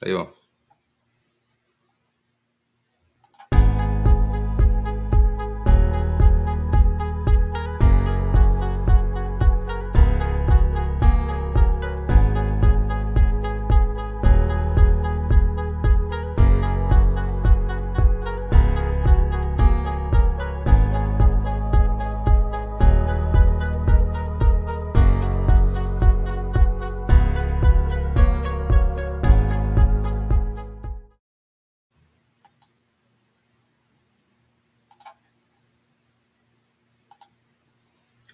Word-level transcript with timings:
Ahí 0.00 0.12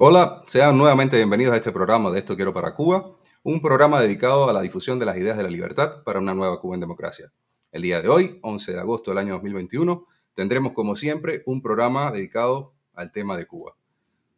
Hola, 0.06 0.44
sean 0.46 0.76
nuevamente 0.76 1.16
bienvenidos 1.16 1.54
a 1.54 1.56
este 1.56 1.72
programa 1.72 2.10
de 2.10 2.18
Esto 2.18 2.36
Quiero 2.36 2.52
para 2.52 2.74
Cuba, 2.74 3.16
un 3.42 3.62
programa 3.62 4.02
dedicado 4.02 4.50
a 4.50 4.52
la 4.52 4.60
difusión 4.60 4.98
de 4.98 5.06
las 5.06 5.16
ideas 5.16 5.34
de 5.38 5.42
la 5.42 5.48
libertad 5.48 6.02
para 6.04 6.18
una 6.18 6.34
nueva 6.34 6.60
Cuba 6.60 6.74
en 6.74 6.82
democracia. 6.82 7.32
El 7.72 7.80
día 7.80 8.02
de 8.02 8.08
hoy, 8.08 8.38
11 8.42 8.74
de 8.74 8.80
agosto 8.80 9.12
del 9.12 9.16
año 9.16 9.32
2021, 9.32 10.06
tendremos 10.34 10.74
como 10.74 10.94
siempre 10.94 11.42
un 11.46 11.62
programa 11.62 12.10
dedicado 12.10 12.74
al 12.92 13.12
tema 13.12 13.34
de 13.38 13.46
Cuba. 13.46 13.78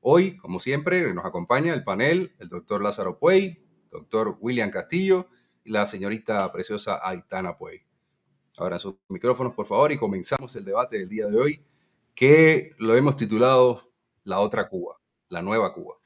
Hoy, 0.03 0.37
como 0.37 0.61
siempre, 0.61 1.13
nos 1.13 1.25
acompaña 1.25 1.75
el 1.75 1.83
panel 1.83 2.37
el 2.39 2.49
doctor 2.49 2.81
Lázaro 2.81 3.19
Puey, 3.19 3.61
doctor 3.91 4.39
William 4.39 4.71
Castillo 4.71 5.27
y 5.65 5.73
la 5.73 5.85
señorita 5.85 6.53
preciosa 6.53 7.01
Aitana 7.03 7.59
Puey. 7.59 7.81
Ahora 8.57 8.79
sus 8.79 8.95
micrófonos, 9.09 9.53
por 9.53 9.67
favor, 9.67 9.91
y 9.91 9.99
comenzamos 9.99 10.55
el 10.55 10.65
debate 10.65 10.99
del 10.99 11.09
día 11.09 11.27
de 11.27 11.37
hoy, 11.37 11.65
que 12.15 12.71
lo 12.79 12.95
hemos 12.95 13.17
titulado 13.17 13.91
La 14.23 14.39
otra 14.39 14.69
Cuba 14.69 15.01
la 15.29 15.43
nueva 15.43 15.73
Cuba. 15.73 15.97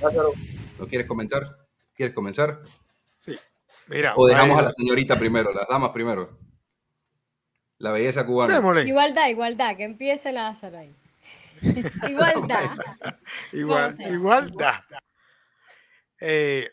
Lázaro, 0.00 0.32
¿lo 0.78 0.86
quieres 0.86 1.06
comentar? 1.06 1.56
¿Quieres 1.94 2.14
comenzar? 2.14 2.60
Sí. 3.18 3.38
Mira, 3.88 4.14
o 4.16 4.26
dejamos 4.26 4.58
a 4.58 4.62
la 4.62 4.70
señorita 4.70 5.18
primero, 5.18 5.52
las 5.52 5.68
damas 5.68 5.90
primero. 5.90 6.38
La 7.78 7.92
belleza 7.92 8.24
cubana. 8.24 8.58
Igualdad, 8.84 9.28
igualdad, 9.28 9.76
que 9.76 9.84
empiece 9.84 10.32
Lázaro 10.32 10.78
ahí. 10.78 10.94
igualdad. 12.08 12.76
Igual, 13.52 13.94
igualdad. 14.00 14.80
Eh, 16.20 16.70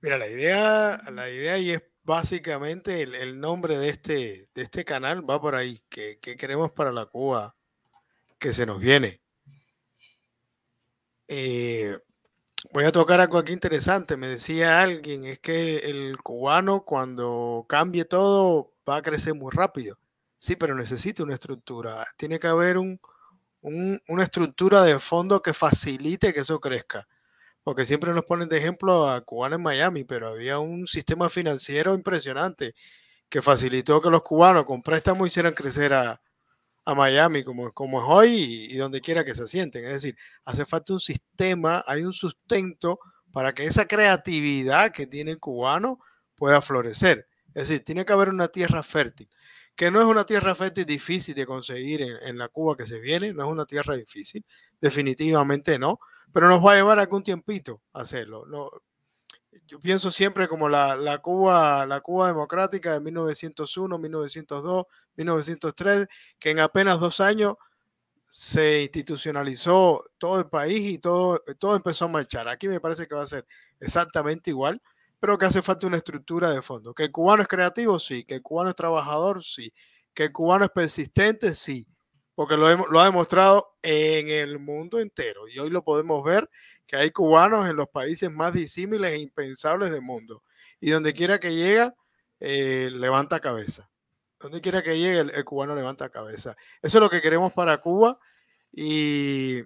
mira, 0.00 0.18
la 0.18 0.26
idea, 0.26 1.00
la 1.10 1.28
idea 1.28 1.58
y 1.58 1.70
es 1.72 1.82
básicamente 2.02 3.02
el, 3.02 3.38
nombre 3.38 3.78
de 3.78 3.90
este, 3.90 4.48
de 4.54 4.62
este 4.62 4.84
canal 4.84 5.28
va 5.28 5.40
por 5.40 5.54
ahí. 5.54 5.82
¿Qué, 5.88 6.18
qué 6.20 6.36
queremos 6.36 6.72
para 6.72 6.92
la 6.92 7.06
Cuba 7.06 7.54
que 8.40 8.52
se 8.52 8.66
nos 8.66 8.80
viene. 8.80 9.20
Eh, 11.28 11.96
voy 12.72 12.84
a 12.84 12.92
tocar 12.92 13.20
algo 13.20 13.38
aquí 13.38 13.52
interesante. 13.52 14.16
Me 14.16 14.28
decía 14.28 14.82
alguien, 14.82 15.24
es 15.24 15.38
que 15.38 15.76
el 15.78 16.16
cubano 16.22 16.84
cuando 16.84 17.66
cambie 17.68 18.04
todo 18.04 18.74
va 18.88 18.96
a 18.96 19.02
crecer 19.02 19.34
muy 19.34 19.52
rápido. 19.52 19.98
Sí, 20.38 20.56
pero 20.56 20.74
necesita 20.74 21.22
una 21.22 21.34
estructura. 21.34 22.06
Tiene 22.16 22.40
que 22.40 22.48
haber 22.48 22.78
un, 22.78 23.00
una 23.62 24.24
estructura 24.24 24.82
de 24.82 24.98
fondo 24.98 25.42
que 25.42 25.52
facilite 25.52 26.34
que 26.34 26.40
eso 26.40 26.60
crezca. 26.60 27.06
Porque 27.62 27.84
siempre 27.84 28.12
nos 28.14 28.24
ponen 28.24 28.48
de 28.48 28.58
ejemplo 28.58 29.08
a 29.08 29.20
cubanos 29.22 29.58
en 29.58 29.62
Miami, 29.62 30.04
pero 30.04 30.28
había 30.28 30.58
un 30.58 30.86
sistema 30.86 31.28
financiero 31.28 31.94
impresionante 31.94 32.74
que 33.28 33.42
facilitó 33.42 34.00
que 34.00 34.10
los 34.10 34.22
cubanos 34.22 34.64
con 34.64 34.82
préstamos 34.82 35.28
hicieran 35.28 35.54
crecer 35.54 35.94
a, 35.94 36.20
a 36.84 36.94
Miami 36.94 37.44
como, 37.44 37.72
como 37.72 38.00
es 38.00 38.06
hoy 38.08 38.68
y, 38.70 38.76
donde 38.76 39.00
quiera 39.00 39.24
que 39.24 39.34
se 39.34 39.46
sienten. 39.46 39.84
Es 39.84 39.92
decir, 39.92 40.16
hace 40.44 40.64
falta 40.64 40.92
un 40.92 41.00
sistema, 41.00 41.84
hay 41.86 42.02
un 42.02 42.12
sustento 42.12 43.00
para 43.32 43.54
que 43.54 43.64
esa 43.64 43.86
creatividad 43.86 44.90
que 44.92 45.06
tiene 45.06 45.32
el 45.32 45.38
cubano 45.38 46.00
pueda 46.34 46.62
florecer. 46.62 47.28
Es 47.54 47.68
decir, 47.68 47.84
tiene 47.84 48.04
que 48.04 48.12
haber 48.12 48.28
una 48.28 48.48
tierra 48.48 48.82
fértil, 48.82 49.28
que 49.74 49.90
no 49.90 50.00
es 50.00 50.06
una 50.06 50.24
tierra 50.24 50.54
fértil 50.54 50.84
difícil 50.84 51.34
de 51.34 51.46
conseguir 51.46 52.02
en, 52.02 52.38
la 52.38 52.48
Cuba 52.48 52.76
que 52.76 52.86
se 52.86 53.00
viene, 53.00 53.32
no 53.32 53.44
es 53.44 53.50
una 53.50 53.66
tierra 53.66 53.96
difícil, 53.96 54.44
definitivamente 54.80 55.78
no, 55.78 56.00
pero 56.32 56.48
nos 56.48 56.64
va 56.64 56.72
a 56.72 56.76
llevar 56.76 56.98
algún 56.98 57.22
tiempito 57.22 57.82
hacerlo. 57.92 58.44
Yo 59.66 59.80
pienso 59.80 60.10
siempre 60.10 60.48
como 60.48 60.68
la, 60.68 60.96
la, 60.96 61.18
Cuba, 61.18 61.86
la 61.86 62.00
Cuba 62.00 62.28
democrática 62.28 62.92
de 62.92 63.00
1901, 63.00 63.98
1902, 63.98 64.86
1903, 65.16 66.08
que 66.38 66.50
en 66.50 66.60
apenas 66.60 67.00
dos 67.00 67.20
años 67.20 67.56
se 68.30 68.82
institucionalizó 68.82 70.04
todo 70.18 70.38
el 70.38 70.46
país 70.48 70.88
y 70.88 70.98
todo, 70.98 71.42
todo 71.58 71.76
empezó 71.76 72.04
a 72.04 72.08
marchar. 72.08 72.48
Aquí 72.48 72.68
me 72.68 72.80
parece 72.80 73.06
que 73.06 73.14
va 73.14 73.22
a 73.22 73.26
ser 73.26 73.46
exactamente 73.80 74.50
igual, 74.50 74.80
pero 75.18 75.36
que 75.36 75.46
hace 75.46 75.62
falta 75.62 75.86
una 75.86 75.96
estructura 75.96 76.50
de 76.50 76.62
fondo. 76.62 76.94
Que 76.94 77.04
el 77.04 77.12
cubano 77.12 77.42
es 77.42 77.48
creativo, 77.48 77.98
sí. 77.98 78.24
Que 78.24 78.36
el 78.36 78.42
cubano 78.42 78.70
es 78.70 78.76
trabajador, 78.76 79.42
sí. 79.42 79.72
Que 80.14 80.24
el 80.24 80.32
cubano 80.32 80.64
es 80.64 80.70
persistente, 80.70 81.54
sí. 81.54 81.86
Porque 82.40 82.56
lo, 82.56 82.98
ha 82.98 83.04
demostrado 83.04 83.76
en 83.82 84.30
el 84.30 84.58
mundo 84.58 84.98
entero. 84.98 85.46
Y 85.46 85.58
hoy 85.58 85.68
lo 85.68 85.84
podemos 85.84 86.24
ver 86.24 86.48
que 86.86 86.96
hay 86.96 87.10
cubanos 87.10 87.68
en 87.68 87.76
los 87.76 87.90
países 87.90 88.30
más 88.30 88.54
disímiles 88.54 89.12
e 89.12 89.18
impensables 89.18 89.90
del 89.90 90.00
mundo. 90.00 90.42
Y 90.80 90.88
donde 90.88 91.12
quiera 91.12 91.38
que 91.38 91.54
llega, 91.54 91.94
eh, 92.38 92.88
levanta 92.94 93.40
cabeza. 93.40 93.90
Donde 94.38 94.62
quiera 94.62 94.82
que 94.82 94.98
llegue, 94.98 95.18
el, 95.18 95.44
cubano 95.44 95.74
levanta 95.74 96.08
cabeza. 96.08 96.56
Eso 96.80 96.96
es 96.96 97.02
lo 97.02 97.10
que 97.10 97.20
queremos 97.20 97.52
para 97.52 97.76
Cuba. 97.76 98.18
Y, 98.72 99.60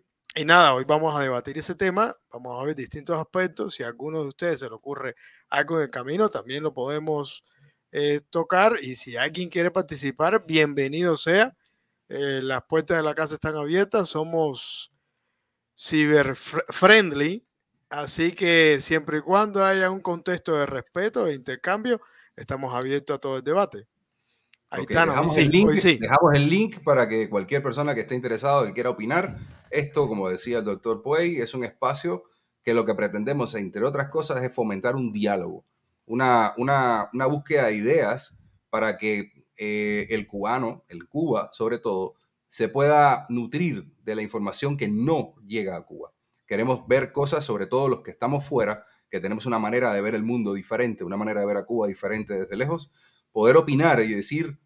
nada, 0.45 0.75
hoy 0.75 0.83
vamos 0.85 1.15
a 1.15 1.21
debatir 1.21 1.57
ese 1.57 1.77
tema. 1.77 2.17
Vamos 2.33 2.61
a 2.61 2.65
ver 2.67 2.75
distintos 2.75 3.17
aspectos. 3.17 3.75
Si 3.75 3.85
a 3.85 3.87
alguno 3.87 4.23
de 4.23 4.31
ustedes 4.31 4.59
se 4.59 4.69
le 4.69 4.75
ocurre 4.75 5.15
algo 5.49 5.77
en 5.77 5.85
el 5.85 5.91
camino, 5.91 6.29
también 6.29 6.65
lo 6.65 6.75
podemos 6.75 7.45
eh, 7.93 8.21
tocar. 8.31 8.79
Y 8.83 8.97
si 8.97 9.17
alguien 9.17 9.49
quiere 9.49 9.71
participar, 9.71 10.45
bienvenido 10.45 11.17
sea. 11.17 11.55
Eh, 12.17 12.43
las 12.43 12.63
puertas 12.63 12.97
de 12.97 13.03
la 13.03 13.15
casa 13.15 13.35
están 13.35 13.57
abiertas. 13.57 14.11
Somos 14.11 14.93
ciber 15.77 16.37
friendly, 16.37 17.45
así 17.91 18.31
que 18.33 18.79
siempre 18.81 19.19
y 19.19 19.21
cuando 19.21 19.65
haya 19.65 19.91
un 19.91 20.01
contexto 20.01 20.55
de 20.55 20.65
respeto 20.65 21.27
e 21.27 21.35
intercambio, 21.35 22.01
estamos 22.37 22.73
abiertos 22.73 23.17
a 23.17 23.19
todo 23.19 23.39
el 23.39 23.43
debate. 23.43 23.89
Ahí 24.71 24.83
está, 24.89 25.07
dejamos, 25.07 25.37
el 25.37 25.49
link, 25.49 25.71
dejamos 25.71 26.35
el 26.35 26.49
link 26.49 26.83
para 26.85 27.09
que 27.09 27.29
cualquier 27.29 27.63
persona 27.65 27.95
que 27.95 28.03
esté 28.03 28.15
interesado, 28.15 28.65
que 28.65 28.73
quiera 28.73 28.91
opinar, 28.91 29.37
esto, 29.71 30.07
como 30.07 30.29
decía 30.29 30.59
el 30.59 30.65
doctor 30.65 31.03
Puey, 31.03 31.41
es 31.41 31.53
un 31.53 31.65
espacio 31.65 32.25
que 32.63 32.75
lo 32.75 32.87
que 32.87 32.95
pretendemos, 32.95 33.57
entre 33.57 33.85
otras 33.85 34.09
cosas, 34.09 34.43
es 34.43 34.55
fomentar 34.55 34.95
un 34.95 35.13
diálogo, 35.13 35.65
una, 36.07 36.55
una, 36.59 37.09
una 37.13 37.27
búsqueda 37.27 37.67
de 37.67 37.75
ideas 37.75 38.37
para 38.71 38.99
que 38.99 39.33
eh, 39.57 40.07
el 40.11 40.27
cubano, 40.27 40.85
el 40.89 41.09
Cuba 41.09 41.51
sobre 41.53 41.79
todo, 41.79 42.15
se 42.49 42.69
pueda 42.69 43.27
nutrir 43.29 43.93
de 44.05 44.15
la 44.15 44.23
información 44.23 44.77
que 44.77 44.89
no 44.89 45.35
llega 45.45 45.77
a 45.77 45.85
Cuba. 45.85 46.13
Queremos 46.47 46.87
ver 46.87 47.13
cosas, 47.13 47.45
sobre 47.45 47.67
todo 47.67 47.89
los 47.89 48.03
que 48.03 48.11
estamos 48.11 48.45
fuera, 48.45 48.85
que 49.11 49.21
tenemos 49.21 49.47
una 49.47 49.59
manera 49.59 49.93
de 49.93 50.01
ver 50.01 50.15
el 50.15 50.25
mundo 50.25 50.55
diferente, 50.55 51.05
una 51.05 51.17
manera 51.17 51.41
de 51.41 51.47
ver 51.47 51.57
a 51.57 51.65
Cuba 51.65 51.87
diferente 51.87 52.35
desde 52.35 52.57
lejos, 52.57 52.93
poder 53.33 53.57
opinar 53.57 54.01
y 54.01 54.15
decir 54.15 54.59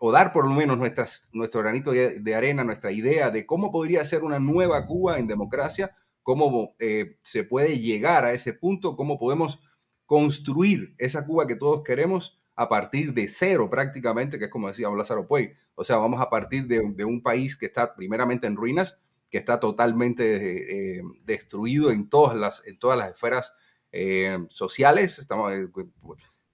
o 0.00 0.12
dar 0.12 0.32
por 0.32 0.46
lo 0.46 0.54
menos 0.54 0.78
nuestro 0.78 1.60
granito 1.60 1.90
de, 1.90 2.34
arena, 2.34 2.64
nuestra 2.64 2.92
idea 2.92 3.30
de 3.30 3.46
cómo 3.46 3.72
podría 3.72 4.04
ser 4.04 4.22
una 4.22 4.38
nueva 4.38 4.86
Cuba 4.86 5.18
en 5.18 5.26
democracia, 5.26 5.96
cómo 6.22 6.76
eh, 6.78 7.18
se 7.22 7.44
puede 7.44 7.80
llegar 7.80 8.24
a 8.24 8.32
ese 8.32 8.52
punto, 8.52 8.96
cómo 8.96 9.18
podemos 9.18 9.60
construir 10.06 10.94
esa 10.98 11.26
Cuba 11.26 11.46
que 11.46 11.56
todos 11.56 11.82
queremos 11.82 12.40
a 12.58 12.68
partir 12.68 13.14
de 13.14 13.28
cero 13.28 13.70
prácticamente, 13.70 14.36
que 14.36 14.46
es 14.46 14.50
como 14.50 14.66
decía 14.66 14.90
Lázaro 14.90 15.28
Puey. 15.28 15.52
O 15.76 15.84
sea, 15.84 15.96
vamos 15.96 16.20
a 16.20 16.28
partir 16.28 16.66
de, 16.66 17.04
un 17.04 17.22
país 17.22 17.56
que 17.56 17.66
está 17.66 17.94
primeramente 17.94 18.48
en 18.48 18.56
ruinas, 18.56 18.98
que 19.30 19.38
está 19.38 19.60
totalmente 19.60 20.96
eh, 20.96 21.02
destruido 21.24 21.92
en 21.92 22.08
todas 22.08 22.34
las, 22.34 22.66
en 22.66 22.76
todas 22.76 22.98
las 22.98 23.12
esferas 23.12 23.54
eh, 23.92 24.38
sociales. 24.50 25.20
Estamos, 25.20 25.52
eh, 25.52 25.68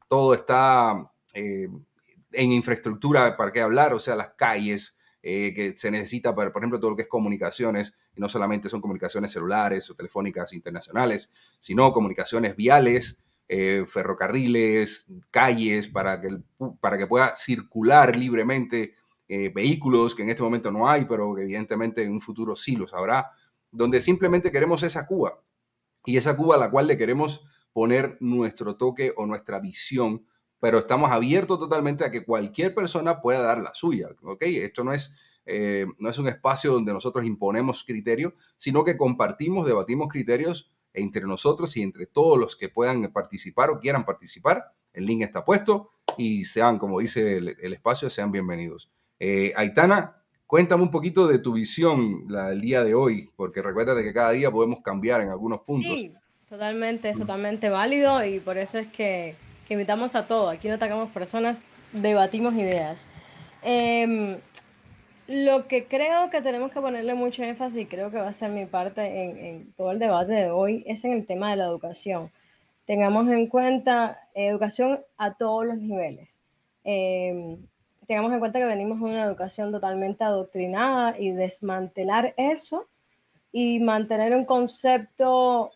todo 0.07 0.35
está 0.35 1.11
en 1.33 2.53
infraestructura, 2.53 3.35
¿para 3.35 3.51
qué 3.51 3.63
hablar? 3.63 3.95
O 3.95 3.99
sea, 3.99 4.15
las 4.15 4.35
calles, 4.37 4.99
que 5.23 5.73
se 5.75 5.91
necesita, 5.91 6.35
para, 6.35 6.53
por 6.53 6.61
ejemplo, 6.61 6.79
todo 6.79 6.91
lo 6.91 6.97
que 6.97 7.03
es 7.03 7.09
comunicaciones, 7.09 7.95
y 8.15 8.21
no 8.21 8.29
solamente 8.29 8.69
son 8.69 8.83
comunicaciones 8.83 9.33
celulares 9.33 9.89
o 9.89 9.95
telefónicas 9.95 10.53
internacionales, 10.53 11.33
sino 11.59 11.95
comunicaciones 11.95 12.57
viales, 12.57 13.24
eh, 13.49 13.85
ferrocarriles, 13.87 15.07
calles, 15.31 15.89
para 15.89 16.21
que, 16.21 16.39
para 16.81 16.97
que 16.97 17.07
pueda 17.07 17.37
circular 17.37 18.17
libremente 18.17 18.95
eh, 19.29 19.51
vehículos 19.55 20.15
que 20.15 20.23
en 20.23 20.31
este 20.31 20.43
momento 20.43 20.71
no 20.71 20.89
hay, 20.89 21.07
pero 21.07 21.35
que 21.35 21.43
evidentemente 21.43 22.03
en 22.03 22.13
un 22.13 22.21
futuro 22.21 22.57
sí 22.57 22.77
los 22.77 22.93
habrá, 22.95 23.31
donde 23.71 24.01
simplemente 24.01 24.53
queremos 24.53 24.83
esa 24.83 25.07
Cuba 25.07 25.43
y 26.05 26.17
esa 26.17 26.37
Cuba 26.37 26.57
a 26.57 26.59
la 26.59 26.71
cual 26.71 26.87
le 26.87 26.99
queremos 26.99 27.45
poner 27.73 28.17
nuestro 28.21 28.77
toque 28.77 29.13
o 29.17 29.27
nuestra 29.27 29.59
visión, 29.59 30.27
pero 30.61 30.79
estamos 30.79 31.11
abiertos 31.11 31.59
totalmente 31.59 32.05
a 32.05 32.11
que 32.11 32.25
cualquier 32.25 32.75
persona 32.75 33.21
pueda 33.21 33.43
dar 33.43 33.59
la 33.59 33.75
suya, 33.75 34.09
¿ok? 34.23 34.43
Esto 34.43 34.85
no 34.85 34.93
es, 34.93 35.15
eh, 35.45 35.87
no 35.99 36.09
es 36.09 36.19
un 36.19 36.29
espacio 36.29 36.73
donde 36.73 36.93
nosotros 36.93 37.25
imponemos 37.25 37.85
criterios, 37.85 38.33
sino 38.57 38.85
que 38.85 38.97
compartimos, 38.97 39.67
debatimos 39.67 40.09
criterios 40.09 40.73
entre 40.95 41.23
nosotros 41.23 41.77
y 41.77 41.83
entre 41.83 42.07
todos 42.07 42.39
los 42.39 42.57
que 42.57 42.69
puedan 42.69 43.13
participar 43.13 43.71
o 43.71 43.81
quieran 43.81 44.07
participar. 44.07 44.73
El 44.93 45.07
link 45.07 45.23
está 45.23 45.45
puesto 45.45 45.91
y 46.17 46.45
sean, 46.45 46.79
como 46.79 47.01
dice 47.01 47.39
el, 47.39 47.73
espacio, 47.73 48.09
sean 48.09 48.31
bienvenidos. 48.31 48.91
Eh, 49.19 49.53
Aitana, 49.57 50.23
cuéntame 50.47 50.83
un 50.83 50.91
poquito 50.91 51.27
de 51.27 51.39
tu 51.39 51.53
visión 51.53 52.25
la, 52.29 52.53
el 52.53 52.61
día 52.61 52.85
de 52.85 52.95
hoy, 52.95 53.31
porque 53.37 53.61
recuerda 53.61 54.01
que 54.01 54.13
cada 54.13 54.31
día 54.31 54.51
podemos 54.51 54.81
cambiar 54.83 55.21
en 55.21 55.31
algunos 55.31 55.61
puntos. 55.61 55.99
Sí, 55.99 56.13
totalmente, 56.49 57.11
es 57.11 57.19
totalmente 57.19 57.69
válido 57.69 58.25
y 58.25 58.39
por 58.39 58.57
eso 58.57 58.79
es 58.79 58.87
que, 58.87 59.35
que 59.67 59.75
invitamos 59.75 60.15
a 60.15 60.27
todos. 60.27 60.55
Aquí 60.55 60.69
no 60.69 60.75
atacamos 60.75 61.11
personas, 61.11 61.65
debatimos 61.93 62.55
ideas. 62.55 63.07
Em, 63.63 64.37
lo 65.27 65.67
que 65.69 65.87
creo 65.87 66.29
que 66.31 66.43
tenemos 66.43 66.71
que 66.71 66.81
ponerle 66.81 67.15
mucho 67.15 67.43
énfasis, 67.43 67.83
y 67.83 67.87
creo 67.87 68.11
que 68.11 68.19
va 68.19 68.29
a 68.29 68.33
ser 68.33 68.51
mi 68.51 68.67
parte 68.67 69.49
en, 69.49 69.73
todo 69.73 69.91
el 69.91 69.99
debate 69.99 70.33
de 70.33 70.51
hoy, 70.51 70.85
es 70.87 71.05
en 71.05 71.13
el 71.13 71.27
tema 71.27 71.51
de 71.51 71.57
la 71.57 71.65
educación. 71.65 72.31
Tengamos 72.87 73.29
en 73.31 73.47
cuenta 73.47 74.21
educación 74.35 75.01
a 75.17 75.35
todos 75.35 75.65
los 75.65 75.79
niveles. 75.79 76.41
Em, 76.85 77.57
tengamos 78.07 78.33
en 78.33 78.39
cuenta 78.39 78.59
que 78.59 78.67
venimos 78.67 78.99
de 78.99 79.07
una 79.07 79.25
educación 79.25 79.73
totalmente 79.73 80.25
adoctrinada 80.25 81.19
y 81.19 81.31
desmantelar 81.31 82.35
eso 82.37 82.87
y 83.51 83.81
mantener 83.81 84.37
un 84.37 84.45
concepto 84.45 85.73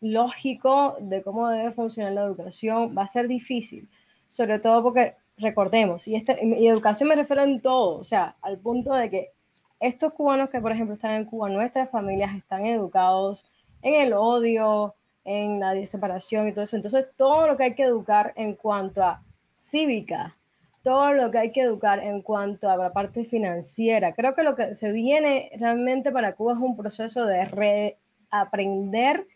lógico 0.00 0.96
de 1.00 1.22
cómo 1.22 1.48
debe 1.48 1.72
funcionar 1.72 2.12
la 2.12 2.24
educación 2.24 2.94
va 2.96 3.04
a 3.04 3.06
ser 3.06 3.26
difícil, 3.26 3.88
sobre 4.28 4.58
todo 4.58 4.82
porque 4.82 5.14
recordemos, 5.36 6.06
y, 6.08 6.16
este, 6.16 6.38
y 6.44 6.66
educación 6.66 7.08
me 7.08 7.16
refiero 7.16 7.42
en 7.42 7.60
todo, 7.60 7.98
o 7.98 8.04
sea, 8.04 8.36
al 8.40 8.58
punto 8.58 8.94
de 8.94 9.10
que 9.10 9.30
estos 9.80 10.12
cubanos 10.12 10.50
que, 10.50 10.60
por 10.60 10.72
ejemplo, 10.72 10.94
están 10.94 11.12
en 11.12 11.24
Cuba, 11.24 11.48
nuestras 11.48 11.90
familias 11.90 12.34
están 12.36 12.66
educados 12.66 13.46
en 13.82 13.94
el 13.94 14.12
odio, 14.14 14.94
en 15.24 15.60
la 15.60 15.74
separación 15.86 16.48
y 16.48 16.52
todo 16.52 16.64
eso. 16.64 16.76
Entonces, 16.76 17.08
todo 17.16 17.46
lo 17.46 17.56
que 17.56 17.64
hay 17.64 17.74
que 17.74 17.82
educar 17.82 18.32
en 18.36 18.54
cuanto 18.54 19.02
a 19.02 19.22
cívica, 19.54 20.36
todo 20.82 21.12
lo 21.12 21.30
que 21.30 21.38
hay 21.38 21.52
que 21.52 21.62
educar 21.62 21.98
en 21.98 22.22
cuanto 22.22 22.68
a 22.70 22.76
la 22.76 22.92
parte 22.92 23.24
financiera. 23.24 24.12
Creo 24.12 24.34
que 24.34 24.42
lo 24.42 24.54
que 24.54 24.74
se 24.74 24.92
viene 24.92 25.50
realmente 25.58 26.12
para 26.12 26.34
Cuba 26.34 26.52
es 26.52 26.58
un 26.58 26.76
proceso 26.76 27.24
de 27.24 27.44
reaprender 28.30 29.26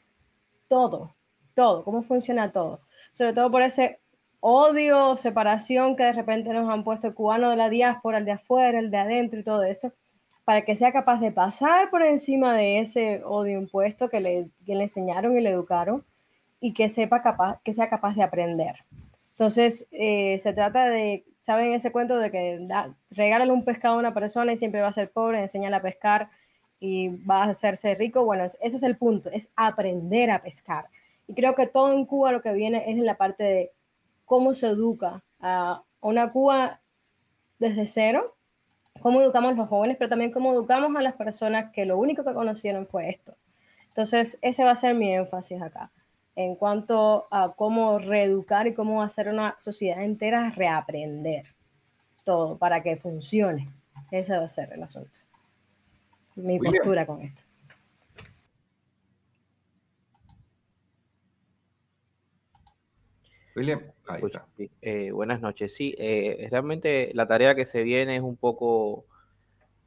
todo, 0.68 1.14
todo, 1.54 1.84
cómo 1.84 2.02
funciona 2.02 2.52
todo. 2.52 2.80
Sobre 3.12 3.32
todo 3.32 3.50
por 3.50 3.62
ese 3.62 3.98
odio, 4.40 5.16
separación 5.16 5.96
que 5.96 6.04
de 6.04 6.12
repente 6.12 6.52
nos 6.52 6.68
han 6.70 6.84
puesto 6.84 7.08
el 7.08 7.14
cubano 7.14 7.50
de 7.50 7.56
la 7.56 7.68
diáspora, 7.68 8.18
el 8.18 8.24
de 8.24 8.32
afuera, 8.32 8.78
el 8.78 8.90
de 8.90 8.98
adentro 8.98 9.40
y 9.40 9.44
todo 9.44 9.62
esto, 9.64 9.92
para 10.44 10.62
que 10.62 10.76
sea 10.76 10.92
capaz 10.92 11.20
de 11.20 11.32
pasar 11.32 11.90
por 11.90 12.02
encima 12.02 12.54
de 12.54 12.78
ese 12.78 13.22
odio 13.24 13.58
impuesto 13.58 14.08
que 14.08 14.20
le, 14.20 14.48
le 14.66 14.82
enseñaron 14.82 15.36
y 15.36 15.40
le 15.40 15.50
educaron 15.50 16.04
y 16.60 16.72
que, 16.72 16.88
sepa 16.88 17.22
capaz, 17.22 17.60
que 17.62 17.72
sea 17.72 17.88
capaz 17.88 18.14
de 18.14 18.22
aprender. 18.22 18.76
Entonces, 19.32 19.86
eh, 19.92 20.38
se 20.38 20.52
trata 20.52 20.88
de, 20.88 21.24
¿saben 21.38 21.72
ese 21.72 21.92
cuento 21.92 22.18
de 22.18 22.30
que 22.30 22.58
da, 22.62 22.94
un 23.52 23.64
pescado 23.64 23.94
a 23.94 23.98
una 23.98 24.14
persona 24.14 24.52
y 24.52 24.56
siempre 24.56 24.80
va 24.80 24.88
a 24.88 24.92
ser 24.92 25.10
pobre, 25.10 25.40
enseñale 25.40 25.76
a 25.76 25.82
pescar 25.82 26.30
y 26.80 27.08
va 27.24 27.44
a 27.44 27.50
hacerse 27.50 27.94
rico? 27.94 28.24
Bueno, 28.24 28.44
ese 28.44 28.58
es 28.62 28.82
el 28.82 28.96
punto, 28.96 29.30
es 29.30 29.50
aprender 29.54 30.30
a 30.30 30.42
pescar. 30.42 30.86
Y 31.28 31.34
creo 31.34 31.54
que 31.54 31.66
todo 31.66 31.92
en 31.92 32.04
Cuba 32.04 32.32
lo 32.32 32.42
que 32.42 32.52
viene 32.52 32.78
es 32.78 32.96
en 32.96 33.06
la 33.06 33.16
parte 33.16 33.44
de 33.44 33.72
cómo 34.28 34.52
se 34.52 34.68
educa 34.68 35.24
a 35.40 35.82
una 36.00 36.30
Cuba 36.30 36.80
desde 37.58 37.86
cero, 37.86 38.36
cómo 39.00 39.20
educamos 39.20 39.52
a 39.52 39.54
los 39.56 39.68
jóvenes, 39.68 39.96
pero 39.96 40.10
también 40.10 40.30
cómo 40.30 40.52
educamos 40.52 40.94
a 40.94 41.02
las 41.02 41.14
personas 41.14 41.70
que 41.70 41.86
lo 41.86 41.98
único 41.98 42.24
que 42.24 42.34
conocieron 42.34 42.86
fue 42.86 43.08
esto. 43.08 43.34
Entonces, 43.88 44.38
ese 44.42 44.64
va 44.64 44.72
a 44.72 44.76
ser 44.76 44.94
mi 44.94 45.12
énfasis 45.12 45.60
acá, 45.60 45.90
en 46.36 46.54
cuanto 46.54 47.26
a 47.30 47.54
cómo 47.56 47.98
reeducar 47.98 48.66
y 48.66 48.74
cómo 48.74 49.02
hacer 49.02 49.28
una 49.28 49.56
sociedad 49.58 50.04
entera 50.04 50.50
reaprender 50.50 51.46
todo 52.22 52.58
para 52.58 52.82
que 52.82 52.96
funcione. 52.96 53.70
Ese 54.10 54.36
va 54.36 54.44
a 54.44 54.48
ser 54.48 54.72
el 54.74 54.82
asunto. 54.82 55.20
Mi 56.36 56.58
postura 56.58 57.06
con 57.06 57.22
esto. 57.22 57.42
William, 63.58 63.80
eh, 64.80 65.10
buenas 65.10 65.40
noches. 65.40 65.74
Sí, 65.74 65.92
eh, 65.98 66.46
realmente 66.50 67.10
la 67.12 67.26
tarea 67.26 67.56
que 67.56 67.64
se 67.64 67.82
viene 67.82 68.16
es 68.16 68.22
un 68.22 68.36
poco 68.36 69.04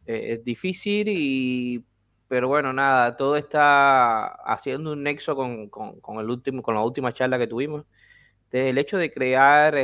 eh, 0.05 0.41
difícil, 0.43 1.07
y, 1.07 1.83
pero 2.27 2.49
bueno, 2.49 2.73
nada, 2.73 3.15
todo 3.15 3.37
está 3.37 4.25
haciendo 4.25 4.91
un 4.91 5.03
nexo 5.03 5.35
con, 5.35 6.19
el 6.19 6.29
último, 6.29 6.61
con 6.61 6.75
la 6.75 6.81
última 6.81 7.13
charla 7.13 7.39
que 7.39 7.47
tuvimos. 7.47 7.85
Desde 8.51 8.69
el 8.69 8.77
hecho 8.77 8.97
de 8.97 9.13
crear 9.13 9.75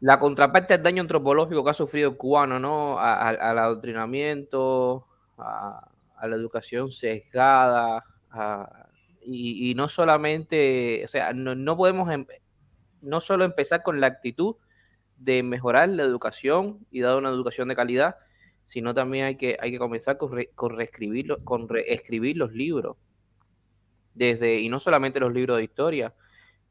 la 0.00 0.18
contraparte 0.18 0.74
del 0.74 0.82
daño 0.82 1.00
antropológico 1.00 1.64
que 1.64 1.70
ha 1.70 1.74
sufrido 1.74 2.10
el 2.10 2.16
cubano, 2.18 2.58
¿no? 2.58 3.00
al 3.00 3.58
adoctrinamiento, 3.58 5.06
a, 5.38 5.88
a, 6.16 6.28
la 6.28 6.36
educación 6.36 6.92
sesgada, 6.92 8.04
a 8.30 8.87
y, 9.30 9.74
no 9.74 9.88
solamente, 9.88 11.02
o 11.04 11.08
sea, 11.08 11.32
no, 11.32 11.76
podemos 11.76 12.10
em, 12.10 12.26
no 13.02 13.20
solo 13.20 13.44
empezar 13.44 13.82
con 13.82 14.00
la 14.00 14.06
actitud 14.06 14.56
de 15.16 15.42
mejorar 15.42 15.88
la 15.90 16.02
educación 16.02 16.86
y 16.90 17.00
dar 17.00 17.16
una 17.16 17.28
educación 17.30 17.68
de 17.68 17.76
calidad, 17.76 18.16
sino 18.64 18.94
también 18.94 19.26
hay 19.26 19.36
que, 19.36 19.56
hay 19.60 19.70
que 19.70 19.78
comenzar 19.78 20.18
con, 20.18 20.30
con, 20.54 20.76
reescribir, 20.76 21.36
con 21.44 21.68
reescribir 21.68 22.36
los 22.36 22.52
libros. 22.52 22.96
Desde, 24.14 24.58
y 24.60 24.68
no 24.68 24.80
solamente 24.80 25.20
los 25.20 25.32
libros 25.32 25.58
de 25.58 25.64
historia. 25.64 26.14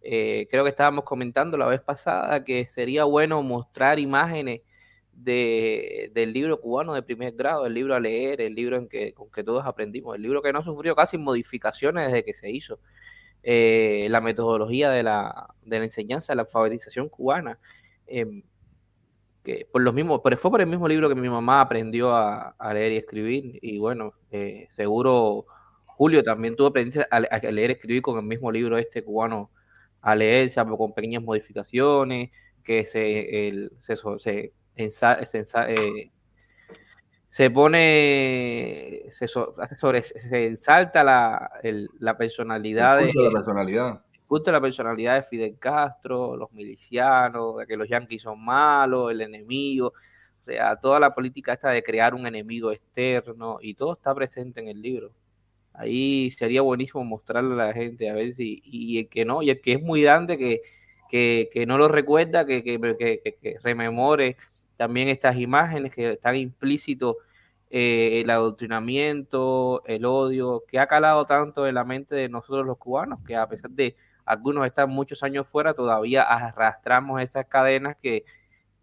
Eh, 0.02 0.48
creo 0.50 0.64
que 0.64 0.70
estábamos 0.70 1.04
comentando 1.06 1.58
la 1.58 1.68
vez 1.68 1.82
pasada 1.82 2.44
que 2.44 2.68
sería 2.68 3.04
bueno 3.04 3.42
mostrar 3.42 4.00
imágenes 4.00 4.62
de, 5.18 6.12
del 6.14 6.32
libro 6.32 6.62
cubano 6.62 6.94
de 6.94 7.02
primer 7.02 7.34
grado, 7.34 7.66
el 7.66 7.74
libro 7.74 7.96
a 7.96 8.00
leer, 8.00 8.40
el 8.42 8.54
libro 8.54 8.78
en 8.78 8.88
que, 8.88 9.14
con 9.14 9.32
que 9.32 9.44
todos 9.44 9.66
aprendimos, 9.66 10.16
el 10.16 10.22
libro 10.22 10.42
que 10.42 10.54
no 10.54 10.64
sufrió 10.64 10.96
casi 10.96 11.18
modificaciones 11.18 12.08
desde 12.08 12.24
que 12.24 12.34
se 12.34 12.52
hizo, 12.52 12.80
eh, 13.44 14.08
la 14.10 14.22
metodología 14.22 14.90
de 14.92 15.04
la, 15.04 15.48
de 15.64 15.80
la 15.80 15.86
enseñanza, 15.86 16.36
la 16.36 16.44
alfabetización 16.44 17.10
cubana. 17.10 17.60
Em, 18.06 18.44
que 19.44 19.66
por 19.72 19.82
los 19.82 19.94
mismos, 19.94 20.22
pero 20.24 20.38
fue 20.38 20.52
por 20.52 20.62
el 20.62 20.68
mismo 20.68 20.88
libro 20.88 21.08
que 21.10 21.16
mi 21.16 21.30
mamá 21.30 21.62
aprendió 21.62 22.14
a, 22.16 22.56
leer 22.74 22.92
y 22.92 22.98
escribir, 22.98 23.60
y 23.62 23.80
bueno, 23.80 24.14
eh, 24.32 24.68
seguro 24.72 25.46
Julio 25.86 26.24
también 26.24 26.56
tuvo 26.56 26.68
aprendizaje 26.68 27.08
a, 27.10 27.52
leer 27.52 27.72
y 27.72 27.74
escribir 27.74 28.02
con 28.02 28.18
el 28.20 28.26
mismo 28.26 28.52
libro 28.52 28.78
este 28.78 29.04
cubano 29.04 29.52
a 30.02 30.16
leer, 30.16 30.50
con 30.78 30.94
pequeñas 30.94 31.24
modificaciones, 31.24 32.32
que 32.64 32.86
se 32.86 33.62
eh, 34.78 36.12
se, 37.28 37.50
pone, 37.50 39.04
se, 39.10 39.28
sobre, 39.28 40.04
se 40.04 40.46
ensalta 40.46 41.04
la, 41.04 41.52
la 42.00 42.18
personalidad 42.18 43.00
de 43.00 43.12
la 43.14 43.32
personalidad. 43.32 44.02
la 44.46 44.62
personalidad 44.62 45.16
de 45.16 45.24
Fidel 45.24 45.58
Castro, 45.60 46.38
los 46.38 46.52
milicianos, 46.52 47.58
de 47.58 47.68
que 47.68 47.76
los 47.76 47.90
yanquis 47.90 48.22
son 48.22 48.44
malos, 48.44 49.12
el 49.12 49.22
enemigo, 49.22 49.88
o 49.88 50.46
sea, 50.46 50.76
toda 50.78 51.00
la 51.00 51.14
política 51.14 51.54
esta 51.54 51.72
de 51.72 51.84
crear 51.84 52.14
un 52.14 52.26
enemigo 52.26 52.72
externo 52.72 53.58
y 53.62 53.74
todo 53.74 53.94
está 53.94 54.16
presente 54.16 54.62
en 54.62 54.70
el 54.70 54.82
libro. 54.82 55.12
Ahí 55.74 56.32
sería 56.32 56.62
buenísimo 56.62 57.04
mostrarle 57.04 57.54
a 57.54 57.68
la 57.68 57.74
gente 57.74 58.10
a 58.10 58.14
ver 58.14 58.34
si, 58.34 58.62
y 58.64 59.00
el 59.00 59.10
que 59.10 59.26
no, 59.26 59.44
y 59.44 59.50
el 59.52 59.62
que 59.62 59.74
es 59.74 59.82
muy 59.82 60.02
grande 60.02 60.38
que, 60.38 60.62
que, 61.10 61.66
no 61.68 61.78
lo 61.78 61.88
recuerda, 61.88 62.46
que, 62.46 62.64
que 62.64 63.58
rememore 63.62 64.38
también 64.78 65.10
estas 65.10 65.36
imágenes 65.38 65.94
que 65.94 66.14
están 66.14 66.36
implícitos 66.36 67.16
eh, 67.70 68.22
el 68.22 68.30
adoctrinamiento, 68.30 69.84
el 69.86 70.06
odio, 70.06 70.64
que 70.68 70.80
ha 70.80 70.88
calado 70.88 71.26
tanto 71.26 71.68
en 71.68 71.76
la 71.76 71.84
mente 71.84 72.16
de 72.16 72.30
nosotros 72.30 72.66
los 72.66 72.78
cubanos, 72.78 73.20
que 73.26 73.36
a 73.36 73.48
pesar 73.48 73.72
de 73.72 73.98
algunos 74.26 74.66
estar 74.66 74.88
muchos 74.88 75.22
años 75.24 75.48
fuera, 75.48 75.74
todavía 75.74 76.24
arrastramos 76.24 77.22
esas 77.22 77.46
cadenas 77.48 77.98
que, 77.98 78.24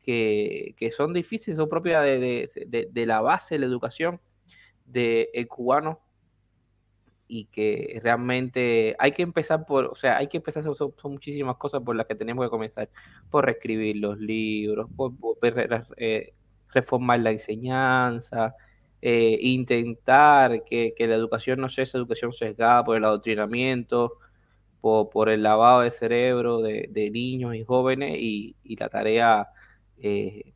que, 0.02 0.90
son 0.94 1.14
difíciles, 1.14 1.56
son 1.56 1.68
propias 1.68 2.02
de, 2.04 2.90
de, 2.92 3.06
la 3.06 3.22
base 3.22 3.54
de 3.54 3.60
la 3.60 3.66
educación 3.66 4.20
del 4.84 5.48
cubano 5.48 6.00
y 7.26 7.46
que 7.46 8.00
realmente 8.02 8.96
hay 8.98 9.12
que 9.12 9.22
empezar 9.22 9.64
por, 9.66 9.86
o 9.86 9.94
sea, 9.94 10.18
hay 10.18 10.26
que 10.28 10.38
empezar, 10.38 10.62
son, 10.62 10.74
son 10.76 11.12
muchísimas 11.12 11.56
cosas 11.56 11.82
por 11.82 11.96
las 11.96 12.06
que 12.06 12.14
tenemos 12.14 12.44
que 12.44 12.50
comenzar, 12.50 12.88
por 13.30 13.46
reescribir 13.46 13.96
los 13.96 14.18
libros, 14.18 14.88
por, 14.94 15.12
eh, 15.96 16.34
reformar 16.68 17.20
la 17.20 17.30
enseñanza, 17.30 18.54
eh, 19.00 19.38
intentar 19.40 20.64
que, 20.64 20.94
la 20.98 21.14
educación 21.14 21.60
no 21.60 21.68
sea 21.68 21.84
esa 21.84 21.98
educación 21.98 22.32
sesgada 22.32 22.84
por 22.84 22.96
el 22.96 23.04
adoctrinamiento, 23.04 24.18
por, 24.80 25.30
el 25.30 25.42
lavado 25.42 25.80
de 25.80 25.90
cerebro 25.90 26.60
de, 26.60 27.10
niños 27.12 27.54
y 27.54 27.64
jóvenes 27.64 28.16
y, 28.18 28.56
la 28.76 28.88
tarea 28.88 29.48
eh, 29.98 30.52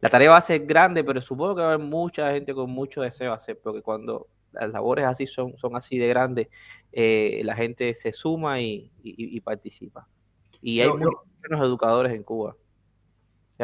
la 0.00 0.08
tarea 0.08 0.30
va 0.30 0.38
a 0.38 0.40
ser 0.40 0.64
grande, 0.66 1.04
pero 1.04 1.20
supongo 1.20 1.56
que 1.56 1.60
va 1.62 1.68
a 1.68 1.74
haber 1.74 1.86
mucha 1.86 2.32
gente 2.32 2.54
con 2.54 2.70
mucho 2.70 3.02
deseo 3.02 3.30
de 3.30 3.36
hacer, 3.36 3.60
porque 3.62 3.82
cuando 3.82 4.28
las 4.60 4.72
labores 4.72 5.06
así 5.06 5.26
son, 5.26 5.56
son 5.56 5.76
así 5.76 5.98
de 5.98 6.08
grandes, 6.08 6.48
eh, 6.92 7.40
la 7.44 7.54
gente 7.54 7.94
se 7.94 8.12
suma 8.12 8.60
y, 8.60 8.90
participa. 9.44 10.08
Y 10.60 10.80
hay 10.80 10.88
muchos 10.88 11.14
educadores 11.50 12.12
en 12.12 12.22
Cuba. 12.22 12.56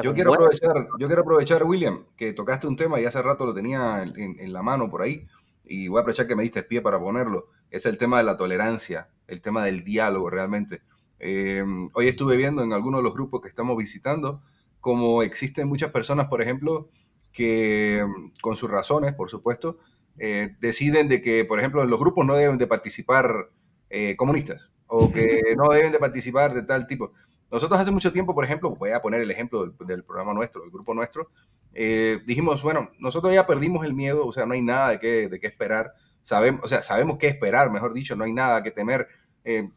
Yo 0.02 0.14
quiero, 0.14 0.32
aprovechar, 0.32 0.88
yo 0.98 1.06
quiero 1.06 1.22
aprovechar, 1.22 1.64
William, 1.64 2.04
que 2.16 2.32
tocaste 2.32 2.66
un 2.66 2.76
tema 2.76 2.98
y 3.00 3.04
hace 3.04 3.20
rato 3.20 3.44
lo 3.44 3.52
tenía 3.52 4.02
en, 4.02 4.52
la 4.52 4.62
mano 4.62 4.90
por 4.90 5.02
ahí, 5.02 5.26
y 5.64 5.88
voy 5.88 5.98
a 5.98 6.00
aprovechar 6.00 6.26
que 6.26 6.34
me 6.34 6.42
diste 6.42 6.62
pie 6.62 6.80
para 6.80 6.98
ponerlo. 6.98 7.48
Es 7.70 7.84
el 7.84 7.98
tema 7.98 8.18
de 8.18 8.24
la 8.24 8.36
tolerancia, 8.36 9.08
el 9.26 9.40
tema 9.40 9.64
del 9.64 9.84
diálogo 9.84 10.30
realmente. 10.30 10.82
Eh, 11.18 11.64
hoy 11.92 12.08
estuve 12.08 12.36
viendo 12.36 12.62
en 12.62 12.72
algunos 12.72 13.00
de 13.00 13.04
los 13.04 13.12
grupos 13.12 13.42
que 13.42 13.48
estamos 13.48 13.76
visitando 13.76 14.42
como 14.82 15.22
existen 15.22 15.68
muchas 15.68 15.92
personas, 15.92 16.26
por 16.26 16.42
ejemplo, 16.42 16.90
que 17.32 18.04
con 18.42 18.56
sus 18.56 18.68
razones, 18.68 19.14
por 19.14 19.30
supuesto, 19.30 19.78
eh, 20.18 20.54
deciden 20.60 21.08
de 21.08 21.20
que, 21.22 21.44
por 21.44 21.58
ejemplo, 21.58 21.82
en 21.82 21.90
los 21.90 21.98
grupos 21.98 22.26
no 22.26 22.36
deben 22.36 22.58
de 22.58 22.66
participar 22.66 23.50
eh, 23.90 24.16
comunistas 24.16 24.70
o 24.86 25.10
que 25.10 25.54
no 25.56 25.70
deben 25.70 25.92
de 25.92 25.98
participar 25.98 26.52
de 26.52 26.62
tal 26.62 26.86
tipo. 26.86 27.12
Nosotros 27.50 27.78
hace 27.78 27.90
mucho 27.90 28.12
tiempo, 28.12 28.34
por 28.34 28.44
ejemplo, 28.44 28.70
voy 28.70 28.92
a 28.92 29.02
poner 29.02 29.20
el 29.20 29.30
ejemplo 29.30 29.66
del, 29.66 30.04
programa 30.04 30.32
nuestro, 30.32 30.62
del 30.62 30.70
grupo 30.70 30.94
nuestro, 30.94 31.30
eh, 31.74 32.20
dijimos, 32.26 32.62
bueno, 32.62 32.90
nosotros 32.98 33.32
ya 33.34 33.46
perdimos 33.46 33.84
el 33.84 33.94
miedo, 33.94 34.26
o 34.26 34.32
sea, 34.32 34.46
no 34.46 34.54
hay 34.54 34.62
nada 34.62 34.90
de 34.90 34.98
qué, 34.98 35.28
de 35.28 35.38
qué 35.38 35.46
esperar, 35.48 35.92
sabemos, 36.22 36.62
o 36.64 36.68
sea, 36.68 36.82
sabemos 36.82 37.18
qué 37.18 37.26
esperar, 37.26 37.70
mejor 37.70 37.92
dicho, 37.92 38.16
no 38.16 38.24
hay 38.24 38.32
nada 38.32 38.62
que 38.62 38.70
temer. 38.70 39.08
Eh, 39.44 39.68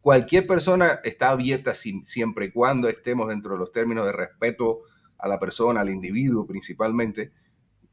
cualquier 0.00 0.46
persona 0.46 1.00
está 1.04 1.30
abierta 1.30 1.74
siempre 1.74 2.46
y 2.46 2.50
cuando 2.50 2.88
estemos 2.88 3.28
dentro 3.28 3.52
de 3.52 3.58
los 3.58 3.70
términos 3.70 4.06
de 4.06 4.12
respeto 4.12 4.80
a 5.18 5.28
la 5.28 5.38
persona, 5.38 5.82
al 5.82 5.90
individuo 5.90 6.46
principalmente. 6.46 7.32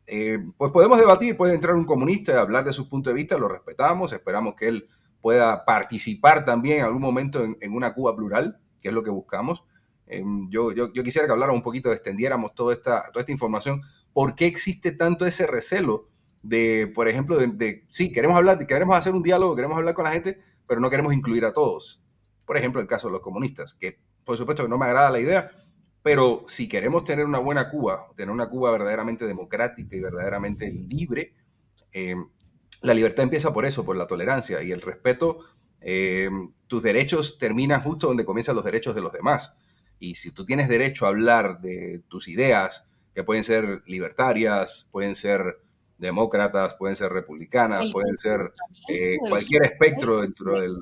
Eh, 0.08 0.40
pues 0.58 0.72
podemos 0.72 0.98
debatir, 0.98 1.36
puede 1.38 1.54
entrar 1.54 1.76
un 1.76 1.86
comunista 1.86 2.32
y 2.32 2.36
hablar 2.36 2.64
de 2.64 2.74
su 2.74 2.88
punto 2.90 3.10
de 3.10 3.16
vista, 3.16 3.38
lo 3.38 3.50
respetamos, 3.50 4.14
esperamos 4.14 4.56
que 4.56 4.70
él 4.70 4.90
pueda 5.22 5.66
participar 5.66 6.46
también 6.46 6.80
en 6.80 6.86
algún 6.86 7.02
momento 7.02 7.44
en 7.44 7.74
una 7.74 7.94
Cuba 7.94 8.16
plural, 8.16 8.60
que 8.80 8.88
es 8.88 8.94
lo 8.94 9.04
que 9.04 9.10
buscamos. 9.10 9.64
Em, 10.08 10.50
yo, 10.50 10.72
yo, 10.72 10.92
quisiera 11.04 11.28
que 11.28 11.34
habláramos 11.34 11.60
un 11.60 11.64
poquito, 11.64 11.92
extendiéramos 11.92 12.56
toda 12.56 12.74
esta, 12.74 13.04
toda 13.12 13.22
esta 13.22 13.32
información. 13.32 13.82
¿Por 14.14 14.36
qué 14.36 14.46
existe 14.46 14.92
tanto 14.92 15.26
ese 15.26 15.46
recelo 15.46 16.08
de, 16.42 16.92
por 16.96 17.08
ejemplo, 17.08 17.38
de, 17.38 17.86
sí, 17.90 18.12
queremos 18.12 18.38
hablar, 18.38 18.66
queremos 18.66 18.96
hacer 18.96 19.14
un 19.14 19.24
diálogo, 19.24 19.56
queremos 19.56 19.78
hablar 19.78 19.94
con 19.94 20.06
la 20.06 20.12
gente, 20.12 20.40
pero 20.66 20.80
no 20.80 20.90
queremos 20.90 21.14
incluir 21.14 21.46
a 21.46 21.54
todos? 21.54 22.02
Por 22.46 22.58
ejemplo, 22.58 22.80
el 22.80 22.88
caso 22.88 23.10
de 23.10 23.14
los 23.14 23.22
comunistas, 23.22 23.74
que 23.74 24.00
por 24.24 24.38
supuesto 24.38 24.64
que 24.64 24.70
no 24.70 24.78
me 24.78 24.86
agrada 24.86 25.12
la 25.12 25.20
idea, 25.20 25.52
pero 26.08 26.46
si 26.48 26.70
queremos 26.70 27.04
tener 27.04 27.26
una 27.26 27.40
buena 27.40 27.70
Cuba, 27.70 28.08
tener 28.16 28.32
una 28.32 28.48
Cuba 28.48 28.72
verdaderamente 28.72 29.28
democrática 29.28 29.94
y 29.94 30.00
verdaderamente 30.00 30.72
libre, 30.72 31.34
em, 31.92 32.30
la 32.80 32.94
libertad 32.94 33.24
empieza 33.24 33.52
por 33.52 33.66
eso, 33.66 33.84
por 33.84 33.98
la 33.98 34.08
tolerancia 34.08 34.64
y 34.64 34.72
el 34.72 34.82
respeto 34.82 35.40
eh, 35.82 36.30
tus 36.68 36.82
derechos 36.82 37.38
terminan 37.38 37.82
justo 37.82 38.08
donde 38.08 38.24
comienzan 38.24 38.56
los 38.56 38.64
derechos 38.64 38.96
de 38.96 39.02
los 39.02 39.12
demás. 39.12 39.54
Y 40.00 40.16
si 40.16 40.32
tú 40.32 40.46
tienes 40.46 40.70
derecho 40.70 41.06
a 41.06 41.10
hablar 41.10 41.60
de 41.60 42.02
tus 42.08 42.30
ideas, 42.30 42.86
que 43.14 43.26
pueden 43.26 43.44
ser 43.44 43.84
libertarias, 43.86 44.88
pueden 44.94 45.14
ser 45.14 45.60
demócratas, 45.98 46.76
pueden 46.76 46.96
ser 46.96 47.12
republicanas, 47.12 47.92
pueden 47.92 48.16
ser 48.16 48.54
eh, 48.88 49.18
cualquier 49.28 49.66
espectro 49.66 50.22
dentro 50.22 50.58
del 50.58 50.78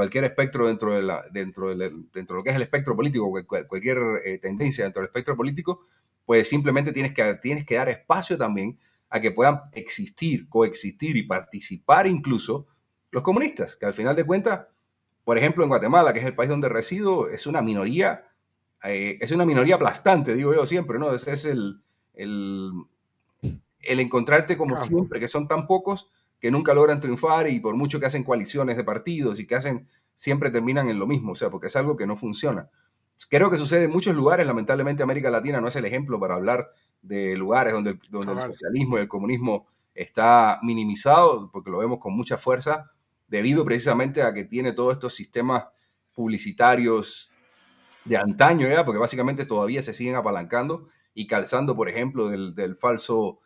cualquier 0.00 0.24
espectro 0.24 0.66
dentro 0.66 0.92
de 0.92 1.02
la 1.02 1.22
dentro 1.30 1.68
del, 1.68 2.06
dentro 2.10 2.34
de 2.34 2.38
lo 2.38 2.42
que 2.42 2.48
es 2.48 2.56
el 2.56 2.62
espectro 2.62 2.96
político, 2.96 3.30
cualquier 3.68 3.98
eh, 4.24 4.38
tendencia 4.38 4.82
dentro 4.82 5.02
del 5.02 5.08
espectro 5.08 5.36
político, 5.36 5.82
pues 6.24 6.48
simplemente 6.48 6.90
tienes 6.90 7.12
que 7.12 7.34
tienes 7.34 7.66
que 7.66 7.74
dar 7.74 7.90
espacio 7.90 8.38
también 8.38 8.78
a 9.10 9.20
que 9.20 9.30
puedan 9.30 9.60
existir, 9.72 10.48
coexistir 10.48 11.18
y 11.18 11.24
participar 11.24 12.06
incluso 12.06 12.66
los 13.10 13.22
comunistas, 13.22 13.76
que 13.76 13.84
al 13.84 13.92
final 13.92 14.16
de 14.16 14.24
cuentas, 14.24 14.68
por 15.22 15.36
ejemplo, 15.36 15.64
en 15.64 15.68
Guatemala, 15.68 16.14
que 16.14 16.20
es 16.20 16.24
el 16.24 16.34
país 16.34 16.48
donde 16.48 16.70
resido, 16.70 17.28
es 17.28 17.46
una 17.46 17.60
minoría, 17.60 18.24
eh, 18.82 19.18
es 19.20 19.32
una 19.32 19.44
minoría 19.44 19.74
aplastante, 19.74 20.34
digo 20.34 20.54
yo 20.54 20.64
siempre, 20.64 20.98
¿no? 20.98 21.12
Ese 21.12 21.34
es 21.34 21.44
el, 21.44 21.82
el, 22.14 22.86
encontrarte 23.82 24.56
como 24.56 24.82
siempre, 24.82 25.20
que 25.20 25.28
son 25.28 25.46
tan 25.46 25.66
pocos 25.66 26.10
que 26.40 26.50
nunca 26.50 26.74
logran 26.74 27.00
triunfar 27.00 27.48
y 27.48 27.60
por 27.60 27.76
mucho 27.76 28.00
que 28.00 28.06
hacen 28.06 28.24
coaliciones 28.24 28.76
de 28.76 28.84
partidos 28.84 29.40
y 29.40 29.46
que 29.46 29.54
hacen, 29.54 29.88
siempre 30.16 30.50
terminan 30.50 30.88
en 30.88 30.98
lo 30.98 31.06
mismo, 31.06 31.32
o 31.32 31.34
sea, 31.34 31.50
porque 31.50 31.68
es 31.68 31.76
algo 31.76 31.96
que 31.96 32.06
no 32.06 32.16
funciona. 32.16 32.70
Creo 33.28 33.50
que 33.50 33.58
sucede 33.58 33.84
en 33.84 33.90
muchos 33.90 34.16
lugares, 34.16 34.46
lamentablemente 34.46 35.02
América 35.02 35.30
Latina 35.30 35.60
no 35.60 35.68
es 35.68 35.76
el 35.76 35.84
ejemplo 35.84 36.18
para 36.18 36.34
hablar 36.34 36.70
de 37.02 37.36
lugares 37.36 37.72
donde, 37.74 37.98
donde 38.08 38.32
el 38.32 38.40
socialismo 38.40 38.96
y 38.96 39.02
el 39.02 39.08
comunismo 39.08 39.66
está 39.94 40.58
minimizado, 40.62 41.50
porque 41.52 41.70
lo 41.70 41.78
vemos 41.78 41.98
con 41.98 42.14
mucha 42.14 42.38
fuerza, 42.38 42.90
debido 43.28 43.64
precisamente 43.64 44.22
a 44.22 44.32
que 44.32 44.44
tiene 44.44 44.72
todos 44.72 44.94
estos 44.94 45.14
sistemas 45.14 45.66
publicitarios 46.12 47.30
de 48.04 48.16
antaño, 48.16 48.68
¿ya? 48.68 48.84
porque 48.84 48.98
básicamente 48.98 49.44
todavía 49.44 49.82
se 49.82 49.94
siguen 49.94 50.16
apalancando 50.16 50.86
y 51.14 51.26
calzando, 51.26 51.76
por 51.76 51.88
ejemplo, 51.88 52.28
del, 52.28 52.76
falso, 52.76 53.40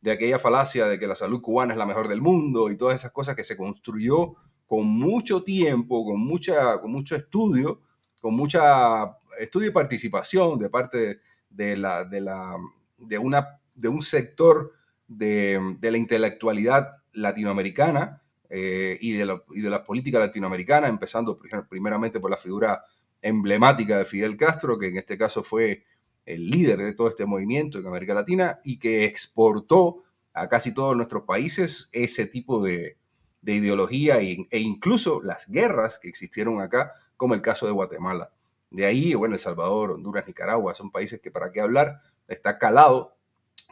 de 0.00 0.10
aquella 0.12 0.38
falacia 0.38 0.86
de 0.86 0.98
que 0.98 1.06
la 1.06 1.14
salud 1.14 1.40
cubana 1.40 1.74
es 1.74 1.78
la 1.78 1.86
mejor 1.86 2.08
del 2.08 2.22
mundo 2.22 2.70
y 2.70 2.76
todas 2.76 2.94
esas 3.00 3.12
cosas 3.12 3.36
que 3.36 3.44
se 3.44 3.56
construyó 3.56 4.34
con 4.66 4.86
mucho 4.86 5.42
tiempo, 5.42 6.04
con, 6.04 6.20
mucha, 6.20 6.80
con 6.80 6.92
mucho 6.92 7.16
estudio, 7.16 7.80
con 8.20 8.34
mucha 8.34 9.16
estudio 9.38 9.68
y 9.68 9.72
participación 9.72 10.58
de 10.58 10.70
parte 10.70 11.20
de, 11.48 11.76
la, 11.76 12.04
de, 12.04 12.20
la, 12.20 12.56
de, 12.98 13.18
una, 13.18 13.60
de 13.74 13.88
un 13.88 14.02
sector 14.02 14.72
de, 15.08 15.76
de 15.78 15.90
la 15.90 15.98
intelectualidad 15.98 17.00
latinoamericana 17.12 18.22
eh, 18.48 18.98
y, 19.00 19.12
de 19.12 19.26
la, 19.26 19.42
y 19.52 19.60
de 19.60 19.70
la 19.70 19.84
política 19.84 20.18
latinoamericana, 20.18 20.88
empezando 20.88 21.38
primeramente 21.68 22.20
por 22.20 22.30
la 22.30 22.36
figura 22.36 22.84
emblemática 23.22 23.98
de 23.98 24.04
Fidel 24.04 24.36
Castro, 24.36 24.78
que 24.78 24.88
en 24.88 24.96
este 24.96 25.16
caso 25.18 25.42
fue 25.42 25.84
el 26.26 26.50
líder 26.50 26.78
de 26.78 26.92
todo 26.92 27.08
este 27.08 27.26
movimiento 27.26 27.78
en 27.78 27.86
América 27.86 28.14
Latina 28.14 28.60
y 28.64 28.78
que 28.78 29.04
exportó 29.04 30.04
a 30.32 30.48
casi 30.48 30.72
todos 30.72 30.96
nuestros 30.96 31.24
países 31.24 31.88
ese 31.92 32.26
tipo 32.26 32.62
de, 32.62 32.96
de 33.42 33.54
ideología 33.54 34.20
e, 34.20 34.46
e, 34.50 34.58
incluso 34.58 35.20
las 35.22 35.48
guerras 35.48 35.98
que 35.98 36.08
existieron 36.08 36.60
acá, 36.60 36.92
como 37.16 37.34
el 37.34 37.42
caso 37.42 37.66
de 37.66 37.72
Guatemala. 37.72 38.30
De 38.70 38.86
ahí, 38.86 39.14
bueno, 39.14 39.34
El 39.34 39.40
Salvador, 39.40 39.92
Honduras, 39.92 40.26
Nicaragua, 40.26 40.74
son 40.74 40.90
países 40.90 41.20
que 41.20 41.30
para 41.30 41.50
qué 41.50 41.60
hablar, 41.60 42.00
está 42.28 42.58
calado 42.58 43.16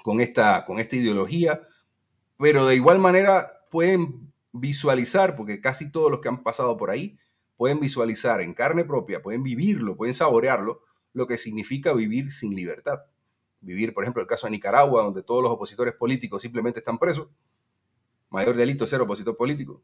con 0.03 0.21
esta, 0.21 0.65
con 0.65 0.79
esta 0.79 0.97
ideología, 0.97 1.63
pero 2.37 2.67
de 2.67 2.75
igual 2.75 2.99
manera 2.99 3.61
pueden 3.71 4.33
visualizar, 4.53 5.37
porque 5.37 5.61
casi 5.61 5.91
todos 5.91 6.11
los 6.11 6.21
que 6.21 6.29
han 6.29 6.43
pasado 6.43 6.77
por 6.77 6.91
ahí 6.91 7.19
pueden 7.57 7.81
visualizar 7.81 8.41
en 8.41 8.55
carne 8.55 8.85
propia, 8.85 9.23
pueden 9.23 9.43
vivirlo, 9.43 9.97
pueden 9.97 10.15
saborearlo, 10.15 10.83
lo 11.19 11.27
que 11.27 11.37
significa 11.37 11.93
vivir 11.93 12.33
sin 12.33 12.55
libertad. 12.55 13.01
Vivir, 13.61 13.93
por 13.93 14.05
ejemplo, 14.05 14.23
el 14.23 14.29
caso 14.29 14.47
de 14.47 14.53
Nicaragua, 14.53 15.03
donde 15.03 15.23
todos 15.23 15.43
los 15.43 15.53
opositores 15.53 15.95
políticos 15.95 16.41
simplemente 16.41 16.79
están 16.79 16.99
presos. 16.99 17.29
Mayor 18.31 18.57
delito 18.57 18.87
ser 18.87 19.01
opositor 19.01 19.37
político. 19.37 19.83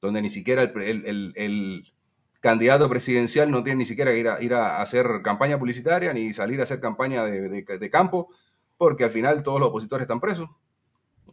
Donde 0.00 0.22
ni 0.22 0.28
siquiera 0.28 0.62
el, 0.62 1.92
candidato 2.40 2.88
presidencial 2.88 3.50
no 3.50 3.64
tiene 3.64 3.78
ni 3.78 3.86
siquiera 3.86 4.12
que 4.12 4.18
ir 4.20 4.28
a, 4.28 4.40
ir 4.40 4.54
a 4.54 4.80
hacer 4.80 5.22
campaña 5.24 5.58
publicitaria 5.58 6.12
ni 6.12 6.32
salir 6.32 6.60
a 6.60 6.62
hacer 6.62 6.78
campaña 6.78 7.24
de 7.24 7.90
campo, 7.90 8.28
porque 8.76 9.02
al 9.02 9.10
final 9.10 9.42
todos 9.42 9.58
los 9.58 9.70
opositores 9.70 10.02
están 10.02 10.20
presos 10.20 10.48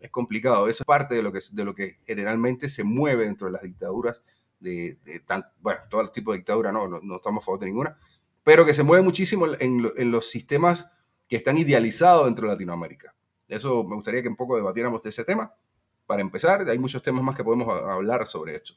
es 0.03 0.11
complicado. 0.11 0.67
Eso 0.67 0.83
es 0.83 0.85
parte 0.85 1.15
de 1.15 1.23
lo 1.23 1.31
que, 1.31 1.39
de 1.51 1.65
lo 1.65 1.73
que 1.73 1.99
generalmente 2.05 2.67
se 2.67 2.83
mueve 2.83 3.25
dentro 3.25 3.47
de 3.47 3.53
las 3.53 3.61
dictaduras, 3.61 4.21
de, 4.59 4.97
tan, 5.25 5.45
bueno, 5.59 5.81
todo 5.89 6.09
tipo 6.11 6.31
de 6.31 6.39
dictadura, 6.39 6.71
no, 6.71 6.87
no, 6.87 7.15
estamos 7.15 7.41
a 7.41 7.45
favor 7.45 7.59
de 7.59 7.65
ninguna, 7.67 7.97
pero 8.43 8.65
que 8.65 8.73
se 8.73 8.83
mueve 8.83 9.03
muchísimo 9.03 9.47
en, 9.59 9.91
en, 9.95 10.11
los 10.11 10.29
sistemas 10.29 10.91
que 11.27 11.35
están 11.35 11.57
idealizados 11.57 12.25
dentro 12.25 12.47
de 12.47 12.53
Latinoamérica. 12.53 13.15
Eso 13.47 13.83
me 13.83 13.95
gustaría 13.95 14.21
que 14.21 14.29
un 14.29 14.35
poco 14.35 14.55
debatiéramos 14.55 15.01
de 15.01 15.09
ese 15.09 15.23
tema. 15.23 15.53
Para 16.05 16.21
empezar, 16.21 16.67
hay 16.67 16.79
muchos 16.79 17.01
temas 17.01 17.23
más 17.23 17.35
que 17.35 17.43
podemos 17.43 17.69
hablar 17.69 18.27
sobre 18.27 18.55
esto. 18.55 18.73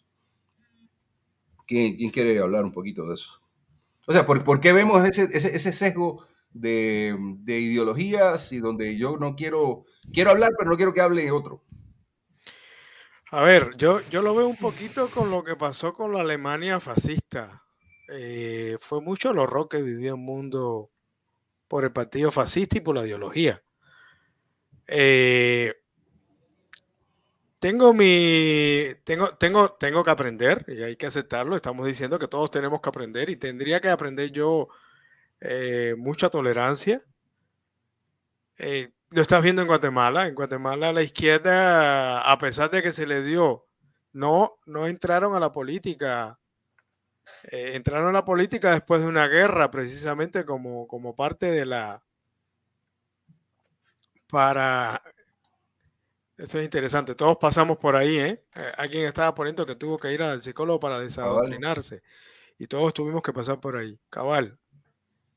¿Quién, 1.67 1.97
quién 1.97 2.11
quiere 2.11 2.39
hablar 2.39 2.65
un 2.65 2.73
poquito 2.73 3.07
de 3.09 3.15
eso? 3.15 3.41
O 4.07 4.13
sea, 4.13 4.25
¿por, 4.25 4.45
¿por 4.45 4.61
qué 4.61 4.73
vemos 4.73 5.05
ese, 5.05 5.25
ese, 5.25 5.55
ese 5.55 5.73
sesgo 5.73 6.27
de, 6.61 7.17
ideologías 7.47 8.53
y 8.53 8.61
donde 8.61 8.97
yo 8.97 9.17
no 9.17 9.35
quiero, 9.37 9.85
quiero 10.13 10.31
hablar, 10.31 10.53
pero 10.57 10.71
no 10.71 10.77
quiero 10.77 10.95
que 10.95 11.01
hable 11.01 11.31
otro. 11.31 11.65
A 13.31 13.43
ver, 13.43 13.77
yo, 13.77 14.01
yo 14.09 14.23
lo 14.23 14.35
veo 14.35 14.47
un 14.47 14.57
poquito 14.57 15.09
con 15.09 15.31
lo 15.31 15.43
que 15.43 15.57
pasó 15.57 15.93
con 15.93 16.13
la 16.13 16.21
Alemania 16.21 16.81
fascista. 16.81 17.66
Eh, 18.09 18.79
fue 18.81 19.01
mucho 19.01 19.31
el 19.31 19.39
horror 19.39 19.69
que 19.69 19.83
vivió 19.83 20.15
el 20.15 20.21
mundo 20.21 20.91
por 21.69 21.85
el 21.85 21.93
partido 21.93 22.31
fascista 22.31 22.79
y 22.79 22.81
por 22.81 22.97
la 22.97 23.07
ideología. 23.07 23.63
Eh, 24.87 25.75
tengo 27.59 27.93
mi. 27.93 28.95
Tengo, 29.05 29.29
tengo, 29.37 29.73
tengo 29.73 30.05
que 30.05 30.11
aprender 30.11 30.65
y 30.69 30.83
hay 30.83 30.97
que 30.97 31.07
aceptarlo. 31.07 31.57
Estamos 31.57 31.87
diciendo 31.87 32.19
que 32.19 32.29
todos 32.29 32.51
tenemos 32.51 32.81
que 32.81 32.89
aprender 32.89 33.31
y 33.31 33.37
tendría 33.37 33.81
que 33.81 33.89
aprender 33.89 34.31
yo 34.31 34.69
eh, 35.41 35.95
mucha 35.99 36.31
tolerancia. 36.31 37.03
Eh, 38.59 38.93
lo 39.11 39.23
estás 39.23 39.43
viendo 39.43 39.63
en 39.63 39.69
Guatemala. 39.69 40.29
En 40.29 40.35
Guatemala 40.35 40.93
la 40.93 41.03
izquierda, 41.03 42.21
a 42.31 42.39
pesar 42.39 42.71
de 42.71 42.83
que 42.83 42.93
se 42.93 43.07
le 43.07 43.23
dio, 43.23 43.67
no, 44.13 44.59
no 44.67 44.87
entraron 44.87 45.35
a 45.35 45.41
la 45.41 45.53
política. 45.53 46.39
Eh, 47.45 47.73
entraron 47.75 48.09
a 48.09 48.13
la 48.13 48.25
política 48.25 48.73
después 48.73 49.03
de 49.03 49.09
una 49.09 49.29
guerra, 49.29 49.71
precisamente 49.71 50.45
como, 50.45 50.87
como 50.87 51.15
parte 51.15 51.51
de 51.51 51.67
la... 51.67 52.03
Para... 54.29 55.03
Eso 56.37 56.59
es 56.59 56.65
interesante. 56.65 57.15
Todos 57.15 57.39
pasamos 57.39 57.79
por 57.79 57.97
ahí, 57.97 58.19
¿eh? 58.19 58.45
Alguien 58.77 59.07
estaba 59.07 59.35
poniendo 59.35 59.65
que 59.65 59.75
tuvo 59.75 59.99
que 59.99 60.13
ir 60.13 60.23
al 60.23 60.43
psicólogo 60.43 60.79
para 60.79 61.01
desadoctrinarse. 61.01 62.03
Y 62.59 62.67
todos 62.67 62.93
tuvimos 62.93 63.23
que 63.23 63.33
pasar 63.33 63.59
por 63.59 63.77
ahí. 63.77 63.99
Cabal. 64.11 64.59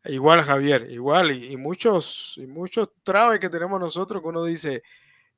Igual, 0.05 0.41
Javier, 0.41 0.89
igual, 0.89 1.31
y, 1.31 1.57
muchos, 1.57 2.35
y 2.37 2.47
muchos 2.47 2.89
trabes 3.03 3.39
que 3.39 3.49
tenemos 3.49 3.79
nosotros 3.79 4.21
que 4.21 4.27
uno 4.29 4.43
dice, 4.45 4.81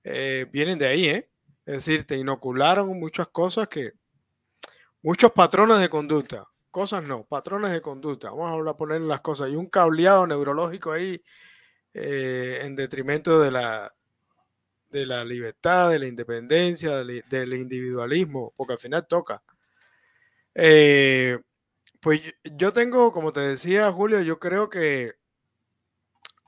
eh, 0.03 0.45
vienen 0.51 0.77
de 0.77 0.87
ahí, 0.87 1.07
¿eh? 1.07 1.29
Es 1.65 1.85
decir, 1.85 2.05
te 2.05 2.17
inocularon 2.17 2.87
muchas 2.99 3.27
cosas 3.29 3.67
que, 3.67 3.93
muchos 5.01 5.31
patrones 5.31 5.79
de 5.79 5.89
conducta, 5.89 6.47
cosas 6.69 7.03
no, 7.07 7.23
patrones 7.23 7.71
de 7.71 7.81
conducta, 7.81 8.29
vamos 8.31 8.67
a 8.67 8.77
poner 8.77 9.01
las 9.01 9.21
cosas, 9.21 9.49
y 9.49 9.55
un 9.55 9.67
cableado 9.67 10.25
neurológico 10.27 10.91
ahí 10.91 11.21
eh, 11.93 12.61
en 12.63 12.75
detrimento 12.75 13.39
de 13.39 13.51
la, 13.51 13.93
de 14.89 15.05
la 15.05 15.25
libertad, 15.25 15.89
de 15.89 15.99
la 15.99 16.07
independencia, 16.07 17.03
del, 17.03 17.53
individualismo, 17.53 18.53
porque 18.55 18.73
al 18.73 18.79
final 18.79 19.05
toca. 19.07 19.43
Eh, 20.55 21.39
pues 21.99 22.21
yo 22.43 22.71
tengo, 22.73 23.11
como 23.11 23.33
te 23.33 23.41
decía 23.41 23.91
Julio, 23.91 24.21
yo 24.21 24.39
creo 24.39 24.69
que 24.69 25.13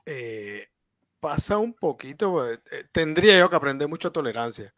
eh, 0.06 0.68
pasa 1.20 1.58
un 1.58 1.74
poquito, 1.74 2.46
tendría 2.92 3.38
yo 3.38 3.50
que 3.50 3.56
aprender 3.56 3.88
mucha 3.88 4.10
tolerancia. 4.10 4.74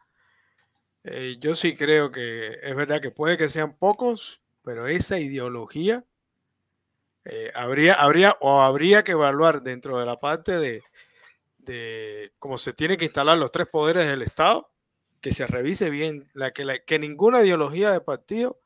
Yo 1.39 1.55
sí 1.55 1.75
creo 1.75 2.11
que 2.11 2.59
es 2.61 2.75
verdad 2.75 3.01
que 3.01 3.11
puede 3.11 3.37
que 3.37 3.49
sean 3.49 3.77
pocos, 3.77 4.41
pero 4.63 4.87
esa 4.87 5.19
ideología 5.19 6.05
habría, 7.53 7.93
habría 7.93 8.37
o 8.41 8.61
habría 8.61 9.03
que 9.03 9.13
evaluar 9.13 9.61
dentro 9.61 9.99
de 9.99 10.05
la 10.05 10.19
parte 10.19 10.57
de, 10.59 10.81
de 11.67 12.31
cómo 12.39 12.57
se 12.57 12.73
tiene 12.73 12.97
que 12.97 13.05
instalar 13.05 13.37
los 13.37 13.51
tres 13.51 13.67
poderes 13.67 14.07
del 14.07 14.23
Estado, 14.23 14.71
que 15.21 15.33
se 15.33 15.45
revise 15.45 15.89
bien, 15.89 16.29
la, 16.33 16.51
que, 16.51 16.65
la, 16.65 16.79
que 16.79 16.97
ninguna 16.97 17.43
ideología 17.43 17.91
de 17.91 18.01
partido 18.01 18.59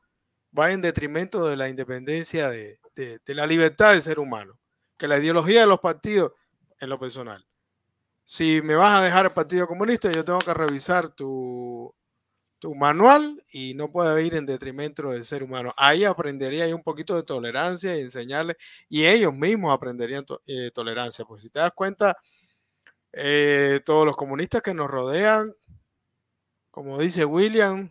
va 0.56 0.70
en 0.70 0.80
detrimento 0.80 1.46
de 1.46 1.56
la 1.56 1.68
independencia 1.68 2.48
de, 2.48 2.78
la 3.26 3.46
libertad 3.46 3.92
del 3.92 4.02
ser 4.02 4.18
humano. 4.18 4.58
Que 4.96 5.08
la 5.08 5.18
ideología 5.18 5.62
de 5.62 5.66
los 5.66 5.80
partidos, 5.80 6.32
en 6.80 6.88
lo 6.88 6.98
personal, 6.98 7.44
si 8.24 8.62
me 8.62 8.76
vas 8.76 9.00
a 9.00 9.02
dejar 9.02 9.26
el 9.26 9.32
Partido 9.32 9.66
Comunista, 9.66 10.12
yo 10.12 10.24
tengo 10.24 10.38
que 10.38 10.54
revisar 10.54 11.08
tu, 11.08 11.92
tu 12.62 12.76
manual 12.76 13.42
y 13.50 13.74
no 13.74 13.90
puede 13.90 14.24
ir 14.24 14.36
en 14.36 14.46
detrimento 14.46 15.10
del 15.10 15.24
ser 15.24 15.42
humano. 15.42 15.74
Ahí 15.76 16.04
aprendería 16.04 16.72
un 16.72 16.84
poquito 16.84 17.16
de 17.16 17.24
tolerancia 17.24 17.96
y 17.96 18.02
enseñarles, 18.02 18.56
y 18.88 19.04
ellos 19.04 19.34
mismos 19.34 19.74
aprenderían 19.74 20.24
eh, 20.46 20.70
tolerancia. 20.72 21.24
Pues 21.24 21.42
si 21.42 21.50
te 21.50 21.58
das 21.58 21.72
cuenta, 21.74 22.16
eh, 23.12 23.80
todos 23.84 24.06
los 24.06 24.16
comunistas 24.16 24.62
que 24.62 24.72
nos 24.74 24.88
rodean, 24.88 25.52
como 26.70 27.00
dice 27.00 27.24
William, 27.24 27.88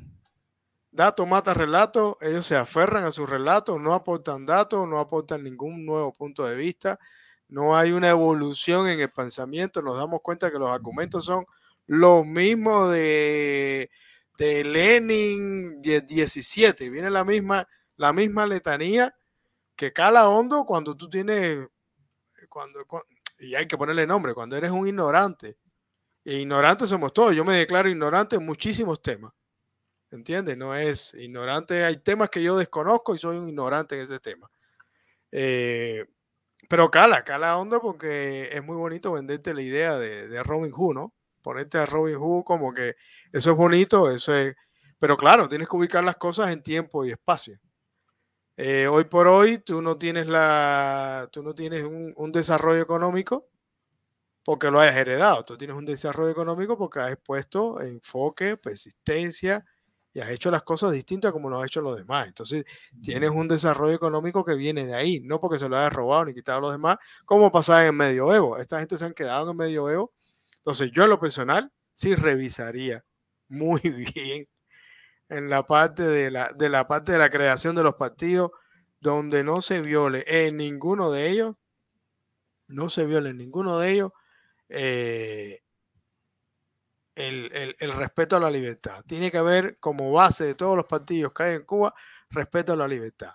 Dato 0.89 1.25
mata 1.25 1.53
relato, 1.53 2.17
ellos 2.21 2.45
se 2.45 2.55
aferran 2.55 3.03
a 3.03 3.11
sus 3.11 3.29
relatos, 3.29 3.77
no 3.77 3.93
aportan 3.93 4.45
datos, 4.45 4.87
no 4.87 4.99
aportan 4.99 5.43
ningún 5.43 5.85
nuevo 5.85 6.13
punto 6.13 6.45
de 6.45 6.55
vista, 6.55 6.97
no 7.49 7.75
hay 7.75 7.91
una 7.91 8.09
evolución 8.09 8.87
en 8.87 9.01
el 9.01 9.11
pensamiento, 9.11 9.81
nos 9.81 9.97
damos 9.97 10.21
cuenta 10.21 10.49
que 10.49 10.59
los 10.59 10.69
argumentos 10.69 11.25
son 11.25 11.45
los 11.87 12.25
mismos 12.25 12.91
de, 12.93 13.89
de 14.41 14.63
Lenin 14.63 15.83
17, 15.83 16.89
viene 16.89 17.11
la 17.11 17.23
misma, 17.23 17.67
la 17.95 18.11
misma 18.11 18.47
letanía 18.47 19.13
que 19.75 19.93
cala 19.93 20.29
hondo 20.29 20.65
cuando 20.65 20.97
tú 20.97 21.07
tienes, 21.07 21.67
cuando, 22.49 22.79
y 23.37 23.53
hay 23.53 23.67
que 23.67 23.77
ponerle 23.77 24.07
nombre, 24.07 24.33
cuando 24.33 24.57
eres 24.57 24.71
un 24.71 24.87
ignorante. 24.87 25.57
E 26.25 26.39
ignorantes 26.39 26.89
somos 26.89 27.13
todos, 27.13 27.35
yo 27.35 27.45
me 27.45 27.55
declaro 27.55 27.87
ignorante 27.87 28.35
en 28.37 28.45
muchísimos 28.45 28.99
temas 29.01 29.31
¿Entiendes? 30.09 30.57
No 30.57 30.75
es 30.75 31.13
ignorante. 31.13 31.83
Hay 31.83 31.97
temas 31.97 32.31
que 32.31 32.41
yo 32.41 32.57
desconozco 32.57 33.13
y 33.13 33.19
soy 33.19 33.37
un 33.37 33.47
ignorante 33.47 33.95
en 33.95 34.01
ese 34.01 34.19
tema. 34.19 34.49
Eh, 35.31 36.03
pero 36.67 36.89
cala, 36.89 37.23
cala 37.23 37.57
hondo 37.57 37.79
porque 37.79 38.49
es 38.51 38.63
muy 38.63 38.75
bonito 38.75 39.11
venderte 39.11 39.53
la 39.53 39.61
idea 39.61 39.99
de, 39.99 40.41
Robin 40.43 40.71
Hood, 40.71 40.95
¿no? 40.95 41.13
Ponerte 41.43 41.77
a 41.77 41.85
Robin 41.85 42.15
Hood 42.17 42.43
como 42.43 42.73
que 42.73 42.95
eso 43.31 43.51
es 43.51 43.57
bonito, 43.57 44.09
eso 44.11 44.33
es... 44.33 44.55
Pero 44.99 45.17
claro, 45.17 45.49
tienes 45.49 45.67
que 45.67 45.75
ubicar 45.75 46.03
las 46.03 46.17
cosas 46.17 46.51
en 46.51 46.61
tiempo 46.61 47.05
y 47.05 47.11
espacio. 47.11 47.59
Eh, 48.57 48.87
hoy 48.87 49.05
por 49.05 49.27
hoy 49.27 49.57
tú 49.59 49.81
no 49.81 49.97
tienes, 49.97 50.27
la, 50.27 51.27
tú 51.31 51.41
no 51.41 51.55
tienes 51.55 51.83
un, 51.83 52.13
un, 52.15 52.31
desarrollo 52.31 52.81
económico 52.81 53.47
porque 54.43 54.69
lo 54.69 54.79
hayas 54.79 54.95
heredado. 54.95 55.43
Tú 55.45 55.57
tienes 55.57 55.75
un 55.75 55.85
desarrollo 55.85 56.29
económico 56.29 56.77
porque 56.77 56.99
has 56.99 57.17
puesto 57.17 57.81
enfoque, 57.81 58.57
persistencia, 58.57 59.65
y 60.13 60.19
has 60.19 60.29
hecho 60.29 60.51
las 60.51 60.63
cosas 60.63 60.91
distintas 60.91 61.31
como 61.31 61.49
lo 61.49 61.59
han 61.59 61.65
hecho 61.65 61.81
los 61.81 61.95
demás. 61.95 62.27
Entonces, 62.27 62.65
tienes 63.01 63.29
un 63.31 63.47
desarrollo 63.47 63.95
económico 63.95 64.43
que 64.43 64.55
viene 64.55 64.85
de 64.85 64.93
ahí, 64.93 65.21
no 65.21 65.39
porque 65.39 65.59
se 65.59 65.69
lo 65.69 65.77
hayas 65.77 65.93
robado 65.93 66.25
ni 66.25 66.33
quitado 66.33 66.57
a 66.57 66.61
los 66.61 66.71
demás, 66.73 66.97
como 67.25 67.51
pasaba 67.51 67.81
en 67.81 67.87
el 67.87 67.93
medioevo. 67.93 68.57
Esta 68.57 68.79
gente 68.79 68.97
se 68.97 69.05
han 69.05 69.13
quedado 69.13 69.43
en 69.45 69.49
el 69.51 69.55
medioevo. 69.55 70.13
Entonces, 70.57 70.91
yo 70.93 71.03
en 71.03 71.09
lo 71.09 71.19
personal 71.19 71.71
sí 71.95 72.15
revisaría 72.15 73.03
muy 73.51 73.81
bien 74.15 74.47
en 75.29 75.49
la 75.49 75.65
parte 75.65 76.03
de 76.03 76.31
la, 76.31 76.51
de 76.53 76.69
la 76.69 76.87
parte 76.87 77.11
de 77.13 77.17
la 77.17 77.29
creación 77.29 77.75
de 77.75 77.83
los 77.83 77.95
partidos, 77.95 78.51
donde 78.99 79.43
no 79.43 79.61
se 79.61 79.81
viole 79.81 80.23
en 80.27 80.57
ninguno 80.57 81.11
de 81.11 81.29
ellos, 81.29 81.55
no 82.67 82.89
se 82.89 83.05
viole 83.05 83.29
en 83.29 83.37
ninguno 83.37 83.79
de 83.79 83.91
ellos 83.91 84.11
eh, 84.69 85.61
el, 87.15 87.93
respeto 87.93 88.35
a 88.35 88.39
la 88.39 88.49
libertad. 88.49 89.03
Tiene 89.05 89.31
que 89.31 89.37
haber 89.37 89.77
como 89.79 90.11
base 90.11 90.45
de 90.45 90.55
todos 90.55 90.75
los 90.75 90.85
partidos 90.85 91.33
que 91.33 91.43
hay 91.43 91.55
en 91.55 91.63
Cuba 91.63 91.93
respeto 92.29 92.73
a 92.73 92.75
la 92.75 92.87
libertad. 92.87 93.33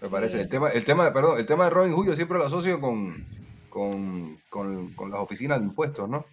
Me 0.00 0.08
parece. 0.08 0.40
El 0.40 0.48
tema, 0.48 0.70
el 0.70 0.84
tema, 0.84 1.12
perdón, 1.12 1.38
el 1.38 1.46
tema 1.46 1.64
de 1.64 1.70
Robin 1.70 2.06
yo 2.06 2.14
siempre 2.14 2.38
lo 2.38 2.44
asocio 2.44 2.80
con, 2.80 3.26
con, 3.68 4.38
las 5.10 5.20
oficinas 5.20 5.60
de 5.60 5.66
impuestos, 5.66 6.08
¿no? 6.08 6.24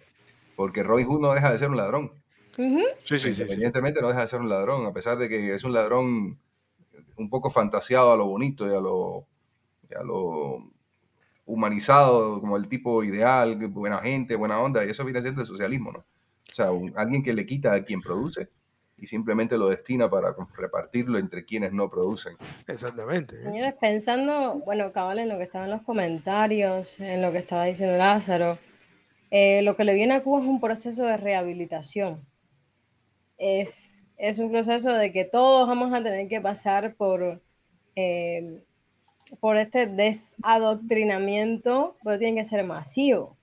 Porque 0.58 0.82
Robin 0.82 1.06
Hood 1.06 1.20
no 1.20 1.32
deja 1.32 1.52
de 1.52 1.58
ser 1.58 1.70
un 1.70 1.76
ladrón. 1.76 2.10
sí, 2.56 3.16
sí, 3.16 3.28
Independientemente 3.28 4.00
no 4.00 4.08
deja 4.08 4.22
de 4.22 4.26
ser 4.26 4.40
un 4.40 4.48
ladrón, 4.48 4.86
a 4.86 4.92
pesar 4.92 5.16
de 5.16 5.28
que 5.28 5.54
es 5.54 5.62
un 5.62 5.72
ladrón 5.72 6.36
un 7.16 7.30
poco 7.30 7.48
fantaseado 7.48 8.10
a 8.10 8.16
lo 8.16 8.26
bonito 8.26 8.66
y 8.66 8.74
a 8.74 8.80
lo, 8.80 9.24
y 9.88 9.94
a 9.94 10.02
lo 10.02 10.68
humanizado 11.46 12.40
como 12.40 12.56
el 12.56 12.66
tipo 12.66 13.04
ideal, 13.04 13.54
buena 13.68 13.98
gente, 13.98 14.34
buena 14.34 14.58
onda, 14.60 14.84
y 14.84 14.90
eso 14.90 15.04
viene 15.04 15.22
siendo 15.22 15.42
el 15.42 15.46
socialismo, 15.46 15.92
¿no? 15.92 16.00
O 16.00 16.52
sea, 16.52 16.70
alguien 16.96 17.22
que 17.22 17.32
le 17.32 17.46
quita 17.46 17.72
a 17.72 17.84
quien 17.84 18.00
produce 18.00 18.48
y 18.96 19.06
simplemente 19.06 19.56
lo 19.56 19.68
destina 19.68 20.10
para 20.10 20.34
repartirlo 20.56 21.18
entre 21.18 21.44
quienes 21.44 21.72
no 21.72 21.88
producen. 21.88 22.36
Exactamente. 22.66 23.36
¿eh? 23.36 23.44
Señores, 23.44 23.74
pensando, 23.80 24.54
bueno, 24.66 24.90
cabal, 24.90 25.20
en 25.20 25.28
lo 25.28 25.36
que 25.38 25.44
estaba 25.44 25.66
en 25.66 25.70
los 25.70 25.82
comentarios, 25.82 26.98
en 26.98 27.22
lo 27.22 27.30
que 27.30 27.38
estaba 27.38 27.66
diciendo 27.66 27.96
Lázaro, 27.96 28.58
eh, 29.30 29.62
lo 29.62 29.76
que 29.76 29.84
le 29.84 29.94
viene 29.94 30.14
a 30.14 30.22
Cuba 30.22 30.40
es 30.40 30.46
un 30.46 30.60
proceso 30.60 31.04
de 31.04 31.16
rehabilitación. 31.16 32.20
Es, 33.38 34.06
es 34.16 34.38
un 34.38 34.50
proceso 34.50 34.92
de 34.92 35.12
que 35.12 35.24
todos 35.24 35.68
vamos 35.68 35.92
a 35.92 36.02
tener 36.02 36.28
que 36.28 36.40
pasar 36.40 36.94
por 36.94 37.40
eh, 37.94 38.62
por 39.40 39.56
este 39.56 39.86
desadoctrinamiento, 39.86 41.96
pero 42.02 42.18
tiene 42.18 42.40
que 42.40 42.44
ser 42.44 42.64
masivo. 42.64 43.36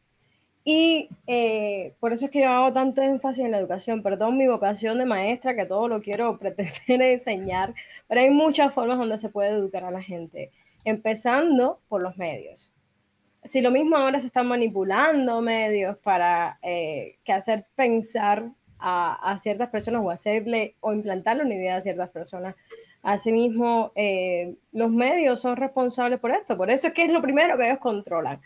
Y 0.63 1.09
eh, 1.27 1.93
por 1.99 2.13
eso 2.13 2.25
es 2.25 2.31
que 2.31 2.41
yo 2.41 2.49
hago 2.49 2.73
tanto 2.73 3.01
énfasis 3.01 3.45
en 3.45 3.51
la 3.51 3.59
educación, 3.59 4.01
perdón 4.01 4.37
mi 4.37 4.47
vocación 4.47 4.97
de 4.97 5.05
maestra, 5.05 5.55
que 5.55 5.65
todo 5.65 5.87
lo 5.87 6.01
quiero 6.01 6.39
pretender 6.39 7.01
enseñar, 7.01 7.73
pero 8.07 8.21
hay 8.21 8.31
muchas 8.31 8.73
formas 8.73 8.97
donde 8.97 9.17
se 9.17 9.29
puede 9.29 9.49
educar 9.49 9.83
a 9.83 9.91
la 9.91 10.01
gente, 10.01 10.51
empezando 10.83 11.79
por 11.87 12.01
los 12.01 12.17
medios. 12.17 12.73
Si 13.45 13.61
lo 13.61 13.71
mismo 13.71 13.95
ahora 13.95 14.19
se 14.19 14.27
están 14.27 14.47
manipulando 14.47 15.41
medios 15.41 15.97
para 15.97 16.59
eh, 16.61 17.17
que 17.23 17.33
hacer 17.33 17.65
pensar 17.75 18.49
a, 18.79 19.37
ciertas 19.39 19.69
personas 19.69 20.01
o 20.03 20.11
hacerle 20.11 20.75
o 20.79 20.93
implantarle 20.93 21.43
una 21.43 21.55
idea 21.55 21.77
a 21.77 21.81
ciertas 21.81 22.09
personas 22.09 22.55
Asimismo, 23.05 23.91
eh, 23.93 24.55
los 24.71 24.89
medios 24.89 25.39
son 25.39 25.57
responsables 25.57 26.19
por 26.19 26.31
esto, 26.31 26.57
por 26.57 26.71
eso 26.71 26.87
es 26.87 26.93
que 26.93 27.03
es 27.03 27.13
lo 27.13 27.21
primero 27.21 27.55
que 27.55 27.67
ellos 27.67 27.77
controlan. 27.77 28.41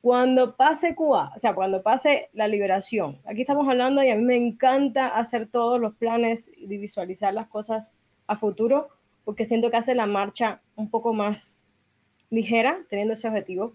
Cuando 0.00 0.56
pase 0.56 0.96
Cuba, 0.96 1.30
o 1.36 1.38
sea, 1.38 1.54
cuando 1.54 1.80
pase 1.84 2.28
la 2.32 2.48
liberación, 2.48 3.20
aquí 3.24 3.42
estamos 3.42 3.68
hablando 3.68 4.02
y 4.02 4.10
a 4.10 4.16
mí 4.16 4.22
me 4.22 4.36
encanta 4.36 5.06
hacer 5.06 5.46
todos 5.46 5.80
los 5.80 5.94
planes 5.94 6.50
y 6.56 6.66
visualizar 6.66 7.32
las 7.32 7.46
cosas 7.46 7.94
a 8.26 8.34
futuro, 8.34 8.88
porque 9.24 9.44
siento 9.44 9.70
que 9.70 9.76
hace 9.76 9.94
la 9.94 10.06
marcha 10.06 10.60
un 10.74 10.90
poco 10.90 11.12
más 11.12 11.62
ligera, 12.30 12.80
teniendo 12.88 13.14
ese 13.14 13.28
objetivo. 13.28 13.74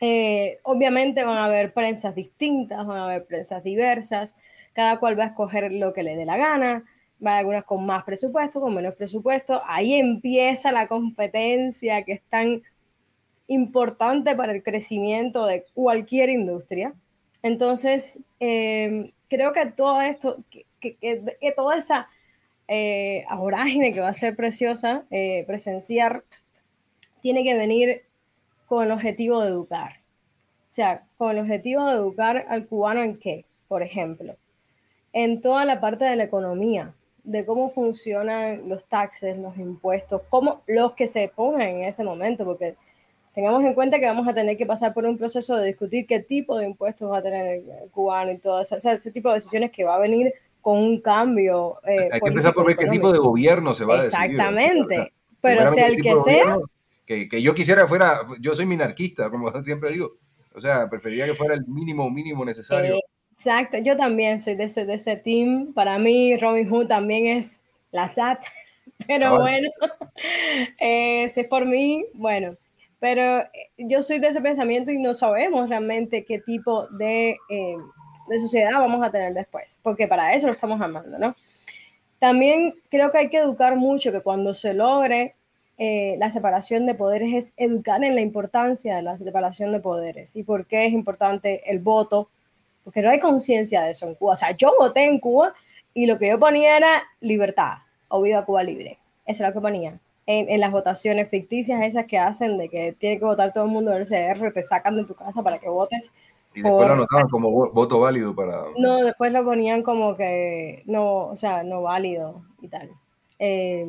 Eh, 0.00 0.58
obviamente 0.62 1.24
van 1.24 1.38
a 1.38 1.46
haber 1.46 1.72
prensas 1.72 2.14
distintas, 2.14 2.86
van 2.86 2.98
a 2.98 3.04
haber 3.04 3.26
prensas 3.26 3.64
diversas, 3.64 4.36
cada 4.72 4.98
cual 4.98 5.18
va 5.18 5.24
a 5.24 5.28
escoger 5.28 5.72
lo 5.72 5.92
que 5.92 6.02
le 6.02 6.16
dé 6.16 6.26
la 6.26 6.36
gana, 6.36 6.84
va 7.24 7.30
a 7.30 7.34
haber 7.34 7.40
algunas 7.40 7.64
con 7.64 7.86
más 7.86 8.04
presupuesto, 8.04 8.60
con 8.60 8.74
menos 8.74 8.94
presupuesto, 8.94 9.62
ahí 9.66 9.94
empieza 9.94 10.70
la 10.72 10.86
competencia 10.86 12.02
que 12.04 12.12
es 12.12 12.22
tan 12.22 12.62
importante 13.48 14.34
para 14.34 14.52
el 14.52 14.62
crecimiento 14.62 15.46
de 15.46 15.64
cualquier 15.74 16.28
industria. 16.28 16.92
Entonces, 17.42 18.18
eh, 18.40 19.12
creo 19.28 19.52
que 19.52 19.66
todo 19.66 20.00
esto, 20.00 20.38
que, 20.80 20.96
toda 21.54 21.76
esa 21.76 22.08
eh, 22.68 23.24
que 23.92 24.00
va 24.00 24.08
a 24.08 24.14
ser 24.14 24.36
preciosa 24.36 25.04
eh, 25.10 25.44
presenciar, 25.46 26.24
tiene 27.22 27.44
que 27.44 27.54
venir 27.54 28.02
con 28.66 28.84
el 28.84 28.90
objetivo 28.90 29.40
de 29.40 29.48
educar. 29.48 30.00
O 30.66 30.70
sea, 30.76 31.04
con 31.16 31.30
el 31.30 31.38
objetivo 31.38 31.86
de 31.86 31.94
educar 31.94 32.44
al 32.48 32.66
cubano 32.66 33.02
en 33.02 33.18
qué, 33.18 33.46
por 33.68 33.82
ejemplo, 33.82 34.36
en 35.12 35.40
toda 35.40 35.64
la 35.64 35.80
parte 35.80 36.04
de 36.04 36.16
la 36.16 36.24
economía, 36.24 36.92
de 37.24 37.44
cómo 37.44 37.70
funcionan 37.70 38.68
los 38.68 38.84
taxes, 38.84 39.38
los 39.38 39.56
impuestos, 39.56 40.22
cómo 40.28 40.62
los 40.66 40.92
que 40.92 41.06
se 41.06 41.30
pongan 41.34 41.62
en 41.62 41.84
ese 41.84 42.04
momento, 42.04 42.44
porque 42.44 42.76
tengamos 43.34 43.64
en 43.64 43.74
cuenta 43.74 43.98
que 43.98 44.06
vamos 44.06 44.26
a 44.28 44.34
tener 44.34 44.56
que 44.56 44.66
pasar 44.66 44.94
por 44.94 45.04
un 45.04 45.18
proceso 45.18 45.56
de 45.56 45.66
discutir 45.66 46.06
qué 46.06 46.20
tipo 46.20 46.56
de 46.58 46.66
impuestos 46.66 47.10
va 47.10 47.18
a 47.18 47.22
tener 47.22 47.46
el 47.46 47.90
cubano 47.90 48.32
y 48.32 48.38
todo 48.38 48.60
eso, 48.60 48.76
o 48.76 48.80
sea, 48.80 48.92
ese 48.92 49.10
tipo 49.10 49.28
de 49.28 49.36
decisiones 49.36 49.70
que 49.70 49.84
va 49.84 49.96
a 49.96 49.98
venir 49.98 50.32
con 50.60 50.78
un 50.78 51.00
cambio. 51.00 51.78
Eh, 51.84 52.08
Hay 52.12 52.20
que 52.20 52.28
empezar 52.28 52.52
por 52.52 52.66
ver 52.66 52.76
qué 52.76 52.86
tipo 52.86 53.12
de 53.12 53.18
gobierno 53.18 53.72
se 53.72 53.84
va 53.84 54.00
a 54.00 54.02
decidir. 54.02 54.30
Exactamente, 54.30 55.12
pero 55.40 55.72
sea 55.72 55.86
el 55.86 56.02
que 56.02 56.14
sea. 56.24 56.58
Que, 57.06 57.28
que, 57.28 57.40
yo 57.40 57.54
quisiera 57.54 57.82
que 57.82 57.88
fuera, 57.88 58.22
yo 58.40 58.54
soy 58.54 58.66
minarquista, 58.66 59.30
como 59.30 59.50
siempre 59.62 59.90
digo, 59.90 60.16
o 60.54 60.60
sea, 60.60 60.88
preferiría 60.88 61.26
que 61.26 61.34
fuera 61.34 61.54
el 61.54 61.66
mínimo 61.66 62.10
mínimo 62.10 62.44
necesario. 62.44 62.98
exacto, 63.30 63.78
yo 63.78 63.96
también 63.96 64.38
soy 64.38 64.56
de 64.56 64.64
ese, 64.64 64.84
de 64.84 64.94
ese 64.94 65.16
team, 65.16 65.72
para 65.72 65.98
mí 65.98 66.36
Robin 66.36 66.68
Hood 66.68 66.88
también 66.88 67.26
es 67.26 67.62
la 67.92 68.08
SAT, 68.08 68.42
pero 69.06 69.38
bueno, 69.38 69.68
eh, 70.80 71.28
si 71.28 71.40
es 71.40 71.46
por 71.46 71.64
mí, 71.64 72.04
bueno, 72.14 72.56
pero 72.98 73.40
eh, 73.40 73.70
yo 73.76 74.02
soy 74.02 74.18
de 74.18 74.28
ese 74.28 74.40
pensamiento 74.40 74.90
y 74.90 74.98
no 74.98 75.14
sabemos 75.14 75.68
realmente 75.68 76.24
qué 76.24 76.40
tipo 76.40 76.88
de, 76.88 77.36
eh, 77.48 77.76
de 78.28 78.40
sociedad 78.40 78.72
vamos 78.72 79.06
a 79.06 79.10
tener 79.10 79.32
después, 79.34 79.78
porque 79.82 80.08
para 80.08 80.34
eso 80.34 80.46
lo 80.46 80.54
estamos 80.54 80.80
armando, 80.80 81.18
¿no? 81.18 81.36
También 82.18 82.74
creo 82.90 83.10
que 83.10 83.18
hay 83.18 83.28
que 83.28 83.38
educar 83.38 83.76
mucho, 83.76 84.10
que 84.10 84.22
cuando 84.22 84.54
se 84.54 84.72
logre 84.72 85.34
eh, 85.78 86.16
la 86.18 86.30
separación 86.30 86.86
de 86.86 86.94
poderes 86.94 87.34
es 87.34 87.54
educar 87.56 88.02
en 88.02 88.14
la 88.14 88.20
importancia 88.20 88.96
de 88.96 89.02
la 89.02 89.16
separación 89.16 89.72
de 89.72 89.80
poderes 89.80 90.34
y 90.36 90.42
por 90.42 90.66
qué 90.66 90.86
es 90.86 90.92
importante 90.92 91.70
el 91.70 91.78
voto, 91.80 92.28
porque 92.84 93.02
no 93.02 93.10
hay 93.10 93.18
conciencia 93.18 93.82
de 93.82 93.90
eso 93.90 94.06
en 94.06 94.14
Cuba. 94.14 94.32
O 94.32 94.36
sea, 94.36 94.52
yo 94.52 94.72
voté 94.78 95.06
en 95.06 95.18
Cuba 95.18 95.54
y 95.94 96.06
lo 96.06 96.18
que 96.18 96.28
yo 96.28 96.38
ponía 96.38 96.76
era 96.76 97.02
libertad 97.20 97.78
o 98.08 98.22
viva 98.22 98.44
Cuba 98.44 98.62
libre. 98.62 98.98
Eso 99.26 99.42
es 99.42 99.48
lo 99.48 99.54
que 99.54 99.60
ponía 99.60 99.98
en, 100.26 100.60
las 100.60 100.72
votaciones 100.72 101.28
ficticias 101.28 101.82
esas 101.82 102.06
que 102.06 102.18
hacen 102.18 102.58
de 102.58 102.68
que 102.68 102.92
tiene 102.98 103.18
que 103.18 103.24
votar 103.24 103.52
todo 103.52 103.64
el 103.64 103.70
mundo 103.70 103.92
del 103.92 104.06
CR, 104.06 104.52
te 104.52 104.62
sacan 104.62 104.96
de 104.96 105.04
tu 105.04 105.14
casa 105.14 105.42
para 105.42 105.58
que 105.58 105.68
votes. 105.68 106.12
Y 106.54 106.62
después 106.62 106.86
lo 106.86 106.94
anotaban 106.94 107.28
como 107.28 107.70
voto 107.70 108.00
válido 108.00 108.34
para... 108.34 108.64
No, 108.78 109.04
después 109.04 109.30
lo 109.32 109.44
ponían 109.44 109.82
como 109.82 110.16
que 110.16 110.82
no, 110.86 111.26
o 111.26 111.36
sea, 111.36 111.62
no 111.62 111.82
válido 111.82 112.42
y 112.60 112.68
tal. 112.68 112.90
Eh, 113.38 113.86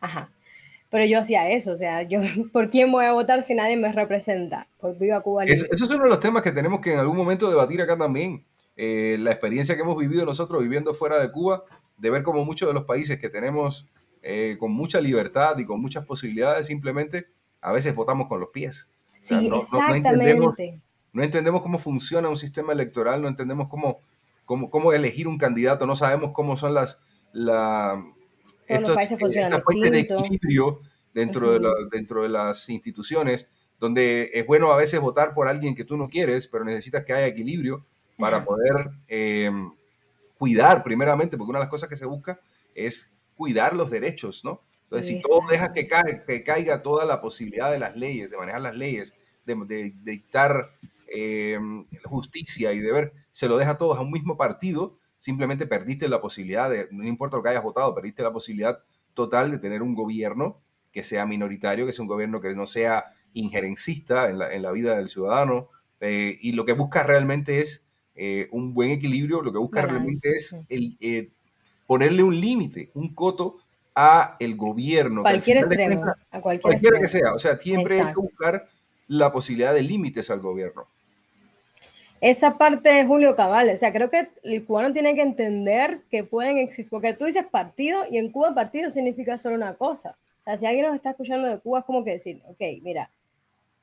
ajá. 0.00 0.30
Pero 0.90 1.04
yo 1.04 1.18
hacía 1.18 1.50
eso, 1.50 1.72
o 1.72 1.76
sea, 1.76 2.02
yo, 2.02 2.20
¿por 2.52 2.70
quién 2.70 2.92
voy 2.92 3.04
a 3.04 3.12
votar 3.12 3.42
si 3.42 3.54
nadie 3.54 3.76
me 3.76 3.92
representa? 3.92 4.68
Por 4.78 4.96
Viva 4.98 5.20
Cuba 5.20 5.44
Eso, 5.44 5.66
es 5.70 5.82
uno 5.82 6.04
de 6.04 6.10
los 6.10 6.20
temas 6.20 6.42
que 6.42 6.52
tenemos 6.52 6.80
que 6.80 6.92
en 6.92 6.98
algún 6.98 7.16
momento 7.16 7.48
debatir 7.48 7.82
acá 7.82 7.96
también. 7.96 8.44
Eh, 8.76 9.16
la 9.20 9.30
experiencia 9.30 9.74
que 9.74 9.80
hemos 9.80 9.96
vivido 9.96 10.24
nosotros 10.24 10.62
viviendo 10.62 10.92
fuera 10.94 11.18
de 11.18 11.32
Cuba, 11.32 11.64
de 11.96 12.10
ver 12.10 12.22
como 12.22 12.44
muchos 12.44 12.68
de 12.68 12.74
los 12.74 12.84
países 12.84 13.18
que 13.18 13.28
tenemos 13.28 13.88
eh, 14.22 14.56
con 14.58 14.72
mucha 14.72 15.00
libertad 15.00 15.58
y 15.58 15.64
con 15.64 15.80
muchas 15.80 16.04
posibilidades, 16.04 16.66
simplemente 16.66 17.26
a 17.60 17.72
veces 17.72 17.94
votamos 17.94 18.28
con 18.28 18.40
los 18.40 18.50
pies. 18.50 18.92
Sí, 19.20 19.50
exactamente. 19.52 20.80
No, 21.12 21.22
entendemos, 21.22 21.62
cómo 21.62 21.78
funciona 21.78 22.28
un 22.28 22.36
sistema 22.36 22.74
electoral, 22.74 23.22
no 23.22 23.28
entendemos 23.28 23.68
cómo, 23.68 24.00
cómo, 24.44 24.68
cómo 24.68 24.92
elegir 24.92 25.26
un 25.26 25.38
candidato, 25.38 25.86
no 25.86 25.96
sabemos 25.96 26.32
cómo 26.32 26.56
son 26.56 26.74
las... 26.74 27.00
La, 27.32 28.02
estos, 28.66 28.96
esta 28.98 29.60
fuente 29.60 29.90
de 29.90 30.00
equilibrio 30.00 30.80
dentro, 31.14 31.58
de 31.58 31.68
dentro 31.90 32.22
de 32.22 32.28
las 32.28 32.68
instituciones, 32.68 33.48
donde 33.78 34.30
es 34.32 34.46
bueno 34.46 34.72
a 34.72 34.76
veces 34.76 35.00
votar 35.00 35.34
por 35.34 35.48
alguien 35.48 35.74
que 35.74 35.84
tú 35.84 35.96
no 35.96 36.08
quieres, 36.08 36.46
pero 36.46 36.64
necesitas 36.64 37.04
que 37.04 37.12
haya 37.12 37.26
equilibrio 37.26 37.84
para 38.18 38.44
poder 38.44 38.90
eh, 39.08 39.50
cuidar 40.38 40.82
primeramente, 40.82 41.36
porque 41.36 41.50
una 41.50 41.58
de 41.58 41.64
las 41.64 41.70
cosas 41.70 41.88
que 41.88 41.96
se 41.96 42.06
busca 42.06 42.40
es 42.74 43.10
cuidar 43.36 43.74
los 43.74 43.90
derechos, 43.90 44.44
¿no? 44.44 44.62
Entonces, 44.84 45.08
si 45.08 45.20
todo 45.20 45.40
deja 45.48 45.72
que, 45.72 45.88
que 46.26 46.44
caiga 46.44 46.80
toda 46.80 47.04
la 47.04 47.20
posibilidad 47.20 47.72
de 47.72 47.78
las 47.78 47.96
leyes, 47.96 48.30
de 48.30 48.36
manejar 48.36 48.60
las 48.60 48.76
leyes, 48.76 49.14
de, 49.44 49.94
dictar 50.02 50.70
eh, 51.08 51.58
justicia 52.04 52.72
y 52.72 52.78
deber, 52.78 53.12
se 53.32 53.48
lo 53.48 53.58
deja 53.58 53.76
todo 53.76 53.94
a 53.94 54.00
un 54.00 54.12
mismo 54.12 54.36
partido, 54.36 54.96
simplemente 55.18 55.66
perdiste 55.66 56.08
la 56.08 56.20
posibilidad 56.20 56.70
de, 56.70 56.88
no 56.90 57.06
importa 57.06 57.36
lo 57.36 57.42
que 57.42 57.50
hayas 57.50 57.62
votado, 57.62 57.94
perdiste 57.94 58.22
la 58.22 58.32
posibilidad 58.32 58.80
total 59.14 59.50
de 59.50 59.58
tener 59.58 59.82
un 59.82 59.94
gobierno 59.94 60.60
que 60.92 61.04
sea 61.04 61.26
minoritario, 61.26 61.86
que 61.86 61.92
sea 61.92 62.02
un 62.02 62.08
gobierno 62.08 62.40
que 62.40 62.54
no 62.54 62.66
sea 62.66 63.04
injerencista 63.34 64.30
en 64.30 64.62
la, 64.62 64.72
vida 64.72 64.96
del 64.96 65.08
ciudadano, 65.08 65.68
eh, 66.00 66.38
y 66.40 66.52
lo 66.52 66.64
que 66.64 66.72
busca 66.72 67.02
realmente 67.02 67.60
es 67.60 67.86
eh, 68.14 68.48
un 68.50 68.72
buen 68.72 68.90
equilibrio, 68.90 69.42
lo 69.42 69.52
que 69.52 69.58
busca 69.58 69.82
realmente 69.82 70.30
es 70.30 70.56
el, 70.68 71.32
ponerle 71.86 72.22
un 72.22 72.38
límite, 72.38 72.90
un 72.94 73.14
coto 73.14 73.58
a 73.94 74.36
el 74.40 74.56
gobierno. 74.56 75.22
Cualquier 75.22 75.58
extremo, 75.58 76.04
a 76.30 76.40
cualquier 76.40 76.62
cualquiera 76.62 76.98
que 76.98 77.06
sea. 77.06 77.32
O 77.34 77.38
sea, 77.38 77.58
siempre 77.58 78.00
hay 78.00 78.06
que 78.06 78.20
buscar 78.20 78.66
la 79.08 79.32
posibilidad 79.32 79.74
de 79.74 79.82
límites 79.82 80.30
al 80.30 80.40
gobierno. 80.40 80.88
Esa 82.20 82.56
parte 82.56 82.88
de 82.88 83.04
Julio 83.04 83.36
Cabal, 83.36 83.68
o 83.68 83.76
sea, 83.76 83.92
creo 83.92 84.08
que 84.08 84.28
el 84.42 84.64
cubano 84.64 84.90
tiene 84.92 85.14
que 85.14 85.20
entender 85.20 86.00
que 86.10 86.24
pueden 86.24 86.56
existir, 86.56 86.90
porque 86.90 87.12
tú 87.12 87.26
dices 87.26 87.44
partido 87.44 88.04
y 88.10 88.16
en 88.16 88.30
Cuba 88.30 88.54
partido 88.54 88.88
significa 88.88 89.36
solo 89.36 89.54
una 89.54 89.74
cosa. 89.74 90.16
O 90.40 90.42
sea, 90.42 90.56
si 90.56 90.64
alguien 90.64 90.86
nos 90.86 90.94
está 90.94 91.10
escuchando 91.10 91.46
de 91.46 91.58
Cuba 91.58 91.80
es 91.80 91.84
como 91.84 92.04
que 92.04 92.12
decir, 92.12 92.40
ok, 92.46 92.60
mira, 92.82 93.10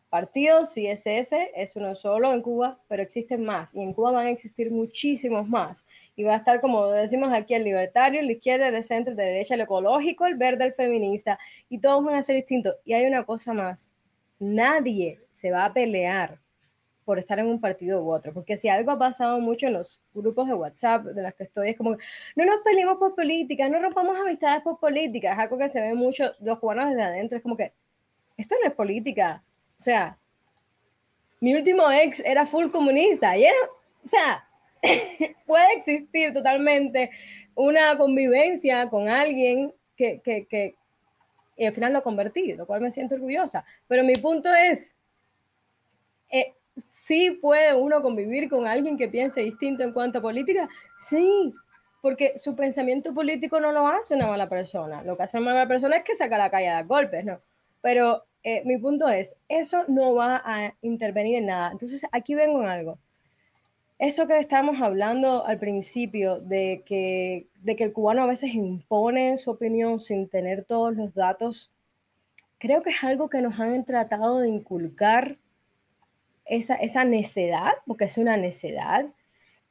partidos, 0.10 0.76
ISS 0.76 1.34
es 1.56 1.76
uno 1.76 1.94
solo 1.96 2.34
en 2.34 2.42
Cuba, 2.42 2.80
pero 2.88 3.04
existen 3.04 3.46
más 3.46 3.76
y 3.76 3.84
en 3.84 3.94
Cuba 3.94 4.12
van 4.12 4.26
a 4.26 4.32
existir 4.32 4.72
muchísimos 4.72 5.48
más. 5.48 5.86
Y 6.16 6.24
va 6.24 6.34
a 6.34 6.38
estar, 6.38 6.60
como 6.60 6.88
decimos 6.88 7.32
aquí, 7.34 7.54
el 7.54 7.64
libertario, 7.64 8.20
el 8.20 8.32
izquierda, 8.32 8.68
el 8.68 8.84
centro, 8.84 9.12
el 9.12 9.18
de 9.18 9.26
derecha, 9.26 9.54
el 9.54 9.62
ecológico, 9.62 10.26
el 10.26 10.36
verde, 10.36 10.66
el 10.66 10.74
feminista, 10.74 11.38
y 11.70 11.78
todos 11.78 12.04
van 12.04 12.16
a 12.16 12.24
ser 12.24 12.36
distintos. 12.36 12.76
Y 12.84 12.94
hay 12.94 13.06
una 13.06 13.26
cosa 13.26 13.54
más, 13.54 13.92
nadie 14.40 15.20
se 15.30 15.52
va 15.52 15.66
a 15.66 15.74
pelear 15.74 16.43
por 17.04 17.20
estar 17.20 17.40
en 17.40 17.48
un 17.48 17.60
partido 17.60 18.02
u 18.04 18.12
otro, 18.12 18.34
porque 18.34 18.58
si 18.58 18.70
algo 18.70 18.92
ha 18.92 18.98
pasado 18.98 19.40
mucho 19.40 19.68
en 19.68 19.74
los 19.74 20.02
grupos 20.14 20.48
de 20.48 20.54
WhatsApp 20.54 21.06
de 21.06 21.22
las 21.22 21.34
que 21.36 21.44
estoy, 21.44 21.70
es 21.70 21.78
como, 21.78 21.98
no 22.36 22.46
nos 22.46 22.60
peleemos 22.64 22.98
por 22.98 23.16
política, 23.16 23.70
no 23.70 23.82
rompamos 23.82 24.18
amistades 24.20 24.64
por 24.64 24.80
política, 24.80 25.34
es 25.34 25.40
algo 25.40 25.58
que 25.58 25.70
se 25.70 25.82
ve 25.82 25.94
mucho, 25.94 26.32
los 26.40 26.60
cubanos 26.60 26.90
desde 26.90 27.04
adentro, 27.04 27.38
es 27.38 27.44
como 27.44 27.58
que, 27.58 27.74
esto 28.38 28.56
no 28.62 28.68
es 28.68 28.76
política, 28.76 29.44
o 29.78 29.82
sea, 29.82 30.18
mi 31.40 31.54
último 31.56 31.92
ex 31.92 32.20
era 32.22 32.46
full 32.46 32.70
comunista 32.70 33.38
y 33.38 33.46
era, 33.46 33.58
o 34.04 34.08
sea, 34.08 34.48
puede 35.46 35.74
existir 35.74 36.34
totalmente 36.34 37.12
una 37.56 37.98
convivencia 37.98 38.90
con 38.90 39.10
alguien 39.10 39.74
que, 39.96 40.22
que, 40.24 40.46
que 40.46 40.76
y 41.56 41.66
al 41.66 41.74
final 41.74 41.94
lo 41.94 42.04
convertí, 42.04 42.54
lo 42.54 42.66
cual 42.66 42.82
me 42.82 42.92
siento 42.92 43.16
orgullosa. 43.16 43.66
Pero 43.88 44.04
mi 44.04 44.16
punto 44.16 44.54
es, 44.54 44.96
eh, 46.32 46.54
sí 46.76 47.32
puede 47.32 47.74
uno 47.76 48.02
convivir 48.02 48.50
con 48.50 48.68
alguien 48.68 48.98
que 48.98 49.08
piense 49.08 49.42
distinto 49.42 49.84
en 49.84 49.94
cuanto 49.94 50.20
a 50.20 50.22
política, 50.22 50.70
sí, 50.98 51.54
porque 52.02 52.38
su 52.38 52.56
pensamiento 52.56 53.14
político 53.14 53.60
no 53.60 53.72
lo 53.72 53.88
hace 53.88 54.16
una 54.16 54.28
mala 54.28 54.50
persona. 54.50 55.04
Lo 55.04 55.16
que 55.16 55.24
hace 55.24 55.38
una 55.38 55.54
mala 55.54 55.68
persona 55.68 55.98
es 55.98 56.04
que 56.04 56.16
saca 56.16 56.38
la 56.38 56.50
calle 56.50 56.70
a 56.70 56.84
golpes, 56.84 57.24
¿no? 57.24 57.40
Pero 57.82 58.26
eh, 58.44 58.62
mi 58.66 58.78
punto 58.78 59.08
es, 59.08 59.38
eso 59.48 59.86
no 59.88 60.14
va 60.14 60.42
a 60.44 60.74
intervenir 60.82 61.38
en 61.38 61.46
nada. 61.46 61.72
Entonces, 61.72 62.06
aquí 62.12 62.36
vengo 62.36 62.62
en 62.62 62.68
algo. 62.68 62.98
Eso 64.00 64.28
que 64.28 64.38
estábamos 64.38 64.82
hablando 64.82 65.46
al 65.46 65.60
principio, 65.60 66.40
de 66.40 66.84
que, 66.86 67.48
de 67.62 67.76
que 67.78 67.86
el 67.86 67.94
cubano 67.94 68.24
a 68.24 68.28
veces 68.28 68.54
impone 68.54 69.38
su 69.38 69.52
opinión 69.52 69.98
sin 69.98 70.28
tener 70.28 70.66
todos 70.66 70.94
los 70.96 71.14
datos, 71.14 71.72
creo 72.58 72.84
que 72.84 72.90
es 72.90 73.02
algo 73.04 73.30
que 73.30 73.42
nos 73.42 73.60
han 73.60 73.86
tratado 73.86 74.40
de 74.40 74.50
inculcar 74.50 75.38
esa, 76.46 76.76
esa 76.76 77.04
necedad, 77.06 77.74
porque 77.86 78.06
es 78.06 78.18
una 78.18 78.38
necedad, 78.38 79.06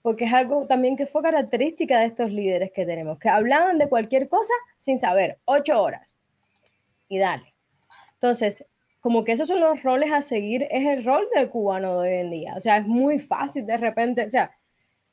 porque 0.02 0.24
es 0.24 0.32
algo 0.32 0.66
también 0.66 0.96
que 0.96 1.06
fue 1.06 1.22
característica 1.22 2.00
de 2.00 2.06
estos 2.06 2.32
líderes 2.32 2.72
que 2.72 2.84
tenemos, 2.84 3.18
que 3.18 3.28
hablaban 3.28 3.78
de 3.78 3.88
cualquier 3.88 4.28
cosa 4.28 4.52
sin 4.78 4.98
saber, 4.98 5.38
ocho 5.44 5.80
horas, 5.80 6.14
y 7.08 7.18
dale. 7.18 7.54
Entonces, 8.14 8.66
como 9.00 9.24
que 9.24 9.32
esos 9.32 9.48
son 9.48 9.60
los 9.60 9.82
roles 9.82 10.12
a 10.12 10.22
seguir, 10.22 10.66
es 10.70 10.86
el 10.86 11.04
rol 11.04 11.28
del 11.34 11.50
cubano 11.50 12.00
de 12.00 12.08
hoy 12.08 12.20
en 12.20 12.30
día. 12.30 12.54
O 12.56 12.60
sea, 12.60 12.76
es 12.78 12.86
muy 12.86 13.18
fácil 13.18 13.66
de 13.66 13.76
repente, 13.76 14.24
o 14.24 14.30
sea, 14.30 14.52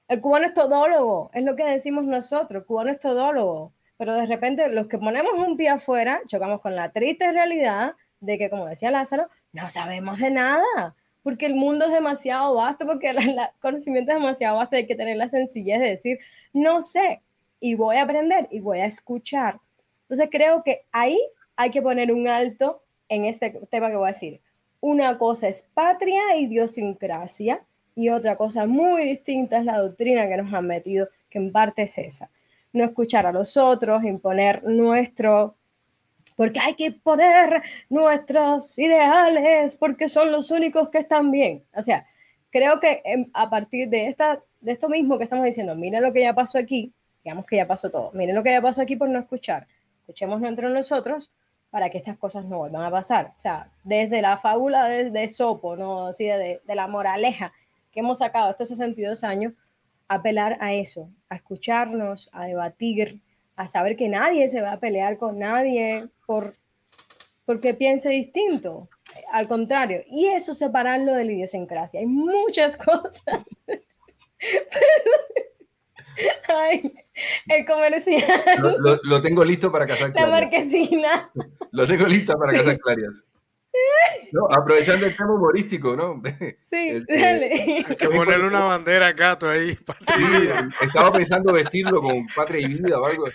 el 0.07 0.21
cubano 0.21 0.45
es 0.45 0.53
todólogo, 0.53 1.29
es 1.33 1.43
lo 1.43 1.55
que 1.55 1.63
decimos 1.65 2.05
nosotros, 2.05 2.61
el 2.61 2.65
cubano 2.65 2.91
es 2.91 2.99
todólogo, 2.99 3.73
pero 3.97 4.13
de 4.15 4.25
repente 4.25 4.67
los 4.69 4.87
que 4.87 4.97
ponemos 4.97 5.33
un 5.35 5.57
pie 5.57 5.69
afuera 5.69 6.21
chocamos 6.27 6.61
con 6.61 6.75
la 6.75 6.91
triste 6.91 7.31
realidad 7.31 7.95
de 8.19 8.37
que, 8.37 8.49
como 8.49 8.67
decía 8.67 8.91
Lázaro, 8.91 9.27
no 9.53 9.67
sabemos 9.69 10.19
de 10.19 10.31
nada, 10.31 10.95
porque 11.29 11.45
el 11.45 11.53
mundo 11.53 11.85
es 11.85 11.91
demasiado 11.91 12.55
vasto, 12.55 12.87
porque 12.87 13.09
el 13.11 13.37
conocimiento 13.59 14.11
es 14.11 14.17
demasiado 14.17 14.57
vasto, 14.57 14.77
hay 14.77 14.87
que 14.87 14.95
tener 14.95 15.15
la 15.15 15.27
sencillez 15.27 15.79
de 15.79 15.89
decir, 15.89 16.19
no 16.53 16.81
sé, 16.81 17.21
y 17.59 17.75
voy 17.75 17.97
a 17.97 18.03
aprender 18.03 18.47
y 18.49 18.61
voy 18.61 18.79
a 18.79 18.87
escuchar. 18.87 19.59
Entonces 20.03 20.29
creo 20.31 20.63
que 20.63 20.85
ahí 20.91 21.19
hay 21.55 21.69
que 21.69 21.83
poner 21.83 22.11
un 22.11 22.27
alto 22.27 22.81
en 23.09 23.25
este 23.25 23.51
tema 23.69 23.91
que 23.91 23.95
voy 23.95 24.05
a 24.05 24.13
decir. 24.13 24.41
Una 24.81 25.19
cosa 25.19 25.47
es 25.47 25.69
patria 25.75 26.19
e 26.33 26.39
idiosincrasia 26.41 27.61
y 27.93 28.09
otra 28.09 28.35
cosa 28.35 28.65
muy 28.65 29.03
distinta 29.03 29.59
es 29.59 29.65
la 29.65 29.77
doctrina 29.77 30.27
que 30.27 30.37
nos 30.37 30.51
han 30.51 30.65
metido, 30.65 31.09
que 31.29 31.37
en 31.37 31.51
parte 31.51 31.83
es 31.83 31.95
esa. 31.99 32.31
No 32.73 32.85
escuchar 32.85 33.27
a 33.27 33.31
los 33.31 33.55
otros, 33.55 34.03
imponer 34.03 34.63
nuestro, 34.63 35.53
porque 36.39 36.61
hay 36.61 36.73
que 36.73 36.93
poner 36.93 37.63
nuestros 37.89 38.79
ideales, 38.79 39.75
porque 39.75 40.07
son 40.07 40.31
los 40.31 40.51
únicos 40.51 40.87
que 40.87 40.99
están 40.99 41.31
bien. 41.31 41.65
O 41.75 41.81
sea, 41.81 42.07
creo 42.49 42.79
que 42.79 43.03
a 43.33 43.49
partir 43.49 43.89
de, 43.89 44.07
esta, 44.07 44.41
de 44.61 44.71
esto 44.71 44.87
mismo 44.87 45.17
que 45.17 45.25
estamos 45.25 45.43
diciendo, 45.43 45.75
miren 45.75 46.01
lo 46.01 46.13
que 46.13 46.21
ya 46.21 46.33
pasó 46.33 46.57
aquí, 46.57 46.93
digamos 47.25 47.45
que 47.45 47.57
ya 47.57 47.67
pasó 47.67 47.91
todo, 47.91 48.11
miren 48.13 48.35
lo 48.35 48.43
que 48.43 48.51
ya 48.51 48.61
pasó 48.61 48.81
aquí 48.81 48.95
por 48.95 49.09
no 49.09 49.19
escuchar, 49.19 49.67
escuchemos 49.99 50.41
entre 50.43 50.69
nosotros, 50.69 51.29
para 51.71 51.89
que 51.89 51.97
estas 51.97 52.17
cosas 52.17 52.45
no 52.45 52.59
vuelvan 52.59 52.83
a 52.83 52.89
pasar. 52.89 53.31
O 53.35 53.37
sea, 53.39 53.69
desde 53.83 54.21
la 54.21 54.37
fábula 54.37 54.87
de, 54.87 55.27
Sopo, 55.27 55.75
¿no? 55.75 56.07
Así 56.07 56.23
de, 56.23 56.61
de, 56.65 56.75
la 56.75 56.87
moraleja 56.87 57.51
que 57.91 57.99
hemos 57.99 58.19
sacado 58.19 58.49
estos 58.51 58.69
62 58.69 59.25
años, 59.25 59.51
apelar 60.07 60.57
a 60.61 60.71
eso, 60.71 61.09
a 61.27 61.35
escucharnos, 61.35 62.29
a 62.31 62.45
debatir, 62.45 63.19
a 63.59 63.67
saber 63.67 63.97
que 63.97 64.07
nadie 64.07 64.47
se 64.47 64.61
va 64.61 64.71
a 64.71 64.79
pelear 64.79 65.17
con 65.17 65.37
nadie 65.37 66.07
por 66.25 66.55
porque 67.43 67.73
piense 67.73 68.09
distinto. 68.09 68.87
Al 69.33 69.49
contrario, 69.49 70.01
y 70.07 70.27
eso 70.27 70.53
separarlo 70.53 71.13
de 71.13 71.25
la 71.25 71.31
idiosincrasia. 71.33 71.99
Hay 71.99 72.05
muchas 72.05 72.77
cosas. 72.85 73.43
Ay, 76.47 76.93
el 77.47 77.65
comercial. 77.65 78.43
Lo, 79.03 79.21
tengo 79.21 79.43
listo 79.43 79.69
para 79.69 79.85
casar 79.85 80.13
La 80.15 80.27
marquesina. 80.27 81.29
Lo 81.71 81.85
tengo 81.85 82.05
listo 82.05 82.39
para 82.39 82.53
casar 82.53 82.79
clarias. 82.79 83.25
No, 84.31 84.47
aprovechando 84.49 85.05
el 85.05 85.15
tema 85.15 85.33
humorístico, 85.33 85.95
¿no? 85.95 86.21
Sí, 86.63 86.89
este, 86.89 87.19
dale. 87.19 87.85
Hay 87.87 87.95
que 87.95 88.09
ponerle 88.09 88.45
una 88.45 88.61
bandera 88.61 89.07
a 89.07 89.13
Gato 89.13 89.49
ahí. 89.49 89.71
Sí, 89.71 90.49
estaba 90.81 91.11
pensando 91.11 91.53
vestirlo 91.53 92.01
con 92.01 92.27
patria 92.27 92.61
y 92.61 92.73
vida 92.73 92.99
o 92.99 93.05
algo, 93.05 93.25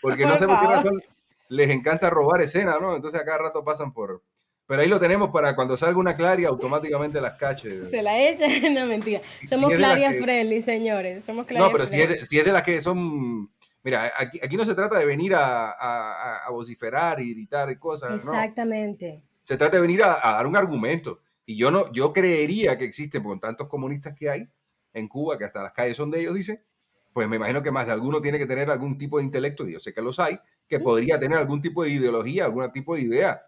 porque 0.00 0.26
no 0.26 0.38
sé 0.38 0.46
por 0.46 0.60
qué 0.60 0.66
razón 0.66 1.02
les 1.48 1.70
encanta 1.70 2.10
robar 2.10 2.40
escena, 2.42 2.78
¿no? 2.80 2.94
Entonces 2.96 3.20
a 3.20 3.24
cada 3.24 3.38
rato 3.38 3.64
pasan 3.64 3.92
por, 3.92 4.22
pero 4.66 4.82
ahí 4.82 4.88
lo 4.88 5.00
tenemos 5.00 5.30
para 5.30 5.54
cuando 5.54 5.76
salga 5.76 5.98
una 5.98 6.16
claria, 6.16 6.48
automáticamente 6.48 7.20
las 7.20 7.38
cache. 7.38 7.84
Se 7.86 8.02
la 8.02 8.18
echa, 8.18 8.46
no 8.70 8.86
mentira. 8.86 9.20
Somos 9.48 9.72
clarias 9.74 10.16
friendly, 10.16 10.62
señores. 10.62 11.24
Somos 11.24 11.46
clarias 11.46 11.66
No, 11.66 11.72
pero 11.72 11.86
si 11.86 12.00
es, 12.00 12.08
de, 12.08 12.26
si 12.26 12.38
es, 12.38 12.44
de, 12.44 12.52
las 12.52 12.62
que 12.62 12.80
son. 12.80 13.50
Mira, 13.82 14.12
aquí, 14.16 14.38
aquí 14.42 14.56
no 14.56 14.64
se 14.64 14.74
trata 14.74 14.98
de 14.98 15.04
venir 15.04 15.34
a, 15.34 15.72
a, 15.72 16.38
a 16.46 16.50
vociferar 16.50 17.20
y 17.20 17.34
gritar 17.34 17.70
y 17.70 17.76
cosas. 17.76 18.14
Exactamente. 18.14 19.22
Se 19.42 19.56
trata 19.56 19.76
de 19.76 19.82
venir 19.82 20.02
a, 20.02 20.18
dar 20.22 20.46
un 20.46 20.56
argumento. 20.56 21.20
Y 21.44 21.56
yo 21.56 21.70
no, 21.70 21.92
yo 21.92 22.12
creería 22.12 22.78
que 22.78 22.84
existen, 22.84 23.22
con 23.22 23.40
tantos 23.40 23.68
comunistas 23.68 24.14
que 24.14 24.30
hay 24.30 24.48
en 24.94 25.08
Cuba, 25.08 25.38
que 25.38 25.44
hasta 25.44 25.62
las 25.62 25.72
calles 25.72 25.96
son 25.96 26.10
de 26.10 26.20
ellos, 26.20 26.34
dice, 26.34 26.64
pues 27.12 27.28
me 27.28 27.36
imagino 27.36 27.62
que 27.62 27.72
más 27.72 27.86
de 27.86 27.92
alguno 27.92 28.20
tiene 28.20 28.38
que 28.38 28.46
tener 28.46 28.70
algún 28.70 28.96
tipo 28.96 29.18
de 29.18 29.24
intelecto, 29.24 29.66
y 29.66 29.72
yo 29.72 29.80
sé 29.80 29.92
que 29.92 30.02
los 30.02 30.18
hay, 30.20 30.38
que 30.68 30.80
podría 30.80 31.18
tener 31.18 31.38
algún 31.38 31.60
tipo 31.60 31.82
de 31.82 31.90
ideología, 31.90 32.44
algún 32.44 32.70
tipo 32.70 32.94
de 32.94 33.02
idea 33.02 33.42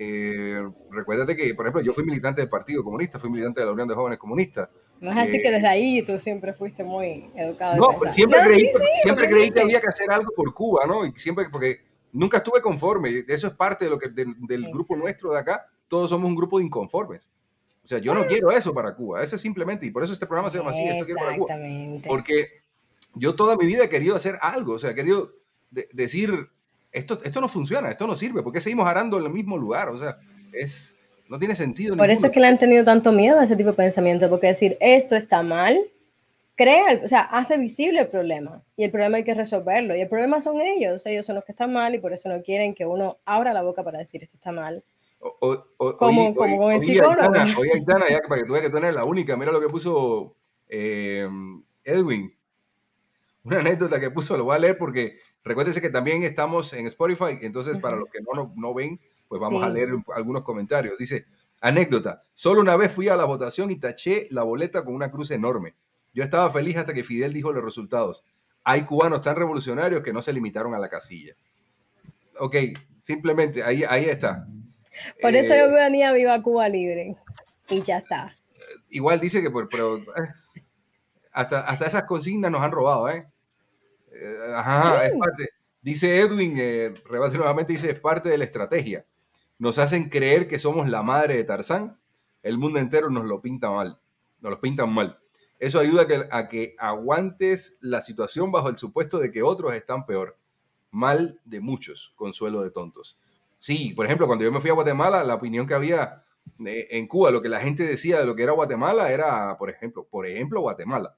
eh, 0.00 0.62
recuérdate 0.92 1.36
que, 1.36 1.52
por 1.56 1.66
ejemplo, 1.66 1.82
yo 1.82 1.92
fui 1.92 2.04
militante 2.04 2.40
del 2.40 2.48
Partido 2.48 2.84
Comunista, 2.84 3.18
fui 3.18 3.30
militante 3.30 3.58
de 3.58 3.66
la 3.66 3.72
Unión 3.72 3.88
de 3.88 3.96
Jóvenes 3.96 4.16
Comunistas. 4.16 4.68
No 5.00 5.10
es 5.10 5.28
así 5.28 5.42
que 5.42 5.48
eh, 5.48 5.50
desde 5.50 5.66
ahí 5.66 6.02
tú 6.04 6.20
siempre 6.20 6.52
fuiste 6.52 6.84
muy 6.84 7.28
educado. 7.34 7.76
No, 7.76 8.08
siempre 8.08 8.40
creí, 8.42 8.70
siempre 9.02 9.28
creí 9.28 9.50
que 9.50 9.60
había 9.60 9.80
que 9.80 9.88
hacer 9.88 10.08
algo 10.08 10.30
por 10.36 10.54
Cuba, 10.54 10.86
¿no? 10.86 11.04
Y 11.04 11.10
siempre, 11.16 11.46
porque 11.50 11.80
nunca 12.12 12.38
estuve 12.38 12.60
conforme. 12.60 13.24
Eso 13.26 13.46
es 13.48 13.52
parte 13.54 13.84
de 13.84 13.90
lo 13.90 13.98
que 13.98 14.08
del 14.08 14.70
grupo 14.70 14.96
nuestro 14.96 15.32
de 15.32 15.38
acá. 15.38 15.66
Todos 15.88 16.10
somos 16.10 16.28
un 16.28 16.36
grupo 16.36 16.58
de 16.58 16.64
inconformes. 16.64 17.28
O 17.84 17.88
sea, 17.88 17.98
yo 17.98 18.14
no 18.14 18.26
quiero 18.26 18.50
eso 18.50 18.74
para 18.74 18.94
Cuba. 18.94 19.22
Eso 19.22 19.36
es 19.36 19.42
simplemente, 19.42 19.86
y 19.86 19.90
por 19.90 20.02
eso 20.02 20.12
este 20.12 20.26
programa 20.26 20.50
se 20.50 20.58
llama 20.58 20.72
así, 20.72 20.82
esto 20.82 21.06
quiero 21.06 21.20
para 21.20 21.36
Cuba. 21.36 21.54
Porque 22.06 22.62
yo 23.14 23.34
toda 23.34 23.56
mi 23.56 23.64
vida 23.64 23.84
he 23.84 23.88
querido 23.88 24.14
hacer 24.14 24.38
algo, 24.42 24.74
o 24.74 24.78
sea, 24.78 24.90
he 24.90 24.94
querido 24.94 25.32
decir, 25.70 26.50
esto, 26.92 27.18
esto 27.24 27.40
no 27.40 27.48
funciona, 27.48 27.90
esto 27.90 28.06
no 28.06 28.14
sirve, 28.14 28.42
porque 28.42 28.60
seguimos 28.60 28.86
arando 28.86 29.18
en 29.18 29.24
el 29.24 29.32
mismo 29.32 29.56
lugar? 29.56 29.88
O 29.88 29.98
sea, 29.98 30.18
es, 30.52 30.96
no 31.28 31.38
tiene 31.38 31.54
sentido. 31.54 31.96
Por 31.96 32.10
eso 32.10 32.26
es 32.26 32.32
que 32.32 32.40
le 32.40 32.48
han 32.48 32.58
tenido 32.58 32.84
tanto 32.84 33.10
miedo 33.10 33.38
a 33.40 33.44
ese 33.44 33.56
tipo 33.56 33.70
de 33.70 33.76
pensamiento, 33.76 34.28
porque 34.28 34.48
decir 34.48 34.76
esto 34.80 35.16
está 35.16 35.42
mal, 35.42 35.78
crea, 36.58 37.00
o 37.04 37.06
sea, 37.06 37.20
hace 37.20 37.56
visible 37.56 38.00
el 38.00 38.08
problema 38.08 38.64
y 38.76 38.82
el 38.82 38.90
problema 38.90 39.18
hay 39.18 39.24
que 39.24 39.32
resolverlo 39.32 39.94
y 39.94 40.00
el 40.00 40.08
problema 40.08 40.40
son 40.40 40.60
ellos, 40.60 41.06
ellos 41.06 41.24
son 41.24 41.36
los 41.36 41.44
que 41.44 41.52
están 41.52 41.72
mal 41.72 41.94
y 41.94 42.00
por 42.00 42.12
eso 42.12 42.28
no 42.28 42.42
quieren 42.42 42.74
que 42.74 42.84
uno 42.84 43.18
abra 43.24 43.52
la 43.54 43.62
boca 43.62 43.84
para 43.84 44.00
decir 44.00 44.24
esto 44.24 44.36
está 44.36 44.50
mal. 44.50 44.82
O, 45.20 45.64
como, 45.96 46.34
como 46.34 46.66
oye, 46.66 46.92
Aitana, 47.74 48.08
ya 48.08 48.20
para 48.28 48.40
que 48.40 48.46
tú 48.46 48.52
veas 48.52 48.64
que 48.64 48.70
tú 48.70 48.76
eres 48.76 48.94
la 48.94 49.04
única, 49.04 49.36
mira 49.36 49.52
lo 49.52 49.60
que 49.60 49.68
puso 49.68 50.34
eh, 50.68 51.28
Edwin 51.84 52.32
una 53.44 53.60
anécdota 53.60 54.00
que 54.00 54.10
puso, 54.10 54.36
lo 54.36 54.44
voy 54.44 54.56
a 54.56 54.58
leer 54.58 54.76
porque 54.76 55.16
recuérdense 55.44 55.80
que 55.80 55.90
también 55.90 56.24
estamos 56.24 56.72
en 56.72 56.86
Spotify, 56.86 57.38
entonces 57.40 57.78
para 57.78 57.96
los 57.96 58.08
que 58.10 58.18
no, 58.20 58.52
no, 58.56 58.74
ven, 58.74 59.00
pues 59.28 59.40
vamos 59.40 59.62
a 59.62 59.68
leer 59.68 59.90
algunos 60.14 60.42
comentarios. 60.42 60.98
Dice, 60.98 61.24
anécdota, 61.60 62.24
solo 62.34 62.60
una 62.60 62.76
vez 62.76 62.92
fui 62.92 63.08
a 63.08 63.16
la 63.16 63.24
votación 63.24 63.70
y 63.70 63.76
taché 63.76 64.26
la 64.30 64.42
boleta 64.42 64.84
con 64.84 64.94
una 64.94 65.10
cruz 65.10 65.30
enorme. 65.30 65.76
Yo 66.12 66.24
estaba 66.24 66.50
feliz 66.50 66.76
hasta 66.76 66.94
que 66.94 67.04
Fidel 67.04 67.32
dijo 67.32 67.52
los 67.52 67.64
resultados. 67.64 68.24
Hay 68.64 68.82
cubanos 68.82 69.22
tan 69.22 69.36
revolucionarios 69.36 70.02
que 70.02 70.12
no 70.12 70.22
se 70.22 70.32
limitaron 70.32 70.74
a 70.74 70.78
la 70.78 70.88
casilla. 70.88 71.34
Ok, 72.38 72.56
simplemente 73.00 73.62
ahí, 73.62 73.84
ahí 73.84 74.06
está. 74.06 74.46
Por 75.20 75.34
eso 75.34 75.54
yo 75.54 75.66
eh, 75.66 75.74
venía 75.74 76.12
Viva 76.12 76.42
Cuba 76.42 76.68
Libre. 76.68 77.16
Y 77.68 77.82
ya 77.82 77.98
está. 77.98 78.36
Igual 78.90 79.20
dice 79.20 79.42
que, 79.42 79.50
pero, 79.70 80.02
hasta, 81.32 81.60
hasta 81.60 81.86
esas 81.86 82.04
consignas 82.04 82.50
nos 82.50 82.62
han 82.62 82.72
robado, 82.72 83.08
¿eh? 83.08 83.28
Eh, 84.12 84.36
ajá, 84.54 85.06
es 85.06 85.12
parte. 85.16 85.50
Dice 85.80 86.20
Edwin, 86.20 86.54
eh, 86.58 86.92
rebate 87.06 87.36
nuevamente, 87.36 87.72
dice, 87.72 87.90
es 87.90 88.00
parte 88.00 88.28
de 88.28 88.38
la 88.38 88.44
estrategia. 88.44 89.06
Nos 89.58 89.78
hacen 89.78 90.08
creer 90.08 90.48
que 90.48 90.58
somos 90.58 90.88
la 90.88 91.02
madre 91.02 91.36
de 91.36 91.44
Tarzán. 91.44 91.98
El 92.42 92.58
mundo 92.58 92.78
entero 92.78 93.10
nos 93.10 93.24
lo 93.24 93.40
pinta 93.40 93.70
mal. 93.70 94.00
Nos 94.40 94.50
lo 94.50 94.60
pintan 94.60 94.92
mal. 94.92 95.18
Eso 95.58 95.80
ayuda 95.80 96.02
a 96.02 96.06
que, 96.06 96.28
a 96.30 96.48
que 96.48 96.76
aguantes 96.78 97.76
la 97.80 98.00
situación 98.00 98.52
bajo 98.52 98.68
el 98.68 98.78
supuesto 98.78 99.18
de 99.18 99.32
que 99.32 99.42
otros 99.42 99.74
están 99.74 100.06
peor. 100.06 100.36
Mal 100.90 101.40
de 101.44 101.60
muchos, 101.60 102.12
consuelo 102.16 102.62
de 102.62 102.70
tontos. 102.70 103.18
Sí, 103.58 103.92
por 103.94 104.06
ejemplo, 104.06 104.26
cuando 104.26 104.44
yo 104.44 104.52
me 104.52 104.60
fui 104.60 104.70
a 104.70 104.74
Guatemala, 104.74 105.24
la 105.24 105.34
opinión 105.34 105.66
que 105.66 105.74
había 105.74 106.22
eh, 106.64 106.88
en 106.90 107.06
Cuba, 107.06 107.30
lo 107.30 107.42
que 107.42 107.48
la 107.48 107.60
gente 107.60 107.82
decía 107.82 108.20
de 108.20 108.26
lo 108.26 108.34
que 108.34 108.44
era 108.44 108.52
Guatemala 108.52 109.10
era, 109.10 109.56
por 109.58 109.68
ejemplo, 109.68 110.06
por 110.08 110.26
ejemplo, 110.26 110.60
Guatemala. 110.60 111.16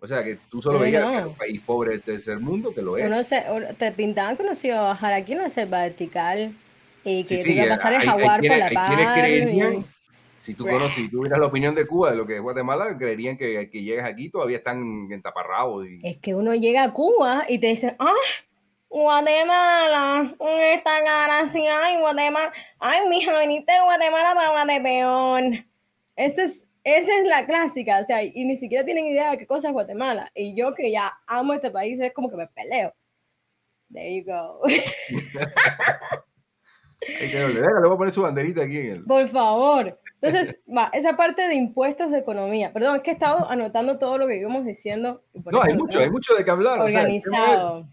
O 0.00 0.06
sea, 0.06 0.22
que 0.22 0.38
tú 0.48 0.62
solo 0.62 0.78
veías 0.78 1.04
que 1.04 1.16
era 1.16 1.26
un 1.26 1.34
país 1.34 1.60
pobre 1.60 1.90
del 1.90 2.02
tercer 2.02 2.38
mundo, 2.38 2.72
que 2.72 2.82
lo 2.82 2.96
es. 2.96 3.34
te 3.78 3.92
pintaban 3.92 4.36
que 4.36 4.42
uno 4.44 4.54
se 4.54 4.68
iba 4.68 4.78
a 4.78 4.82
bajar 4.82 5.12
aquí 5.12 5.32
en 5.32 5.38
la 5.38 5.48
selva 5.48 5.80
vertical 5.80 6.52
y 7.04 7.24
que 7.24 7.52
iba 7.52 7.64
a 7.64 7.68
pasar 7.76 7.94
el 7.94 8.02
jaguar 8.02 8.40
por 8.40 8.56
la 8.56 8.70
paz. 8.70 8.96
Si 10.38 10.54
tú 10.54 10.64
conoces, 10.64 10.94
si 10.94 11.10
tú 11.10 11.24
la 11.24 11.44
opinión 11.44 11.74
de 11.74 11.86
Cuba 11.86 12.10
de 12.10 12.16
lo 12.16 12.26
que 12.26 12.36
es 12.36 12.42
Guatemala, 12.42 12.96
creerían 12.96 13.36
que, 13.36 13.68
que 13.70 13.82
llegas 13.82 14.06
aquí 14.06 14.30
todavía 14.30 14.58
están 14.58 15.08
entaparrados. 15.10 15.86
Y... 15.86 16.00
Es 16.02 16.16
que 16.18 16.34
uno 16.34 16.54
llega 16.54 16.84
a 16.84 16.92
Cuba 16.92 17.44
y 17.48 17.58
te 17.58 17.66
dice, 17.68 17.94
ah, 17.98 18.12
Guatemala, 18.88 20.34
esta 20.74 21.02
cara 21.04 21.40
así, 21.40 21.66
ay, 21.66 22.00
Guatemala, 22.00 22.52
ay, 22.78 23.08
mi 23.08 23.18
viniste 23.18 23.72
de 23.72 23.80
Guatemala 23.80 24.34
para 24.34 24.50
Guatepeón. 24.50 25.66
Ese 26.16 26.42
es 26.44 26.68
esa 26.96 27.18
es 27.18 27.26
la 27.26 27.44
clásica, 27.44 27.98
o 28.00 28.04
sea, 28.04 28.22
y 28.22 28.44
ni 28.46 28.56
siquiera 28.56 28.82
tienen 28.82 29.06
idea 29.06 29.32
de 29.32 29.38
qué 29.38 29.46
cosa 29.46 29.68
es 29.68 29.74
Guatemala. 29.74 30.30
Y 30.34 30.56
yo 30.56 30.72
que 30.72 30.90
ya 30.90 31.18
amo 31.26 31.52
este 31.52 31.70
país, 31.70 32.00
es 32.00 32.14
como 32.14 32.30
que 32.30 32.36
me 32.36 32.46
peleo. 32.46 32.94
There 33.92 34.14
you 34.14 34.24
go. 34.24 34.62
le 37.06 37.54
voy 37.82 37.94
a 37.94 37.96
poner 37.96 38.12
su 38.12 38.22
banderita 38.22 38.62
aquí 38.62 38.78
en 38.78 38.86
el... 38.86 39.04
Por 39.04 39.28
favor. 39.28 39.98
Entonces, 40.20 40.60
va, 40.68 40.90
esa 40.92 41.16
parte 41.16 41.46
de 41.48 41.54
impuestos 41.54 42.10
de 42.10 42.18
economía. 42.18 42.72
Perdón, 42.72 42.96
es 42.96 43.02
que 43.02 43.10
he 43.10 43.14
estado 43.14 43.48
anotando 43.50 43.98
todo 43.98 44.18
lo 44.18 44.26
que 44.26 44.36
íbamos 44.36 44.64
diciendo. 44.64 45.22
No, 45.32 45.62
hay 45.62 45.74
mucho, 45.74 46.00
hay 46.00 46.10
mucho 46.10 46.34
de 46.34 46.44
qué 46.44 46.50
hablar. 46.50 46.80
Organizado. 46.80 47.88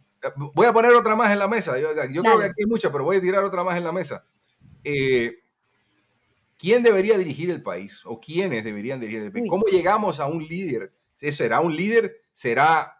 voy 0.53 0.67
a 0.67 0.73
poner 0.73 0.93
otra 0.93 1.15
más 1.15 1.31
en 1.31 1.39
la 1.39 1.47
mesa. 1.47 1.77
Yo, 1.79 1.89
creo 1.93 2.39
que 2.39 2.45
aquí 2.45 2.63
hay 2.63 2.65
mucha, 2.65 2.91
pero 2.91 3.03
voy 3.03 3.17
a 3.17 3.21
tirar 3.21 3.43
otra 3.43 3.63
más 3.63 3.77
en 3.77 3.83
la 3.83 3.91
mesa. 3.91 4.25
Eh, 4.83 5.35
¿Quién 6.57 6.83
debería 6.83 7.17
dirigir 7.17 7.49
el 7.49 7.61
país? 7.61 8.01
¿O 8.05 8.19
quiénes 8.19 8.63
deberían 8.63 8.99
dirigir 8.99 9.23
el 9.23 9.31
país? 9.31 9.45
¿Cómo 9.49 9.65
llegamos 9.65 10.19
a 10.19 10.27
un 10.27 10.45
líder? 10.45 10.93
¿Será 11.15 11.59
un 11.59 11.75
líder? 11.75 12.15
¿Será 12.33 12.99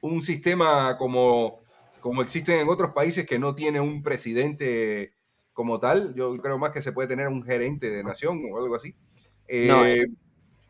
un 0.00 0.22
sistema 0.22 0.96
como, 0.98 1.60
como 2.00 2.22
existen 2.22 2.60
en 2.60 2.68
otros 2.68 2.92
países 2.92 3.26
que 3.26 3.38
no 3.38 3.54
tiene 3.54 3.80
un 3.80 4.02
presidente 4.02 5.12
como 5.58 5.80
tal? 5.80 6.14
Yo 6.14 6.36
creo 6.36 6.56
más 6.56 6.70
que 6.70 6.80
se 6.80 6.92
puede 6.92 7.08
tener 7.08 7.26
un 7.26 7.42
gerente 7.42 7.90
de 7.90 8.04
nación 8.04 8.40
o 8.48 8.58
algo 8.58 8.76
así. 8.76 8.94
Eh, 9.48 10.06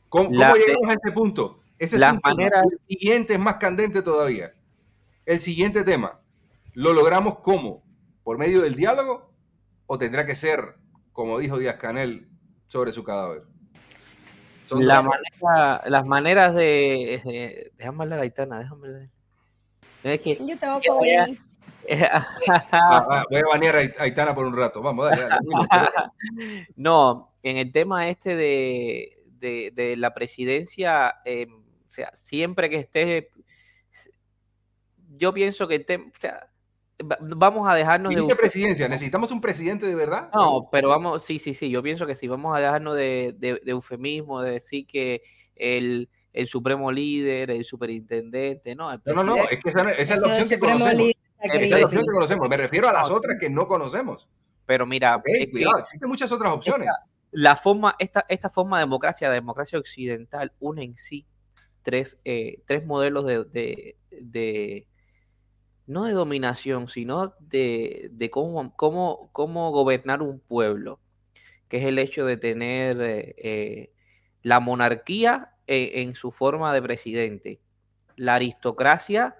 ¿Cómo, 0.08 0.30
llegamos 0.30 0.88
a 0.88 0.92
este 0.94 1.12
punto? 1.12 1.60
Ese 1.78 1.98
es 1.98 2.02
un 2.02 2.18
El 2.40 2.78
siguiente 2.88 3.34
es 3.34 3.38
más 3.38 3.56
candente 3.56 4.00
todavía. 4.00 4.54
El 5.26 5.40
siguiente 5.40 5.84
tema. 5.84 6.20
¿Lo 6.72 6.94
logramos 6.94 7.40
cómo? 7.40 7.82
¿Por 8.24 8.38
medio 8.38 8.62
del 8.62 8.76
diálogo? 8.76 9.30
¿O 9.84 9.98
tendrá 9.98 10.24
que 10.24 10.34
ser 10.34 10.76
como 11.12 11.38
dijo 11.38 11.58
Díaz 11.58 11.76
Canel 11.76 12.26
sobre 12.68 12.90
su 12.92 13.04
cadáver. 13.04 13.42
las 14.70 16.06
maneras 16.06 16.54
de, 16.54 17.70
Déjame 17.76 18.04
hablar 18.04 18.20
a 18.20 18.22
Aitana, 18.22 18.60
déjame 18.60 18.86
hablar. 18.86 19.08
Es 20.02 20.20
que, 20.22 20.38
Yo 20.46 20.56
tengo 20.56 20.80
COVID. 20.80 21.36
Ah, 21.90 22.26
ah, 23.10 23.24
voy 23.30 23.40
a 23.40 23.48
banear 23.50 23.76
a 23.76 24.02
Aitana 24.02 24.34
por 24.34 24.46
un 24.46 24.54
rato. 24.54 24.82
Vamos, 24.82 25.08
dale. 25.08 25.24
no, 26.76 27.32
en 27.42 27.56
el 27.56 27.72
tema 27.72 28.10
este 28.10 28.36
de, 28.36 29.94
la 29.96 30.12
presidencia, 30.12 31.14
em, 31.24 31.50
o 31.50 31.90
sea, 31.90 32.10
siempre 32.14 32.68
que 32.68 32.76
esté. 32.76 33.30
Yo 35.16 35.32
pienso 35.32 35.66
que 35.66 35.76
el 35.76 35.86
tema 35.86 36.12
vamos 37.36 37.68
a 37.68 37.74
dejarnos 37.74 38.14
de... 38.14 38.34
presidencia? 38.34 38.88
¿Necesitamos 38.88 39.30
un 39.30 39.40
presidente 39.40 39.86
de 39.86 39.94
verdad? 39.94 40.30
No, 40.34 40.68
pero 40.70 40.88
vamos, 40.88 41.24
sí, 41.24 41.38
sí, 41.38 41.54
sí, 41.54 41.70
yo 41.70 41.82
pienso 41.82 42.06
que 42.06 42.14
sí, 42.14 42.26
vamos 42.28 42.56
a 42.56 42.60
dejarnos 42.60 42.96
de, 42.96 43.34
de, 43.38 43.60
eufemismo, 43.66 44.42
de 44.42 44.52
decir 44.52 44.86
que 44.86 45.22
el, 45.54 46.08
el, 46.32 46.46
supremo 46.46 46.90
líder, 46.90 47.50
el 47.50 47.64
superintendente, 47.64 48.74
no. 48.74 48.92
no, 48.92 49.14
no, 49.14 49.24
no, 49.24 49.36
es 49.36 49.60
que 49.62 49.68
esa, 49.68 49.90
es 49.92 50.20
la 50.20 50.26
opción 50.26 50.48
que 50.48 50.58
conocemos. 50.58 51.12
Es 51.40 51.70
la 51.70 51.84
opción 51.84 52.04
que 52.04 52.12
conocemos, 52.12 52.48
me 52.48 52.56
refiero 52.56 52.88
a 52.88 52.92
las 52.92 53.10
otras 53.10 53.36
que 53.38 53.50
no 53.50 53.66
conocemos. 53.66 54.28
Pero 54.66 54.86
mira, 54.86 55.20
cuidado, 55.50 55.78
existen 55.78 56.08
muchas 56.08 56.30
otras 56.30 56.52
opciones. 56.52 56.88
la 57.30 57.56
forma, 57.56 57.96
esta, 57.98 58.24
esta 58.28 58.50
forma 58.50 58.78
de 58.78 58.84
democracia, 58.84 59.30
democracia 59.30 59.78
occidental, 59.78 60.52
une 60.60 60.84
en 60.84 60.96
sí 60.96 61.26
tres, 61.82 62.18
eh, 62.24 62.62
tres 62.66 62.84
modelos 62.84 63.24
de, 63.24 63.96
de 64.10 64.86
no 65.88 66.04
de 66.04 66.12
dominación, 66.12 66.88
sino 66.88 67.34
de, 67.40 68.28
cómo, 68.30 68.76
cómo, 68.76 69.30
cómo, 69.32 69.72
gobernar 69.72 70.20
un 70.20 70.38
pueblo, 70.38 71.00
que 71.68 71.78
es 71.78 71.84
el 71.84 71.98
hecho 71.98 72.26
de 72.26 72.36
tener 72.36 73.00
eh, 73.00 73.34
eh, 73.38 73.92
la 74.42 74.60
monarquía 74.60 75.54
en, 75.66 76.14
su 76.14 76.30
forma 76.30 76.74
de 76.74 76.82
presidente, 76.82 77.60
la 78.16 78.34
aristocracia 78.34 79.34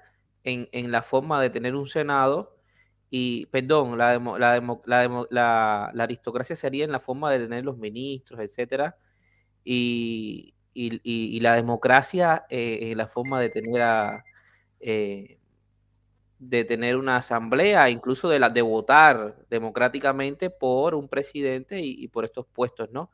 en, 0.45 0.93
la 0.93 1.03
forma 1.03 1.41
de 1.43 1.51
tener 1.51 1.75
un 1.75 1.87
senado, 1.87 2.57
y, 3.11 3.47
perdón, 3.47 3.99
la, 3.99 4.19
la, 5.31 5.85
aristocracia 6.03 6.57
sería 6.57 6.85
en 6.85 6.93
la 6.93 7.01
forma 7.01 7.31
de 7.31 7.41
tener 7.41 7.65
los 7.65 7.79
ministros, 7.79 8.41
etcétera, 8.41 8.97
y, 9.65 10.55
la 11.41 11.55
democracia 11.55 12.45
eh, 12.51 12.91
en 12.93 12.99
la 12.99 13.09
forma 13.09 13.41
de 13.41 13.51
tener 13.51 13.83
a 13.83 14.25
de 16.39 16.65
tener 16.65 16.97
una 16.97 17.17
asamblea, 17.17 17.91
incluso 17.91 18.29
de, 18.29 18.39
la, 18.39 18.51
de 18.51 18.63
votar 18.63 19.37
democráticamente 19.51 20.51
por 20.51 20.95
un 20.95 21.09
presidente 21.09 21.81
y, 21.81 22.07
por 22.09 22.25
estos 22.25 22.47
puestos, 22.47 22.91
¿no? 22.91 23.11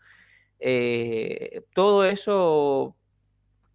Eh, 0.61 1.63
todo 1.75 2.05
eso, 2.05 2.97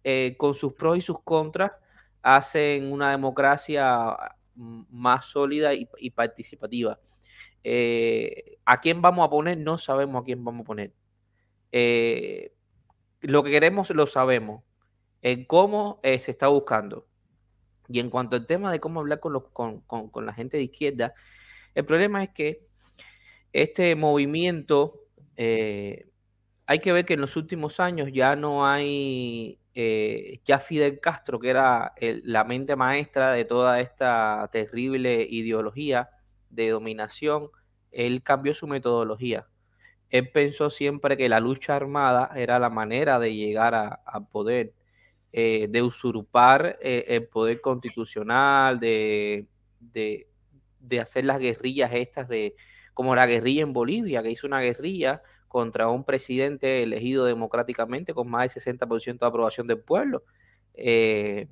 eh, 0.04 0.34
con 0.38 0.54
sus 0.54 0.72
pros 0.74 0.98
y 0.98 1.00
sus 1.00 1.20
contras, 1.22 1.72
hacen 2.22 2.92
una 2.92 3.10
democracia 3.10 4.16
más 4.54 5.26
sólida 5.26 5.72
y, 5.74 6.10
participativa. 6.10 6.98
Eh, 7.62 8.58
¿A 8.64 8.80
quién 8.80 9.02
vamos 9.02 9.26
a 9.26 9.30
poner? 9.30 9.58
No 9.58 9.78
sabemos 9.78 10.22
a 10.22 10.24
quién 10.24 10.44
vamos 10.44 10.62
a 10.62 10.66
poner. 10.66 10.92
lo 13.22 13.42
que 13.42 13.50
queremos 13.50 13.90
lo 13.90 14.06
sabemos. 14.06 14.62
En 15.22 15.44
cómo 15.44 16.00
se 16.02 16.30
está 16.30 16.48
buscando. 16.48 17.06
Y 17.88 18.00
en 18.00 18.10
cuanto 18.10 18.36
al 18.36 18.46
tema 18.46 18.70
de 18.70 18.80
cómo 18.80 19.00
hablar 19.00 19.20
con, 19.20 19.32
los, 19.32 19.48
con, 19.52 19.80
con, 19.80 20.24
la 20.26 20.32
gente 20.32 20.56
de 20.56 20.62
izquierda, 20.64 21.12
el 21.74 21.84
problema 21.84 22.22
es 22.22 22.30
que 22.30 22.66
este 23.52 23.96
movimiento, 23.96 25.06
eh, 25.36 26.08
hay 26.66 26.78
que 26.78 26.92
ver 26.92 27.04
que 27.04 27.14
en 27.14 27.20
los 27.20 27.36
últimos 27.36 27.80
años 27.80 28.10
ya 28.12 28.36
no 28.36 28.66
hay, 28.66 29.59
eh, 29.74 30.40
ya 30.44 30.58
Fidel 30.58 31.00
Castro, 31.00 31.38
que 31.38 31.50
era 31.50 31.92
la 32.00 32.44
mente 32.44 32.76
maestra 32.76 33.32
de 33.32 33.44
toda 33.44 33.80
esta 33.80 34.48
terrible 34.52 35.26
ideología 35.28 36.10
de 36.48 36.70
dominación, 36.70 37.50
él 37.90 38.22
cambió 38.22 38.54
su 38.54 38.66
metodología. 38.66 39.46
Él 40.10 40.30
pensó 40.30 40.70
siempre 40.70 41.16
que 41.16 41.28
la 41.28 41.40
lucha 41.40 41.76
armada 41.76 42.30
era 42.34 42.58
la 42.58 42.70
manera 42.70 43.18
de 43.18 43.34
llegar 43.34 43.74
a 43.74 44.20
poder 44.32 44.74
eh, 45.32 45.68
de 45.70 45.80
usurpar 45.80 46.76
eh, 46.82 47.04
el 47.06 47.28
poder 47.28 47.60
constitucional, 47.60 48.80
de, 48.80 49.46
de, 49.78 50.26
hacer 51.00 51.24
las 51.24 51.38
guerrillas 51.38 51.92
estas 51.94 52.28
de 52.28 52.56
como 52.94 53.14
la 53.14 53.26
guerrilla 53.26 53.62
en 53.62 53.72
Bolivia, 53.72 54.24
que 54.24 54.32
hizo 54.32 54.48
una 54.48 54.60
guerrilla 54.60 55.22
contra 55.50 55.88
un 55.88 56.04
presidente 56.04 56.82
elegido 56.82 57.26
democráticamente 57.26 58.14
con 58.14 58.30
más 58.30 58.54
del 58.54 58.62
60% 58.62 59.18
de 59.18 59.26
aprobación 59.26 59.66
del 59.66 59.80
pueblo. 59.80 60.24
Eh, 60.74 61.48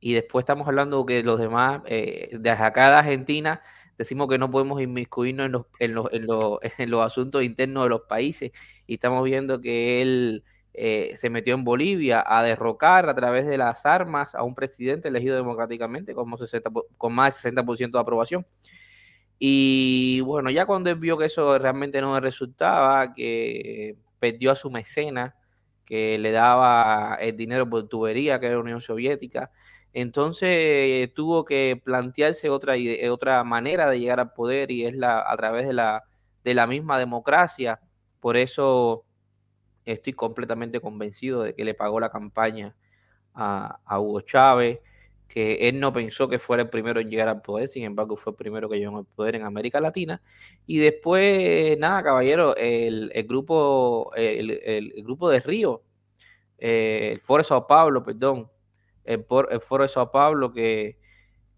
y 0.00 0.14
después 0.14 0.44
estamos 0.44 0.66
hablando 0.68 1.04
que 1.04 1.22
los 1.22 1.38
demás, 1.38 1.82
de 1.84 2.50
acá 2.50 2.90
de 2.90 2.96
Argentina, 2.96 3.62
decimos 3.98 4.28
que 4.28 4.38
no 4.38 4.50
podemos 4.50 4.80
inmiscuirnos 4.80 5.46
en 5.46 5.52
los, 5.52 5.66
en 5.80 5.94
los, 5.94 6.12
en 6.12 6.26
los, 6.26 6.58
en 6.78 6.90
los 6.90 7.04
asuntos 7.04 7.42
internos 7.42 7.84
de 7.84 7.90
los 7.90 8.02
países 8.02 8.52
y 8.86 8.94
estamos 8.94 9.24
viendo 9.24 9.60
que 9.60 10.02
él 10.02 10.44
eh, 10.78 11.12
se 11.16 11.30
metió 11.30 11.54
en 11.54 11.64
Bolivia 11.64 12.22
a 12.26 12.42
derrocar 12.42 13.08
a 13.08 13.14
través 13.14 13.46
de 13.46 13.56
las 13.56 13.86
armas 13.86 14.34
a 14.34 14.42
un 14.42 14.54
presidente 14.54 15.08
elegido 15.08 15.34
democráticamente 15.34 16.14
con, 16.14 16.30
con 16.98 17.14
más 17.14 17.42
de 17.42 17.50
60% 17.50 17.90
de 17.92 17.98
aprobación. 17.98 18.46
Y 19.38 20.20
bueno, 20.20 20.50
ya 20.50 20.66
cuando 20.66 20.94
vio 20.96 21.18
que 21.18 21.26
eso 21.26 21.58
realmente 21.58 22.00
no 22.00 22.14
le 22.14 22.20
resultaba, 22.20 23.12
que 23.14 23.96
perdió 24.18 24.52
a 24.52 24.56
su 24.56 24.70
mecena, 24.70 25.36
que 25.84 26.18
le 26.18 26.30
daba 26.32 27.16
el 27.20 27.36
dinero 27.36 27.68
por 27.68 27.88
tubería, 27.88 28.40
que 28.40 28.46
era 28.46 28.56
la 28.56 28.62
Unión 28.62 28.80
Soviética, 28.80 29.50
entonces 29.92 31.12
tuvo 31.14 31.44
que 31.44 31.80
plantearse 31.82 32.50
otra, 32.50 32.74
otra 33.10 33.44
manera 33.44 33.88
de 33.88 34.00
llegar 34.00 34.20
al 34.20 34.32
poder 34.32 34.70
y 34.70 34.84
es 34.84 34.94
la, 34.94 35.24
a 35.26 35.36
través 35.36 35.66
de 35.66 35.72
la, 35.72 36.04
de 36.44 36.54
la 36.54 36.66
misma 36.66 36.98
democracia. 36.98 37.80
Por 38.20 38.36
eso 38.36 39.06
estoy 39.86 40.12
completamente 40.12 40.80
convencido 40.80 41.42
de 41.42 41.54
que 41.54 41.64
le 41.64 41.74
pagó 41.74 42.00
la 42.00 42.10
campaña 42.10 42.76
a, 43.34 43.80
Hugo 43.98 44.20
Chávez, 44.20 44.80
que 45.28 45.68
él 45.68 45.80
no 45.80 45.92
pensó 45.92 46.28
que 46.28 46.38
fuera 46.38 46.62
el 46.62 46.70
primero 46.70 47.00
en 47.00 47.10
llegar 47.10 47.28
al 47.28 47.42
poder, 47.42 47.68
sin 47.68 47.84
embargo 47.84 48.16
fue 48.16 48.32
el 48.32 48.36
primero 48.36 48.68
que 48.68 48.78
llegó 48.78 48.98
al 48.98 49.04
poder 49.04 49.36
en 49.36 49.42
América 49.44 49.80
Latina. 49.80 50.22
Y 50.66 50.78
después, 50.78 51.78
nada, 51.78 52.02
caballero, 52.02 52.56
el, 52.56 53.10
grupo, 53.28 54.12
el, 54.16 54.92
grupo 55.04 55.30
de 55.30 55.40
Río, 55.40 55.82
eh, 56.58 57.10
el 57.12 57.20
Foro 57.20 57.42
de 57.42 57.48
Sao 57.48 57.66
Paulo, 57.66 58.02
perdón, 58.04 58.50
el, 59.04 59.26
el 59.50 59.60
Foro 59.60 59.82
de 59.82 59.88
Sao 59.88 60.10
Paulo 60.10 60.52
que 60.52 60.98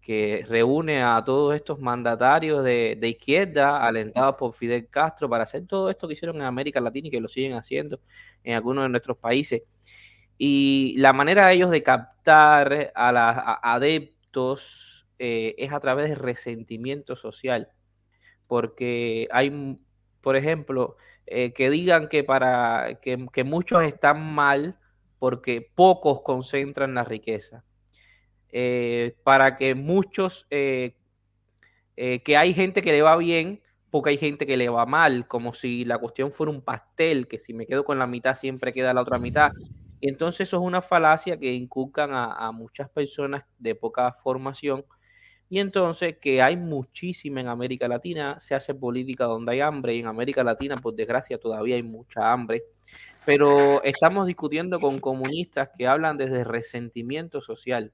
que 0.01 0.45
reúne 0.47 1.03
a 1.03 1.23
todos 1.23 1.55
estos 1.55 1.79
mandatarios 1.79 2.63
de, 2.63 2.97
izquierda, 3.03 3.85
alentados 3.85 4.35
por 4.37 4.53
Fidel 4.53 4.87
Castro, 4.89 5.29
para 5.29 5.43
hacer 5.43 5.67
todo 5.67 5.89
esto 5.89 6.07
que 6.07 6.13
hicieron 6.13 6.37
en 6.37 6.43
América 6.43 6.79
Latina 6.79 7.09
y 7.09 7.11
que 7.11 7.19
lo 7.19 7.27
siguen 7.27 7.53
haciendo 7.53 7.99
en 8.43 8.55
algunos 8.55 8.85
de 8.85 8.89
nuestros 8.89 9.17
países. 9.17 9.63
Y 10.41 10.95
la 10.97 11.11
manera 11.11 11.47
de 11.47 11.55
ellos 11.55 11.69
de 11.69 11.83
captar 11.83 12.93
a 12.95 13.11
los 13.11 13.57
adeptos 13.61 15.05
eh, 15.19 15.53
es 15.57 15.73
a 15.73 15.81
través 15.81 16.07
de 16.07 16.15
resentimiento 16.15 17.17
social, 17.17 17.67
porque 18.47 19.27
hay, 19.31 19.77
por 20.21 20.37
ejemplo, 20.37 20.95
eh, 21.27 21.51
que 21.51 21.69
digan 21.69 22.07
que, 22.07 22.23
para, 22.23 22.99
que, 23.01 23.43
muchos 23.43 23.83
están 23.83 24.33
mal 24.33 24.79
porque 25.19 25.69
pocos 25.75 26.21
concentran 26.21 26.93
la 26.93 27.03
riqueza 27.03 27.65
eh, 28.53 29.17
para 29.25 29.57
que 29.57 29.75
muchos, 29.75 30.47
que 30.49 30.95
hay 32.37 32.53
gente 32.53 32.81
que 32.81 32.93
le 32.93 33.01
va 33.01 33.17
bien 33.17 33.61
porque 33.91 34.11
hay 34.11 34.17
gente 34.17 34.45
que 34.45 34.55
le 34.55 34.69
va 34.69 34.85
mal, 34.85 35.27
como 35.27 35.53
si 35.53 35.83
la 35.83 35.97
cuestión 35.97 36.31
fuera 36.31 36.51
un 36.51 36.61
pastel, 36.61 37.27
que 37.27 37.39
si 37.39 37.53
me 37.53 37.65
quedo 37.65 37.83
con 37.83 37.99
la 37.99 38.07
mitad 38.07 38.35
siempre 38.35 38.71
queda 38.71 38.93
la 38.93 39.01
otra 39.01 39.17
mitad. 39.17 39.51
Y 40.01 40.09
entonces 40.09 40.47
eso 40.47 40.57
es 40.57 40.63
una 40.63 40.81
falacia 40.81 41.37
que 41.37 41.53
inculcan 41.53 42.11
a, 42.13 42.51
muchas 42.51 42.89
personas 42.89 43.43
de 43.57 43.75
poca 43.75 44.11
formación. 44.13 44.85
Y 45.49 45.59
entonces 45.59 46.17
que 46.21 46.41
hay 46.41 46.55
muchísima 46.55 47.41
en 47.41 47.47
América 47.47 47.87
Latina, 47.87 48.39
se 48.39 48.55
hace 48.55 48.73
política 48.73 49.25
donde 49.25 49.53
hay 49.53 49.61
hambre 49.61 49.95
y 49.95 49.99
en 49.99 50.07
América 50.07 50.43
Latina, 50.43 50.75
por 50.75 50.93
desgracia, 50.95 51.39
todavía 51.39 51.75
hay 51.75 51.83
mucha 51.83 52.31
hambre. 52.31 52.63
Pero 53.25 53.83
estamos 53.83 54.27
discutiendo 54.27 54.79
con 54.79 54.99
comunistas 54.99 55.69
que 55.77 55.87
hablan 55.87 56.17
desde 56.17 56.43
resentimiento 56.43 57.41
social 57.41 57.91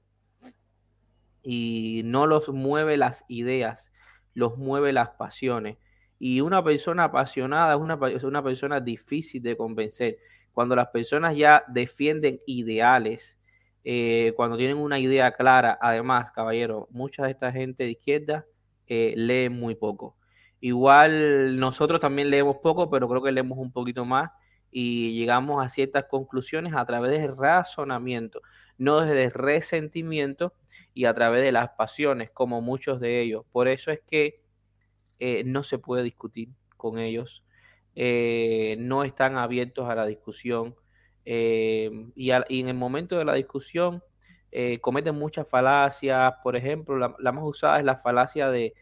y 1.42 2.02
no 2.04 2.26
los 2.26 2.48
mueve 2.48 2.96
las 2.96 3.24
ideas, 3.28 3.92
los 4.34 4.58
mueve 4.58 4.92
las 4.92 5.10
pasiones. 5.10 5.78
Y 6.18 6.40
una 6.40 6.64
persona 6.64 7.04
apasionada 7.04 7.74
es 7.74 7.80
una, 7.80 7.96
una 7.96 8.42
persona 8.42 8.80
difícil 8.80 9.42
de 9.42 9.56
convencer. 9.56 10.18
Cuando 10.56 10.74
las 10.74 10.88
personas 10.88 11.36
ya 11.36 11.64
defienden 11.68 12.40
ideales, 12.46 13.38
eh, 13.84 14.32
cuando 14.36 14.56
tienen 14.56 14.78
una 14.78 14.98
idea 14.98 15.32
clara, 15.32 15.76
además, 15.82 16.30
caballero, 16.32 16.88
mucha 16.90 17.26
de 17.26 17.32
esta 17.32 17.52
gente 17.52 17.84
de 17.84 17.90
izquierda 17.90 18.46
eh, 18.86 19.12
lee 19.18 19.50
muy 19.50 19.74
poco. 19.74 20.16
Igual 20.58 21.58
nosotros 21.58 22.00
también 22.00 22.30
leemos 22.30 22.56
poco, 22.62 22.88
pero 22.88 23.06
creo 23.06 23.22
que 23.22 23.32
leemos 23.32 23.58
un 23.58 23.70
poquito 23.70 24.06
más 24.06 24.30
y 24.70 25.12
llegamos 25.12 25.62
a 25.62 25.68
ciertas 25.68 26.06
conclusiones 26.06 26.72
a 26.74 26.86
través 26.86 27.10
del 27.10 27.36
razonamiento, 27.36 28.40
no 28.78 29.02
desde 29.02 29.28
resentimiento 29.28 30.54
y 30.94 31.04
a 31.04 31.12
través 31.12 31.44
de 31.44 31.52
las 31.52 31.68
pasiones, 31.76 32.30
como 32.30 32.62
muchos 32.62 32.98
de 32.98 33.20
ellos. 33.20 33.44
Por 33.52 33.68
eso 33.68 33.90
es 33.90 34.00
que 34.00 34.40
eh, 35.18 35.42
no 35.44 35.62
se 35.62 35.76
puede 35.76 36.02
discutir 36.02 36.48
con 36.78 36.98
ellos, 36.98 37.44
eh, 37.96 38.76
no 38.78 39.02
están 39.02 39.36
abiertos 39.36 39.88
a 39.88 39.94
la 39.94 40.06
discusión 40.06 40.76
eh, 41.24 41.90
y, 42.14 42.30
en 42.30 42.68
el 42.68 42.74
momento 42.74 43.18
de 43.18 43.24
la 43.24 43.34
discusión 43.34 44.02
cometen 44.80 45.14
muchas 45.14 45.46
falacias, 45.46 46.32
por 46.42 46.56
ejemplo, 46.56 46.96
la, 46.96 47.32
más 47.32 47.44
usada 47.44 47.78
es 47.78 47.84
la 47.84 47.96
falacia 47.96 48.50
de, 48.50 48.72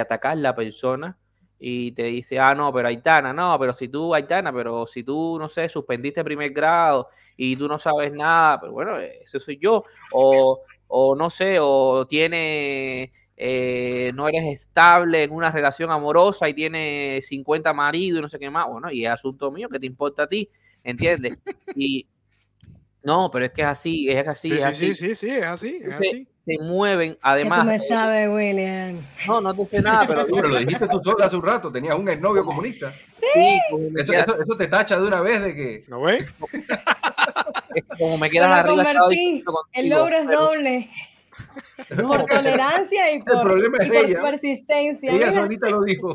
atacar 0.00 0.32
a 0.32 0.36
la 0.36 0.54
persona 0.54 1.18
y 1.58 1.90
te 1.92 2.04
dice, 2.04 2.38
ah, 2.38 2.54
no, 2.54 2.72
pero 2.72 2.86
Aitana, 2.86 3.32
no, 3.32 3.58
pero 3.58 3.72
si 3.72 3.88
tú, 3.88 4.14
Aitana, 4.14 4.52
pero 4.52 4.86
si 4.86 5.02
tú, 5.02 5.36
no 5.38 5.48
sé, 5.48 5.68
suspendiste 5.68 6.22
primer 6.22 6.50
grado 6.52 7.08
y 7.36 7.56
tú 7.56 7.66
no 7.66 7.80
sabes 7.80 8.12
nada, 8.12 8.60
pero 8.60 8.72
bueno, 8.72 8.96
eso 8.98 9.40
soy 9.40 9.58
yo, 9.58 9.84
o 10.12 11.16
no 11.16 11.30
sé, 11.30 11.58
o 11.60 12.06
tiene 12.06 13.10
eh, 13.36 14.12
no 14.14 14.28
eres 14.28 14.44
estable 14.44 15.24
en 15.24 15.32
una 15.32 15.50
relación 15.50 15.90
amorosa 15.90 16.48
y 16.48 16.54
tienes 16.54 17.26
50 17.26 17.72
maridos 17.72 18.18
y 18.18 18.22
no 18.22 18.28
sé 18.28 18.38
qué 18.38 18.50
más, 18.50 18.68
bueno, 18.68 18.90
y 18.90 19.04
es 19.04 19.10
asunto 19.10 19.50
mío, 19.50 19.68
que 19.68 19.80
te 19.80 19.86
importa 19.86 20.24
a 20.24 20.26
ti? 20.28 20.48
¿Entiendes? 20.82 21.38
Y 21.76 22.06
no, 23.02 23.30
pero 23.30 23.44
es 23.46 23.52
que 23.52 23.62
es 23.62 23.68
así, 23.68 24.08
es 24.08 24.26
así, 24.26 24.48
sí, 24.48 24.56
es 24.56 24.64
así. 24.64 24.86
Sí, 24.86 24.94
sí, 24.94 25.14
sí, 25.14 25.30
es 25.30 25.44
así, 25.44 25.80
es 25.82 25.92
así. 25.92 26.28
Se 26.46 26.58
mueven, 26.58 27.18
además. 27.20 27.60
tú 27.60 27.66
me 27.66 27.78
sabes, 27.78 28.28
William. 28.30 28.98
No, 29.26 29.40
no 29.40 29.54
te 29.54 29.66
sé 29.66 29.82
nada, 29.82 30.06
pero, 30.06 30.26
pero 30.34 30.48
lo 30.48 30.58
dijiste 30.58 30.86
tú 30.88 31.00
solo 31.02 31.24
hace 31.24 31.36
un 31.36 31.42
rato, 31.42 31.72
tenías 31.72 31.96
un 31.96 32.08
exnovio 32.08 32.44
comunista. 32.44 32.92
Sí. 33.12 33.60
eso, 33.98 34.12
eso, 34.12 34.40
eso, 34.40 34.56
te 34.56 34.68
tacha 34.68 34.98
de 34.98 35.06
una 35.06 35.20
vez 35.20 35.42
de 35.42 35.54
que. 35.54 35.84
¿No 35.88 36.02
ves? 36.02 36.32
como 37.98 38.16
me 38.16 38.30
quedas 38.30 38.50
arriba. 38.50 38.94
el 39.72 39.88
logro 39.88 40.16
es 40.16 40.26
doble 40.28 40.90
por 42.06 42.26
tolerancia 42.26 43.12
y 43.12 43.22
por, 43.22 43.60
persistencia. 44.22 45.12
Ella 45.12 45.32
solita 45.32 45.68
lo 45.68 45.82
dijo. 45.82 46.14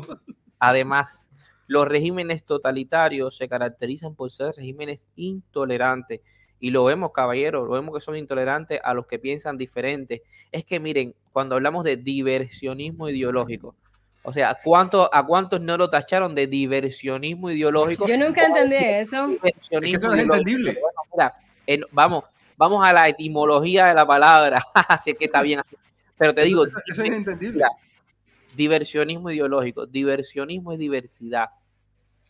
Además, 0.58 1.30
los 1.66 1.86
regímenes 1.86 2.44
totalitarios 2.44 3.36
se 3.36 3.48
caracterizan 3.48 4.14
por 4.14 4.30
ser 4.30 4.54
regímenes 4.56 5.06
intolerantes. 5.16 6.20
Y 6.58 6.70
lo 6.70 6.84
vemos, 6.84 7.12
caballeros, 7.12 7.66
lo 7.66 7.74
vemos 7.74 7.94
que 7.94 8.02
son 8.02 8.16
intolerantes 8.16 8.80
a 8.84 8.92
los 8.92 9.06
que 9.06 9.18
piensan 9.18 9.56
diferente. 9.56 10.22
Es 10.52 10.64
que 10.64 10.78
miren, 10.78 11.14
cuando 11.32 11.54
hablamos 11.54 11.84
de 11.84 11.96
diversionismo 11.96 13.08
ideológico, 13.08 13.74
o 14.22 14.32
sea, 14.32 14.50
¿a, 14.50 14.58
¿a 15.12 15.26
cuántos 15.26 15.60
no 15.60 15.76
lo 15.78 15.88
tacharon 15.88 16.34
de 16.34 16.46
diversionismo 16.46 17.50
ideológico? 17.50 18.06
Yo 18.06 18.18
nunca 18.18 18.44
entendí 18.44 18.76
eso. 18.76 19.30
eso 19.42 20.12
es 20.12 20.18
entendible. 20.18 20.78
vamos, 21.92 22.24
vamos 22.60 22.84
a 22.84 22.92
la 22.92 23.08
etimología 23.08 23.86
de 23.86 23.94
la 23.94 24.06
palabra, 24.06 24.62
así 24.74 25.14
que 25.14 25.24
está 25.24 25.40
bien. 25.40 25.62
Pero 26.18 26.34
te 26.34 26.42
digo, 26.42 26.66
eso 26.66 27.02
es 27.02 27.10
entendible. 27.10 27.64
Diversionismo 28.54 29.30
ideológico, 29.30 29.86
diversionismo 29.86 30.72
es 30.72 30.78
diversidad. 30.78 31.48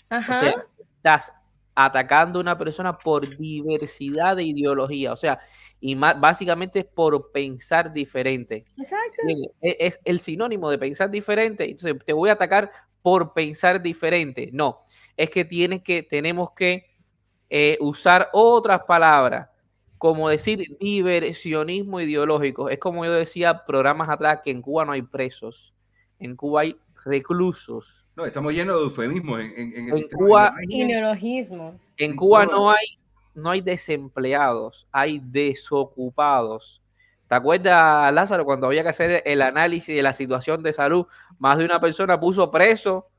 Ajá. 0.09 0.67
estás 0.97 1.33
atacando 1.75 2.39
a 2.39 2.43
una 2.43 2.57
persona 2.57 2.97
por 2.97 3.29
diversidad 3.37 4.37
de 4.37 4.45
ideología, 4.45 5.13
o 5.13 5.17
sea, 5.17 5.41
y 5.81 5.97
más, 5.97 6.21
básicamente 6.21 6.85
por 6.85 7.33
pensar 7.33 7.93
diferente. 7.93 8.65
Exacto. 8.77 9.23
E, 9.61 9.77
es, 9.81 9.99
el 10.05 10.21
sinónimo 10.21 10.71
de 10.71 10.79
pensar 10.79 11.11
diferente, 11.11 11.65
entonces 11.65 11.97
te 12.05 12.13
voy 12.13 12.31
a 12.31 12.35
atacar 12.35 12.71
por 13.03 13.33
pensar 13.33 13.83
diferente. 13.83 14.51
No, 14.53 14.83
es 15.17 15.29
que 15.29 15.45
tienes 15.45 15.83
que, 15.83 16.05
tenemos 16.05 16.53
que 16.53 16.87
eh, 17.49 17.77
usar 17.81 18.29
otras 18.33 18.83
palabras 18.85 19.50
como 20.01 20.31
decir 20.31 20.79
diversionismo 20.81 22.01
ideológico. 22.01 22.71
Es 22.71 22.79
como 22.79 23.05
yo 23.05 23.13
decía 23.13 23.67
programas 23.67 24.09
atrás 24.09 24.41
que 24.43 24.51
en 24.51 24.63
Cuba 24.63 24.87
no 24.87 24.93
hay 24.93 25.03
presos, 25.03 25.75
en 26.19 26.37
Cuba 26.37 26.63
hay 26.63 26.81
reclusos. 27.05 28.07
No, 28.17 28.25
estamos 28.25 28.55
llenos 28.55 28.79
de 28.79 28.85
eufemismos 28.85 29.41
en, 29.41 29.53
en, 29.59 29.95
en, 29.95 30.09
Cuba. 30.09 30.55
Y 30.67 30.85
neologismos. 30.85 31.93
En 31.99 32.17
Cuba 32.17 32.47
no 32.47 32.71
hay, 32.71 32.99
no 33.35 33.51
hay 33.51 33.61
desempleados, 33.61 34.89
hay 34.91 35.21
desocupados. 35.23 36.81
¿Te 37.29 37.35
acuerdas, 37.35 38.11
Lázaro, 38.15 38.47
cuando 38.47 38.69
había 38.69 38.83
que 38.83 38.89
hacer 38.89 39.23
el 39.27 39.43
análisis 39.43 39.95
de 39.95 40.03
la 40.03 40.15
situación 40.15 40.63
de 40.63 40.73
salud? 40.73 41.07
Más 41.39 41.59
de 41.59 41.67
una 41.67 41.79
persona 41.79 42.19
puso 42.19 42.51
preso 42.51 43.11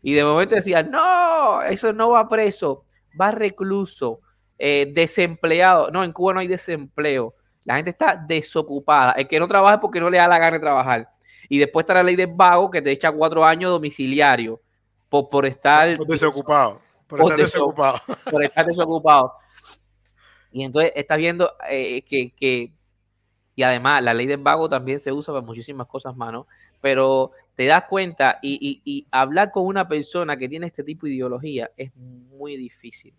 y 0.00 0.12
de 0.14 0.22
momento 0.22 0.54
decía, 0.54 0.84
no, 0.84 1.60
eso 1.62 1.92
no 1.92 2.10
va 2.10 2.28
preso, 2.28 2.84
va 3.20 3.32
recluso 3.32 4.20
eh, 4.62 4.92
desempleado. 4.92 5.90
No, 5.90 6.04
en 6.04 6.12
Cuba 6.12 6.34
no 6.34 6.40
hay 6.40 6.46
desempleo. 6.46 7.34
La 7.64 7.76
gente 7.76 7.90
está 7.92 8.14
desocupada. 8.14 9.12
El 9.12 9.26
que 9.26 9.40
no 9.40 9.48
trabaja 9.48 9.76
es 9.76 9.80
porque 9.80 10.00
no 10.00 10.10
le 10.10 10.18
da 10.18 10.28
la 10.28 10.38
gana 10.38 10.52
de 10.52 10.60
trabajar. 10.60 11.08
Y 11.48 11.58
después 11.58 11.84
está 11.84 11.94
la 11.94 12.02
ley 12.02 12.14
del 12.14 12.30
vago 12.34 12.70
que 12.70 12.82
te 12.82 12.90
echa 12.90 13.10
cuatro 13.10 13.42
años 13.42 13.70
domiciliario 13.70 14.60
por, 15.08 15.30
por 15.30 15.46
estar 15.46 15.98
desocupado. 16.06 16.82
Por, 17.06 17.20
estar 17.22 17.36
desocupado. 17.38 18.00
Por 18.30 18.44
estar 18.44 18.66
desocupado. 18.66 19.32
Y 20.52 20.62
entonces 20.62 20.92
estás 20.94 21.16
viendo 21.16 21.50
eh, 21.70 22.02
que, 22.02 22.74
y 23.54 23.62
además 23.62 24.02
la 24.02 24.12
ley 24.12 24.26
del 24.26 24.42
vago 24.42 24.68
también 24.68 25.00
se 25.00 25.10
usa 25.10 25.32
para 25.32 25.46
muchísimas 25.46 25.86
cosas 25.86 26.14
más, 26.14 26.32
¿no? 26.32 26.46
Pero 26.82 27.32
te 27.54 27.64
das 27.64 27.84
cuenta 27.84 28.38
y, 28.42 28.82
y 28.84 29.06
hablar 29.10 29.52
con 29.52 29.64
una 29.64 29.88
persona 29.88 30.36
que 30.36 30.50
tiene 30.50 30.66
este 30.66 30.84
tipo 30.84 31.06
de 31.06 31.14
ideología 31.14 31.70
es 31.78 31.94
muy 31.96 32.56
difícil 32.56 33.14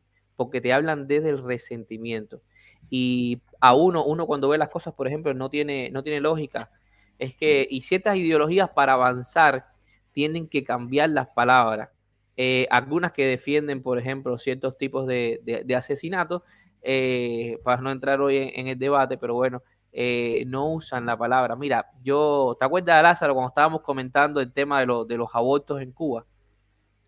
porque 0.46 0.62
te 0.62 0.74
hablan 0.74 1.08
desde 1.08 1.30
el 1.30 1.44
resentimiento. 1.44 2.42
Y 2.90 3.42
a 3.60 3.76
uno, 3.76 4.04
uno 4.04 4.26
cuando 4.26 4.50
ve 4.50 4.58
las 4.58 4.70
cosas, 4.70 4.94
por 4.94 5.08
ejemplo, 5.08 5.34
no 5.34 5.50
tiene, 5.50 5.90
no 5.92 6.04
tiene 6.04 6.20
lógica. 6.20 6.72
Es 7.20 7.36
que, 7.36 7.68
y 7.70 7.82
ciertas 7.82 8.18
ideologías 8.18 8.70
para 8.72 8.94
avanzar 8.94 9.66
tienen 10.12 10.48
que 10.48 10.64
cambiar 10.64 11.12
las 11.12 11.28
palabras. 11.28 11.90
Eh, 12.36 12.68
algunas 12.72 13.12
que 13.12 13.26
defienden, 13.26 13.84
por 13.84 14.00
ejemplo, 14.00 14.38
ciertos 14.40 14.78
tipos 14.78 15.06
de, 15.06 15.64
asesinatos, 15.78 16.42
eh, 16.82 17.60
para 17.64 17.82
no 17.82 17.92
entrar 17.92 18.20
hoy 18.22 18.38
en, 18.38 18.68
el 18.68 18.80
debate, 18.80 19.18
pero 19.18 19.36
bueno, 19.36 19.62
eh, 19.92 20.44
no 20.48 20.74
usan 20.74 21.06
la 21.06 21.16
palabra. 21.18 21.56
Mira, 21.56 21.92
yo, 22.04 22.56
¿te 22.58 22.66
acuerdas 22.66 22.98
de 22.98 23.04
Lázaro 23.04 23.36
cuando 23.36 23.50
estábamos 23.50 23.82
comentando 23.82 24.42
el 24.42 24.52
tema 24.52 24.80
de 24.80 25.18
los 25.18 25.30
abortos 25.36 25.82
en 25.82 25.92
Cuba? 25.92 26.26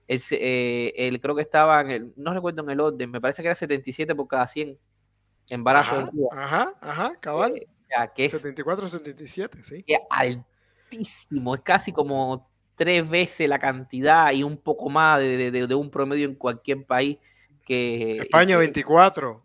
Eh, 0.07 0.93
él 0.95 1.19
creo 1.21 1.35
que 1.35 1.41
estaba 1.41 1.81
en 1.81 1.89
el, 1.91 2.13
no 2.17 2.33
recuerdo 2.33 2.63
en 2.63 2.69
el 2.69 2.79
orden, 2.79 3.11
me 3.11 3.21
parece 3.21 3.41
que 3.41 3.47
era 3.47 3.55
77 3.55 4.13
por 4.15 4.27
cada 4.27 4.47
100 4.47 4.77
embarazos. 5.49 6.09
Ajá, 6.31 6.73
ajá, 6.81 7.15
cabal. 7.19 7.55
Eh, 7.55 7.67
que 8.15 8.25
es, 8.25 8.31
74, 8.33 8.87
77, 8.87 9.63
sí. 9.63 9.83
Que 9.83 9.97
altísimo, 10.09 11.55
es 11.55 11.61
casi 11.61 11.91
como 11.91 12.49
tres 12.75 13.07
veces 13.07 13.47
la 13.47 13.59
cantidad 13.59 14.31
y 14.31 14.43
un 14.43 14.57
poco 14.57 14.89
más 14.89 15.19
de, 15.19 15.51
de, 15.51 15.67
de 15.67 15.75
un 15.75 15.89
promedio 15.89 16.25
en 16.25 16.35
cualquier 16.35 16.85
país 16.85 17.17
que... 17.65 18.17
España 18.17 18.57
24. 18.57 19.43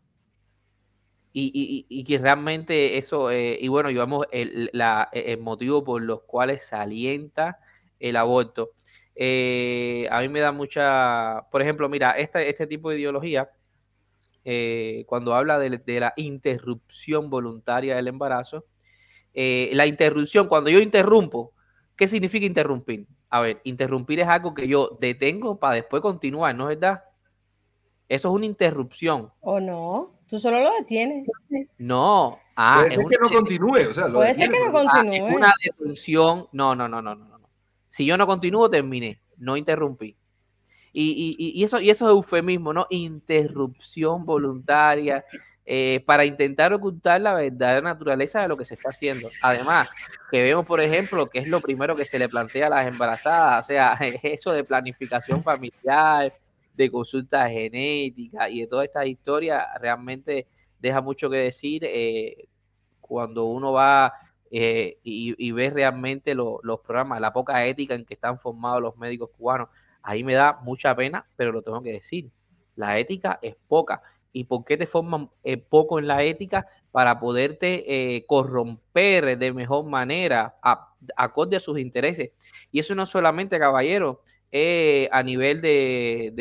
Y, 1.32 1.52
y, 1.54 1.86
y, 1.88 2.04
que 2.04 2.18
realmente 2.18 2.98
eso, 2.98 3.30
eh, 3.30 3.58
y 3.60 3.68
bueno, 3.68 3.90
llevamos 3.90 4.26
el, 4.32 4.70
la, 4.72 5.08
el 5.12 5.38
motivo 5.38 5.84
por 5.84 6.02
los 6.02 6.22
cuales 6.22 6.66
se 6.66 6.74
alienta 6.74 7.60
el 8.00 8.16
aborto. 8.16 8.72
Eh, 9.20 10.06
a 10.10 10.20
mí 10.20 10.28
me 10.28 10.40
da 10.40 10.52
mucha, 10.52 11.46
por 11.50 11.60
ejemplo, 11.60 11.88
mira, 11.88 12.12
este, 12.12 12.48
este 12.48 12.66
tipo 12.68 12.90
de 12.90 12.98
ideología, 12.98 13.50
eh, 14.44 15.04
cuando 15.08 15.34
habla 15.34 15.58
de, 15.58 16.00
la 16.00 16.12
interrupción 16.16 17.28
voluntaria 17.28 17.96
del 17.96 18.08
embarazo, 18.08 18.66
eh, 19.34 19.70
la 19.72 19.86
interrupción, 19.86 20.46
cuando 20.46 20.70
yo 20.70 20.78
interrumpo, 20.78 21.52
¿Qué 21.98 22.06
significa 22.06 22.46
interrumpir? 22.46 23.08
A 23.28 23.40
ver, 23.40 23.60
interrumpir 23.64 24.20
es 24.20 24.28
algo 24.28 24.54
que 24.54 24.68
yo 24.68 24.96
detengo 25.00 25.58
para 25.58 25.74
después 25.74 26.00
continuar, 26.00 26.54
¿no 26.54 26.70
es 26.70 26.78
verdad? 26.78 27.02
Eso 28.08 28.28
es 28.28 28.34
una 28.34 28.46
interrupción. 28.46 29.32
¿O 29.40 29.58
no? 29.58 30.14
Tú 30.28 30.38
solo 30.38 30.60
lo 30.60 30.72
detienes. 30.78 31.28
No. 31.76 32.38
Ah, 32.54 32.84
puede 32.84 32.90
ser 32.90 33.04
que 33.04 33.16
no 33.20 33.30
continúe. 33.30 33.90
O 33.90 33.92
sea, 33.92 34.12
puede 34.12 34.32
ser 34.32 34.48
que 34.48 34.60
no 34.64 34.70
continúe. 34.70 35.26
es 35.26 35.34
una 35.34 35.52
detención. 35.64 36.46
No, 36.52 36.76
no, 36.76 36.86
no, 36.86 37.02
no, 37.02 37.16
no, 37.16 37.24
no. 37.24 37.37
Si 37.90 38.04
yo 38.04 38.16
no 38.16 38.26
continúo, 38.26 38.68
terminé. 38.68 39.20
No 39.36 39.56
interrumpí. 39.56 40.16
Y, 40.92 41.62
eso, 41.62 41.80
y 41.80 41.90
eso 41.90 42.06
es 42.06 42.10
eufemismo, 42.10 42.72
¿no? 42.72 42.86
Interrupción 42.90 44.24
voluntaria 44.24 45.24
eh, 45.64 46.02
para 46.06 46.24
intentar 46.24 46.72
ocultar 46.72 47.20
la 47.20 47.34
verdadera 47.34 47.82
naturaleza 47.82 48.40
de 48.40 48.48
lo 48.48 48.56
que 48.56 48.64
se 48.64 48.74
está 48.74 48.88
haciendo. 48.88 49.28
Además, 49.42 49.88
que 50.30 50.42
vemos, 50.42 50.66
por 50.66 50.80
ejemplo, 50.80 51.28
que 51.28 51.40
es 51.40 51.48
lo 51.48 51.60
primero 51.60 51.94
que 51.94 52.04
se 52.04 52.18
le 52.18 52.28
plantea 52.28 52.68
a 52.68 52.70
las 52.70 52.86
embarazadas, 52.86 53.64
o 53.64 53.66
sea, 53.66 53.92
eso 54.22 54.52
de 54.52 54.64
planificación 54.64 55.44
familiar, 55.44 56.32
de 56.74 56.90
consulta 56.90 57.48
genética 57.48 58.48
y 58.48 58.62
de 58.62 58.66
toda 58.66 58.84
esta 58.84 59.04
historia, 59.04 59.66
realmente 59.80 60.46
deja 60.78 61.00
mucho 61.00 61.28
que 61.28 61.36
decir 61.36 61.82
eh, 61.84 62.48
cuando 63.00 63.44
uno 63.44 63.72
va 63.72 64.12
eh, 64.50 64.98
y, 65.02 65.52
ve 65.52 65.70
realmente 65.70 66.34
los 66.34 66.80
programas, 66.80 67.20
la 67.20 67.32
poca 67.32 67.64
ética 67.66 67.94
en 67.94 68.04
que 68.04 68.14
están 68.14 68.38
formados 68.38 68.82
los 68.82 68.96
médicos 68.96 69.30
cubanos. 69.36 69.68
Ahí 70.02 70.24
me 70.24 70.34
da 70.34 70.58
mucha 70.62 70.94
pena, 70.94 71.26
pero 71.36 71.52
lo 71.52 71.62
tengo 71.62 71.82
que 71.82 71.92
decir. 71.92 72.30
La 72.76 72.98
ética 72.98 73.38
es 73.42 73.56
poca. 73.66 74.02
¿Y 74.32 74.44
por 74.44 74.64
qué 74.64 74.76
te 74.76 74.86
forman 74.86 75.30
eh, 75.42 75.56
poco 75.56 75.98
en 75.98 76.06
la 76.06 76.22
ética? 76.22 76.64
Para 76.90 77.20
poderte 77.20 78.24
corromper 78.26 79.36
de 79.38 79.52
mejor 79.52 79.84
manera, 79.84 80.56
a, 80.62 80.94
acorde 81.16 81.56
a 81.56 81.60
sus 81.60 81.78
intereses. 81.78 82.30
Y 82.72 82.80
eso 82.80 82.94
no 82.94 83.06
solamente, 83.06 83.58
caballero, 83.58 84.22
eh, 84.50 85.08
a 85.12 85.22
nivel 85.22 85.60
de, 85.60 86.32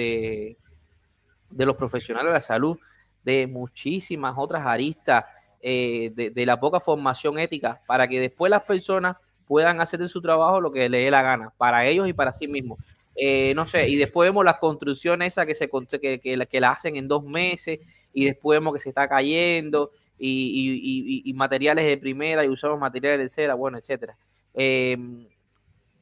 de, 1.52 1.66
los 1.66 1.76
profesionales 1.76 2.30
de 2.30 2.34
la 2.34 2.42
salud, 2.42 2.78
de 3.24 3.48
muchísimas 3.48 4.36
otras 4.38 4.66
aristas, 4.66 5.26
eh, 5.62 6.12
de, 6.16 6.46
la 6.46 6.60
poca 6.60 6.80
formación 6.80 7.40
ética, 7.40 7.80
para 7.88 8.08
que 8.08 8.20
después 8.20 8.50
las 8.50 8.64
personas 8.64 9.18
puedan 9.48 9.82
hacer 9.82 10.00
de 10.00 10.10
su 10.10 10.22
trabajo 10.22 10.62
lo 10.62 10.72
que 10.72 10.90
les 10.90 11.06
dé 11.06 11.12
la 11.12 11.22
gana, 11.22 11.54
para 11.58 11.86
ellos 11.86 12.08
y 12.08 12.14
para 12.14 12.34
sí 12.34 12.48
mismos. 12.48 12.80
Eh, 13.16 13.54
no 13.56 13.66
sé, 13.66 13.90
y 13.90 13.96
después 13.96 14.28
vemos 14.30 14.46
las 14.46 14.58
construcciones 14.58 15.34
esas 15.34 15.48
que, 15.48 15.56
se, 15.56 15.70
que, 16.00 16.20
que, 16.20 16.48
que 16.48 16.60
la 16.60 16.72
hacen 16.72 16.96
en 16.96 17.08
dos 17.08 17.24
meses 17.24 17.80
y 18.14 18.26
después 18.26 18.58
vemos 18.58 18.74
que 18.74 18.80
se 18.80 18.90
está 18.90 19.08
cayendo 19.08 19.90
y, 20.18 21.22
y, 21.26 21.30
y 21.30 21.34
materiales 21.34 21.86
de 21.86 21.98
primera 21.98 22.46
y 22.46 22.50
usamos 22.50 22.80
materiales 22.80 23.20
de 23.20 23.24
tercera, 23.26 23.56
bueno, 23.56 23.78
etcétera. 23.78 24.16
Eh, 24.54 24.98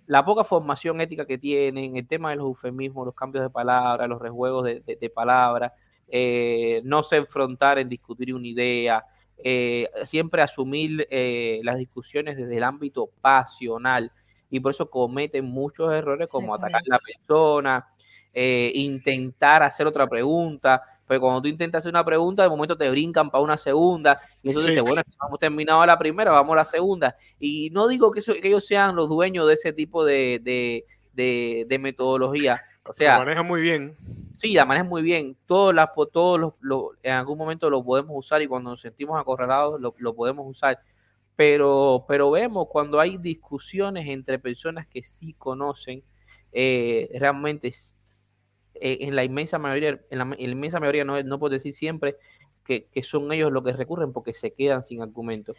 la 0.08 0.24
poca 0.24 0.44
formación 0.44 1.02
ética 1.02 1.26
que 1.26 1.38
tienen, 1.38 1.98
el 1.98 2.08
tema 2.08 2.30
de 2.30 2.38
los 2.38 2.46
eufemismos, 2.46 3.06
los 3.06 3.16
cambios 3.16 3.44
de 3.44 3.50
palabras, 3.50 4.08
los 4.08 4.22
rejuegos 4.22 4.66
de, 4.66 5.12
palabras, 5.14 5.74
eh, 6.08 6.82
no 6.84 7.02
se 7.04 7.18
enfrentar 7.18 7.80
en 7.80 7.90
discutir 7.90 8.34
una 8.34 8.48
idea, 8.48 9.04
eh, 9.44 9.90
siempre 10.04 10.42
asumir 10.42 11.08
eh, 11.10 11.60
las 11.64 11.78
discusiones 11.78 12.38
desde 12.38 12.58
el 12.58 12.64
ámbito 12.64 13.10
pasional 13.22 14.12
y 14.50 14.60
por 14.60 14.72
eso 14.72 14.90
cometen 14.90 15.46
muchos 15.46 15.94
errores 15.94 16.32
como 16.32 16.56
atacar 16.56 16.82
a 16.82 16.88
la 16.88 17.00
persona, 17.00 17.88
intentar 18.34 19.64
hacer 19.64 19.88
otra 19.88 20.08
pregunta, 20.08 20.82
pero 21.08 21.22
cuando 21.22 21.42
tú 21.42 21.48
intentas 21.48 21.80
hacer 21.80 21.92
una 21.92 22.04
pregunta, 22.04 22.44
de 22.44 22.50
momento 22.50 22.78
te 22.78 22.90
brincan 22.90 23.30
para 23.30 23.44
una 23.44 23.58
segunda, 23.58 24.20
y 24.42 24.50
eso 24.50 24.62
dice, 24.62 24.82
bueno, 24.82 25.02
hemos 25.28 25.40
terminado 25.40 25.86
la 25.86 25.98
primera, 25.98 26.32
vamos 26.32 26.54
a 26.54 26.58
la 26.58 26.66
segunda. 26.66 27.16
Y 27.40 27.70
no 27.72 27.88
digo 27.88 28.12
que, 28.12 28.22
ellos 28.44 28.66
sean 28.66 28.96
los 28.96 29.08
dueños 29.08 29.48
de 29.48 29.54
ese 29.54 29.72
tipo 29.72 30.04
de, 30.04 30.84
metodología. 31.80 32.62
O 32.86 32.94
sea, 32.94 33.14
la 33.14 33.20
manejan 33.20 33.48
muy 33.48 33.62
bien. 33.62 33.96
Sí, 34.38 34.54
la 34.54 34.66
manejan 34.66 34.90
muy 34.90 35.02
bien. 35.02 35.38
Todos, 35.46 35.74
las, 35.74 35.90
todos 36.12 36.54
los, 36.60 36.90
en 37.04 37.14
algún 37.14 37.38
momento 37.38 37.70
lo 37.70 37.84
podemos 37.84 38.12
usar 38.14 38.42
y 38.42 38.48
cuando 38.48 38.72
nos 38.72 38.82
sentimos 38.82 39.20
acorralados 39.20 39.80
lo, 39.80 39.96
lo 39.98 40.14
podemos 40.16 40.46
usar. 40.48 40.80
Pero, 41.36 42.06
pero 42.08 42.32
vemos 42.32 42.68
cuando 42.70 43.00
hay 43.00 43.18
discusiones 43.18 44.08
entre 44.08 44.40
personas 44.40 44.88
que 44.88 45.04
sí 45.04 45.34
conocen, 45.34 46.04
eh, 46.52 47.10
realmente 47.20 47.68
eh, 48.76 48.98
en 49.02 49.16
la 49.16 49.26
inmensa 49.26 49.60
mayoría, 49.60 50.00
en 50.10 50.18
la, 50.18 50.36
inmensa 50.38 50.80
mayoría 50.80 51.04
no, 51.04 51.22
no 51.22 51.40
puedo 51.40 51.54
decir 51.54 51.74
siempre 51.74 52.16
que, 52.66 52.88
son 53.04 53.32
ellos 53.32 53.52
los 53.52 53.64
que 53.64 53.74
recurren 53.74 54.14
porque 54.14 54.34
se 54.34 54.54
quedan 54.54 54.84
sin 54.84 55.02
argumento. 55.02 55.54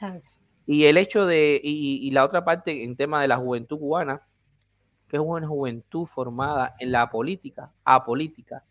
Y 0.66 0.84
el 0.84 0.96
hecho 0.96 1.26
de, 1.26 1.60
y, 1.62 2.10
la 2.10 2.24
otra 2.24 2.44
parte 2.44 2.82
en 2.82 2.96
tema 2.96 3.22
de 3.22 3.28
la 3.28 3.36
juventud 3.36 3.78
cubana, 3.78 4.22
que 5.08 5.16
es 5.16 5.22
una 5.24 5.46
juventud 5.46 6.06
formada 6.06 6.74
en 6.78 6.92
la 6.92 7.10
política, 7.10 7.72
apolítica, 7.84 8.64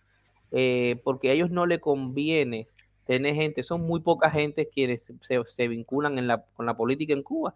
eh, 0.52 1.02
porque 1.04 1.30
a 1.30 1.34
ellos 1.34 1.50
no 1.50 1.66
le 1.66 1.80
conviene 1.80 2.68
tener 3.06 3.36
gente, 3.36 3.64
son 3.64 3.82
muy 3.82 4.02
pocas 4.02 4.34
gente 4.34 4.70
quienes 4.70 5.14
se, 5.22 5.68
vinculan 5.68 6.18
en 6.18 6.28
la, 6.28 6.46
con 6.54 6.66
la 6.66 6.76
política 6.76 7.14
en 7.14 7.24
Cuba. 7.24 7.54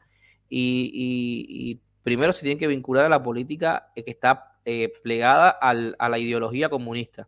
Y, 0.50 1.80
primero 2.04 2.34
se 2.34 2.42
tienen 2.42 2.58
que 2.58 2.68
vincular 2.68 3.06
a 3.06 3.10
la 3.10 3.22
política 3.22 3.92
que 3.94 4.04
está 4.08 4.58
eh, 4.66 4.92
plegada 5.04 5.50
a 5.50 6.10
la 6.10 6.20
ideología 6.20 6.70
comunista. 6.70 7.28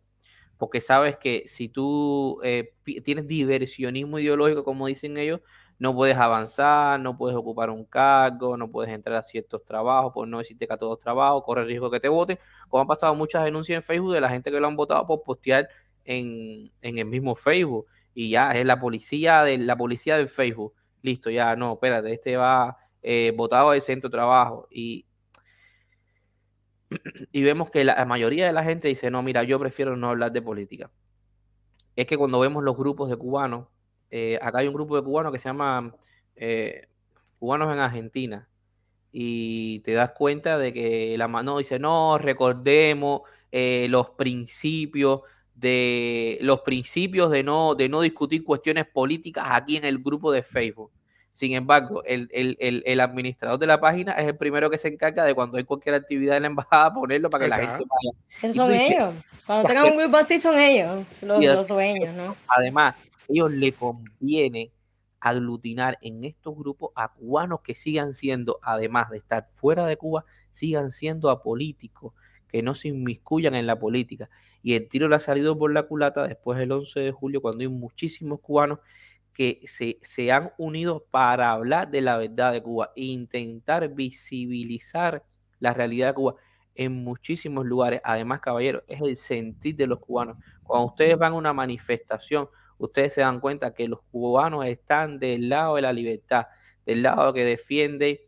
Porque 0.62 0.80
sabes 0.80 1.16
que 1.16 1.42
si 1.46 1.68
tú 1.68 2.38
eh, 2.44 2.72
tienes 3.04 3.26
diversionismo 3.26 4.20
ideológico, 4.20 4.62
como 4.62 4.86
dicen 4.86 5.16
ellos, 5.16 5.40
no 5.80 5.92
puedes 5.92 6.16
avanzar, 6.16 7.00
no 7.00 7.16
puedes 7.18 7.36
ocupar 7.36 7.68
un 7.68 7.84
cargo, 7.84 8.56
no 8.56 8.70
puedes 8.70 8.94
entrar 8.94 9.16
a 9.16 9.24
ciertos 9.24 9.64
trabajos, 9.64 10.12
por 10.12 10.28
no 10.28 10.38
decirte 10.38 10.68
que 10.68 10.72
a 10.72 10.76
todos 10.76 11.00
trabajos, 11.00 11.42
corre 11.42 11.64
riesgo 11.64 11.90
que 11.90 11.98
te 11.98 12.08
voten, 12.08 12.38
como 12.68 12.80
han 12.80 12.86
pasado 12.86 13.12
muchas 13.16 13.42
denuncias 13.42 13.74
en 13.74 13.82
Facebook 13.82 14.14
de 14.14 14.20
la 14.20 14.28
gente 14.28 14.52
que 14.52 14.60
lo 14.60 14.68
han 14.68 14.76
votado 14.76 15.04
por 15.04 15.24
postear 15.24 15.68
en, 16.04 16.70
en 16.80 16.98
el 16.98 17.06
mismo 17.06 17.34
Facebook. 17.34 17.88
Y 18.14 18.30
ya 18.30 18.52
es 18.52 18.64
la 18.64 18.78
policía 18.78 19.42
de 19.42 19.58
la 19.58 19.76
policía 19.76 20.16
del 20.16 20.28
Facebook. 20.28 20.74
Listo, 21.02 21.28
ya 21.28 21.56
no, 21.56 21.72
espérate, 21.72 22.12
este 22.12 22.36
va 22.36 22.76
eh, 23.02 23.32
votado 23.36 23.72
del 23.72 23.80
centro 23.82 24.08
de 24.08 24.12
trabajo. 24.12 24.68
Y, 24.70 25.06
y 27.32 27.42
vemos 27.42 27.70
que 27.70 27.84
la 27.84 28.04
mayoría 28.04 28.46
de 28.46 28.52
la 28.52 28.64
gente 28.64 28.88
dice, 28.88 29.10
no, 29.10 29.22
mira, 29.22 29.44
yo 29.44 29.58
prefiero 29.58 29.96
no 29.96 30.10
hablar 30.10 30.32
de 30.32 30.42
política. 30.42 30.90
Es 31.96 32.06
que 32.06 32.16
cuando 32.16 32.40
vemos 32.40 32.64
los 32.64 32.76
grupos 32.76 33.10
de 33.10 33.16
cubanos, 33.16 33.68
eh, 34.10 34.38
acá 34.42 34.58
hay 34.58 34.68
un 34.68 34.74
grupo 34.74 34.96
de 34.96 35.02
cubanos 35.02 35.32
que 35.32 35.38
se 35.38 35.48
llama 35.48 35.94
eh, 36.36 36.86
Cubanos 37.38 37.72
en 37.72 37.80
Argentina, 37.80 38.48
y 39.12 39.80
te 39.80 39.92
das 39.92 40.12
cuenta 40.12 40.56
de 40.56 40.72
que 40.72 41.16
la 41.18 41.28
mano 41.28 41.58
dice, 41.58 41.78
no, 41.78 42.16
recordemos 42.16 43.22
eh, 43.50 43.86
los 43.90 44.10
principios 44.10 45.20
de 45.54 46.38
los 46.40 46.62
principios 46.62 47.30
de 47.30 47.42
no, 47.42 47.74
de 47.74 47.90
no 47.90 48.00
discutir 48.00 48.42
cuestiones 48.42 48.86
políticas 48.86 49.44
aquí 49.50 49.76
en 49.76 49.84
el 49.84 49.98
grupo 49.98 50.32
de 50.32 50.42
Facebook. 50.42 50.90
Sin 51.32 51.54
embargo, 51.54 52.02
el, 52.04 53.00
administrador 53.00 53.58
de 53.58 53.66
la 53.66 53.80
página 53.80 54.12
es 54.12 54.26
el 54.26 54.36
primero 54.36 54.68
que 54.68 54.76
se 54.76 54.88
encarga 54.88 55.24
de 55.24 55.34
cuando 55.34 55.56
hay 55.56 55.64
cualquier 55.64 55.94
actividad 55.94 56.36
en 56.36 56.42
la 56.42 56.48
embajada 56.48 56.92
ponerlo 56.92 57.30
para 57.30 57.44
que 57.44 57.50
la 57.50 57.56
gente 57.56 57.84
vaya. 57.88 58.18
Esos 58.42 58.56
son 58.56 58.72
ellos. 58.72 59.14
Cuando 59.46 59.66
tengan 59.66 59.92
un 59.92 59.96
grupo 59.96 60.16
así 60.18 60.38
son 60.38 60.58
ellos, 60.58 61.06
los, 61.22 61.66
dueños, 61.66 62.14
¿no? 62.14 62.36
Además, 62.48 62.96
ellos 63.28 63.50
le 63.50 63.72
conviene 63.72 64.72
aglutinar 65.20 65.98
en 66.02 66.24
estos 66.24 66.54
grupos 66.54 66.90
a 66.96 67.08
cubanos 67.08 67.60
que 67.62 67.74
sigan 67.74 68.12
siendo, 68.12 68.58
además 68.60 69.08
de 69.08 69.18
estar 69.18 69.48
fuera 69.54 69.86
de 69.86 69.96
Cuba, 69.96 70.24
sigan 70.50 70.90
siendo 70.90 71.30
apolíticos, 71.30 72.12
que 72.48 72.62
no 72.62 72.74
se 72.74 72.88
inmiscuyan 72.88 73.54
en 73.54 73.66
la 73.66 73.78
política. 73.78 74.28
Y 74.62 74.74
el 74.74 74.88
tiro 74.88 75.08
le 75.08 75.16
ha 75.16 75.20
salido 75.20 75.56
por 75.56 75.72
la 75.72 75.84
culata 75.84 76.26
después 76.26 76.58
del 76.58 76.72
11 76.72 77.00
de 77.00 77.12
julio, 77.12 77.40
cuando 77.40 77.62
hay 77.62 77.68
muchísimos 77.68 78.40
cubanos 78.40 78.80
que 79.34 79.60
se, 79.64 79.98
se, 80.02 80.30
han 80.30 80.52
unido 80.58 81.06
para 81.10 81.52
hablar 81.52 81.90
de 81.90 82.02
la 82.02 82.18
verdad 82.18 82.52
de 82.52 82.62
Cuba, 82.62 82.92
intentar 82.96 83.88
visibilizar 83.88 85.24
la 85.58 85.72
realidad 85.72 86.08
de 86.08 86.14
Cuba 86.14 86.34
en 86.74 86.92
muchísimos 87.04 87.66
lugares. 87.66 88.00
Además, 88.04 88.40
caballero, 88.40 88.82
es 88.86 89.00
el 89.00 89.16
sentir 89.16 89.76
de 89.76 89.86
los 89.86 90.00
cubanos. 90.00 90.36
Cuando 90.62 90.86
ustedes 90.88 91.18
van 91.18 91.32
a 91.32 91.36
una 91.36 91.52
manifestación, 91.52 92.48
ustedes 92.78 93.14
se 93.14 93.20
dan 93.20 93.40
cuenta 93.40 93.74
que 93.74 93.88
los 93.88 94.02
cubanos 94.10 94.66
están 94.66 95.18
del 95.18 95.48
lado 95.48 95.76
de 95.76 95.82
la 95.82 95.92
libertad, 95.92 96.46
del 96.84 97.02
lado 97.02 97.32
que 97.32 97.44
defiende 97.44 98.24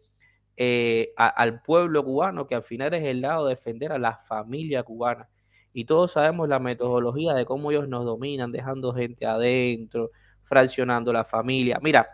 eh, 0.57 1.13
al 1.17 1.63
pueblo 1.63 2.05
cubano, 2.05 2.47
que 2.47 2.55
al 2.55 2.63
final 2.63 2.95
es 2.95 3.05
el 3.05 3.21
lado 3.21 3.47
de 3.47 3.55
defender 3.55 3.93
a 3.93 3.99
la 3.99 4.19
familia 4.19 4.83
cubana. 4.83 5.29
Y 5.73 5.87
todos 5.87 6.13
sabemos 6.13 6.49
la 6.49 6.61
metodología 6.61 7.35
de 7.35 7.45
cómo 7.45 7.73
ellos 7.73 7.89
nos 7.89 8.05
dominan, 8.05 8.53
dejando 8.53 8.93
gente 8.95 9.27
adentro, 9.27 10.11
fraccionando 10.45 11.13
la 11.13 11.25
familia. 11.25 11.79
Mira, 11.83 12.09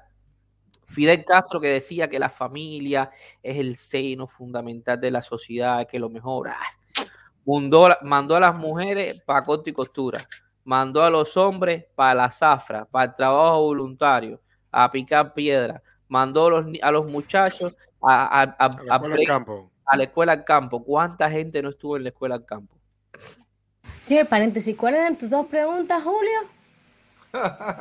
Fidel 0.87 1.25
Castro 1.25 1.61
que 1.61 1.69
decía 1.69 2.09
que 2.09 2.19
la 2.19 2.29
familia 2.29 3.11
es 3.43 3.59
el 3.59 3.77
seno 3.77 4.27
fundamental 4.27 5.01
de 5.01 5.11
la 5.11 5.23
sociedad, 5.23 5.87
que 5.87 5.99
lo 5.99 6.11
mejor, 6.11 6.49
ah, 6.49 6.59
mandó, 8.03 8.37
a 8.37 8.41
las 8.41 8.57
mujeres 8.57 9.23
para 9.25 9.45
corte 9.45 9.71
y 9.71 9.73
costura, 9.73 10.21
mandó 10.65 11.03
a 11.05 11.11
los 11.11 11.37
hombres 11.37 11.85
para 11.95 12.15
la 12.15 12.31
zafra, 12.31 12.85
para 12.85 13.11
el 13.11 13.15
trabajo 13.15 13.63
voluntario, 13.63 14.41
a 14.73 14.91
picar 14.91 15.33
piedra, 15.33 15.81
mandó 16.09 16.47
a 16.47 16.51
los, 16.51 16.67
a 16.83 16.91
los 16.91 17.07
muchachos 17.07 17.77
a, 18.03 18.43
a, 18.43 18.57
a 18.59 19.97
la 19.97 20.05
escuela 20.05 20.33
al 20.33 20.45
campo. 20.45 20.83
¿Cuánta 20.83 21.31
gente 21.31 21.63
no 21.63 21.71
estuvo 21.71 21.97
en 21.97 22.05
la 22.05 22.09
escuela 22.11 22.35
al 22.35 22.45
campo? 22.45 22.75
Sí, 24.01 24.19
paréntesis, 24.29 24.77
¿cuáles 24.77 25.01
eran 25.01 25.17
tus 25.17 25.31
dos 25.31 25.47
preguntas, 25.47 26.03
Julio? 26.03 26.60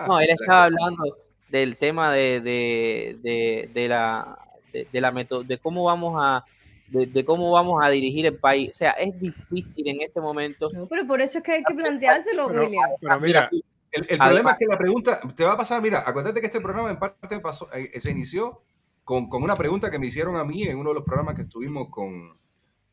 No, 0.08 0.20
él 0.20 0.30
estaba 0.40 0.66
hablando 0.66 1.18
del 1.50 1.78
tema 1.78 2.14
de, 2.14 2.42
de, 2.42 3.70
de, 3.74 3.88
la 3.88 4.38
de, 4.72 5.02
la 5.02 5.12
de 5.12 5.58
cómo 5.58 5.86
vamos 5.86 6.16
a 6.22 6.46
de, 6.88 7.26
cómo 7.26 7.52
vamos 7.52 7.82
a 7.84 7.90
dirigir 7.90 8.26
el 8.26 8.36
país. 8.36 8.72
O 8.74 8.76
sea, 8.76 8.92
es 8.92 9.20
difícil 9.20 9.88
en 9.88 10.02
este 10.02 10.20
momento. 10.20 10.70
No, 10.74 10.88
pero 10.88 11.06
por 11.06 11.22
eso 11.22 11.38
es 11.40 11.44
que 11.44 11.54
hay 11.54 11.64
que 11.64 11.74
planteárselo, 11.74 12.48
William. 12.48 12.90
Pero 13.00 13.20
mira, 13.20 13.50
el, 13.92 14.18
problema 14.18 14.52
es 14.52 14.58
que 14.58 14.66
la 14.66 14.78
pregunta 14.78 15.22
te 15.36 15.44
va 15.44 15.54
a 15.54 15.58
pasar, 15.58 15.82
mira, 15.82 16.04
acuérdate 16.06 16.40
que 16.40 16.48
este 16.48 16.62
programa 16.62 16.92
en 16.92 16.98
parte 16.98 17.40
pasó, 17.40 17.70
eh, 17.74 18.00
se 18.00 18.12
inició 18.12 18.62
con, 19.04 19.30
con, 19.30 19.44
una 19.44 19.56
pregunta 19.56 19.90
que 19.90 20.00
me 20.00 20.08
hicieron 20.08 20.36
a 20.36 20.44
mí 20.44 20.64
en 20.64 20.78
uno 20.78 20.90
de 20.90 20.96
los 20.96 21.04
programas 21.04 21.36
que 21.36 21.42
estuvimos 21.44 21.90
con, 21.90 22.38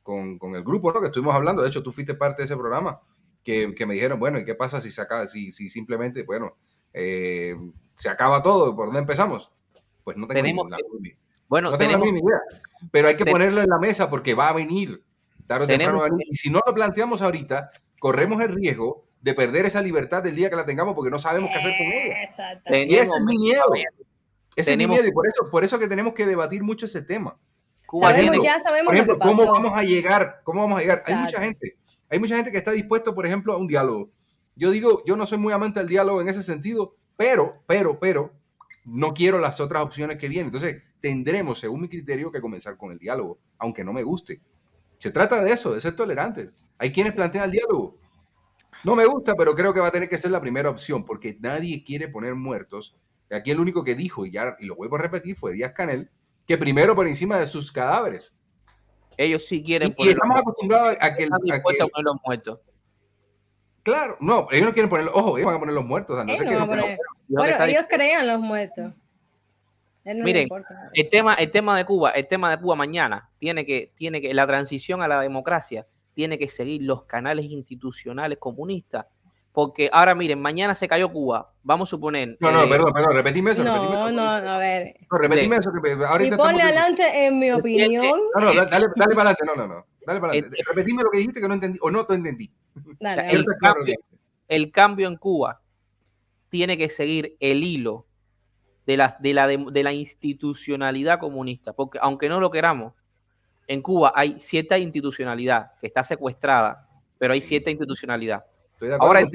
con, 0.02 0.38
con 0.38 0.54
el 0.54 0.62
grupo, 0.62 0.92
¿no? 0.92 1.00
Que 1.00 1.06
estuvimos 1.06 1.34
hablando, 1.34 1.62
de 1.62 1.68
hecho 1.68 1.82
tú 1.82 1.92
fuiste 1.92 2.14
parte 2.14 2.42
de 2.42 2.44
ese 2.44 2.56
programa, 2.56 3.00
que, 3.46 3.72
que 3.76 3.86
me 3.86 3.94
dijeron, 3.94 4.18
bueno, 4.18 4.40
¿y 4.40 4.44
qué 4.44 4.56
pasa 4.56 4.80
si 4.80 4.90
se 4.90 5.00
acaba, 5.00 5.28
si, 5.28 5.52
si 5.52 5.68
simplemente, 5.68 6.24
bueno, 6.24 6.56
eh, 6.92 7.54
se 7.94 8.08
acaba 8.08 8.42
todo, 8.42 8.74
¿por 8.74 8.86
dónde 8.86 8.98
empezamos? 8.98 9.52
Pues 10.02 10.16
no 10.16 10.26
tengo 10.26 10.42
ninguna 10.42 10.76
bueno, 11.48 11.70
no 11.70 11.78
tenemos, 11.78 12.12
ni 12.12 12.18
idea. 12.18 12.40
Pero 12.90 13.06
hay 13.06 13.16
que 13.16 13.24
ponerlo 13.24 13.62
en 13.62 13.68
la 13.68 13.78
mesa 13.78 14.10
porque 14.10 14.34
va 14.34 14.48
a 14.48 14.52
venir. 14.52 15.00
Y 16.28 16.34
si 16.34 16.50
no 16.50 16.60
lo 16.66 16.74
planteamos 16.74 17.22
ahorita, 17.22 17.70
corremos 18.00 18.42
el 18.42 18.52
riesgo 18.52 19.04
de 19.20 19.32
perder 19.32 19.64
esa 19.64 19.80
libertad 19.80 20.24
del 20.24 20.34
día 20.34 20.50
que 20.50 20.56
la 20.56 20.66
tengamos 20.66 20.96
porque 20.96 21.12
no 21.12 21.20
sabemos 21.20 21.50
qué 21.52 21.58
hacer 21.58 21.72
con 21.78 21.86
ella. 21.86 22.84
Y 22.84 22.96
ese 22.96 23.14
es 23.16 23.24
mi 23.24 23.38
miedo. 23.38 23.62
Ese 24.56 24.72
es 24.72 24.76
mi 24.76 24.88
miedo 24.88 25.06
y 25.06 25.12
por 25.12 25.28
eso, 25.28 25.48
por 25.52 25.62
eso 25.62 25.78
que 25.78 25.86
tenemos 25.86 26.14
que 26.14 26.26
debatir 26.26 26.64
mucho 26.64 26.86
ese 26.86 27.00
tema. 27.00 27.38
Sabemos, 28.00 28.44
ya 28.44 28.58
sabemos 28.58 28.86
por 28.86 28.94
ejemplo, 28.96 29.18
cómo 29.20 29.46
vamos 29.46 29.72
a 29.72 29.84
llegar, 29.84 30.40
cómo 30.42 30.62
vamos 30.62 30.80
a 30.80 30.82
llegar. 30.82 31.02
Hay 31.06 31.14
mucha 31.14 31.40
gente, 31.40 31.76
hay 32.08 32.18
mucha 32.18 32.36
gente 32.36 32.52
que 32.52 32.58
está 32.58 32.72
dispuesto, 32.72 33.14
por 33.14 33.26
ejemplo, 33.26 33.52
a 33.52 33.56
un 33.56 33.66
diálogo. 33.66 34.10
Yo 34.54 34.70
digo, 34.70 35.02
yo 35.06 35.16
no 35.16 35.26
soy 35.26 35.38
muy 35.38 35.52
amante 35.52 35.80
del 35.80 35.88
diálogo 35.88 36.20
en 36.20 36.28
ese 36.28 36.42
sentido, 36.42 36.94
pero, 37.16 37.62
pero, 37.66 37.98
pero, 37.98 38.32
no 38.84 39.12
quiero 39.12 39.38
las 39.38 39.60
otras 39.60 39.82
opciones 39.82 40.16
que 40.16 40.28
vienen. 40.28 40.46
Entonces, 40.46 40.82
tendremos, 41.00 41.58
según 41.58 41.82
mi 41.82 41.88
criterio, 41.88 42.30
que 42.30 42.40
comenzar 42.40 42.76
con 42.76 42.92
el 42.92 42.98
diálogo, 42.98 43.38
aunque 43.58 43.84
no 43.84 43.92
me 43.92 44.02
guste. 44.02 44.40
Se 44.98 45.10
trata 45.10 45.42
de 45.42 45.52
eso, 45.52 45.74
de 45.74 45.80
ser 45.80 45.94
tolerantes. 45.94 46.54
Hay 46.78 46.92
quienes 46.92 47.14
plantean 47.14 47.46
el 47.46 47.50
diálogo. 47.50 47.98
No 48.84 48.94
me 48.94 49.04
gusta, 49.06 49.34
pero 49.34 49.54
creo 49.54 49.74
que 49.74 49.80
va 49.80 49.88
a 49.88 49.92
tener 49.92 50.08
que 50.08 50.18
ser 50.18 50.30
la 50.30 50.40
primera 50.40 50.70
opción, 50.70 51.04
porque 51.04 51.36
nadie 51.40 51.82
quiere 51.84 52.08
poner 52.08 52.34
muertos. 52.34 52.96
Aquí 53.30 53.50
el 53.50 53.60
único 53.60 53.82
que 53.82 53.94
dijo, 53.94 54.24
y, 54.24 54.30
ya, 54.30 54.56
y 54.60 54.66
lo 54.66 54.76
vuelvo 54.76 54.96
a 54.96 55.00
repetir, 55.00 55.36
fue 55.36 55.52
Díaz 55.52 55.72
Canel, 55.72 56.10
que 56.46 56.56
primero 56.56 56.94
por 56.94 57.08
encima 57.08 57.38
de 57.38 57.46
sus 57.46 57.72
cadáveres. 57.72 58.35
Ellos 59.16 59.46
sí 59.46 59.62
quieren 59.62 59.94
y, 59.96 60.06
y 60.06 60.08
estamos 60.10 60.40
acostumbrados 60.40 60.96
a 61.00 61.14
que, 61.14 61.24
a 61.24 61.62
que 61.62 62.02
los 62.02 62.16
muertos. 62.24 62.60
Claro, 63.82 64.16
no, 64.20 64.48
ellos 64.50 64.66
no 64.66 64.72
quieren 64.72 64.90
poner, 64.90 65.06
ojo, 65.12 65.38
ellos 65.38 65.46
van 65.46 65.56
a 65.56 65.58
poner 65.60 65.74
los 65.74 65.84
muertos. 65.84 66.16
no 66.24 66.66
Bueno, 67.28 67.64
ellos 67.64 67.86
crean 67.88 68.26
los 68.26 68.40
muertos. 68.40 68.92
Miren, 70.04 70.48
el 70.92 71.08
tema, 71.08 71.34
el 71.34 71.50
tema 71.50 71.76
de 71.76 71.84
Cuba, 71.84 72.10
el 72.10 72.28
tema 72.28 72.50
de 72.50 72.60
Cuba 72.60 72.76
mañana 72.76 73.28
tiene 73.38 73.66
que, 73.66 73.92
tiene 73.96 74.20
que, 74.20 74.32
la 74.34 74.46
transición 74.46 75.02
a 75.02 75.08
la 75.08 75.20
democracia 75.20 75.86
tiene 76.14 76.38
que 76.38 76.48
seguir 76.48 76.82
los 76.82 77.04
canales 77.04 77.46
institucionales 77.46 78.38
comunistas. 78.38 79.06
Porque 79.56 79.88
ahora 79.90 80.14
miren, 80.14 80.38
mañana 80.38 80.74
se 80.74 80.86
cayó 80.86 81.10
Cuba, 81.10 81.50
vamos 81.62 81.88
a 81.88 81.90
suponer. 81.92 82.36
No, 82.40 82.50
no, 82.50 82.64
eh, 82.64 82.68
perdón, 82.68 82.92
perdón, 82.92 83.14
repetime 83.14 83.52
eso. 83.52 83.64
No, 83.64 83.90
no, 83.90 84.12
no, 84.12 84.50
a 84.50 84.58
ver. 84.58 84.96
No, 85.10 85.16
repetime 85.16 85.56
eso. 85.56 85.72
y 86.20 86.30
ponle 86.32 86.62
adelante, 86.62 87.26
en 87.26 87.38
mi 87.38 87.50
opinión. 87.50 88.20
No, 88.34 88.40
no, 88.42 88.54
dale, 88.54 88.86
dale 88.94 89.14
para 89.14 89.30
adelante, 89.30 89.44
no, 89.46 89.54
no, 89.54 89.66
no. 89.66 89.86
Dale 90.06 90.20
para 90.20 90.32
adelante. 90.34 90.58
repetime 90.62 91.02
lo 91.02 91.10
que 91.10 91.16
dijiste 91.16 91.40
que 91.40 91.48
no 91.48 91.54
entendí, 91.54 91.78
o 91.80 91.90
no 91.90 92.04
te 92.04 92.12
entendí. 92.12 92.52
el, 93.00 93.46
cambio, 93.58 93.96
el 94.46 94.70
cambio 94.70 95.08
en 95.08 95.16
Cuba 95.16 95.62
tiene 96.50 96.76
que 96.76 96.90
seguir 96.90 97.34
el 97.40 97.64
hilo 97.64 98.04
de 98.84 98.98
la, 98.98 99.16
de, 99.18 99.32
la, 99.32 99.46
de, 99.46 99.82
la 99.82 99.92
institucionalidad 99.94 101.18
comunista, 101.18 101.72
porque 101.72 101.98
aunque 102.02 102.28
no 102.28 102.40
lo 102.40 102.50
queramos, 102.50 102.92
en 103.68 103.80
Cuba 103.80 104.12
hay 104.14 104.38
cierta 104.38 104.76
institucionalidad 104.76 105.72
que 105.80 105.86
está 105.86 106.04
secuestrada, 106.04 106.90
pero 107.16 107.32
hay 107.32 107.40
cierta 107.40 107.70
institucionalidad. 107.70 108.44
Ahora, 108.98 109.20
el, 109.20 109.28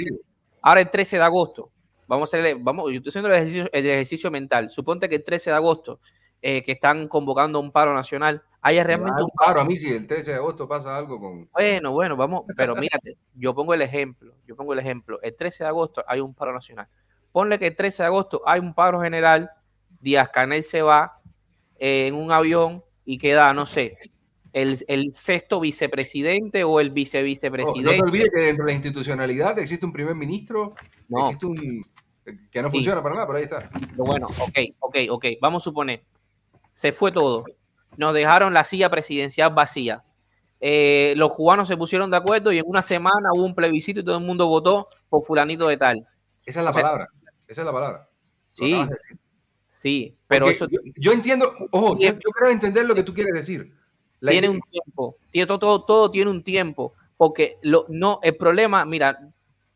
ahora 0.61 0.81
el 0.81 0.89
13 0.89 1.17
de 1.17 1.23
agosto, 1.23 1.71
vamos 2.07 2.33
a 2.33 2.37
hacer, 2.37 2.57
vamos, 2.59 2.91
yo 2.91 2.97
estoy 2.97 3.09
haciendo 3.09 3.29
el 3.29 3.35
ejercicio, 3.35 3.69
el 3.71 3.85
ejercicio 3.85 4.31
mental. 4.31 4.69
Suponte 4.71 5.07
que 5.09 5.15
el 5.15 5.23
13 5.23 5.49
de 5.51 5.55
agosto, 5.55 5.99
eh, 6.41 6.63
que 6.63 6.73
están 6.73 7.07
convocando 7.07 7.59
un 7.59 7.71
paro 7.71 7.93
nacional, 7.93 8.43
haya 8.61 8.83
realmente 8.83 9.21
un 9.21 9.29
paro. 9.29 9.61
A 9.61 9.65
mí 9.65 9.77
si 9.77 9.91
el 9.91 10.07
13 10.07 10.31
de 10.31 10.37
agosto 10.37 10.67
pasa 10.67 10.97
algo 10.97 11.19
con... 11.19 11.49
Bueno, 11.53 11.91
bueno, 11.91 12.15
vamos, 12.15 12.45
pero 12.55 12.75
mírate, 12.75 13.17
yo 13.35 13.53
pongo 13.53 13.73
el 13.73 13.81
ejemplo, 13.81 14.33
yo 14.47 14.55
pongo 14.55 14.73
el 14.73 14.79
ejemplo. 14.79 15.19
El 15.21 15.35
13 15.35 15.63
de 15.63 15.67
agosto 15.67 16.03
hay 16.07 16.19
un 16.19 16.33
paro 16.33 16.53
nacional 16.53 16.87
ponle 17.31 17.59
que 17.59 17.67
el 17.67 17.75
13 17.75 18.03
de 18.03 18.07
agosto 18.07 18.41
hay 18.45 18.59
un 18.59 18.73
paro 18.73 19.01
general, 19.01 19.51
Díaz 19.99 20.29
Canel 20.29 20.63
se 20.63 20.81
va 20.81 21.17
eh, 21.79 22.07
en 22.07 22.15
un 22.15 22.31
avión 22.31 22.83
y 23.05 23.17
queda, 23.17 23.53
no 23.53 23.65
sé, 23.65 23.97
el, 24.53 25.13
sexto 25.13 25.59
vicepresidente 25.59 26.63
o 26.63 26.79
el 26.79 26.91
vicevicepresidente. 26.91 27.83
No, 27.83 27.91
no 27.91 27.97
te 27.97 28.09
olvides 28.09 28.31
que 28.33 28.41
dentro 28.41 28.65
de 28.65 28.71
la 28.71 28.75
institucionalidad 28.75 29.59
existe 29.59 29.85
un 29.85 29.93
primer 29.93 30.15
ministro, 30.15 30.75
existe 31.09 31.45
un 31.45 31.85
que 32.51 32.61
no 32.61 32.69
funciona 32.69 33.01
para 33.01 33.15
nada, 33.15 33.27
pero 33.27 33.37
ahí 33.39 33.45
está. 33.45 33.69
Bueno, 33.95 34.27
ok, 34.27 34.59
ok, 34.79 34.95
ok. 35.09 35.25
Vamos 35.41 35.63
a 35.63 35.65
suponer, 35.65 36.03
se 36.73 36.91
fue 36.91 37.11
todo. 37.11 37.45
Nos 37.97 38.13
dejaron 38.13 38.53
la 38.53 38.63
silla 38.63 38.89
presidencial 38.89 39.53
vacía. 39.53 40.03
Eh, 40.59 41.13
los 41.17 41.33
cubanos 41.33 41.67
se 41.67 41.75
pusieron 41.75 42.11
de 42.11 42.17
acuerdo 42.17 42.51
y 42.51 42.59
en 42.59 42.65
una 42.67 42.83
semana 42.83 43.29
hubo 43.33 43.43
un 43.43 43.55
plebiscito 43.55 44.01
y 44.01 44.05
todo 44.05 44.17
el 44.17 44.23
mundo 44.23 44.47
votó 44.47 44.87
por 45.09 45.23
fulanito 45.23 45.67
de 45.67 45.77
tal. 45.77 46.07
Esa 46.45 46.59
es 46.59 46.65
la 46.65 46.71
palabra. 46.71 47.07
Esa 47.47 47.61
es 47.61 47.65
la 47.65 47.73
palabra. 47.73 48.09
Sí, 48.51 48.75
sí, 49.75 50.17
pero 50.27 50.49
eso... 50.49 50.67
Yo, 50.95 51.11
entiendo, 51.13 51.51
ojo, 51.71 51.97
yo, 51.97 52.13
creo 52.17 52.51
entender 52.51 52.85
lo 52.85 52.93
que 52.93 53.03
tú 53.03 53.13
quieres 53.13 53.33
decir. 53.33 53.73
Tiene 54.29 54.49
un 54.49 54.61
tiempo, 54.61 55.17
tiene 55.31 55.47
todo, 55.47 55.59
todo, 55.59 55.83
todo, 55.83 56.11
tiene 56.11 56.29
un 56.29 56.43
tiempo, 56.43 56.93
porque 57.17 57.57
lo, 57.61 57.85
no, 57.89 58.19
el 58.21 58.35
problema, 58.35 58.85
mira, 58.85 59.19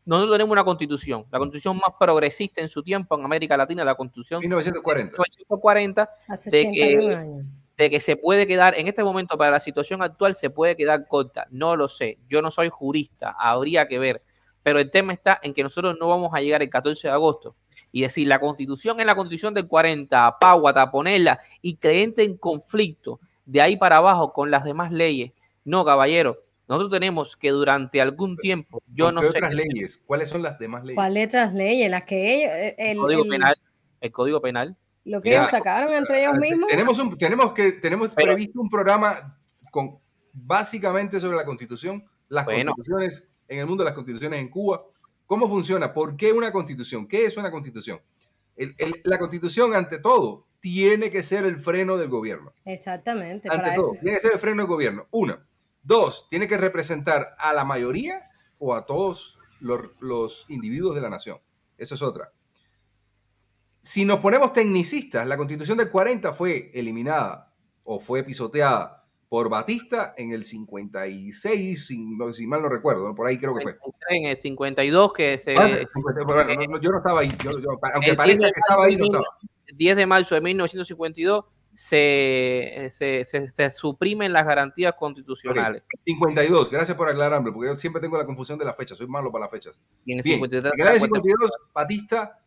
nosotros 0.04 0.34
tenemos 0.34 0.52
una 0.52 0.64
constitución, 0.64 1.24
la 1.30 1.38
constitución 1.38 1.76
más 1.76 1.96
progresista 1.98 2.60
en 2.60 2.68
su 2.68 2.82
tiempo 2.82 3.18
en 3.18 3.24
América 3.24 3.56
Latina, 3.56 3.84
la 3.84 3.96
constitución 3.96 4.40
1940, 4.40 5.10
1940 5.10 6.10
de, 6.46 6.70
que, 6.70 7.42
de 7.76 7.90
que 7.90 8.00
se 8.00 8.16
puede 8.16 8.46
quedar, 8.46 8.78
en 8.78 8.86
este 8.86 9.02
momento 9.02 9.36
para 9.36 9.50
la 9.50 9.60
situación 9.60 10.02
actual 10.02 10.36
se 10.36 10.48
puede 10.48 10.76
quedar 10.76 11.08
corta, 11.08 11.46
no 11.50 11.74
lo 11.74 11.88
sé, 11.88 12.18
yo 12.28 12.40
no 12.40 12.52
soy 12.52 12.68
jurista, 12.68 13.34
habría 13.36 13.88
que 13.88 13.98
ver, 13.98 14.22
pero 14.62 14.78
el 14.78 14.90
tema 14.90 15.12
está 15.12 15.40
en 15.42 15.54
que 15.54 15.62
nosotros 15.62 15.96
no 15.98 16.08
vamos 16.08 16.32
a 16.34 16.40
llegar 16.40 16.62
el 16.62 16.70
14 16.70 17.06
de 17.06 17.14
agosto. 17.14 17.54
Y 17.92 18.02
decir 18.02 18.26
la 18.26 18.40
constitución 18.40 18.98
es 18.98 19.06
la 19.06 19.14
constitución 19.14 19.54
del 19.54 19.68
40, 19.68 20.26
apáguata, 20.26 20.90
ponerla 20.90 21.40
y 21.62 21.76
creente 21.76 22.24
en 22.24 22.36
conflicto 22.36 23.20
de 23.46 23.62
ahí 23.62 23.76
para 23.76 23.96
abajo 23.96 24.32
con 24.32 24.50
las 24.50 24.64
demás 24.64 24.92
leyes. 24.92 25.32
No, 25.64 25.84
caballero, 25.84 26.42
nosotros 26.68 26.90
tenemos 26.90 27.36
que 27.36 27.50
durante 27.50 28.00
algún 28.00 28.36
tiempo, 28.36 28.82
yo 28.92 29.12
no 29.12 29.20
qué 29.20 29.28
sé. 29.28 29.38
otras 29.38 29.54
leyes? 29.54 30.02
¿Cuáles 30.04 30.28
son 30.28 30.42
las 30.42 30.58
demás 30.58 30.82
leyes? 30.82 30.96
¿Cuáles 30.96 31.28
otras 31.28 31.54
leyes? 31.54 31.90
Las 31.90 32.04
que 32.04 32.34
ellos. 32.34 32.50
Eh, 32.54 32.74
el, 32.78 32.98
Código 32.98 33.24
Penal. 33.24 33.56
El 34.00 34.12
Código 34.12 34.40
Penal. 34.40 34.76
Lo 35.04 35.22
que 35.22 35.30
ellos 35.30 35.48
sacaron 35.50 35.94
entre 35.94 36.22
ellos 36.22 36.36
mismos. 36.36 36.68
Tenemos, 36.68 36.98
un, 36.98 37.16
tenemos, 37.16 37.52
que, 37.52 37.72
tenemos 37.72 38.12
previsto 38.12 38.60
un 38.60 38.68
programa 38.68 39.38
con 39.70 39.98
básicamente 40.32 41.20
sobre 41.20 41.36
la 41.36 41.44
constitución, 41.44 42.04
las 42.28 42.44
constituciones 42.44 43.24
en 43.48 43.60
el 43.60 43.66
mundo 43.66 43.84
las 43.84 43.94
constituciones 43.94 44.40
en 44.40 44.48
Cuba. 44.48 44.82
¿Cómo 45.26 45.48
funciona? 45.48 45.92
¿Por 45.92 46.16
qué 46.16 46.32
una 46.32 46.52
constitución? 46.52 47.06
¿Qué 47.06 47.24
es 47.24 47.36
una 47.36 47.50
constitución? 47.50 48.00
la 49.04 49.18
constitución, 49.18 49.74
ante 49.74 49.98
todo, 49.98 50.46
tiene 50.66 51.12
que 51.12 51.22
ser 51.22 51.44
el 51.44 51.60
freno 51.60 51.96
del 51.96 52.08
gobierno. 52.08 52.52
Exactamente. 52.64 53.48
Ante 53.48 53.70
todo, 53.76 53.92
tiene 53.92 54.14
que 54.14 54.20
ser 54.20 54.32
el 54.32 54.40
freno 54.40 54.62
del 54.62 54.66
gobierno. 54.66 55.06
Una. 55.12 55.46
Dos, 55.80 56.26
tiene 56.28 56.48
que 56.48 56.56
representar 56.56 57.36
a 57.38 57.52
la 57.52 57.64
mayoría 57.64 58.24
o 58.58 58.74
a 58.74 58.84
todos 58.84 59.38
los, 59.60 59.96
los 60.00 60.44
individuos 60.48 60.96
de 60.96 61.02
la 61.02 61.08
nación. 61.08 61.38
Eso 61.78 61.94
es 61.94 62.02
otra. 62.02 62.32
Si 63.78 64.04
nos 64.04 64.18
ponemos 64.18 64.52
tecnicistas, 64.52 65.24
la 65.28 65.36
constitución 65.36 65.78
del 65.78 65.88
40 65.88 66.32
fue 66.32 66.72
eliminada 66.74 67.54
o 67.84 68.00
fue 68.00 68.24
pisoteada 68.24 69.04
por 69.28 69.48
Batista 69.48 70.14
en 70.16 70.32
el 70.32 70.42
56, 70.42 71.86
si, 71.86 72.46
mal 72.48 72.60
no 72.62 72.68
recuerdo, 72.68 73.14
por 73.14 73.28
ahí 73.28 73.38
creo 73.38 73.54
que 73.54 73.62
fue. 73.62 73.78
En 74.10 74.26
el 74.26 74.36
52 74.36 75.12
que 75.12 75.38
se... 75.38 75.54
bueno, 75.54 76.80
yo 76.80 76.90
no 76.90 76.98
estaba 76.98 77.20
ahí, 77.20 77.32
aunque 77.94 78.14
parezca 78.14 78.50
que 78.50 78.60
estaba 78.68 78.86
ahí, 78.86 78.96
no 78.96 79.04
estaba. 79.04 79.26
10 79.74 79.96
de 79.96 80.06
marzo 80.06 80.34
de 80.34 80.40
1952 80.40 81.44
se, 81.74 82.88
se, 82.90 83.24
se, 83.24 83.70
suprimen 83.70 84.32
las 84.32 84.46
garantías 84.46 84.94
constitucionales. 84.98 85.82
52, 86.02 86.70
gracias 86.70 86.96
por 86.96 87.08
aclararme, 87.08 87.52
porque 87.52 87.68
yo 87.68 87.78
siempre 87.78 88.00
tengo 88.00 88.16
la 88.16 88.24
confusión 88.24 88.58
de 88.58 88.64
las 88.64 88.76
fechas, 88.76 88.96
soy 88.96 89.06
malo 89.06 89.30
para 89.30 89.44
las 89.44 89.50
fechas. 89.50 89.80
Bien, 90.04 90.20
en 90.24 90.26
el 90.26 91.00
52, 91.00 91.50
Batista 91.74 92.40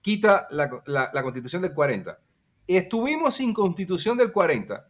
quita 0.00 0.48
la, 0.50 0.68
la, 0.86 1.10
la 1.14 1.22
constitución 1.22 1.62
del 1.62 1.72
40. 1.72 2.18
Estuvimos 2.66 3.34
sin 3.34 3.54
constitución 3.54 4.18
del 4.18 4.32
40 4.32 4.88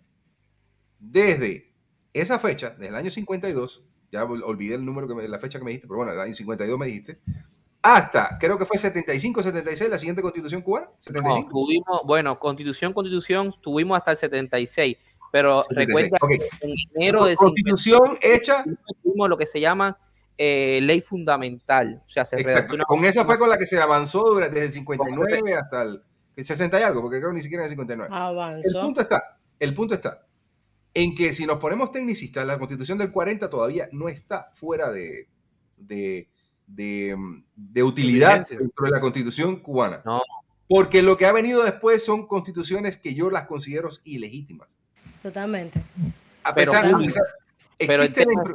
desde 0.99 1.73
esa 2.13 2.39
fecha, 2.39 2.71
desde 2.71 2.89
el 2.89 2.95
año 2.95 3.11
52, 3.11 3.85
ya 4.11 4.25
olvidé 4.25 4.75
el 4.75 4.85
número, 4.85 5.09
que 5.09 5.29
la 5.29 5.39
fecha 5.39 5.59
que 5.59 5.65
me 5.65 5.71
dijiste, 5.71 5.89
pero 5.89 5.99
bueno, 5.99 6.13
el 6.13 6.21
año 6.21 6.35
52 6.35 6.79
me 6.79 6.87
dijiste, 6.87 7.21
hasta, 7.83 8.39
creo 8.39 8.57
que 8.59 8.65
fue 8.65 8.79
75, 8.79 9.43
76, 9.43 9.91
la 9.91 9.99
siguiente 9.99 10.23
constitución 10.23 10.63
cubana. 10.63 10.89
tuvimos, 11.51 12.01
bueno, 12.05 12.39
constitución, 12.39 12.93
constitución, 12.93 13.53
tuvimos 13.61 13.99
hasta 13.99 14.13
el 14.13 14.17
76, 14.19 14.97
pero 15.33 15.63
recuerda 15.71 16.17
que 16.29 16.49
en 16.61 16.75
enero 16.95 17.25
de 17.25 17.35
constitución 17.35 18.17
hecha. 18.21 18.65
Tuvimos 19.03 19.29
lo 19.29 19.37
que 19.37 19.47
se 19.47 19.61
llama 19.61 19.99
eh, 20.39 20.81
ley 20.83 21.01
fundamental. 21.01 22.03
O 22.07 22.09
sea, 22.09 22.25
se 22.25 22.45
Con 22.87 23.05
esa 23.05 23.25
fue 23.25 23.39
con 23.39 23.51
la 23.51 23.59
que 23.59 23.67
se 23.67 23.81
avanzó 23.81 24.35
desde 24.37 24.67
el 24.67 24.73
59 24.73 25.55
hasta 25.55 25.83
el 25.83 26.03
60 26.37 26.79
y 26.79 26.83
algo, 26.83 27.03
porque 27.03 27.19
creo 27.19 27.31
que 27.31 27.37
ni 27.37 27.43
siquiera 27.43 27.65
en 27.65 27.67
el 27.67 27.71
59. 27.71 28.15
Avanzó. 28.15 28.79
El 28.79 28.85
punto 28.85 29.01
está, 29.01 29.39
el 29.59 29.75
punto 29.75 29.95
está 29.95 30.27
en 30.95 31.15
que 31.15 31.33
si 31.33 31.47
nos 31.47 31.59
ponemos 31.59 31.91
tecnicistas, 31.91 32.47
la 32.47 32.59
constitución 32.59 32.99
del 32.99 33.11
40 33.11 33.49
todavía 33.49 33.89
no 33.93 34.09
está 34.09 34.51
fuera 34.55 34.91
de, 34.91 35.29
de, 35.77 36.29
de, 36.75 37.83
utilidad 37.83 38.47
dentro 38.49 38.87
de 38.87 38.91
la 38.91 39.01
constitución 39.01 39.57
cubana. 39.57 40.03
No. 40.05 40.23
Porque 40.69 41.03
lo 41.03 41.17
que 41.17 41.27
ha 41.27 41.33
venido 41.33 41.63
después 41.63 42.05
son 42.05 42.27
constituciones 42.27 42.97
que 42.97 43.15
yo 43.15 43.31
las 43.31 43.47
considero 43.47 43.91
ilegítimas. 44.05 44.69
Totalmente. 45.23 45.81
A 46.43 46.55
pesar 46.55 46.87
de 46.87 47.13
pero 47.87 48.03
el 48.05 48.13
tema, 48.13 48.33
está, 48.33 48.55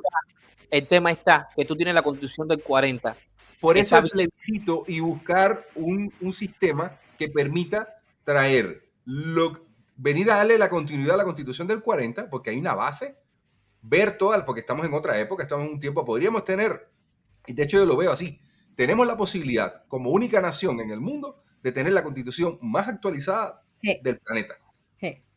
el 0.72 0.88
tema, 0.88 1.12
está, 1.12 1.50
que 1.56 1.66
tú 1.66 1.76
tienes 1.76 1.94
la 1.94 2.02
constitución 2.02 2.48
del 2.48 2.62
40. 2.62 3.16
Por 3.60 3.78
eso 3.78 3.98
el 3.98 4.10
plebiscito 4.10 4.84
y 4.88 5.00
buscar 5.00 5.62
un, 5.76 6.12
un 6.22 6.34
sistema 6.34 6.92
que 7.18 7.28
permita 7.28 8.00
traer 8.24 8.88
lo, 9.06 9.68
venir 9.96 10.32
a 10.32 10.38
darle 10.38 10.58
la 10.58 10.70
continuidad 10.70 11.16
a 11.16 11.18
la 11.18 11.24
constitución 11.24 11.68
del 11.68 11.82
40, 11.82 12.30
porque 12.30 12.52
hay 12.52 12.60
una 12.60 12.76
base, 12.76 13.18
ver 13.82 14.18
todas, 14.18 14.44
porque 14.44 14.62
estamos 14.62 14.86
en 14.86 14.94
otra 14.94 15.20
época, 15.20 15.44
estamos 15.44 15.66
en 15.66 15.74
un 15.74 15.80
tiempo, 15.80 16.06
podríamos 16.06 16.44
tener, 16.44 16.88
y 17.48 17.54
de 17.54 17.64
hecho 17.64 17.78
yo 17.78 17.86
lo 17.86 17.98
veo 17.98 18.12
así, 18.12 18.40
tenemos 18.76 19.08
la 19.08 19.18
posibilidad 19.18 19.86
como 19.88 20.12
única 20.12 20.40
nación 20.40 20.80
en 20.80 20.92
el 20.92 21.00
mundo 21.00 21.44
de 21.64 21.72
tener 21.72 21.94
la 21.94 22.04
constitución 22.04 22.60
más 22.62 22.88
actualizada 22.88 23.64
del 23.82 24.20
planeta. 24.20 24.56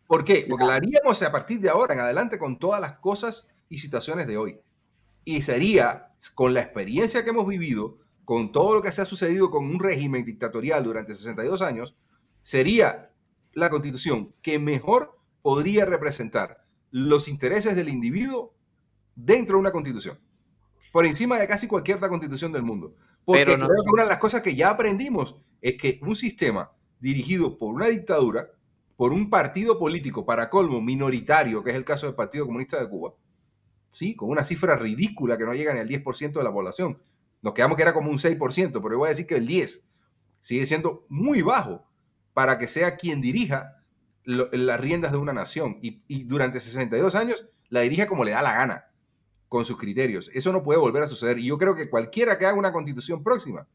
¿Por 0.07 0.25
qué? 0.25 0.45
Porque 0.49 0.65
la 0.65 0.75
haríamos 0.75 1.23
a 1.23 1.31
partir 1.31 1.61
de 1.61 1.71
ahora 1.71 1.95
en 1.95 2.01
adelante 2.01 2.37
con 2.37 2.59
todas 2.59 2.81
las 2.81 2.99
cosas 2.99 3.47
y 3.69 3.79
situaciones 3.79 4.27
de 4.27 4.37
hoy. 4.37 4.59
Y 5.25 5.43
sería, 5.43 6.09
con 6.35 6.53
la 6.53 6.63
experiencia 6.63 7.23
que 7.23 7.31
hemos 7.31 7.47
vivido, 7.47 7.99
con 8.25 8.51
todo 8.51 8.75
lo 8.75 8.83
que 8.83 8.91
se 8.91 9.03
ha 9.03 9.05
sucedido 9.05 9.51
con 9.51 9.65
un 9.65 9.79
régimen 9.79 10.25
dictatorial 10.25 10.83
durante 10.83 11.15
62 11.15 11.63
años, 11.63 11.95
sería 12.43 13.13
la 13.53 13.71
constitución 13.71 14.35
que 14.43 14.59
mejor 14.59 15.17
podría 15.43 15.85
representar 15.85 16.65
los 16.91 17.29
intereses 17.29 17.77
del 17.77 17.89
individuo 17.89 18.55
dentro 19.15 19.57
de 19.57 19.61
una 19.61 19.73
constitución. 19.73 20.19
Por 20.93 21.07
encima 21.07 21.39
de 21.39 21.47
casi 21.47 21.67
cualquier 21.67 21.99
otra 21.99 22.09
constitución 22.09 22.53
del 22.53 22.63
mundo. 22.63 22.95
Porque 23.25 23.45
creo 23.45 23.57
que 23.57 23.93
una 23.93 24.03
de 24.05 24.09
las 24.09 24.19
cosas 24.19 24.41
que 24.41 24.55
ya 24.55 24.71
aprendimos 24.71 25.37
es 25.61 25.77
que 25.77 26.01
un 26.03 26.17
sistema 26.17 26.73
dirigido 26.99 27.59
por 27.59 27.75
una 27.75 27.89
dictadura, 27.89 28.51
por 28.97 29.13
un 29.13 29.31
partido 29.31 29.79
político, 29.79 30.27
para 30.27 30.51
colmo, 30.51 30.81
minoritario, 30.81 31.63
que 31.63 31.71
es 31.71 31.77
el 31.77 31.85
caso 31.85 32.07
del 32.07 32.15
Partido 32.15 32.47
Comunista 32.47 32.79
de 32.81 32.89
Cuba, 32.89 33.15
¿sí? 33.89 34.15
con 34.15 34.31
una 34.31 34.45
cifra 34.45 34.77
ridícula 34.77 35.39
que 35.39 35.45
no 35.45 35.55
llega 35.55 35.73
ni 35.73 35.81
al 35.81 35.89
10% 35.89 36.33
de 36.33 36.45
la 36.45 36.53
población. 36.53 36.99
Nos 37.43 37.55
quedamos 37.55 37.77
que 37.77 37.83
era 37.83 37.95
como 37.95 38.11
un 38.11 38.19
6%, 38.19 38.73
pero 38.73 38.91
yo 38.91 38.99
voy 38.99 39.07
a 39.07 39.11
decir 39.11 39.27
que 39.27 39.37
el 39.37 39.49
10% 39.49 39.83
sigue 40.43 40.67
siendo 40.67 41.07
muy 41.09 41.43
bajo 41.43 41.87
para 42.33 42.59
que 42.59 42.67
sea 42.67 42.97
quien 42.97 43.21
dirija 43.21 43.83
las 44.25 44.81
riendas 44.81 45.13
de 45.13 45.19
una 45.19 45.33
nación. 45.33 45.79
Y, 45.83 46.25
durante 46.25 46.61
62 46.61 47.15
años 47.15 47.47
la 47.69 47.81
dirija 47.81 48.07
como 48.07 48.25
le 48.25 48.33
da 48.33 48.43
la 48.43 48.53
gana, 48.53 48.90
con 49.51 49.65
sus 49.65 49.77
criterios. 49.77 50.31
Eso 50.33 50.53
no 50.53 50.63
puede 50.63 50.79
volver 50.79 51.03
a 51.03 51.09
suceder. 51.09 51.37
Y 51.41 51.47
yo 51.47 51.59
creo 51.59 51.75
que 51.75 51.91
cualquiera 51.91 52.39
que 52.39 52.47
haga 52.47 52.57
una 52.57 52.73
constitución 52.73 53.21
próxima 53.23 53.67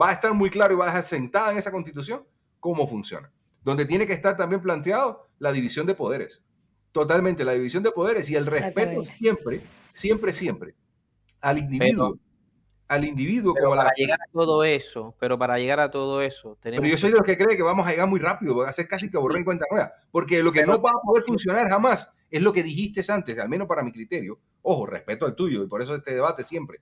va 0.00 0.10
a 0.10 0.12
estar 0.12 0.34
muy 0.34 0.50
claro 0.50 0.74
y 0.74 0.76
va 0.76 0.84
a 0.84 0.88
dejar 0.88 1.02
sentada 1.02 1.50
en 1.50 1.56
esa 1.56 1.72
constitución 1.72 2.22
cómo 2.60 2.86
funciona. 2.86 3.32
Donde 3.64 3.86
tiene 3.86 4.06
que 4.06 4.12
estar 4.12 4.36
también 4.36 4.60
planteado 4.60 5.26
la 5.38 5.52
división 5.52 5.86
de 5.86 5.94
poderes. 5.94 6.44
Totalmente, 6.92 7.46
la 7.46 7.52
división 7.52 7.82
de 7.82 7.92
poderes 7.92 8.28
y 8.28 8.36
el 8.36 8.44
respeto 8.44 9.02
siempre, 9.06 9.62
siempre, 9.94 10.34
siempre 10.34 10.74
al 11.40 11.56
individuo 11.56 12.18
al 12.90 13.04
individuo. 13.04 13.54
Pero 13.54 13.70
para 13.70 13.92
llegar 13.96 14.18
a 14.20 14.32
todo 14.32 14.64
eso, 14.64 15.14
pero 15.20 15.38
para 15.38 15.58
llegar 15.58 15.78
a 15.78 15.92
todo 15.92 16.22
eso, 16.22 16.58
tenemos. 16.60 16.82
Pero 16.82 16.90
yo 16.90 16.98
soy 16.98 17.10
de 17.12 17.18
los 17.18 17.26
que 17.26 17.38
cree 17.38 17.56
que 17.56 17.62
vamos 17.62 17.86
a 17.86 17.90
llegar 17.90 18.08
muy 18.08 18.18
rápido, 18.18 18.52
voy 18.52 18.66
a 18.66 18.70
hacer 18.70 18.88
casi 18.88 19.08
que 19.08 19.16
borrar 19.16 19.38
en 19.38 19.44
cuenta 19.44 19.64
nueva, 19.70 19.92
porque 20.10 20.42
lo 20.42 20.50
que 20.50 20.66
no 20.66 20.82
va 20.82 20.90
a 20.90 21.00
poder 21.06 21.22
funcionar 21.22 21.68
jamás 21.68 22.10
es 22.28 22.42
lo 22.42 22.52
que 22.52 22.64
dijiste 22.64 23.00
antes, 23.12 23.38
al 23.38 23.48
menos 23.48 23.68
para 23.68 23.84
mi 23.84 23.92
criterio. 23.92 24.40
Ojo, 24.62 24.86
respeto 24.86 25.24
al 25.24 25.36
tuyo, 25.36 25.62
y 25.62 25.68
por 25.68 25.80
eso 25.80 25.94
este 25.94 26.14
debate 26.14 26.42
siempre. 26.42 26.80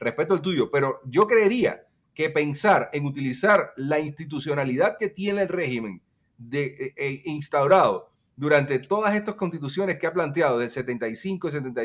Respeto 0.00 0.34
al 0.34 0.42
tuyo, 0.42 0.72
pero 0.72 1.00
yo 1.04 1.28
creería 1.28 1.86
que 2.12 2.30
pensar 2.30 2.90
en 2.92 3.06
utilizar 3.06 3.72
la 3.76 4.00
institucionalidad 4.00 4.96
que 4.98 5.08
tiene 5.08 5.42
el 5.42 5.48
régimen 5.48 6.02
de, 6.36 6.64
eh, 6.64 6.94
eh, 6.96 7.22
instaurado 7.26 8.10
durante 8.34 8.80
todas 8.80 9.14
estas 9.14 9.36
constituciones 9.36 9.98
que 9.98 10.08
ha 10.08 10.12
planteado 10.12 10.58
del 10.58 10.70
75 10.70 11.48
70, 11.48 11.82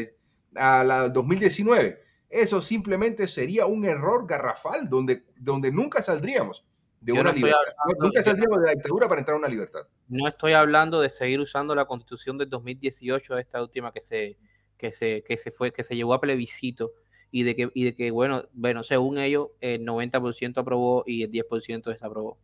a 0.55 0.83
la 0.83 1.09
2019 1.09 2.08
eso 2.29 2.61
simplemente 2.61 3.27
sería 3.27 3.65
un 3.65 3.85
error 3.85 4.27
garrafal 4.27 4.87
donde, 4.87 5.23
donde 5.39 5.71
nunca 5.71 6.01
saldríamos 6.01 6.65
de 7.01 7.13
una 7.13 7.31
libertad. 7.31 7.57
nunca 7.99 8.21
saldríamos 8.21 8.59
de 8.59 8.67
la 8.67 8.73
dictadura 8.73 9.07
para 9.07 9.19
entrar 9.19 9.35
a 9.35 9.39
una 9.39 9.47
libertad. 9.47 9.81
No 10.07 10.27
estoy 10.27 10.53
hablando 10.53 11.01
de 11.01 11.09
seguir 11.09 11.39
usando 11.39 11.73
la 11.73 11.85
constitución 11.85 12.37
del 12.37 12.49
2018, 12.49 13.37
esta 13.37 13.61
última 13.61 13.91
que 13.91 14.01
se, 14.01 14.37
que 14.77 14.91
se, 14.91 15.23
que 15.23 15.37
se 15.37 15.51
fue, 15.51 15.71
que 15.71 15.83
se 15.83 15.95
llevó 15.95 16.13
a 16.13 16.21
plebiscito 16.21 16.91
y 17.31 17.43
de 17.43 17.55
que, 17.55 17.71
y 17.73 17.83
de 17.85 17.95
que 17.95 18.11
bueno, 18.11 18.43
bueno, 18.53 18.83
según 18.83 19.17
ellos, 19.17 19.49
el 19.61 19.85
90% 19.85 20.57
aprobó 20.57 21.03
y 21.05 21.23
el 21.23 21.31
10% 21.31 21.83
desaprobó. 21.83 22.37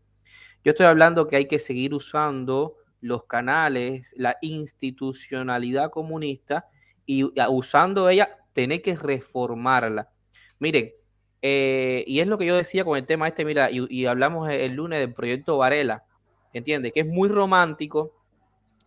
Yo 0.64 0.72
estoy 0.72 0.86
hablando 0.86 1.28
que 1.28 1.36
hay 1.36 1.48
que 1.48 1.60
seguir 1.60 1.94
usando 1.94 2.78
los 3.02 3.26
canales, 3.26 4.14
la 4.18 4.38
institucionalidad 4.42 5.92
comunista 5.92 6.66
y 7.06 7.24
usando 7.50 8.10
ella 8.10 8.38
tener 8.56 8.82
que 8.82 8.96
reformarla. 8.96 10.10
Miren, 10.60 10.94
eh, 11.42 12.06
y 12.08 12.22
es 12.22 12.28
lo 12.28 12.38
que 12.38 12.46
yo 12.46 12.56
decía 12.56 12.86
con 12.86 12.98
el 12.98 13.06
tema 13.06 13.28
este, 13.28 13.44
mira, 13.44 13.70
y, 13.70 14.06
hablamos 14.06 14.50
el, 14.50 14.72
lunes 14.72 15.00
del 15.00 15.14
proyecto 15.14 15.58
Varela, 15.58 16.06
¿entiendes? 16.54 16.94
Que 16.94 17.02
es 17.02 17.06
muy 17.06 17.28
romántico, 17.28 18.14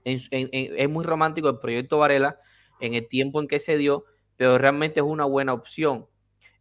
es 0.05 0.89
muy 0.89 1.05
romántico 1.05 1.51
el 1.51 1.59
proyecto 1.59 1.99
Varela 1.99 2.41
en 2.81 2.95
el 2.95 3.07
tiempo 3.09 3.41
en 3.41 3.47
que 3.47 3.59
se 3.59 3.77
dio, 3.77 4.07
pero 4.39 4.57
realmente 4.57 5.01
es 5.01 5.07
una 5.07 5.27
buena 5.27 5.53
opción. 5.53 6.07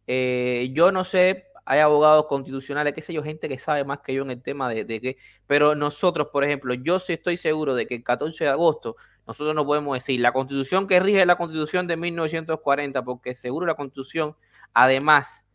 Eh, 0.06 0.70
yo 0.74 0.92
no 0.92 1.02
sé, 1.02 1.46
hay 1.64 1.80
abogados 1.80 2.26
constitucionales, 2.26 2.92
qué 2.92 3.00
sé 3.00 3.14
yo, 3.14 3.22
gente 3.22 3.48
que 3.48 3.56
sabe 3.56 3.84
más 3.84 4.00
que 4.00 4.12
yo 4.12 4.22
en 4.22 4.32
el 4.32 4.42
tema 4.42 4.68
de, 4.68 4.84
de 4.84 5.16
pero 5.46 5.74
nosotros, 5.74 6.28
por 6.30 6.44
ejemplo, 6.44 6.74
yo 6.74 6.98
sí 6.98 7.14
estoy 7.14 7.38
seguro 7.38 7.74
de 7.74 7.86
que 7.86 7.94
el 7.94 8.04
14 8.04 8.44
de 8.44 8.50
agosto 8.50 8.96
nosotros 9.28 9.54
no 9.54 9.66
podemos 9.66 9.94
decir 9.94 10.20
la 10.20 10.32
constitución 10.32 10.86
que 10.86 10.98
rige 11.00 11.26
la 11.26 11.36
constitución 11.36 11.86
de 11.86 11.98
1940, 11.98 13.04
porque 13.04 13.34
seguro 13.34 13.66
la 13.66 13.74
constitución, 13.74 14.34
además 14.72 15.46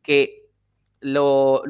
que 0.00 0.46
los 1.00 1.62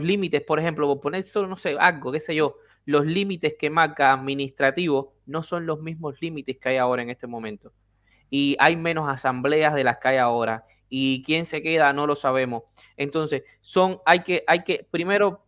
límites, 0.00 0.40
por 0.42 0.60
ejemplo, 0.60 0.86
por 0.86 1.00
poner 1.00 1.24
solo, 1.24 1.48
no 1.48 1.56
sé, 1.56 1.76
algo, 1.80 2.12
qué 2.12 2.20
sé 2.20 2.36
yo, 2.36 2.58
los 2.84 3.04
límites 3.04 3.56
que 3.58 3.70
marca 3.70 4.12
administrativo 4.12 5.16
no 5.26 5.42
son 5.42 5.66
los 5.66 5.80
mismos 5.80 6.22
límites 6.22 6.58
que 6.58 6.68
hay 6.68 6.76
ahora 6.76 7.02
en 7.02 7.10
este 7.10 7.26
momento. 7.26 7.72
Y 8.30 8.56
hay 8.60 8.76
menos 8.76 9.10
asambleas 9.10 9.74
de 9.74 9.82
las 9.82 9.98
que 9.98 10.08
hay 10.10 10.18
ahora. 10.18 10.64
Y 10.88 11.24
quién 11.24 11.44
se 11.44 11.60
queda 11.60 11.92
no 11.92 12.06
lo 12.06 12.14
sabemos. 12.14 12.62
Entonces, 12.96 13.42
son, 13.60 13.98
hay 14.06 14.20
que, 14.20 14.44
hay 14.46 14.62
que, 14.62 14.86
primero 14.88 15.44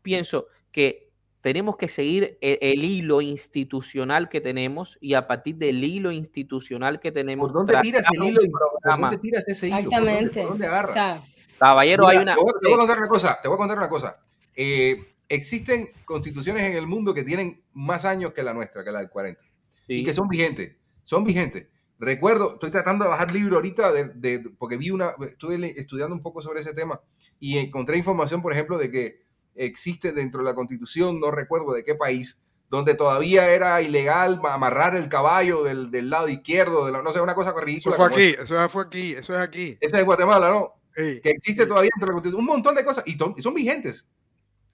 pienso 0.00 0.46
que 0.70 1.11
tenemos 1.42 1.76
que 1.76 1.88
seguir 1.88 2.38
e, 2.40 2.58
el, 2.62 2.84
hilo 2.84 3.20
institucional 3.20 4.28
que 4.28 4.40
tenemos 4.40 4.96
y 5.00 5.14
a 5.14 5.26
partir 5.26 5.56
del 5.56 5.82
hilo 5.84 6.12
institucional 6.12 7.00
que 7.00 7.12
tenemos. 7.12 7.50
¿Por 7.50 7.66
dónde 7.66 7.78
tiras 7.82 8.06
el 8.12 8.24
hilo? 8.24 8.40
¿Por 8.50 9.00
dónde 9.00 9.18
tiras 9.18 9.46
ese 9.46 9.66
hilo? 9.66 9.76
Exactamente. 9.76 10.40
¿Por 10.40 10.50
dónde, 10.50 10.66
agarras? 10.66 11.22
Caballero, 11.58 12.06
hay 12.08 12.18
una. 12.18 12.36
Te 12.36 12.40
voy, 12.40 12.74
a 12.74 12.76
contar 12.78 12.98
una 12.98 13.08
cosa. 13.08 13.38
Te 13.42 13.48
voy 13.48 13.56
a 13.56 13.58
contar 13.58 13.76
una 13.76 13.88
cosa. 13.88 14.20
Eh, 14.54 15.14
existen 15.28 15.90
constituciones 16.04 16.62
en 16.62 16.74
el 16.74 16.86
mundo 16.86 17.12
que 17.12 17.24
tienen 17.24 17.62
más 17.72 18.04
años 18.04 18.32
que 18.32 18.42
la 18.42 18.54
nuestra, 18.54 18.84
que 18.84 18.92
la 18.92 19.00
del 19.00 19.10
40. 19.10 19.40
Y 19.88 20.04
que 20.04 20.12
son 20.12 20.28
vigentes. 20.28 20.76
Son 21.02 21.24
vigentes. 21.24 21.66
Recuerdo, 21.98 22.54
estoy 22.54 22.70
tratando 22.70 23.04
de 23.04 23.10
bajar 23.10 23.32
libro 23.32 23.56
ahorita 23.56 23.92
de, 23.92 24.40
porque 24.58 24.76
vi 24.76 24.90
una, 24.90 25.14
estuve 25.28 25.78
estudiando 25.80 26.14
un 26.14 26.22
poco 26.22 26.42
sobre 26.42 26.60
ese 26.60 26.74
tema 26.74 27.00
y 27.38 27.58
encontré 27.58 27.96
información, 27.96 28.42
por 28.42 28.52
ejemplo, 28.52 28.78
de 28.78 28.90
que 28.90 29.22
existe 29.54 30.12
dentro 30.12 30.40
de 30.42 30.46
la 30.46 30.54
constitución, 30.54 31.20
no 31.20 31.30
recuerdo 31.30 31.72
de 31.72 31.84
qué 31.84 31.94
país, 31.94 32.42
donde 32.68 32.94
todavía 32.94 33.48
era 33.48 33.82
ilegal 33.82 34.40
amarrar 34.44 34.96
el 34.96 35.08
caballo 35.08 35.62
del, 35.62 35.90
del 35.90 36.08
lado 36.08 36.28
izquierdo, 36.28 36.86
de 36.86 36.92
no 36.92 37.12
sé, 37.12 37.20
una 37.20 37.34
cosa 37.34 37.52
ridícula. 37.60 37.94
Eso 37.94 38.04
fue 38.04 38.12
aquí, 38.12 38.36
eso 38.40 38.68
fue 38.70 38.82
aquí, 38.82 39.12
eso 39.12 39.34
es 39.34 39.40
aquí. 39.40 39.76
Ese 39.80 39.98
es 39.98 40.04
Guatemala, 40.04 40.48
¿no? 40.48 40.74
Que 40.94 41.20
existe 41.24 41.66
todavía 41.66 41.90
dentro 41.94 42.06
de 42.06 42.12
la 42.12 42.14
constitución, 42.14 42.40
un 42.40 42.46
montón 42.46 42.74
de 42.74 42.84
cosas, 42.84 43.04
y, 43.06 43.16
son 43.42 43.54
vigentes. 43.54 44.08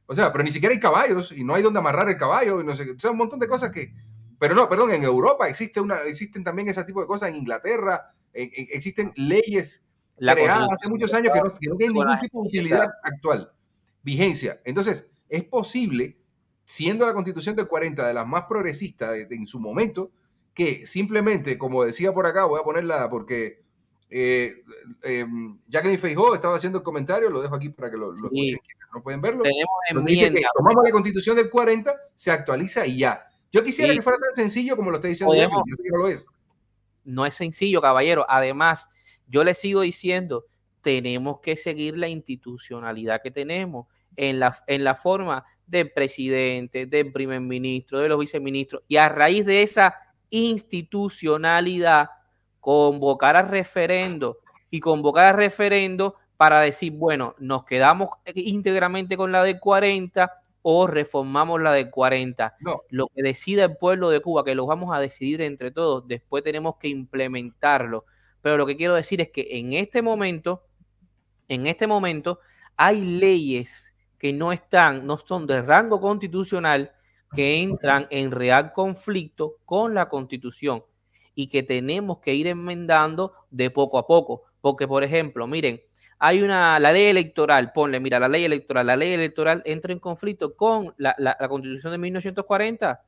O 0.07 0.14
sea, 0.14 0.33
pero 0.33 0.45
ni 0.45 0.51
siquiera 0.51 0.72
hay 0.72 0.81
caballos, 0.81 1.33
y 1.33 1.45
no 1.45 1.55
hay 1.55 1.62
donde 1.62 1.81
amarrar 1.81 2.09
el 2.09 2.16
caballo, 2.16 2.61
y 2.61 2.64
no 2.64 2.74
sé, 2.74 2.91
o 2.91 2.99
sea, 2.99 3.11
un 3.11 3.18
montón 3.18 3.41
de 3.41 3.49
cosas 3.49 3.70
que, 3.70 3.93
pero 4.39 4.55
no, 4.55 4.68
perdón, 4.68 4.93
en 4.93 5.03
Europa 5.03 5.49
existe 5.49 5.81
una, 5.81 6.03
existen 6.03 6.45
también 6.45 6.68
ese 6.68 6.85
tipo 6.85 7.01
de 7.01 7.07
cosas, 7.07 7.31
en 7.31 7.37
Inglaterra 7.37 8.14
existen 8.33 9.12
leyes 9.16 9.83
creadas 10.16 10.68
hace 10.70 10.89
muchos 10.89 11.12
años 11.14 11.33
que 11.33 11.41
no, 11.41 11.55
que 11.55 11.68
no 11.68 11.76
tienen 11.76 11.95
ningún 11.95 12.20
tipo 12.20 12.43
de 12.43 12.49
utilidad 12.49 12.89
actual, 13.03 13.53
vigencia. 14.03 14.61
Entonces, 14.65 15.07
es 15.29 15.45
posible, 15.45 16.17
siendo 16.65 17.07
la 17.07 17.15
constitución 17.15 17.57
del 17.57 17.69
40 17.69 18.07
de 18.07 18.15
las 18.15 18.27
más 18.27 18.45
progresistas 18.45 19.17
en 19.31 19.47
su 19.47 19.61
momento, 19.61 20.11
que 20.55 20.87
simplemente, 20.87 21.57
como 21.57 21.85
decía 21.85 22.13
por 22.13 22.27
acá, 22.27 22.45
voy 22.45 22.61
a 22.61 22.65
ponerla 22.65 23.09
porque 23.09 23.63
eh, 24.11 24.65
eh, 25.03 25.27
Jacqueline 25.69 25.99
Feijó 25.99 26.35
estaba 26.35 26.57
haciendo 26.57 26.79
el 26.79 26.85
comentario, 26.85 27.31
lo 27.31 27.43
dejo 27.43 27.55
aquí 27.55 27.69
para 27.69 27.91
que 27.91 27.97
lo, 27.97 28.13
escuchen, 28.13 28.59
no 28.93 29.03
pueden 29.03 29.21
verlo. 29.21 29.45
Dice 30.05 30.33
que 30.33 30.43
tomamos 30.57 30.83
la 30.85 30.91
constitución 30.91 31.37
del 31.37 31.51
40, 31.51 31.95
se 32.15 32.31
actualiza 32.31 32.87
y 32.87 32.99
ya. 32.99 33.25
Yo 33.53 33.63
quisiera 33.63 33.95
que 33.95 34.03
fuera 34.03 34.19
tan 34.19 34.35
sencillo 34.35 34.77
como 34.77 34.91
lo 34.91 34.97
está 34.97 35.09
diciendo 35.09 35.35
Jacqueline, 35.35 35.65
yo 35.67 35.77
que 35.77 35.91
no 35.91 35.99
lo 35.99 36.09
es. 36.09 36.27
No 37.05 37.25
es 37.25 37.35
sencillo, 37.35 37.81
caballero. 37.81 38.27
Además, 38.29 38.91
yo 39.29 39.45
le 39.45 39.55
sigo 39.55 39.83
diciendo, 39.83 40.45
tenemos 40.89 41.41
que 41.41 41.55
seguir 41.55 41.99
la 41.99 42.09
institucionalidad 42.09 43.20
que 43.20 43.30
tenemos 43.30 43.86
en 44.16 44.41
la, 44.41 44.59
en 44.66 44.84
la 44.84 44.95
forma 44.95 45.45
del 45.66 45.93
presidente, 45.93 46.86
del 46.86 47.12
primer 47.12 47.43
ministro, 47.43 47.99
de 47.99 48.09
los 48.09 48.18
viceministros, 48.18 48.82
y 48.89 48.97
a 48.97 49.11
raíz 49.11 49.45
de 49.45 49.62
esa 49.62 49.95
institucionalidad, 50.30 52.09
convocar 52.59 53.36
a 53.36 53.43
referendo 53.43 54.39
y 54.70 54.80
convocar 54.80 55.26
a 55.26 55.32
referendo 55.36 56.14
para 56.39 56.62
decir, 56.62 56.93
bueno, 56.93 57.34
nos 57.39 57.66
quedamos 57.66 58.09
íntegramente 58.34 59.18
con 59.18 59.30
la 59.30 59.43
de 59.43 59.61
40 59.61 60.32
o 60.62 60.86
reformamos 60.86 61.61
la 61.61 61.72
de 61.72 61.91
40. 61.91 62.57
No. 62.61 62.80
Lo 62.89 63.09
que 63.09 63.22
decida 63.22 63.64
el 63.64 63.76
pueblo 63.76 64.09
de 64.09 64.20
Cuba, 64.20 64.43
que 64.43 64.55
lo 64.55 64.64
vamos 64.64 64.97
a 64.97 65.01
decidir 65.01 65.43
entre 65.43 65.70
todos, 65.70 66.09
después 66.09 66.43
tenemos 66.43 66.76
que 66.76 66.89
implementarlo. 66.89 68.07
Pero 68.41 68.57
lo 68.57 68.66
que 68.66 68.76
quiero 68.76 68.95
decir 68.95 69.20
es 69.20 69.30
que 69.30 69.59
en 69.59 69.72
este 69.74 70.01
momento, 70.01 70.62
en 71.49 71.67
este 71.67 71.87
momento, 71.87 72.41
hay 72.77 73.01
leyes 73.01 73.95
que 74.19 74.33
no 74.33 74.53
están, 74.53 75.07
no 75.07 75.19
son 75.19 75.47
de 75.47 75.63
rango 75.63 76.01
constitucional, 76.01 76.93
que 77.35 77.61
entran 77.61 78.07
en 78.11 78.31
real 78.31 78.73
conflicto 78.73 79.57
con 79.65 79.95
la 79.95 80.09
constitución 80.09 80.83
y 81.35 81.49
que 81.49 81.63
tenemos 81.63 82.19
que 82.19 82.35
ir 82.35 82.47
enmendando 82.47 83.33
de 83.51 83.71
poco 83.71 83.99
a 83.99 84.07
poco. 84.07 84.45
Porque, 84.61 84.89
por 84.89 85.05
ejemplo, 85.05 85.47
miren, 85.47 85.81
hay 86.19 86.43
una, 86.43 86.79
la 86.81 86.93
ley 86.93 87.07
electoral, 87.07 87.73
ponle, 87.73 88.01
mira, 88.01 88.19
la 88.19 88.29
ley 88.29 88.45
electoral, 88.45 88.87
la 88.87 88.97
ley 88.97 89.13
electoral 89.13 89.63
entra 89.65 89.93
en 89.93 90.01
conflicto 90.01 90.57
con 90.57 90.95
la, 90.97 91.15
la, 91.19 91.37
la 91.39 91.49
constitución 91.49 91.93
de 91.93 91.99
1940 91.99 93.03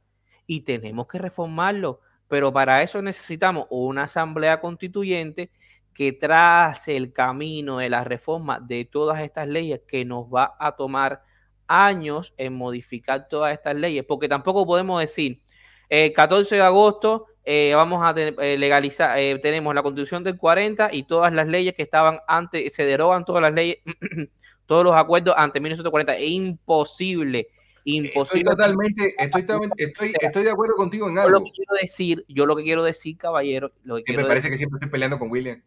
y 0.47 0.61
tenemos 0.61 1.07
que 1.09 1.19
reformarlo. 1.19 2.01
Pero 2.29 2.53
para 2.53 2.83
eso 2.83 3.03
necesitamos 3.03 3.67
una 3.71 4.05
asamblea 4.05 4.61
constituyente 4.61 5.51
que 5.95 6.13
trace 6.13 6.97
el 6.97 7.13
camino 7.13 7.79
de 7.79 7.91
la 7.91 8.05
reforma 8.05 8.61
de 8.61 8.85
todas 8.85 9.21
estas 9.21 9.49
leyes 9.49 9.83
que 9.87 10.05
nos 10.05 10.27
va 10.27 10.57
a 10.59 10.77
tomar 10.77 11.23
años 11.67 12.35
en 12.37 12.55
modificar 12.55 13.29
todas 13.29 13.53
estas 13.53 13.77
leyes, 13.77 14.05
porque 14.07 14.29
tampoco 14.29 14.67
podemos 14.67 15.01
decir, 15.01 15.41
el 15.89 16.13
14 16.13 16.57
de 16.57 16.63
agosto 16.63 17.27
eh, 17.45 17.73
vamos 17.75 18.01
a 18.05 18.15
eh, 18.17 18.59
legalizar, 18.59 19.19
eh, 19.19 19.39
tenemos 19.43 19.75
la 19.75 19.83
constitución 19.83 20.23
del 20.23 20.37
40 20.37 20.91
y 20.93 21.05
todas 21.05 21.33
las 21.33 21.49
leyes 21.49 21.75
que 21.75 21.83
estaban 21.83 22.21
antes, 22.27 22.73
se 22.75 22.85
derogan 22.85 23.25
todas 23.25 23.43
las 23.43 23.55
leyes, 23.55 23.79
todos 24.67 24.85
los 24.85 24.95
acuerdos 24.95 25.35
antes 25.37 25.55
de 25.55 25.61
1940. 25.61 26.17
Es 26.17 26.31
imposible, 26.31 27.49
imposible. 27.85 28.41
Estoy 28.41 28.57
totalmente, 28.57 29.15
estoy, 29.19 30.13
estoy, 30.21 30.45
de 30.45 30.51
acuerdo 30.51 30.75
contigo 30.75 31.09
en 31.09 31.19
algo. 31.19 31.31
Yo 31.31 31.39
lo 31.39 31.45
que 31.45 31.51
quiero 31.51 31.75
decir, 31.81 32.25
yo 32.29 32.47
lo 32.47 32.57
que 32.57 32.63
quiero 32.63 32.83
decir, 32.83 33.17
caballero, 33.17 33.73
lo 33.85 34.03
que 34.03 34.17
me 34.17 34.25
parece 34.25 34.51
que 34.51 34.57
siempre 34.57 34.77
estoy 34.77 34.91
peleando 34.91 35.19
con 35.19 35.31
William. 35.31 35.63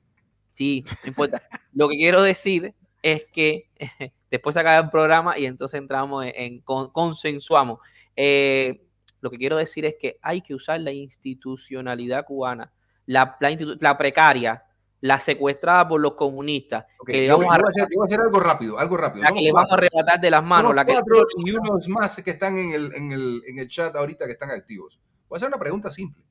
Sí, 0.54 0.86
no 1.04 1.08
importa. 1.10 1.42
lo 1.74 1.90
que 1.90 1.98
quiero 1.98 2.22
decir 2.22 2.74
es 3.02 3.26
que 3.26 3.70
después 4.32 4.54
se 4.54 4.60
acaba 4.60 4.80
el 4.80 4.90
programa 4.90 5.38
y 5.38 5.46
entonces 5.46 5.80
entramos 5.80 6.26
en, 6.26 6.62
consensuamos. 6.62 7.80
Eh, 8.16 8.82
lo 9.22 9.30
que 9.30 9.38
quiero 9.38 9.58
decir 9.58 9.86
es 9.86 9.96
que 10.00 10.18
hay 10.22 10.42
que 10.42 10.54
usar 10.54 10.82
la 10.82 10.92
institucionalidad 10.92 12.26
cubana, 12.26 12.72
la, 13.06 13.38
la, 13.40 13.98
precaria, 13.98 14.64
la 15.02 15.18
secuestrada 15.18 15.88
por 15.88 16.02
los 16.02 16.14
comunistas. 16.14 16.86
yo, 17.08 17.38
voy 17.38 17.46
a 17.46 17.54
hacer, 17.54 18.20
algo 18.20 18.40
rápido, 18.40 18.78
algo 18.78 18.98
rápido. 18.98 19.24
La 19.24 19.32
que 19.32 19.42
le 19.42 19.52
vamos 19.52 19.72
a 19.72 19.76
arrebatar 19.76 20.20
de 20.20 20.30
las 20.30 20.44
manos. 20.44 20.76
La 20.76 20.86
que 20.86 20.96
y 21.38 21.52
unos 21.52 21.88
más 21.88 22.22
que 22.22 22.32
están 22.32 22.58
en 22.58 22.74
el, 22.74 22.96
en, 22.96 23.12
el, 23.12 23.42
en 23.48 23.60
el 23.60 23.68
chat 23.68 23.96
ahorita 23.96 24.26
que 24.26 24.34
están 24.34 24.52
activos. 24.52 25.00
Voy 25.30 25.36
a 25.36 25.38
hacer 25.38 25.48
una 25.48 25.58
pregunta 25.58 25.90
simple. 25.90 26.24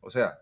O 0.00 0.10
sea, 0.10 0.38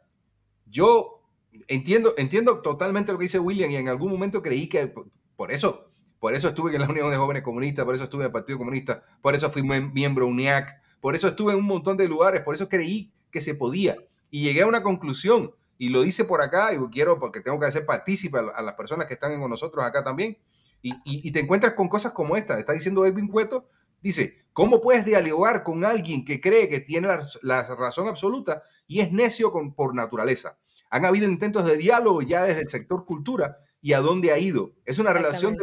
yo 0.66 1.19
entiendo, 1.68 2.14
entiendo 2.16 2.60
totalmente 2.60 3.12
lo 3.12 3.18
que 3.18 3.24
dice 3.24 3.38
William 3.38 3.70
y 3.70 3.76
en 3.76 3.88
algún 3.88 4.10
momento 4.10 4.42
creí 4.42 4.68
que 4.68 4.92
por 5.36 5.52
eso 5.52 5.90
por 6.20 6.34
eso 6.34 6.48
estuve 6.48 6.74
en 6.74 6.82
la 6.82 6.88
Unión 6.88 7.10
de 7.10 7.16
Jóvenes 7.16 7.42
Comunistas, 7.42 7.86
por 7.86 7.94
eso 7.94 8.04
estuve 8.04 8.22
en 8.22 8.26
el 8.26 8.32
Partido 8.32 8.58
Comunista, 8.58 9.02
por 9.22 9.34
eso 9.34 9.50
fui 9.50 9.62
miembro 9.62 10.26
UNIAC, 10.26 10.78
por 11.00 11.14
eso 11.14 11.28
estuve 11.28 11.52
en 11.52 11.58
un 11.58 11.64
montón 11.64 11.96
de 11.96 12.06
lugares, 12.06 12.42
por 12.42 12.54
eso 12.54 12.68
creí 12.68 13.10
que 13.30 13.40
se 13.40 13.54
podía. 13.54 13.96
Y 14.30 14.42
llegué 14.42 14.60
a 14.62 14.66
una 14.66 14.82
conclusión, 14.82 15.54
y 15.78 15.88
lo 15.88 16.04
hice 16.04 16.26
por 16.26 16.42
acá, 16.42 16.74
y 16.74 16.78
quiero, 16.90 17.18
porque 17.18 17.40
tengo 17.40 17.58
que 17.58 17.64
hacer 17.64 17.86
partícipe 17.86 18.38
a, 18.38 18.60
las 18.60 18.74
personas 18.74 19.06
que 19.06 19.14
están 19.14 19.40
con 19.40 19.48
nosotros 19.48 19.82
acá 19.82 20.04
también. 20.04 20.36
Y, 20.82 21.30
te 21.32 21.40
encuentras 21.40 21.72
con 21.72 21.88
cosas 21.88 22.12
como 22.12 22.36
esta. 22.36 22.58
Está 22.58 22.74
diciendo 22.74 23.06
Edwin 23.06 23.28
Cueto, 23.28 23.66
dice, 24.02 24.44
¿cómo 24.52 24.82
puedes 24.82 25.06
dialogar 25.06 25.62
con 25.62 25.86
alguien 25.86 26.26
que 26.26 26.38
cree 26.38 26.68
que 26.68 26.80
tiene 26.80 27.08
la, 27.40 27.62
razón 27.76 28.08
absoluta 28.08 28.62
y 28.86 29.00
es 29.00 29.10
necio 29.10 29.52
con, 29.52 29.72
por 29.72 29.94
naturaleza? 29.94 30.58
Han 30.90 31.04
habido 31.04 31.28
intentos 31.28 31.64
de 31.64 31.76
diálogo 31.76 32.22
ya 32.22 32.44
desde 32.44 32.62
el 32.62 32.68
sector 32.68 33.04
cultura 33.04 33.58
y 33.80 33.92
a 33.92 34.00
dónde 34.00 34.32
ha 34.32 34.38
ido. 34.38 34.72
Es 34.84 34.98
una 34.98 35.12
relación 35.12 35.56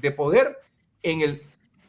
de, 0.00 0.10
poder 0.10 0.58
en, 1.02 1.20
el, 1.20 1.42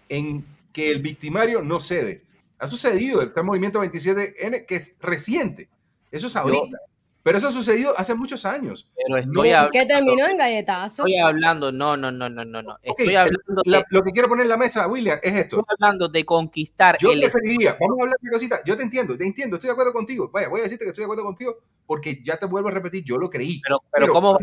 en 0.09 0.45
que 0.71 0.91
el 0.91 1.01
victimario 1.01 1.61
no 1.61 1.79
cede. 1.79 2.23
Ha 2.59 2.67
sucedido 2.67 3.21
el 3.21 3.31
movimiento 3.43 3.83
27N, 3.83 4.65
que 4.65 4.75
es 4.75 4.93
reciente. 4.99 5.69
Eso 6.11 6.27
es 6.27 6.35
ahorita. 6.35 6.77
Pero 7.23 7.37
eso 7.37 7.47
ha 7.47 7.51
sucedido 7.51 7.93
hace 7.97 8.13
muchos 8.15 8.45
años. 8.45 8.87
Pero 8.95 9.71
que 9.71 9.85
terminó 9.85 10.27
en 10.27 10.37
galletazo. 10.37 11.05
Estoy 11.05 11.19
hablando, 11.19 11.71
no, 11.71 11.95
no, 11.95 12.11
no, 12.11 12.29
no, 12.29 12.43
no. 12.43 12.77
Estoy 12.83 13.15
hablando 13.15 13.63
lo 13.89 14.01
que 14.01 14.11
quiero 14.11 14.27
poner 14.27 14.43
en 14.43 14.49
la 14.49 14.57
mesa, 14.57 14.87
William, 14.87 15.17
es 15.23 15.33
esto. 15.33 15.59
Estoy 15.59 15.75
hablando 15.79 16.09
de 16.09 16.25
conquistar. 16.25 16.97
Yo 16.99 17.11
preferiría, 17.11 17.77
vamos 17.79 17.97
a 17.99 18.03
hablar 18.03 18.17
de 18.21 18.31
cosita. 18.31 18.59
Yo 18.65 18.75
te 18.75 18.83
entiendo, 18.83 19.17
te 19.17 19.25
entiendo, 19.25 19.55
estoy 19.55 19.69
de 19.69 19.71
acuerdo 19.71 19.93
contigo. 19.93 20.29
Vaya, 20.33 20.49
voy 20.49 20.59
a 20.59 20.63
decirte 20.63 20.83
que 20.83 20.89
estoy 20.89 21.03
de 21.03 21.05
acuerdo 21.05 21.23
contigo 21.23 21.57
porque 21.85 22.21
ya 22.23 22.37
te 22.37 22.45
vuelvo 22.45 22.69
a 22.69 22.71
repetir, 22.71 23.03
yo 23.03 23.17
lo 23.17 23.29
creí. 23.29 23.61
Pero, 23.61 23.79
pero, 23.91 24.13
¿cómo, 24.13 24.37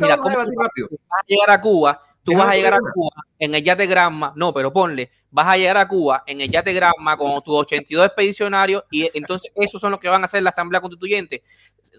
mira, 0.00 0.16
¿cómo 0.18 0.36
vas 0.36 0.46
a 0.46 1.24
llegar 1.26 1.50
a 1.50 1.60
Cuba? 1.60 2.07
Tú 2.32 2.38
vas 2.38 2.50
a 2.50 2.54
llegar 2.54 2.74
a 2.74 2.78
Cuba 2.78 3.24
en 3.38 3.54
el 3.54 3.62
yate 3.62 3.86
Granma, 3.86 4.32
no, 4.36 4.52
pero 4.52 4.72
ponle, 4.72 5.10
vas 5.30 5.46
a 5.46 5.56
llegar 5.56 5.76
a 5.76 5.88
Cuba 5.88 6.24
en 6.26 6.40
el 6.40 6.50
yate 6.50 6.72
Granma 6.72 7.16
con 7.16 7.42
tus 7.42 7.54
82 7.54 8.06
expedicionarios 8.06 8.84
y 8.90 9.10
entonces 9.16 9.50
esos 9.54 9.80
son 9.80 9.92
los 9.92 10.00
que 10.00 10.08
van 10.08 10.22
a 10.22 10.24
hacer 10.26 10.42
la 10.42 10.50
Asamblea 10.50 10.80
Constituyente. 10.80 11.42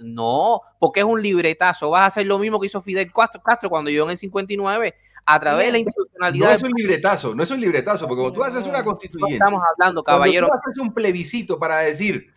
No, 0.02 0.62
porque 0.80 1.02
es 1.02 1.06
un 1.06 1.22
libretazo. 1.22 1.90
Vas 1.90 2.02
a 2.02 2.06
hacer 2.06 2.26
lo 2.26 2.40
mismo 2.40 2.60
que 2.60 2.68
hizo 2.68 2.82
Fidel 2.82 3.12
Castro, 3.12 3.42
Castro 3.42 3.70
cuando 3.70 3.90
llegó 3.90 4.06
en 4.06 4.12
el 4.12 4.18
59 4.18 4.96
a 5.26 5.40
través 5.40 5.68
de 5.68 5.72
la 5.72 5.78
institucionalidad. 5.80 6.48
No 6.48 6.54
es 6.54 6.64
un 6.64 6.72
libretazo, 6.72 7.36
no 7.36 7.44
es 7.44 7.52
un 7.52 7.60
libretazo, 7.60 8.08
porque 8.08 8.22
cuando 8.22 8.34
tú 8.34 8.44
haces 8.44 8.66
una 8.66 8.84
constituyente. 8.84 9.36
estamos 9.36 9.62
hablando, 9.74 10.04
caballero. 10.04 10.48
Cuando 10.48 10.62
tú 10.64 10.70
haces 10.70 10.82
un 10.82 10.94
plebiscito 10.94 11.60
para 11.60 11.80
decir, 11.80 12.34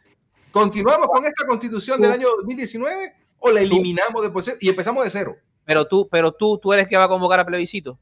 ¿continuamos 0.51 1.09
con 1.09 1.25
esta 1.25 1.47
constitución 1.47 2.01
del 2.01 2.13
año 2.13 2.29
2019 2.39 3.15
o 3.39 3.51
la 3.51 3.61
eliminamos 3.61 4.23
después 4.23 4.57
y 4.61 4.69
empezamos 4.69 5.05
de 5.05 5.11
cero? 5.11 5.37
Pero 5.65 5.87
tú, 5.87 6.09
pero 6.11 6.33
tú, 6.33 6.59
tú 6.59 6.73
eres 6.73 6.89
que 6.89 6.97
va 6.97 7.05
a 7.05 7.09
convocar 7.09 7.41
a 7.41 7.47
plebiscito. 7.47 7.99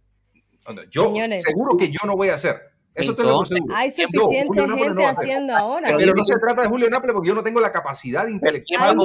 Yo 0.90 1.12
seguro 1.38 1.76
que 1.76 1.90
yo 1.90 2.00
no 2.06 2.16
voy 2.16 2.28
a 2.28 2.34
hacer. 2.34 2.70
Eso 2.94 3.14
te 3.14 3.22
lo. 3.22 3.40
Hay 3.74 3.90
suficiente 3.90 4.66
gente 4.66 5.04
haciendo 5.04 5.56
ahora. 5.56 5.94
Pero 5.96 6.12
no 6.14 6.24
se 6.24 6.38
trata 6.38 6.62
de 6.62 6.68
Julio 6.68 6.90
Nápoles 6.90 7.14
porque 7.14 7.28
yo 7.28 7.34
no 7.34 7.42
tengo 7.42 7.60
la 7.60 7.72
capacidad 7.72 8.26
intelectual 8.26 8.96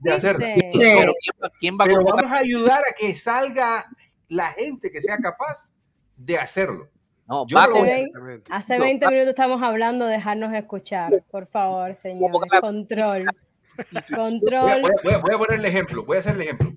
de 0.00 0.12
hacerlo. 0.12 0.46
Pero, 0.72 1.12
¿quién 1.60 1.76
va 1.78 1.84
a 1.84 1.86
pero 1.86 2.04
vamos 2.04 2.30
a 2.30 2.38
ayudar 2.38 2.80
a 2.80 2.94
que 2.96 3.14
salga 3.14 3.86
la 4.28 4.46
gente 4.48 4.90
que 4.90 5.00
sea 5.00 5.18
capaz 5.18 5.72
de 6.16 6.38
hacerlo. 6.38 6.88
No, 7.28 7.46
hace, 8.50 8.78
20, 8.78 9.06
minutos 9.06 9.28
estamos 9.28 9.62
hablando 9.62 10.06
de 10.06 10.14
dejarnos 10.14 10.52
escuchar. 10.52 11.22
Por 11.30 11.46
favor, 11.46 11.94
señor. 11.94 12.30
Control. 12.60 13.24
Control. 14.14 14.82
Voy 15.02 15.14
a, 15.14 15.18
voy 15.18 15.34
a 15.34 15.38
poner 15.38 15.60
el 15.60 15.64
ejemplo. 15.64 16.04
Voy 16.04 16.16
a 16.16 16.20
hacer 16.20 16.34
el 16.34 16.42
ejemplo 16.42 16.74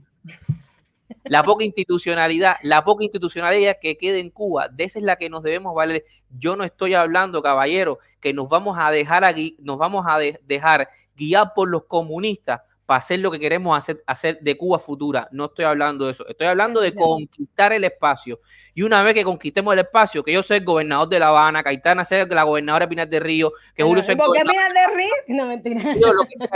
la 1.25 1.43
poca 1.43 1.63
institucionalidad, 1.63 2.57
la 2.61 2.83
poca 2.83 3.03
institucionalidad 3.03 3.77
que 3.81 3.97
quede 3.97 4.19
en 4.19 4.29
Cuba, 4.29 4.67
de 4.69 4.85
esa 4.85 4.99
es 4.99 5.05
la 5.05 5.15
que 5.15 5.29
nos 5.29 5.43
debemos 5.43 5.75
valer. 5.75 6.05
Yo 6.29 6.55
no 6.55 6.63
estoy 6.63 6.93
hablando, 6.93 7.41
caballero, 7.41 7.99
que 8.19 8.33
nos 8.33 8.47
vamos 8.47 8.77
a 8.79 8.91
dejar, 8.91 9.35
nos 9.59 9.77
vamos 9.77 10.05
a 10.07 10.19
dejar 10.19 10.89
guiar 11.15 11.53
por 11.53 11.69
los 11.69 11.85
comunistas 11.85 12.61
para 12.85 12.99
hacer 12.99 13.19
lo 13.19 13.31
que 13.31 13.39
queremos 13.39 13.77
hacer, 13.77 14.03
hacer 14.05 14.39
de 14.41 14.57
Cuba 14.57 14.77
futura. 14.77 15.27
No 15.31 15.45
estoy 15.45 15.65
hablando 15.65 16.05
de 16.05 16.11
eso. 16.11 16.27
Estoy 16.27 16.47
hablando 16.47 16.81
de 16.81 16.93
conquistar 16.93 17.73
el 17.73 17.83
espacio. 17.83 18.39
Y 18.73 18.83
una 18.83 19.01
vez 19.01 19.15
que 19.15 19.23
conquistemos 19.23 19.73
el 19.73 19.79
espacio, 19.79 20.23
que 20.23 20.31
yo 20.31 20.43
soy 20.43 20.57
el 20.57 20.65
gobernador 20.65 21.09
de 21.09 21.19
La 21.19 21.29
Habana, 21.29 21.63
Caitana 21.63 22.05
sea 22.05 22.25
la 22.25 22.43
gobernadora 22.43 22.85
de 22.85 22.89
Pinar 22.89 23.09
de 23.09 23.19
Río, 23.19 23.53
que 23.75 23.83
Julio 23.83 24.03
sea 24.03 24.13
el 24.13 24.17
¿Por 24.19 24.35
qué 24.35 24.41
Pinar 24.41 24.71
de 24.71 24.95
Río? 24.95 25.13
No, 25.27 25.47
mentira. 25.47 25.95
Yo, 25.95 26.13
lo 26.13 26.23
que 26.23 26.37
sea, 26.37 26.49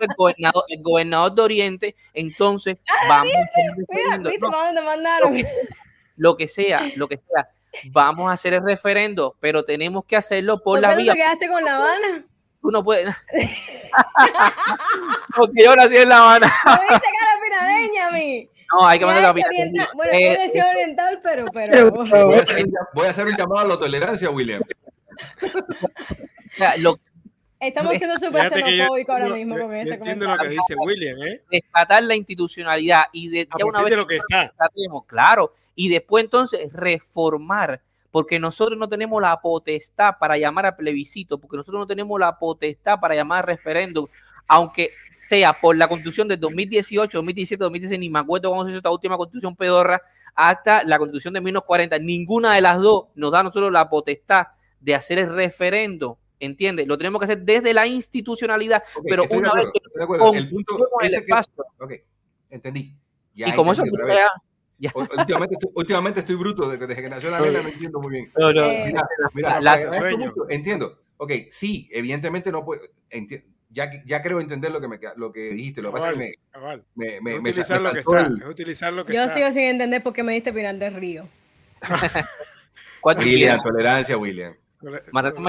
el 0.00 0.08
gobernador, 0.16 0.64
el 0.68 0.82
gobernador 0.82 1.34
de 1.34 1.42
Oriente, 1.42 1.96
entonces 2.14 2.78
ah, 2.88 3.08
vamos? 3.08 3.32
Lo 6.16 6.36
que, 6.36 6.46
sea, 6.46 6.92
lo 6.94 7.08
que 7.08 7.16
sea. 7.16 7.48
Vamos 7.90 8.30
a 8.30 8.34
hacer 8.34 8.54
el 8.54 8.62
referendo, 8.64 9.34
pero 9.40 9.64
tenemos 9.64 10.04
que 10.04 10.14
hacerlo 10.14 10.62
por, 10.62 10.80
la 10.80 10.94
vía. 10.94 10.96
¿Por 10.96 11.04
qué 11.04 11.10
te 11.10 11.16
quedaste 11.16 11.48
con 11.48 11.64
La 11.64 11.76
Habana? 11.76 12.26
Tú 12.62 12.70
no 12.70 12.82
puedes. 12.82 13.14
Porque 15.36 15.64
yo 15.64 15.76
nací 15.76 15.96
en 15.96 16.08
La 16.08 16.18
Habana. 16.18 16.46
¿Me 16.64 16.72
viste 16.72 17.08
cara 17.18 17.40
pinadeña 17.42 18.08
a 18.08 18.10
mí? 18.12 18.48
No, 18.72 18.86
hay 18.86 18.98
que 18.98 19.04
mandar 19.04 19.22
la 19.24 19.32
Bueno, 19.94 20.12
eh, 20.12 20.44
es 20.44 20.66
oriental, 20.66 21.20
pero, 21.22 21.44
pero... 21.52 21.90
Voy, 21.90 22.36
a 22.36 22.42
hacer, 22.42 22.64
voy 22.94 23.06
a 23.06 23.10
hacer 23.10 23.26
un 23.26 23.36
llamado 23.36 23.66
a 23.66 23.68
la 23.68 23.78
tolerancia, 23.78 24.30
William. 24.30 24.62
lo, 26.78 26.94
Estamos 27.62 27.96
siendo 27.96 28.18
súper 28.18 28.48
xenofóbicos 28.48 29.14
ahora 29.14 29.28
mismo 29.28 29.56
con 29.56 29.72
este 29.74 29.94
Entiendo 29.94 30.26
lo 30.26 30.36
que 30.36 30.48
dice 30.48 30.74
William, 30.74 31.22
¿eh? 31.22 31.42
Rescatar 31.48 32.02
la 32.02 32.16
institucionalidad 32.16 33.04
y 33.12 33.28
de, 33.28 33.48
ya 33.56 33.64
una 33.64 33.82
vez 33.82 33.96
lo 33.96 34.06
que 34.06 34.16
está. 34.16 34.52
claro, 35.06 35.52
y 35.76 35.88
después 35.88 36.24
entonces 36.24 36.72
reformar 36.72 37.80
porque 38.12 38.38
nosotros 38.38 38.78
no 38.78 38.88
tenemos 38.88 39.20
la 39.20 39.40
potestad 39.40 40.14
para 40.20 40.36
llamar 40.36 40.66
a 40.66 40.76
plebiscito, 40.76 41.38
porque 41.38 41.56
nosotros 41.56 41.80
no 41.80 41.86
tenemos 41.86 42.20
la 42.20 42.38
potestad 42.38 43.00
para 43.00 43.14
llamar 43.14 43.38
a 43.38 43.46
referéndum, 43.46 44.06
aunque 44.46 44.90
sea 45.18 45.54
por 45.54 45.76
la 45.76 45.88
constitución 45.88 46.28
del 46.28 46.38
2018, 46.38 47.18
2017, 47.18 47.64
2016, 47.64 47.98
ni 47.98 48.10
me 48.10 48.18
acuerdo 48.18 48.50
cómo 48.50 48.64
se 48.64 48.70
hizo 48.70 48.76
esta 48.76 48.90
última 48.90 49.16
constitución 49.16 49.56
pedorra, 49.56 50.02
hasta 50.34 50.84
la 50.84 50.98
constitución 50.98 51.32
de 51.32 51.40
1940, 51.40 51.98
ninguna 52.00 52.54
de 52.54 52.60
las 52.60 52.78
dos 52.78 53.06
nos 53.14 53.32
da 53.32 53.40
a 53.40 53.44
nosotros 53.44 53.72
la 53.72 53.88
potestad 53.88 54.48
de 54.78 54.94
hacer 54.94 55.18
el 55.18 55.34
referendo. 55.34 56.18
¿Entiendes? 56.38 56.88
Lo 56.88 56.98
tenemos 56.98 57.20
que 57.20 57.24
hacer 57.26 57.42
desde 57.42 57.72
la 57.72 57.86
institucionalidad, 57.86 58.82
pero 59.08 59.24
una 59.30 59.52
vez 59.54 59.68
que 59.72 60.38
el 60.38 60.50
punto 60.50 60.88
es 61.00 61.22
que, 61.22 61.32
ok, 61.78 61.92
entendí. 62.50 62.96
y 63.32 63.52
como 63.52 63.72
eso 63.72 63.84
Últimamente, 65.74 66.20
estoy, 66.20 66.36
bruto, 66.36 66.68
desde 66.68 66.94
que 66.94 67.08
nació 67.08 67.30
la 67.30 67.40
nena 67.40 67.62
no 67.62 67.68
entiendo 67.68 68.00
muy 68.00 68.12
bien. 68.12 68.32
mira, 69.34 69.60
entiendo. 70.48 70.98
Ok, 71.16 71.32
sí, 71.50 71.88
evidentemente 71.92 72.50
no 72.50 72.64
puedo, 72.64 72.82
ya, 73.72 73.90
ya 74.04 74.20
creo 74.22 74.40
entender 74.40 74.70
lo 74.70 74.80
que, 74.80 74.88
me, 74.88 74.98
lo 75.16 75.32
que 75.32 75.50
dijiste, 75.50 75.80
lo 75.80 75.90
que 75.90 75.92
pasa 75.92 76.10
es 76.10 76.18
que 76.18 76.32
me, 76.94 77.20
me, 77.20 77.20
me, 77.20 77.38
utilizar, 77.38 77.80
lo 77.80 77.92
que 77.92 78.00
está, 78.00 78.30
utilizar 78.48 78.92
lo 78.92 79.06
que 79.06 79.14
Yo 79.14 79.28
sigo 79.28 79.50
sin 79.50 79.62
entender 79.62 80.02
por 80.02 80.12
qué 80.12 80.22
me 80.22 80.34
diste 80.34 80.52
Pinar 80.52 80.76
del 80.76 80.94
Río. 80.94 81.28
William, 83.02 83.60
tolerancia, 83.62 84.16
William. 84.16 84.54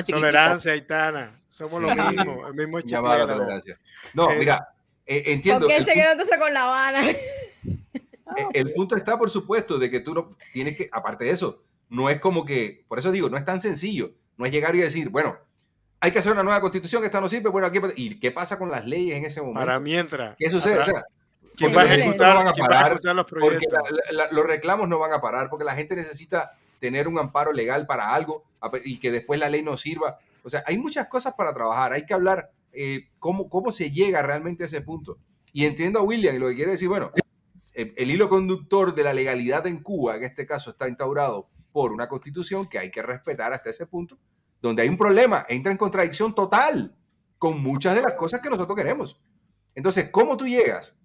Tolerancia, 0.05 0.71
Aitana. 0.71 1.39
Somos 1.49 1.81
lo 1.81 1.95
mismo, 1.95 2.47
el 2.47 2.53
mismo 2.53 2.79
Llamada 2.79 3.27
tolerancia. 3.27 3.77
No, 4.13 4.31
eh, 4.31 4.37
mira, 4.39 4.67
eh, 5.05 5.23
entiendo. 5.27 5.67
¿Por 5.67 5.75
qué 5.75 5.83
se 5.83 5.93
quedó 5.93 6.11
entonces 6.11 6.37
con 6.39 6.53
La 6.53 6.63
Habana? 6.63 7.11
E, 8.37 8.59
el 8.59 8.73
punto 8.73 8.95
está, 8.95 9.17
por 9.17 9.29
supuesto, 9.29 9.77
de 9.77 9.89
que 9.89 9.99
tú 9.99 10.13
no 10.13 10.29
tienes 10.51 10.75
que, 10.75 10.89
aparte 10.91 11.25
de 11.25 11.31
eso, 11.31 11.61
no 11.89 12.09
es 12.09 12.19
como 12.19 12.45
que, 12.45 12.85
por 12.87 12.99
eso 12.99 13.11
digo, 13.11 13.29
no 13.29 13.37
es 13.37 13.45
tan 13.45 13.59
sencillo. 13.59 14.13
No 14.37 14.45
es 14.45 14.51
llegar 14.51 14.75
y 14.75 14.79
decir, 14.79 15.09
bueno, 15.09 15.37
hay 15.99 16.11
que 16.11 16.19
hacer 16.19 16.31
una 16.31 16.43
nueva 16.43 16.59
constitución, 16.59 17.01
que 17.01 17.05
esta 17.05 17.21
no 17.21 17.29
sirve, 17.29 17.49
bueno, 17.49 17.67
aquí, 17.67 17.79
¿y 17.95 18.19
qué 18.19 18.31
pasa 18.31 18.57
con 18.57 18.69
las 18.71 18.85
leyes 18.85 19.15
en 19.15 19.25
ese 19.25 19.41
momento? 19.41 19.59
Para 19.59 19.79
mientras. 19.79 20.35
¿Qué 20.37 20.49
sucede? 20.49 20.79
O 20.79 20.83
sea, 20.83 21.05
¿Quién 21.55 21.75
va 21.75 21.81
a 21.81 21.85
ejecutar, 21.85 22.35
van 22.35 22.47
a 22.47 22.53
parar, 22.53 22.99
los 23.03 23.25
Porque 23.25 23.65
los 24.31 24.45
reclamos 24.45 24.87
no 24.87 24.99
van 24.99 25.13
a 25.13 25.21
parar, 25.21 25.49
porque 25.49 25.65
la 25.65 25.75
gente 25.75 25.95
necesita 25.95 26.53
tener 26.79 27.07
un 27.07 27.19
amparo 27.19 27.53
legal 27.53 27.85
para 27.85 28.13
algo 28.13 28.43
y 28.83 28.97
que 28.97 29.11
después 29.11 29.39
la 29.39 29.49
ley 29.49 29.61
no 29.61 29.77
sirva. 29.77 30.17
O 30.43 30.49
sea, 30.49 30.63
hay 30.65 30.77
muchas 30.77 31.07
cosas 31.07 31.33
para 31.35 31.53
trabajar. 31.53 31.93
Hay 31.93 32.05
que 32.05 32.13
hablar 32.13 32.49
eh, 32.73 33.07
cómo, 33.19 33.49
cómo 33.49 33.71
se 33.71 33.91
llega 33.91 34.21
realmente 34.21 34.63
a 34.63 34.65
ese 34.65 34.81
punto. 34.81 35.17
Y 35.53 35.65
entiendo 35.65 35.99
a 35.99 36.03
William 36.03 36.35
y 36.35 36.39
lo 36.39 36.47
que 36.49 36.55
quiere 36.55 36.71
decir, 36.71 36.89
bueno, 36.89 37.11
el 37.75 38.11
hilo 38.11 38.29
conductor 38.29 38.95
de 38.95 39.03
la 39.03 39.13
legalidad 39.13 39.67
en 39.67 39.81
Cuba, 39.81 40.17
en 40.17 40.23
este 40.23 40.45
caso, 40.45 40.71
está 40.71 40.87
instaurado 40.87 41.49
por 41.71 41.91
una 41.91 42.07
constitución 42.07 42.67
que 42.67 42.79
hay 42.79 42.91
que 42.91 43.01
respetar 43.01 43.53
hasta 43.53 43.69
ese 43.69 43.85
punto, 43.85 44.17
donde 44.61 44.83
hay 44.83 44.89
un 44.89 44.97
problema, 44.97 45.45
entra 45.49 45.71
en 45.71 45.77
contradicción 45.77 46.33
total 46.33 46.95
con 47.37 47.61
muchas 47.61 47.95
de 47.95 48.01
las 48.01 48.13
cosas 48.13 48.41
que 48.41 48.49
nosotros 48.49 48.77
queremos. 48.77 49.19
Entonces, 49.75 50.09
¿cómo 50.11 50.37
tú 50.37 50.47
llegas? 50.47 50.95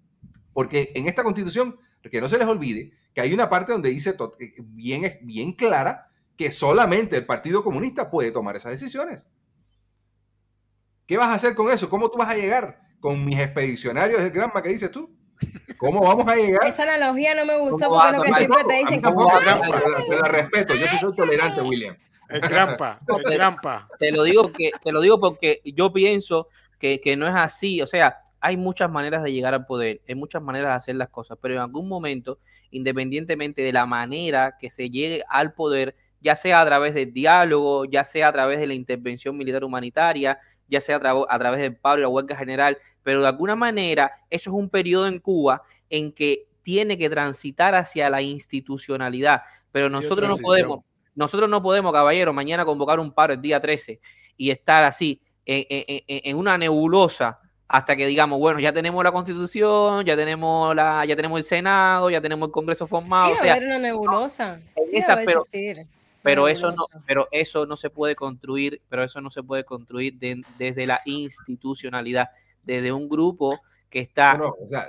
Porque 0.53 0.91
en 0.95 1.07
esta 1.07 1.23
constitución, 1.23 1.77
que 2.09 2.21
no 2.21 2.29
se 2.29 2.37
les 2.37 2.47
olvide, 2.47 2.93
que 3.13 3.21
hay 3.21 3.33
una 3.33 3.49
parte 3.49 3.71
donde 3.71 3.89
dice 3.89 4.15
eh, 4.39 4.53
bien, 4.59 5.19
bien 5.23 5.53
clara 5.53 6.09
que 6.37 6.51
solamente 6.51 7.17
el 7.17 7.25
Partido 7.25 7.63
Comunista 7.63 8.09
puede 8.09 8.31
tomar 8.31 8.55
esas 8.55 8.71
decisiones. 8.71 9.27
¿Qué 11.05 11.17
vas 11.17 11.27
a 11.27 11.33
hacer 11.33 11.55
con 11.55 11.71
eso? 11.71 11.89
¿Cómo 11.89 12.09
tú 12.09 12.17
vas 12.17 12.29
a 12.29 12.35
llegar 12.35 12.79
con 12.99 13.25
mis 13.25 13.39
expedicionarios 13.39 14.21
de 14.21 14.29
Granma 14.29 14.61
que 14.61 14.69
dices 14.69 14.91
tú? 14.91 15.18
¿Cómo 15.77 16.01
vamos 16.01 16.27
a 16.27 16.35
llegar? 16.35 16.67
Esa 16.67 16.83
analogía 16.83 17.33
no 17.35 17.45
me 17.45 17.57
gustó 17.57 17.87
porque 17.89 18.17
lo 18.17 18.21
que 18.23 18.33
siempre 18.33 18.63
te 18.67 18.73
dicen 18.75 19.01
que... 19.01 19.09
Te 20.09 20.15
la 20.15 20.27
respeto, 20.27 20.75
yo 20.75 20.87
soy 20.87 21.15
tolerante, 21.15 21.61
William. 21.61 21.95
El 22.29 22.41
trampa, 22.41 22.99
el 23.07 23.35
trampa. 23.35 23.87
Te 23.97 24.11
lo 24.11 24.23
digo, 24.23 24.51
que, 24.51 24.71
te 24.83 24.91
lo 24.91 25.01
digo 25.01 25.19
porque 25.19 25.61
yo 25.63 25.91
pienso 25.91 26.47
que, 26.77 27.01
que 27.01 27.15
no 27.15 27.27
es 27.27 27.35
así. 27.35 27.81
O 27.81 27.87
sea, 27.87 28.21
hay 28.41 28.57
muchas 28.57 28.89
maneras 28.89 29.23
de 29.23 29.31
llegar 29.31 29.53
al 29.53 29.65
poder, 29.65 30.01
hay 30.07 30.15
muchas 30.15 30.41
maneras 30.41 30.69
de 30.69 30.75
hacer 30.75 30.95
las 30.95 31.09
cosas, 31.09 31.37
pero 31.41 31.55
en 31.55 31.59
algún 31.59 31.87
momento, 31.87 32.39
independientemente 32.71 33.61
de 33.61 33.73
la 33.73 33.85
manera 33.85 34.55
que 34.59 34.69
se 34.69 34.89
llegue 34.89 35.23
al 35.29 35.53
poder, 35.53 35.95
ya 36.21 36.35
sea 36.35 36.61
a 36.61 36.65
través 36.65 36.93
del 36.93 37.13
diálogo, 37.13 37.85
ya 37.85 38.03
sea 38.03 38.29
a 38.29 38.33
través 38.33 38.59
de 38.59 38.67
la 38.67 38.73
intervención 38.73 39.37
militar 39.37 39.63
humanitaria, 39.63 40.39
ya 40.69 40.81
sea 40.81 40.97
a, 40.97 41.39
través 41.39 41.59
del 41.59 41.75
paro 41.75 41.99
y 41.99 42.01
la 42.03 42.09
huelga 42.09 42.35
general, 42.35 42.77
pero 43.03 43.21
de 43.21 43.27
alguna 43.27 43.55
manera 43.55 44.11
eso 44.29 44.49
es 44.49 44.55
un 44.55 44.69
periodo 44.69 45.07
en 45.07 45.19
Cuba 45.19 45.63
en 45.89 46.11
que 46.11 46.47
tiene 46.61 46.97
que 46.97 47.09
transitar 47.09 47.75
hacia 47.75 48.09
la 48.09 48.21
institucionalidad, 48.21 49.41
pero 49.71 49.89
nosotros 49.89 50.29
no 50.29 50.37
podemos, 50.37 50.81
nosotros 51.15 51.49
no 51.49 51.61
podemos, 51.63 51.91
caballero, 51.91 52.33
mañana 52.33 52.65
convocar 52.65 52.99
un 52.99 53.11
paro 53.11 53.33
el 53.33 53.41
día 53.41 53.59
13 53.59 53.99
y 54.37 54.51
estar 54.51 54.83
así 54.83 55.21
en, 55.45 56.37
una 56.37 56.57
nebulosa 56.57 57.39
hasta 57.67 57.95
que 57.95 58.07
digamos, 58.07 58.39
bueno, 58.39 58.59
ya 58.59 58.73
tenemos 58.73 59.03
la 59.03 59.11
constitución, 59.11 60.05
ya 60.05 60.15
tenemos 60.15 60.75
la, 60.75 61.05
ya 61.05 61.15
tenemos 61.15 61.39
el 61.39 61.43
Senado, 61.43 62.09
ya 62.09 62.19
tenemos 62.19 62.47
el 62.47 62.51
Congreso 62.51 62.87
formado. 62.87 63.33
Sí, 63.33 63.41
o 63.41 63.43
sea, 63.43 63.57
una 63.57 63.77
nebulosa. 63.77 64.59
pero, 65.25 65.45
pero 66.21 66.47
eso 66.47 66.71
no 66.71 66.85
pero 67.05 67.27
eso 67.31 67.65
no 67.65 67.77
se 67.77 67.89
puede 67.89 68.15
construir 68.15 68.81
pero 68.89 69.03
eso 69.03 69.21
no 69.21 69.31
se 69.31 69.43
puede 69.43 69.63
construir 69.63 70.15
desde 70.57 70.85
la 70.85 71.01
institucionalidad 71.05 72.29
desde 72.63 72.91
un 72.91 73.07
grupo 73.07 73.59
que 73.89 73.99
está 73.99 74.39
o 74.41 74.55
sea, 74.69 74.87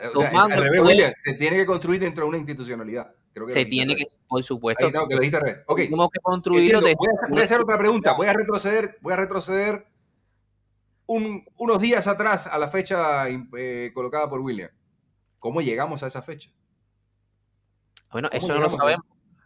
se 1.16 1.34
tiene 1.34 1.56
que 1.56 1.66
construir 1.66 2.00
dentro 2.00 2.24
de 2.24 2.28
una 2.28 2.38
institucionalidad 2.38 3.12
se 3.48 3.64
tiene 3.64 3.96
que 3.96 4.06
por 4.30 4.42
supuesto. 4.44 4.90
No, 4.92 5.08
que 5.08 5.14
lo 5.14 5.20
dijiste 5.20 5.64
okay. 5.66 5.86
tenemos 5.86 6.08
que 6.12 6.20
construirlo 6.20 6.80
voy, 6.80 7.40
a, 7.40 7.42
hacer 7.42 7.60
otra 7.60 7.76
pregunta. 7.78 8.12
Voy 8.12 8.28
a 8.28 8.32
retroceder 8.32 8.96
voy 9.00 9.12
a 9.12 9.16
retroceder 9.16 9.86
unos 11.06 11.80
días 11.80 12.06
atrás 12.06 12.46
a 12.46 12.56
la 12.56 12.68
fecha 12.68 13.28
eh, 13.28 13.90
colocada 13.92 14.30
por 14.30 14.40
William. 14.40 14.70
¿cómo 15.40 15.60
llegamos 15.60 16.04
a 16.04 16.06
esa 16.06 16.22
fecha? 16.22 16.50
bueno 18.12 18.28
eso 18.32 18.54
no 18.54 18.60
lo 18.60 18.70
sabemos 18.70 19.04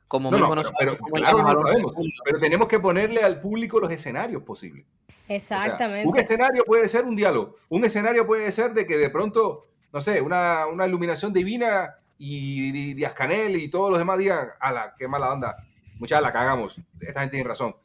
como 0.08 0.30
mismo 0.30 0.54
pero, 0.78 0.98
claro, 0.98 1.42
no 1.42 1.52
lo 1.52 1.54
sabemos. 1.54 1.94
Pero 2.24 2.38
tenemos 2.38 2.68
que 2.68 2.78
ponerle 2.78 3.22
al 3.22 3.40
público 3.40 3.80
los 3.80 3.90
escenarios 3.90 4.42
posibles. 4.42 4.86
Exactamente. 5.28 6.06
un 6.06 6.16
escenario 6.18 6.64
puede 6.64 6.88
ser 6.88 7.04
un 7.04 7.16
diálogo. 7.16 7.56
Un 7.68 7.84
escenario 7.84 8.26
puede 8.26 8.52
ser 8.52 8.74
de 8.74 8.86
que 8.86 8.96
de 8.96 9.10
pronto, 9.10 9.66
no 9.92 10.00
sé, 10.00 10.20
una, 10.20 10.66
una 10.66 10.86
iluminación 10.86 11.32
divina 11.32 11.96
y 12.18 12.94
Díaz 12.94 13.14
Canel 13.14 13.56
y 13.56 13.68
todos 13.68 13.90
los 13.90 13.98
demás 13.98 14.18
digan, 14.18 14.48
ala, 14.60 14.94
qué 14.98 15.08
mala 15.08 15.32
onda, 15.32 15.56
muchachos, 15.98 16.22
la 16.22 16.32
cagamos. 16.32 16.78
Esta 17.00 17.20
gente 17.20 17.36
tiene 17.36 17.48
razón. 17.48 17.76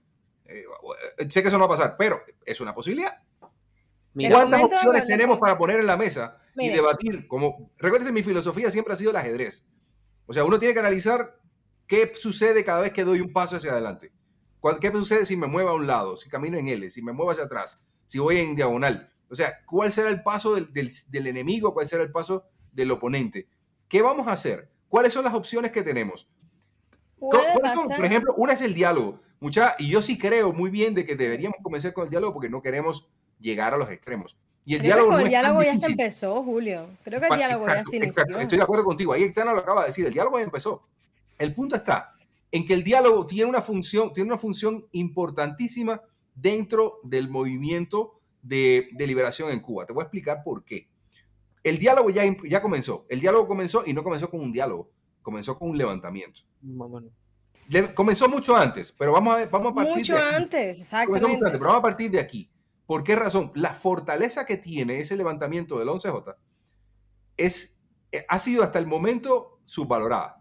Eh, 0.46 0.66
sé 1.30 1.42
que 1.42 1.48
eso 1.48 1.58
no 1.58 1.68
va 1.68 1.74
a 1.74 1.78
pasar, 1.78 1.96
pero 1.98 2.22
es 2.46 2.60
una 2.60 2.74
posibilidad. 2.74 3.18
¿Cuántas 4.14 4.62
opciones 4.62 5.06
tenemos 5.06 5.40
para 5.40 5.58
poner 5.58 5.80
en 5.80 5.88
la 5.88 5.96
mesa 5.96 6.38
y 6.56 6.70
debatir? 6.70 7.28
Como, 7.28 7.72
recuérdense, 7.78 8.12
mi 8.12 8.24
filosofía 8.24 8.72
siempre 8.72 8.94
ha 8.94 8.98
sido 8.98 9.12
el 9.12 9.18
ajedrez. 9.18 9.66
O 10.26 10.34
sea, 10.34 10.44
uno 10.44 10.60
tiene 10.60 10.74
que 10.74 10.80
analizar 10.80 11.38
¿Qué 11.90 12.14
sucede 12.14 12.64
cada 12.64 12.82
vez 12.82 12.94
que 12.94 13.04
doy 13.04 13.20
un 13.20 13.34
paso 13.34 13.56
hacia 13.56 13.72
adelante? 13.72 14.12
¿Qué 14.80 14.92
sucede 14.92 15.26
si 15.26 15.36
me 15.36 15.48
muevo 15.48 15.70
a 15.70 15.74
un 15.74 15.88
lado, 15.88 16.18
si 16.18 16.30
camino 16.30 16.56
en 16.56 16.68
L, 16.68 16.88
si 16.92 17.02
me 17.02 17.12
muevo 17.12 17.32
hacia 17.32 17.46
atrás, 17.46 17.82
si 18.06 18.20
voy 18.20 18.38
en 18.38 18.56
diagonal? 18.56 19.12
O 19.28 19.34
sea, 19.34 19.58
¿cuál 19.66 19.92
será 19.92 20.10
el 20.10 20.22
paso 20.22 20.54
del, 20.54 21.28
enemigo? 21.28 21.74
¿Cuál 21.74 21.88
será 21.88 22.04
el 22.04 22.12
paso 22.12 22.46
del 22.72 22.92
oponente? 22.92 23.48
¿Qué 23.88 24.04
vamos 24.04 24.28
a 24.28 24.34
hacer? 24.34 24.70
¿Cuáles 24.88 25.14
son 25.14 25.24
las 25.26 25.34
opciones 25.34 25.72
que 25.72 25.82
tenemos? 25.82 26.28
por 27.20 28.06
ejemplo, 28.06 28.36
una 28.38 28.54
es 28.54 28.62
el 28.62 28.76
diálogo. 28.76 29.20
Mucha, 29.40 29.76
y 29.80 29.90
yo 29.90 30.04
sí 30.04 30.20
creo 30.20 30.54
muy 30.54 30.70
bien 30.70 30.94
de 30.94 31.08
que 31.08 31.16
deberíamos 31.16 31.58
comenzar 31.64 31.92
con 31.94 32.04
el 32.04 32.12
diálogo 32.12 32.34
porque 32.34 32.50
no 32.50 32.62
queremos 32.62 33.10
llegar 33.40 33.74
a 33.74 33.78
los 33.78 33.90
extremos. 33.90 34.38
Y 34.64 34.76
el 34.76 34.84
diálogo, 34.84 35.18
el 35.18 35.30
diálogo 35.30 35.64
ya 35.64 35.76
se 35.76 35.88
empezó, 35.88 36.44
Julio. 36.44 36.86
Creo 37.04 37.20
que 37.20 37.28
el 37.30 37.38
diálogo 37.38 37.66
ya 37.66 37.84
se 37.84 37.98
inició. 37.98 38.24
Estoy 38.38 38.60
de 38.60 38.64
acuerdo 38.64 38.86
contigo. 38.86 39.12
Ahí 39.12 39.24
Ectana 39.24 39.54
lo 39.54 39.60
acaba 39.62 39.82
de 39.82 39.88
decir. 39.88 40.06
El 40.06 40.14
diálogo 40.14 40.38
ya 40.38 40.46
empezó. 40.46 40.84
El 41.40 41.56
punto 41.56 41.76
está 41.76 42.14
en 42.52 42.66
que 42.66 42.76
el 42.76 42.84
diálogo 42.84 43.26
tiene 43.26 43.50
una 43.50 43.62
función, 43.62 44.14
tiene 44.14 44.30
una 44.30 44.38
función 44.38 44.86
importantísima 44.92 46.02
dentro 46.36 47.00
del 47.04 47.30
movimiento 47.30 48.20
de, 48.42 48.90
de 48.94 49.08
liberación 49.08 49.50
en 49.50 49.62
Cuba. 49.62 49.86
Te 49.86 49.94
voy 49.94 50.02
a 50.02 50.06
explicar 50.06 50.44
por 50.44 50.64
qué. 50.64 50.88
El 51.64 51.78
diálogo 51.78 52.10
ya, 52.10 52.24
ya 52.44 52.62
comenzó. 52.62 53.06
El 53.10 53.20
diálogo 53.20 53.48
comenzó 53.48 53.84
y 53.86 53.94
no 53.94 54.04
comenzó 54.04 54.30
con 54.30 54.42
un 54.42 54.52
diálogo, 54.52 54.92
comenzó 55.22 55.58
con 55.58 55.70
un 55.70 55.78
levantamiento. 55.78 56.42
comenzó 57.94 58.30
mucho 58.30 58.56
antes, 58.56 58.92
pero 58.92 59.12
vamos 59.12 59.36
a, 59.36 59.46
vamos 59.48 59.72
a 59.72 59.76
partir 59.76 59.96
mucho 59.96 60.16
de 60.16 60.22
antes, 60.22 60.80
exactamente. 60.80 61.28
Mucho 61.28 61.46
antes, 61.46 61.52
pero 61.60 61.66
vamos 61.66 61.80
a 61.80 61.84
partir 61.84 62.12
de 62.12 62.20
aquí. 62.20 62.50
¿Por 62.86 63.04
qué 63.04 63.16
razón? 63.16 63.52
La 63.56 63.74
fortaleza 63.74 64.46
que 64.46 64.58
tiene 64.58 65.00
ese 65.00 65.16
levantamiento 65.16 65.78
del 65.78 65.90
11J 65.90 66.36
es, 67.38 67.78
eh, 68.12 68.26
ha 68.28 68.40
sido 68.40 68.64
hasta 68.64 68.80
el 68.80 68.88
momento 68.88 69.60
subvalorada. 69.66 70.39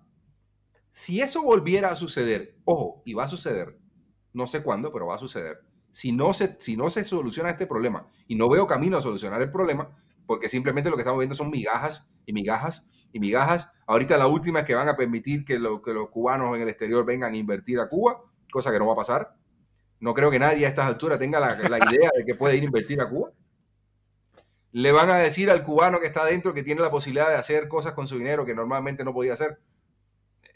Si 0.99 1.21
eso 1.21 1.45
volviera 1.45 1.93
a 1.93 1.95
suceder, 1.95 2.57
ojo, 2.65 3.03
y 3.05 3.15
va 3.15 3.23
a 3.23 3.29
suceder, 3.29 3.79
no 4.33 4.49
sé 4.49 4.65
cuándo, 4.65 4.93
pero 4.93 5.07
va 5.07 5.15
a 5.15 5.19
suceder, 5.19 5.61
si 5.93 6.11
no 6.11 6.33
se, 6.33 6.57
si 6.59 6.77
no 6.77 6.91
se 6.91 7.05
soluciona 7.05 7.51
este 7.51 7.69
problema, 7.69 8.09
y 8.27 8.35
no 8.35 8.49
veo 8.49 8.67
camino 8.67 8.97
a 8.97 9.01
solucionar 9.01 9.41
el 9.41 9.53
problema, 9.53 9.97
porque 10.27 10.49
simplemente 10.49 10.91
lo 10.91 10.97
que 10.97 11.03
estamos 11.03 11.21
viendo 11.21 11.37
son 11.37 11.51
migajas 11.51 12.05
y 12.27 12.33
migajas 12.33 12.89
y 13.13 13.21
migajas. 13.21 13.71
Ahorita 13.87 14.17
la 14.17 14.27
última 14.27 14.59
es 14.59 14.65
que 14.65 14.75
van 14.75 14.89
a 14.89 14.97
permitir 14.97 15.45
que, 15.45 15.61
los 15.61 15.81
cubanos 16.11 16.57
en 16.57 16.63
el 16.63 16.69
exterior 16.69 17.05
vengan 17.05 17.33
a 17.33 17.37
invertir 17.37 17.79
a 17.79 17.89
Cuba, 17.89 18.21
cosa 18.51 18.73
que 18.73 18.81
no 18.81 18.87
va 18.89 18.95
a 18.95 18.97
pasar. 18.97 19.37
No 20.01 20.15
creo 20.15 20.33
que 20.33 20.41
nadie 20.41 20.67
a 20.67 20.69
estas 20.69 20.87
alturas 20.87 21.21
tenga 21.21 21.39
la, 21.39 21.55
idea 21.93 22.11
de 22.13 22.25
que 22.27 22.35
puede 22.35 22.57
ir 22.57 22.63
a 22.63 22.67
invertir 22.67 23.01
a 23.01 23.09
Cuba. 23.09 23.31
Le 24.73 24.91
van 24.91 25.11
a 25.11 25.19
decir 25.19 25.49
al 25.49 25.63
cubano 25.63 26.01
que 26.01 26.07
está 26.07 26.23
adentro 26.23 26.53
que 26.55 26.65
tiene 26.65 26.81
la 26.81 26.91
posibilidad 26.91 27.29
de 27.29 27.37
hacer 27.37 27.69
cosas 27.69 27.93
con 27.93 28.09
su 28.09 28.19
dinero 28.19 28.45
que 28.45 28.57
normalmente 28.57 29.05
no 29.05 29.15
podía 29.15 29.35
hacer. 29.35 29.61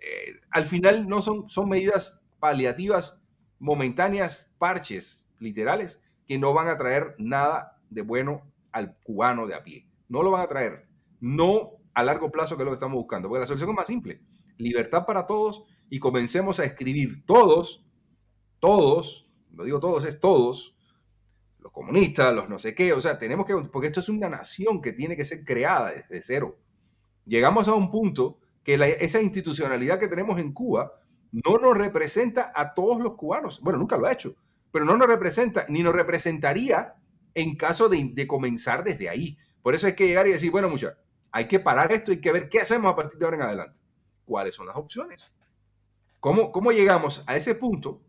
Eh, 0.02 0.40
al 0.50 0.64
final 0.64 1.08
no 1.08 1.22
son, 1.22 1.48
son 1.48 1.68
medidas 1.68 2.20
paliativas, 2.40 3.22
momentáneas, 3.60 4.52
parches, 4.58 5.28
literales, 5.38 6.02
que 6.26 6.38
no 6.38 6.52
van 6.52 6.68
a 6.68 6.76
traer 6.76 7.14
nada 7.18 7.78
de 7.88 8.02
bueno 8.02 8.50
al 8.72 8.96
cubano 9.04 9.46
de 9.46 9.54
a 9.54 9.62
pie. 9.62 9.88
No 10.08 10.22
lo 10.22 10.32
van 10.32 10.42
a 10.42 10.48
traer. 10.48 10.88
No 11.20 11.72
a 11.94 12.02
largo 12.02 12.32
plazo, 12.32 12.56
que 12.56 12.62
es 12.62 12.64
lo 12.64 12.72
que 12.72 12.76
estamos 12.76 12.96
buscando. 12.96 13.28
Porque 13.28 13.40
la 13.40 13.46
solución 13.46 13.70
es 13.70 13.76
más 13.76 13.86
simple. 13.86 14.20
Libertad 14.56 15.06
para 15.06 15.26
todos 15.26 15.64
y 15.88 15.98
comencemos 15.98 16.58
a 16.58 16.64
escribir 16.64 17.24
todos, 17.26 17.86
todos, 18.58 19.30
lo 19.52 19.64
digo 19.64 19.78
todos, 19.78 20.04
es 20.04 20.18
todos, 20.18 20.74
los 21.58 21.70
comunistas, 21.70 22.34
los 22.34 22.48
no 22.48 22.58
sé 22.58 22.74
qué, 22.74 22.92
o 22.92 23.00
sea, 23.00 23.18
tenemos 23.18 23.46
que, 23.46 23.54
porque 23.70 23.88
esto 23.88 24.00
es 24.00 24.08
una 24.08 24.28
nación 24.28 24.80
que 24.80 24.92
tiene 24.92 25.16
que 25.16 25.24
ser 25.24 25.44
creada 25.44 25.92
desde 25.92 26.22
cero. 26.22 26.58
Llegamos 27.24 27.68
a 27.68 27.74
un 27.74 27.90
punto 27.90 28.40
que 28.64 28.74
esa 29.00 29.20
institucionalidad 29.20 29.98
que 29.98 30.08
tenemos 30.08 30.38
en 30.38 30.52
Cuba 30.52 30.92
no 31.32 31.56
nos 31.56 31.76
representa 31.76 32.52
a 32.54 32.74
todos 32.74 33.00
los 33.00 33.14
cubanos. 33.14 33.60
Bueno, 33.60 33.78
nunca 33.78 33.96
lo 33.96 34.06
ha 34.06 34.12
hecho, 34.12 34.36
pero 34.70 34.84
no 34.84 34.96
nos 34.96 35.08
representa, 35.08 35.66
ni 35.68 35.82
nos 35.82 35.94
representaría 35.94 36.94
en 37.34 37.56
caso 37.56 37.88
de, 37.88 38.26
comenzar 38.26 38.84
desde 38.84 39.08
ahí. 39.08 39.38
Por 39.62 39.74
eso 39.74 39.86
hay 39.86 39.94
que 39.94 40.06
llegar 40.06 40.26
y 40.26 40.32
decir, 40.32 40.50
bueno, 40.50 40.68
muchachos, 40.68 40.98
hay 41.30 41.48
que 41.48 41.58
parar 41.58 41.92
esto 41.92 42.10
hay 42.10 42.20
que 42.20 42.32
ver 42.32 42.48
qué 42.48 42.60
hacemos 42.60 42.92
a 42.92 42.96
partir 42.96 43.18
de 43.18 43.24
ahora 43.24 43.36
en 43.38 43.42
adelante. 43.42 43.80
¿Cuáles 44.24 44.54
son 44.54 44.66
las 44.66 44.76
opciones? 44.76 45.34
¿Cómo, 46.20 46.52
cómo 46.52 46.70
llegamos 46.72 47.24
a 47.26 47.36
ese 47.36 47.54
punto 47.54 48.02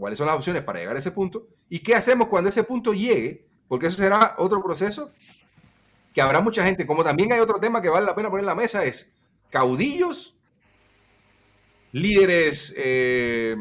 cuáles 0.00 0.18
son 0.18 0.26
las 0.26 0.36
opciones 0.36 0.62
para 0.62 0.80
llegar 0.80 0.96
a 0.96 0.98
ese 0.98 1.12
punto 1.12 1.46
y 1.68 1.80
qué 1.80 1.94
hacemos 1.94 2.28
cuando 2.28 2.48
ese 2.48 2.64
punto 2.64 2.92
llegue, 2.92 3.46
porque 3.68 3.86
eso 3.86 3.98
será 3.98 4.34
otro 4.38 4.62
proceso 4.62 5.12
que 6.14 6.22
habrá 6.22 6.40
mucha 6.40 6.64
gente, 6.64 6.86
como 6.86 7.04
también 7.04 7.32
hay 7.32 7.38
otro 7.38 7.60
tema 7.60 7.80
que 7.80 7.90
vale 7.90 8.06
la 8.06 8.14
pena 8.14 8.30
poner 8.30 8.40
en 8.42 8.46
la 8.46 8.54
mesa, 8.54 8.82
es 8.82 9.12
caudillos, 9.50 10.34
líderes, 11.92 12.74
eh, 12.76 13.56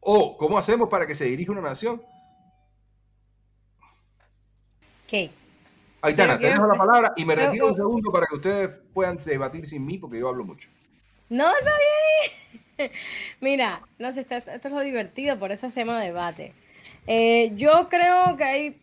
o 0.00 0.36
cómo 0.36 0.56
hacemos 0.56 0.88
para 0.88 1.06
que 1.06 1.14
se 1.14 1.26
dirija 1.26 1.52
una 1.52 1.60
nación. 1.60 2.02
¿Qué? 5.06 5.30
Aitana, 6.00 6.38
te 6.38 6.46
dejo 6.46 6.66
la 6.66 6.78
palabra 6.78 7.12
y 7.16 7.24
me 7.24 7.34
retiro 7.34 7.68
un 7.68 7.76
segundo 7.76 8.12
para 8.12 8.26
que 8.26 8.36
ustedes 8.36 8.70
puedan 8.94 9.18
debatir 9.18 9.66
sin 9.66 9.84
mí 9.84 9.98
porque 9.98 10.18
yo 10.18 10.28
hablo 10.28 10.44
mucho. 10.44 10.70
No, 11.28 11.50
está 11.56 11.72
bien. 12.78 12.90
Mira, 13.40 13.82
no 13.98 14.12
sé, 14.12 14.20
esto, 14.28 14.50
es 14.50 14.64
lo 14.64 14.80
divertido, 14.80 15.38
por 15.38 15.52
eso 15.52 15.68
se 15.68 15.80
llama 15.80 16.00
debate. 16.00 16.54
Eh, 17.06 17.52
yo 17.56 17.88
creo 17.88 18.36
que 18.36 18.44
hay, 18.44 18.80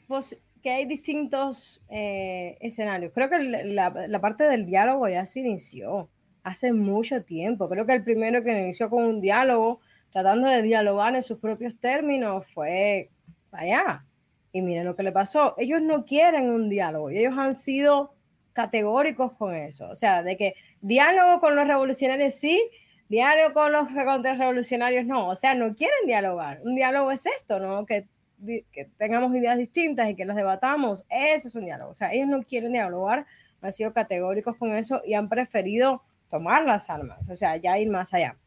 que 0.65 0.71
hay 0.71 0.85
distintos 0.85 1.79
eh, 1.89 2.57
escenarios. 2.59 3.11
Creo 3.13 3.29
que 3.29 3.37
la, 3.37 4.19
parte 4.19 4.45
del 4.45 4.65
diálogo 4.65 5.07
ya 5.07 5.23
se 5.27 5.41
inició 5.41 6.09
hace 6.41 6.73
mucho 6.73 7.23
tiempo. 7.23 7.69
Creo 7.69 7.85
que 7.85 7.93
el 7.93 8.03
primero 8.03 8.43
que 8.43 8.63
inició 8.63 8.89
con 8.89 9.03
un 9.03 9.21
diálogo, 9.21 9.79
tratando 10.09 10.47
de 10.47 10.63
dialogar 10.63 11.13
en 11.13 11.21
sus 11.21 11.37
propios 11.37 11.79
términos, 11.79 12.47
fue 12.51 13.11
allá. 13.51 14.05
Y 14.51 14.63
miren 14.63 14.85
lo 14.85 14.95
que 14.95 15.03
le 15.03 15.11
pasó. 15.11 15.53
Ellos 15.59 15.83
no 15.83 16.03
quieren 16.03 16.49
un 16.49 16.67
diálogo 16.67 17.11
y 17.11 17.19
ellos 17.19 17.37
han 17.37 17.53
sido 17.53 18.15
categóricos 18.53 19.33
con 19.33 19.53
eso. 19.53 19.87
O 19.91 19.95
sea, 19.95 20.23
de 20.23 20.35
que 20.35 20.55
diálogo 20.81 21.41
con 21.41 21.55
los 21.55 21.67
revolucionarios 21.67 22.33
sí, 22.33 22.59
diálogo 23.07 23.53
con 23.53 23.71
los 23.71 23.87
contrarrevolucionarios 23.89 25.05
no, 25.05 25.27
o 25.29 25.35
sea, 25.35 25.53
no 25.53 25.75
quieren 25.75 26.07
dialogar. 26.07 26.59
Un 26.63 26.73
diálogo 26.73 27.11
es 27.11 27.27
esto, 27.27 27.59
¿no? 27.59 27.85
Que, 27.85 28.07
que, 28.43 28.89
tengamos 28.97 29.35
ideas 29.35 29.57
distintas 29.57 30.09
y 30.09 30.15
que 30.15 30.25
las 30.25 30.35
debatamos, 30.35 31.05
eso 31.09 31.47
es 31.47 31.55
un 31.55 31.65
diálogo. 31.65 31.91
O 31.91 31.93
sea, 31.93 32.13
ellos 32.13 32.27
no 32.27 32.43
quieren 32.43 32.73
dialogar, 32.73 33.25
han 33.61 33.73
sido 33.73 33.93
categóricos 33.93 34.57
con 34.57 34.75
eso 34.75 35.01
y 35.05 35.13
han 35.13 35.29
preferido 35.29 36.03
tomar 36.29 36.65
las 36.65 36.89
armas, 36.89 37.29
o 37.29 37.35
sea, 37.35 37.57
ya 37.57 37.77
ir 37.77 37.89
más 37.89 38.13
allá. 38.13 38.37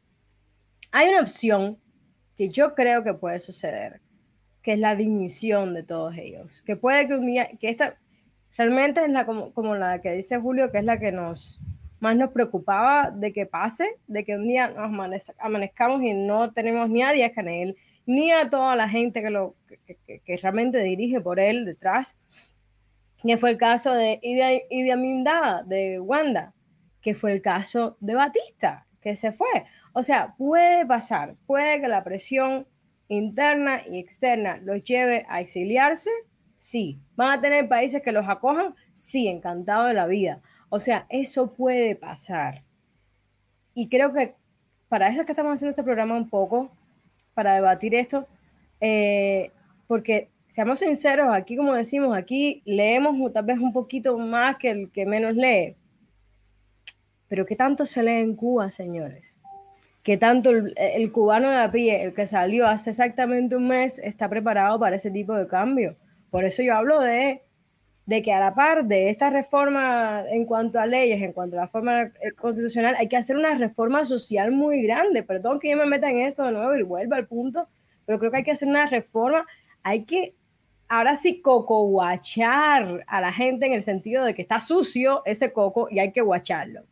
Hay 0.91 1.09
una 1.09 1.21
opción 1.21 1.79
que 2.37 2.49
yo 2.51 2.75
creo 2.75 3.05
que 3.05 3.15
puede 3.15 3.41
suceder, 3.41 4.01
que 4.63 4.75
es 4.75 4.79
la 4.79 4.97
dimisión 4.97 5.75
de 5.75 5.83
todos 5.83 6.17
ellos, 6.17 6.63
que 6.63 6.77
puede 6.77 7.07
que 7.07 7.15
un 7.15 7.27
día, 7.27 7.51
que 7.59 7.69
esta 7.69 7.99
realmente 8.57 9.05
es 9.05 9.11
la 9.11 9.27
como, 9.27 9.53
como 9.53 9.75
la 9.75 10.01
que 10.01 10.13
dice 10.13 10.39
Julio, 10.39 10.71
que 10.71 10.79
es 10.79 10.85
la 10.85 10.99
que 10.99 11.13
nos 11.13 11.61
más 12.01 12.17
nos 12.17 12.31
preocupaba 12.31 13.11
de 13.11 13.33
que 13.33 13.47
pase, 13.47 13.89
de 14.07 14.25
que 14.25 14.37
un 14.37 14.47
día 14.47 14.69
nos 14.69 14.93
amanezcamos 15.39 16.03
y 16.03 16.15
no 16.15 16.53
tenemos 16.53 16.89
ni 16.89 17.03
a 17.03 17.13
Díaz 17.13 17.33
Canel, 17.35 17.77
ni 18.09 18.33
a 18.33 18.49
toda 18.49 18.75
la 18.75 18.89
gente 18.89 19.21
que, 19.21 19.29
lo, 19.29 19.55
que, 19.67 20.37
realmente 20.39 20.79
dirige 20.79 21.21
por 21.21 21.39
él 21.39 21.67
detrás, 21.67 22.19
que 23.23 23.37
fue 23.37 23.51
el 23.51 23.59
caso 23.59 23.93
de 23.93 24.19
Idi 24.23 24.91
Amin 24.91 25.25
de 25.67 26.01
Wanda, 26.01 26.55
que 27.03 27.15
fue 27.15 27.33
el 27.33 27.43
caso 27.43 27.99
de 28.01 28.15
Batista, 28.15 28.87
que 29.03 29.15
se 29.15 29.31
fue. 29.31 29.67
O 29.93 30.03
sea, 30.03 30.35
puede 30.39 30.87
pasar, 30.87 31.37
puede 31.47 31.83
que 31.83 31.89
la 31.89 32.03
presión 32.03 32.67
interna 33.09 33.83
y 33.87 33.99
externa 33.99 34.57
los 34.57 34.83
lleve 34.85 35.27
a 35.29 35.41
exiliarse, 35.43 36.11
sí. 36.57 37.03
¿Van 37.15 37.39
a 37.39 37.41
tener 37.43 37.69
países 37.69 38.01
que 38.03 38.13
los 38.13 38.27
acojan? 38.27 38.75
Sí, 38.95 39.29
encantado 39.29 39.85
de 39.85 39.93
la 39.93 40.07
vida. 40.07 40.41
O 40.71 40.81
sea, 40.81 41.05
eso 41.11 41.53
puede 41.53 41.95
pasar. 41.95 42.65
Y 43.75 43.91
creo 43.91 44.15
que 44.15 44.35
para 44.89 45.09
eso 45.09 45.21
es 45.21 45.27
que 45.27 45.33
estamos 45.33 45.53
haciendo 45.53 45.73
este 45.73 45.85
programa 45.85 46.17
un 46.17 46.31
poco, 46.31 46.71
para 47.39 47.55
debatir 47.55 47.95
esto, 47.95 48.27
eh, 48.81 49.53
porque 49.87 50.29
seamos 50.49 50.81
sinceros, 50.81 51.33
aquí 51.33 51.57
como 51.57 51.73
decimos, 51.73 52.17
aquí 52.17 52.63
leemos 52.65 53.15
tal 53.33 53.45
vez 53.45 53.61
un 53.61 53.73
poquito 53.73 54.19
más 54.19 54.57
que 54.57 54.71
el 54.71 54.91
que 54.91 55.07
menos 55.07 55.37
lee. 55.37 55.77
Pero 57.29 57.47
¿qué 57.47 57.55
tanto 57.55 57.87
se 57.87 58.03
lee 58.03 58.23
en 58.23 58.35
Cuba, 58.35 58.73
señores? 58.73 59.39
¿Qué 60.03 60.17
tanto 60.17 60.51
el, 60.51 60.75
el 60.77 61.13
cubano 61.13 61.49
de 61.49 61.59
a 61.59 61.71
pie, 61.71 62.03
el 62.03 62.13
que 62.13 62.27
salió 62.27 62.67
hace 62.67 62.91
exactamente 62.91 63.55
un 63.55 63.69
mes, 63.69 64.01
está 64.01 64.29
preparado 64.29 64.77
para 64.81 64.97
ese 64.97 65.13
tipo 65.13 65.33
de 65.35 65.47
cambio? 65.47 65.95
Por 66.31 66.45
eso 66.45 66.65
yo 66.65 66.75
hablo 66.75 66.99
de 66.99 67.43
de 68.09 68.23
que 68.23 68.33
a 68.33 68.41
la 68.41 68.55
par 68.55 68.87
de 68.87 69.11
esta 69.11 69.29
reforma 69.29 70.25
en 70.31 70.47
cuanto 70.47 70.81
a 70.81 70.87
leyes, 70.87 71.21
en 71.21 71.35
cuanto 71.35 71.59
a 71.59 71.61
la 71.61 71.69
forma 71.69 72.05
eh, 72.05 72.33
constitucional, 72.35 72.97
hay 72.99 73.07
que 73.07 73.19
hacer 73.19 73.37
una 73.37 73.53
reforma 73.55 74.03
social 74.07 74.51
muy 74.51 74.83
grande. 74.83 75.23
Perdón 75.23 75.61
que 75.61 75.69
yo 75.69 75.77
me 75.77 75.85
meta 75.85 76.09
en 76.09 76.21
eso 76.21 76.45
de 76.45 76.53
nuevo 76.53 76.75
y 76.75 76.83
vuelva 76.83 77.19
al 77.19 77.27
punto, 77.27 77.69
pero 78.07 78.19
creo 78.19 78.31
que 78.31 78.39
hay 78.39 78.45
que 78.45 78.53
hacer 78.53 78.67
una 78.67 78.87
reforma, 78.87 79.47
hay 79.83 80.05
que 80.05 80.35
ahora 80.89 81.17
sí 81.17 81.43
coco 81.43 81.85
guachar 81.85 83.05
a 83.07 83.21
la 83.21 83.31
gente 83.31 83.67
en 83.67 83.75
el 83.75 83.83
sentido 83.83 84.25
de 84.25 84.35
que 84.35 84.41
está 84.41 84.59
sucio 84.59 85.21
ese 85.27 85.53
coco 85.53 85.89
y 85.91 85.99
hay 85.99 86.11
que 86.11 86.23
guacharlo. 86.23 86.85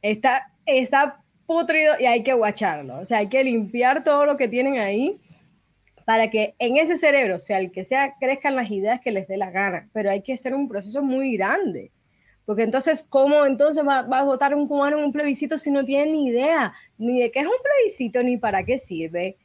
Está, 0.00 0.50
está 0.64 1.16
putrido 1.44 1.92
y 2.00 2.06
hay 2.06 2.22
que 2.22 2.32
guacharlo. 2.32 3.00
O 3.00 3.04
sea, 3.04 3.18
hay 3.18 3.28
que 3.28 3.44
limpiar 3.44 4.02
todo 4.02 4.24
lo 4.24 4.38
que 4.38 4.48
tienen 4.48 4.78
ahí 4.78 5.20
para 6.04 6.30
que 6.30 6.54
en 6.58 6.76
ese 6.76 6.96
cerebro, 6.96 7.38
sea 7.38 7.58
el 7.58 7.70
que 7.70 7.84
sea, 7.84 8.14
crezcan 8.18 8.56
las 8.56 8.70
ideas 8.70 9.00
que 9.00 9.10
les 9.10 9.28
dé 9.28 9.36
la 9.36 9.50
gana. 9.50 9.88
Pero 9.92 10.10
hay 10.10 10.22
que 10.22 10.32
hacer 10.34 10.54
un 10.54 10.68
proceso 10.68 11.02
muy 11.02 11.36
grande. 11.36 11.90
Porque 12.44 12.64
entonces, 12.64 13.04
¿cómo 13.08 13.46
entonces 13.46 13.86
va, 13.86 14.00
a 14.00 14.24
votar 14.24 14.54
un 14.54 14.66
cubano 14.66 14.98
en 14.98 15.04
un 15.04 15.12
plebiscito 15.12 15.58
si 15.58 15.70
no 15.70 15.84
tiene 15.84 16.10
ni 16.10 16.26
idea 16.26 16.72
ni 16.98 17.20
de 17.20 17.30
qué 17.30 17.40
es 17.40 17.46
un 17.46 17.52
plebiscito, 17.62 18.22
ni 18.22 18.36
para 18.36 18.64
qué 18.64 18.78
sirve? 18.78 19.36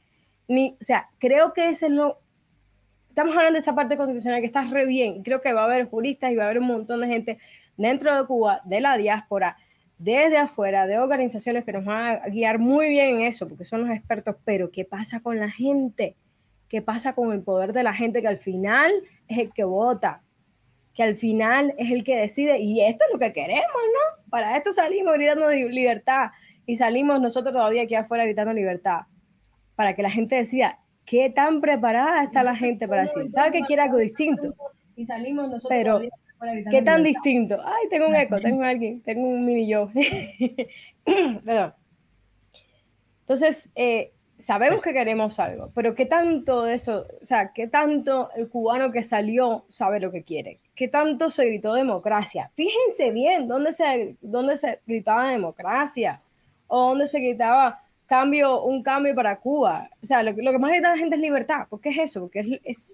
Ni, 0.47 0.75
o 0.81 0.83
sea, 0.83 1.09
creo 1.19 1.53
que 1.53 1.69
ese 1.69 1.87
es 1.87 1.91
lo... 1.91 2.19
estamos 3.09 3.35
hablando 3.35 3.53
de 3.53 3.59
esta 3.59 3.75
parte 3.75 3.97
constitucional 3.97 4.39
que 4.39 4.47
está 4.47 4.63
re 4.63 4.85
bien. 4.85 5.21
Creo 5.23 5.41
que 5.41 5.53
va 5.53 5.61
a 5.61 5.65
haber 5.65 5.85
juristas 5.85 6.31
y 6.31 6.35
va 6.35 6.43
a 6.43 6.45
haber 6.47 6.59
un 6.59 6.67
montón 6.67 7.01
de 7.01 7.07
gente 7.07 7.37
dentro 7.77 8.15
de 8.15 8.25
Cuba, 8.25 8.61
de 8.65 8.81
la 8.81 8.97
diáspora, 8.97 9.57
desde 9.99 10.37
afuera, 10.37 10.87
de 10.87 10.97
organizaciones 10.97 11.65
que 11.65 11.73
nos 11.73 11.85
van 11.85 12.19
a 12.23 12.29
guiar 12.29 12.57
muy 12.57 12.89
bien 12.89 13.17
en 13.17 13.21
eso, 13.21 13.47
porque 13.47 13.65
son 13.65 13.81
los 13.81 13.95
expertos. 13.95 14.35
Pero, 14.43 14.71
¿qué 14.71 14.85
pasa 14.85 15.19
con 15.19 15.39
la 15.39 15.49
gente? 15.49 16.15
¿Qué 16.69 16.81
pasa 16.81 17.13
con 17.13 17.31
el 17.31 17.41
poder 17.41 17.73
de 17.73 17.83
la 17.83 17.93
gente 17.93 18.21
que 18.21 18.27
al 18.27 18.37
final 18.37 18.91
es 19.27 19.37
el 19.37 19.53
que 19.53 19.63
vota? 19.63 20.21
Que 20.93 21.03
al 21.03 21.15
final 21.15 21.73
es 21.77 21.91
el 21.91 22.03
que 22.03 22.17
decide. 22.17 22.59
Y 22.59 22.81
esto 22.81 23.05
es 23.05 23.13
lo 23.13 23.19
que 23.19 23.31
queremos, 23.31 23.63
¿no? 23.65 24.29
Para 24.29 24.57
esto 24.57 24.73
salimos 24.73 25.13
gritando 25.13 25.49
libertad 25.49 26.31
y 26.65 26.75
salimos 26.75 27.21
nosotros 27.21 27.53
todavía 27.53 27.83
aquí 27.83 27.95
afuera 27.95 28.25
gritando 28.25 28.53
libertad. 28.53 29.01
Para 29.75 29.95
que 29.95 30.01
la 30.01 30.11
gente 30.11 30.35
decida, 30.35 30.79
qué 31.05 31.29
tan 31.29 31.61
preparada 31.61 32.23
está 32.23 32.43
la 32.43 32.55
gente 32.55 32.87
para 32.87 33.03
decir, 33.03 33.27
sabe 33.29 33.51
que 33.51 33.61
quiere 33.61 33.83
algo 33.83 33.97
distinto. 33.97 34.53
Y 34.95 35.05
salimos 35.05 35.49
nosotros 35.49 35.69
Pero, 35.69 36.01
¿qué 36.69 36.81
tan 36.81 37.03
distinto? 37.03 37.59
Ay, 37.63 37.87
tengo 37.89 38.07
un 38.07 38.15
eco, 38.15 38.39
tengo 38.39 38.63
alguien, 38.63 39.01
tengo 39.01 39.27
un 39.27 39.45
mini 39.45 39.69
yo. 39.69 39.89
Perdón. 41.45 41.73
Entonces, 43.21 43.71
eh, 43.75 44.11
sabemos 44.37 44.81
que 44.81 44.93
queremos 44.93 45.39
algo, 45.39 45.71
pero 45.73 45.95
¿qué 45.95 46.05
tanto 46.05 46.63
de 46.63 46.75
eso, 46.75 47.05
o 47.21 47.25
sea, 47.25 47.51
qué 47.51 47.67
tanto 47.67 48.29
el 48.35 48.49
cubano 48.49 48.91
que 48.91 49.03
salió 49.03 49.65
sabe 49.69 49.99
lo 49.99 50.11
que 50.11 50.23
quiere? 50.23 50.59
¿Qué 50.75 50.87
tanto 50.87 51.29
se 51.29 51.45
gritó 51.45 51.73
democracia? 51.73 52.51
Fíjense 52.55 53.11
bien, 53.11 53.47
¿dónde 53.47 53.71
se, 53.71 54.15
dónde 54.21 54.55
se 54.55 54.79
gritaba 54.85 55.29
democracia? 55.29 56.21
¿O 56.67 56.89
dónde 56.89 57.07
se 57.07 57.19
gritaba 57.19 57.81
cambio, 58.07 58.63
un 58.63 58.81
cambio 58.81 59.13
para 59.13 59.37
Cuba. 59.37 59.89
O 60.01 60.05
sea, 60.05 60.23
lo, 60.23 60.31
lo 60.31 60.51
que 60.51 60.57
más 60.57 60.71
necesita 60.71 60.91
la 60.91 60.97
gente 60.97 61.15
es 61.15 61.21
libertad. 61.21 61.67
¿Por 61.69 61.79
qué 61.79 61.89
es 61.89 61.97
eso? 61.99 62.21
Porque 62.21 62.39
es, 62.39 62.59
es 62.63 62.93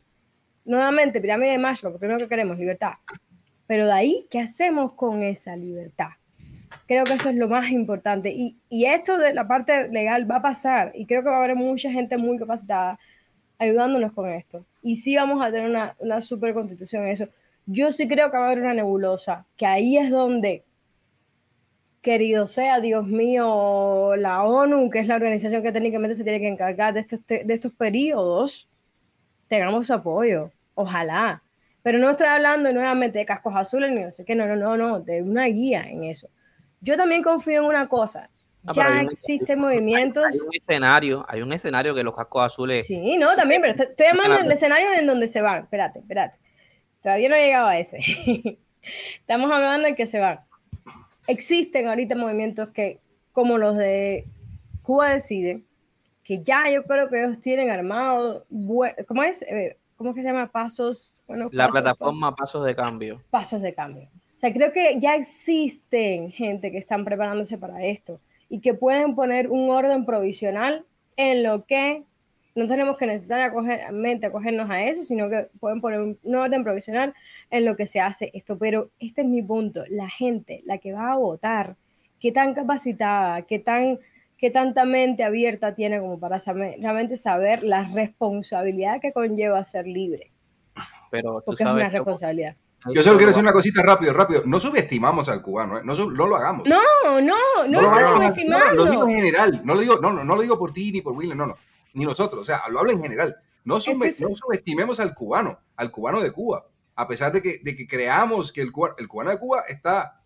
nuevamente, 0.66 1.22
pirámide 1.22 1.52
de 1.52 1.58
Maslow, 1.60 1.94
lo 1.94 2.00
primero 2.00 2.20
que 2.20 2.28
queremos, 2.28 2.58
libertad. 2.58 2.94
Pero 3.68 3.86
de 3.86 3.94
ahí, 3.94 4.28
¿qué 4.30 4.40
hacemos 4.40 4.94
con 4.94 5.24
esa 5.24 5.56
libertad? 5.56 6.10
Creo 6.88 7.04
que 7.04 7.14
eso 7.14 7.30
es 7.30 7.36
lo 7.36 7.48
más 7.48 7.70
importante. 7.72 8.32
Y, 8.32 8.58
y 8.70 8.86
esto 8.86 9.18
de 9.18 9.34
la 9.34 9.48
parte 9.48 9.90
legal 9.90 10.30
va 10.30 10.38
a 10.38 10.42
pasar 10.42 10.92
y 10.96 11.06
creo 11.06 11.24
que 11.24 11.30
va 11.30 11.38
a 11.38 11.44
haber 11.44 11.56
mucha 11.56 11.92
gente 11.92 12.18
muy 12.18 12.38
capacitada 12.38 13.00
ayudándonos 13.60 14.14
con 14.14 14.30
esto. 14.30 14.66
Y 14.82 14.98
sí 14.98 15.16
vamos 15.16 15.42
a 15.46 15.52
tener 15.52 15.70
una, 15.70 15.96
una 16.00 16.22
super 16.22 16.54
constitución 16.54 17.04
en 17.04 17.10
eso. 17.10 17.28
Yo 17.66 17.92
sí 17.92 18.08
creo 18.08 18.30
que 18.30 18.38
va 18.38 18.44
a 18.44 18.48
haber 18.48 18.60
una 18.60 18.74
nebulosa, 18.74 19.46
que 19.56 19.66
ahí 19.66 19.98
es 19.98 20.10
donde 20.10 20.64
querido 22.02 22.46
sea, 22.46 22.82
Dios 22.82 23.08
mío, 23.08 24.16
la 24.18 24.44
ONU, 24.44 24.90
que 24.90 25.00
es 25.00 25.08
la 25.08 25.16
organización 25.16 25.64
que 25.64 25.72
técnicamente 25.72 26.16
se 26.16 26.24
tiene 26.26 26.42
que 26.42 26.50
encargar 26.50 26.94
de 26.94 27.00
estos, 27.00 27.26
de 27.26 27.46
estos 27.48 27.72
periodos, 27.74 28.68
tengamos 29.48 29.90
apoyo. 29.90 30.52
Ojalá. 30.76 31.42
Pero 31.82 32.00
no 32.00 32.12
estoy 32.12 32.28
hablando 32.28 32.72
nuevamente 32.72 33.20
de 33.20 33.26
cascos 33.26 33.56
azules 33.56 33.92
ni 33.92 34.02
no 34.02 34.12
sé 34.12 34.26
qué, 34.26 34.36
no, 34.36 34.46
no, 34.48 34.56
no, 34.56 34.78
no, 34.78 35.00
de 35.00 35.22
una 35.22 35.46
guía 35.46 35.84
en 35.84 36.04
eso. 36.04 36.30
Yo 36.84 36.98
también 36.98 37.24
confío 37.24 37.62
en 37.62 37.66
una 37.66 37.88
cosa. 37.88 38.30
ya 38.74 39.02
existen 39.02 39.60
movimientos. 39.60 40.26
Hay, 40.26 40.40
un 40.40 40.56
escenario, 40.56 41.26
hay 41.28 41.42
un 41.42 41.54
escenario 41.54 41.96
que 41.96 42.04
los 42.04 42.16
cascos 42.16 42.46
azules. 42.46 42.86
Sí, 42.86 43.18
no, 43.18 43.36
también, 43.36 43.62
pero 43.62 43.74
estoy, 43.74 44.06
llamando 44.06 44.38
el 44.38 44.52
escenario 44.52 44.92
en 44.94 45.08
donde 45.08 45.28
se 45.28 45.42
van. 45.42 45.64
Espérate, 45.64 46.00
espérate. 46.00 46.38
Todavía 47.02 47.30
no 47.30 47.36
he 47.36 47.46
llegado 47.46 47.68
a 47.68 47.78
ese. 47.78 48.00
Estamos 49.20 49.52
hablando 49.52 49.88
de 49.88 49.96
que 49.96 50.06
se 50.06 50.20
van 50.20 50.40
existen 51.28 51.88
ahorita 51.88 52.16
movimientos 52.16 52.70
que, 52.70 53.00
como 53.32 53.58
los 53.58 53.78
de 53.78 54.26
Cuba 54.82 55.10
Decide, 55.10 55.64
que 56.24 56.44
ya 56.44 56.70
yo 56.70 56.84
creo 56.84 57.10
que 57.10 57.24
ellos 57.24 57.40
tienen 57.40 57.70
armado, 57.70 58.46
¿cómo 59.08 59.24
es? 59.24 59.42
Eh, 59.44 59.78
¿Cómo 59.96 60.14
que 60.14 60.22
se 60.22 60.28
llama? 60.28 60.48
Pasos. 60.48 61.22
la 61.28 61.70
plataforma 61.70 62.36
Pasos 62.36 62.66
de 62.66 62.76
Cambio. 62.76 63.22
Pasos 63.30 63.62
de 63.62 63.74
Cambio. 63.74 64.10
Sea, 64.44 64.52
creo 64.52 64.74
que 64.74 65.00
ya 65.00 65.16
existen 65.16 66.30
gente 66.30 66.70
que 66.70 66.78
están 66.78 67.06
preparándose 67.06 67.58
para 67.58 67.82
esto 67.86 68.20
y 68.50 68.60
que 68.60 68.74
pueden 68.74 69.16
poner 69.16 69.50
un 69.50 69.70
orden 69.70 70.06
provisional 70.06 70.84
en 71.16 71.44
lo 71.44 71.64
que 71.64 72.04
no 72.54 72.68
tenemos 72.68 72.98
que 72.98 73.06
necesariamente 73.06 74.26
acogernos 74.26 74.70
a 74.70 74.84
eso, 74.84 75.06
sino 75.06 75.30
que 75.30 75.48
pueden 75.62 75.80
poner 75.80 76.02
un, 76.02 76.36
orden 76.36 76.66
provisional 76.66 77.14
en 77.52 77.64
lo 77.64 77.78
que 77.78 77.86
se 77.86 78.02
hace 78.02 78.32
esto. 78.34 78.58
Pero 78.58 78.90
este 79.00 79.22
es 79.22 79.28
mi 79.28 79.42
punto, 79.42 79.86
la 79.90 80.10
gente, 80.10 80.62
la 80.66 80.78
que 80.78 80.92
va 80.92 81.14
a 81.14 81.16
votar, 81.16 81.78
qué 82.20 82.34
tan 82.34 82.54
capacitada, 82.54 83.44
qué, 83.44 83.60
tan, 83.60 83.98
qué 84.38 84.52
tanta 84.52 84.84
mente 84.84 85.24
abierta 85.24 85.74
tiene 85.74 86.02
como 86.02 86.20
para 86.20 86.38
realmente 86.40 87.16
saber 87.16 87.64
la 87.64 87.88
responsabilidad 87.94 89.00
que 89.00 89.14
conlleva 89.14 89.64
ser 89.64 89.88
libre. 89.88 90.34
Pero 91.12 91.42
Porque 91.46 91.64
es 91.64 91.70
una 91.70 91.88
responsabilidad. 91.88 92.58
Yo 92.92 93.04
solo 93.04 93.18
quiero 93.18 93.30
decir 93.30 93.44
una 93.44 93.54
cosita 93.54 93.82
rápido, 93.82 94.14
rápido. 94.14 94.44
No 94.46 94.60
subestimamos 94.60 95.30
al 95.30 95.42
cubano, 95.42 95.78
¿eh? 95.78 95.82
no, 95.84 95.94
no, 95.96 96.28
lo 96.28 96.36
hagamos. 96.36 96.68
No, 96.68 96.82
no, 97.04 97.22
no, 97.22 97.68
no, 97.68 97.82
lo, 97.82 97.92
estoy 97.92 98.16
subestimando. 98.16 98.74
No, 98.76 98.86
lo 98.86 98.92
digo 98.92 99.08
en 99.08 99.16
general, 99.16 99.62
no 99.64 99.76
lo 99.76 99.82
digo, 99.82 100.00
no, 100.02 100.12
no, 100.12 100.24
no 100.24 100.36
lo 100.36 100.42
digo 100.42 100.60
por 100.60 100.74
ti 100.74 100.92
ni 100.92 101.02
por 101.02 101.14
William, 101.14 101.38
no, 101.38 101.48
no 101.48 101.58
ni 101.94 102.06
nosotros, 102.06 102.42
o 102.42 102.46
sea, 102.46 102.64
lo 102.70 102.80
hablo 102.80 102.92
en 102.92 103.02
general. 103.02 103.36
No, 103.64 103.80
subestimemos 103.80 105.00
al 105.00 105.14
cubano, 105.14 105.60
al 105.78 105.92
cubano 105.92 106.22
de 106.22 106.32
Cuba, 106.32 106.66
a 106.96 107.08
pesar 107.08 107.32
de 107.32 107.42
que, 107.42 107.62
de 107.64 107.76
que 107.76 107.88
creamos 107.88 108.52
que 108.52 108.62
el, 108.62 108.72
el 108.98 109.08
cubano 109.08 109.30
de 109.30 109.40
Cuba 109.40 109.64
está, 109.68 110.22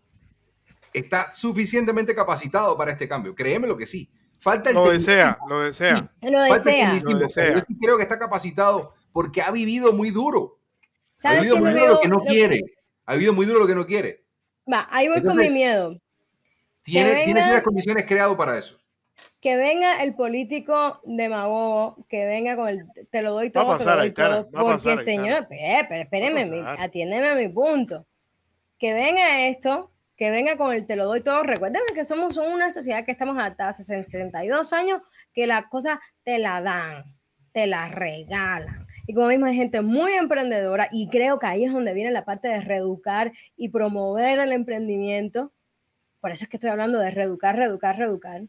está 0.92 1.30
suficientemente 1.30 2.14
capacitado 2.14 2.76
para 2.76 2.90
este 2.90 3.08
cambio. 3.08 3.34
Créeme 3.34 3.68
lo 3.68 3.76
que 3.76 3.86
sí. 3.86 4.10
Falta 4.40 4.70
el 4.70 4.76
lo 4.76 4.90
desea, 4.90 5.38
lo 5.48 5.60
desea. 5.60 6.10
lo 6.22 6.42
desea. 6.42 7.54
Yo 7.54 7.60
sí 7.60 7.76
creo 7.80 7.96
que 7.96 8.02
está 8.04 8.18
capacitado 8.18 8.94
porque 9.12 9.42
ha 9.42 9.50
vivido 9.50 9.92
muy 9.92 10.10
duro. 10.10 10.57
Ha 11.24 11.34
vivido 11.34 11.56
muy 11.56 11.72
duro 11.72 11.86
lo 11.86 12.00
que 12.00 12.08
no 12.08 12.20
quiere. 12.20 12.60
Ha 13.06 13.14
vivido 13.14 13.32
muy 13.32 13.46
duro 13.46 13.60
lo 13.60 13.66
que 13.66 13.74
no 13.74 13.86
quiere. 13.86 14.24
Va, 14.70 14.86
ahí 14.90 15.08
voy 15.08 15.22
con 15.22 15.36
mi 15.36 15.48
miedo. 15.48 15.98
Tiene, 16.82 17.22
tiene 17.24 17.40
las 17.40 17.62
condiciones 17.62 18.06
creado 18.06 18.36
para 18.36 18.56
eso 18.56 18.78
que 19.40 19.56
venga 19.56 20.02
el 20.02 20.14
político 20.14 21.00
demagogo, 21.04 22.04
que 22.08 22.26
venga 22.26 22.56
con 22.56 22.68
el 22.68 22.86
te 23.10 23.22
lo 23.22 23.32
doy 23.32 23.50
todo, 23.50 23.76
te 23.76 23.84
lo 23.84 23.96
doy 23.96 24.10
todo, 24.12 24.48
porque 24.50 24.96
señora, 24.98 25.46
espérenme, 25.50 26.64
atiéndeme 26.78 27.28
a 27.28 27.34
mi 27.36 27.48
punto. 27.48 28.06
Que 28.78 28.94
venga 28.94 29.48
esto, 29.48 29.92
que 30.16 30.30
venga 30.30 30.56
con 30.56 30.72
el 30.72 30.86
te 30.86 30.96
lo 30.96 31.06
doy 31.06 31.20
todo. 31.20 31.42
Recuerden 31.42 31.82
que 31.94 32.04
somos 32.04 32.36
una 32.36 32.72
sociedad 32.72 33.04
que 33.04 33.12
estamos 33.12 33.36
hasta 33.38 33.68
hace 33.68 33.84
62 33.84 34.72
años, 34.72 35.02
que 35.32 35.46
las 35.46 35.66
cosas 35.66 35.98
te 36.24 36.38
la 36.38 36.60
dan, 36.60 37.04
te 37.52 37.66
la 37.66 37.88
regalan. 37.88 38.87
Y 39.08 39.14
como 39.14 39.26
mismo 39.26 39.46
hay 39.46 39.56
gente 39.56 39.80
muy 39.80 40.12
emprendedora 40.12 40.88
y 40.92 41.08
creo 41.08 41.40
que 41.40 41.46
ahí 41.46 41.64
es 41.64 41.72
donde 41.72 41.94
viene 41.94 42.12
la 42.12 42.24
parte 42.24 42.46
de 42.46 42.60
reeducar 42.60 43.32
y 43.56 43.70
promover 43.70 44.38
el 44.38 44.52
emprendimiento. 44.52 45.50
Por 46.20 46.30
eso 46.30 46.44
es 46.44 46.48
que 46.48 46.58
estoy 46.58 46.70
hablando 46.70 47.00
de 47.00 47.10
reeducar, 47.10 47.56
reeducar, 47.56 47.96
reeducar 47.96 48.42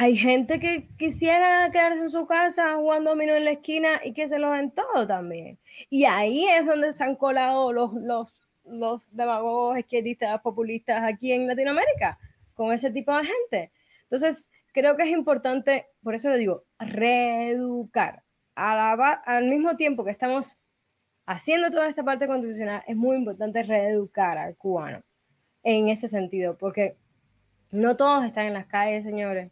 hay 0.00 0.14
gente 0.14 0.60
que 0.60 0.86
quisiera 0.96 1.68
quedarse 1.72 2.02
en 2.02 2.10
su 2.10 2.24
casa 2.24 2.76
jugando 2.76 3.10
dominó 3.10 3.34
en 3.34 3.44
la 3.44 3.50
esquina 3.50 4.00
y 4.04 4.12
que 4.12 4.28
se 4.28 4.38
lo 4.38 4.52
den 4.52 4.70
todo 4.70 5.08
también. 5.08 5.58
Y 5.90 6.04
ahí 6.04 6.46
es 6.46 6.66
donde 6.66 6.92
se 6.92 7.02
han 7.02 7.16
colado 7.16 7.72
los, 7.72 7.92
los, 7.94 8.40
los 8.64 9.12
demagogos, 9.12 9.76
izquierdistas, 9.76 10.40
populistas 10.40 11.02
aquí 11.02 11.32
en 11.32 11.48
Latinoamérica, 11.48 12.16
con 12.54 12.72
ese 12.72 12.92
tipo 12.92 13.12
de 13.12 13.24
gente. 13.24 13.72
Entonces, 14.04 14.48
creo 14.72 14.96
que 14.96 15.02
es 15.02 15.10
importante, 15.10 15.86
por 16.04 16.14
eso 16.14 16.30
le 16.30 16.38
digo, 16.38 16.62
reeducar. 16.78 18.22
Al 18.58 19.48
mismo 19.48 19.76
tiempo 19.76 20.04
que 20.04 20.10
estamos 20.10 20.58
haciendo 21.26 21.70
toda 21.70 21.88
esta 21.88 22.04
parte 22.04 22.26
constitucional, 22.26 22.82
es 22.86 22.96
muy 22.96 23.16
importante 23.16 23.62
reeducar 23.62 24.38
al 24.38 24.56
cubano 24.56 25.02
en 25.62 25.88
ese 25.88 26.08
sentido, 26.08 26.56
porque 26.56 26.96
no 27.70 27.96
todos 27.96 28.24
están 28.24 28.46
en 28.46 28.54
las 28.54 28.66
calles, 28.66 29.04
señores 29.04 29.50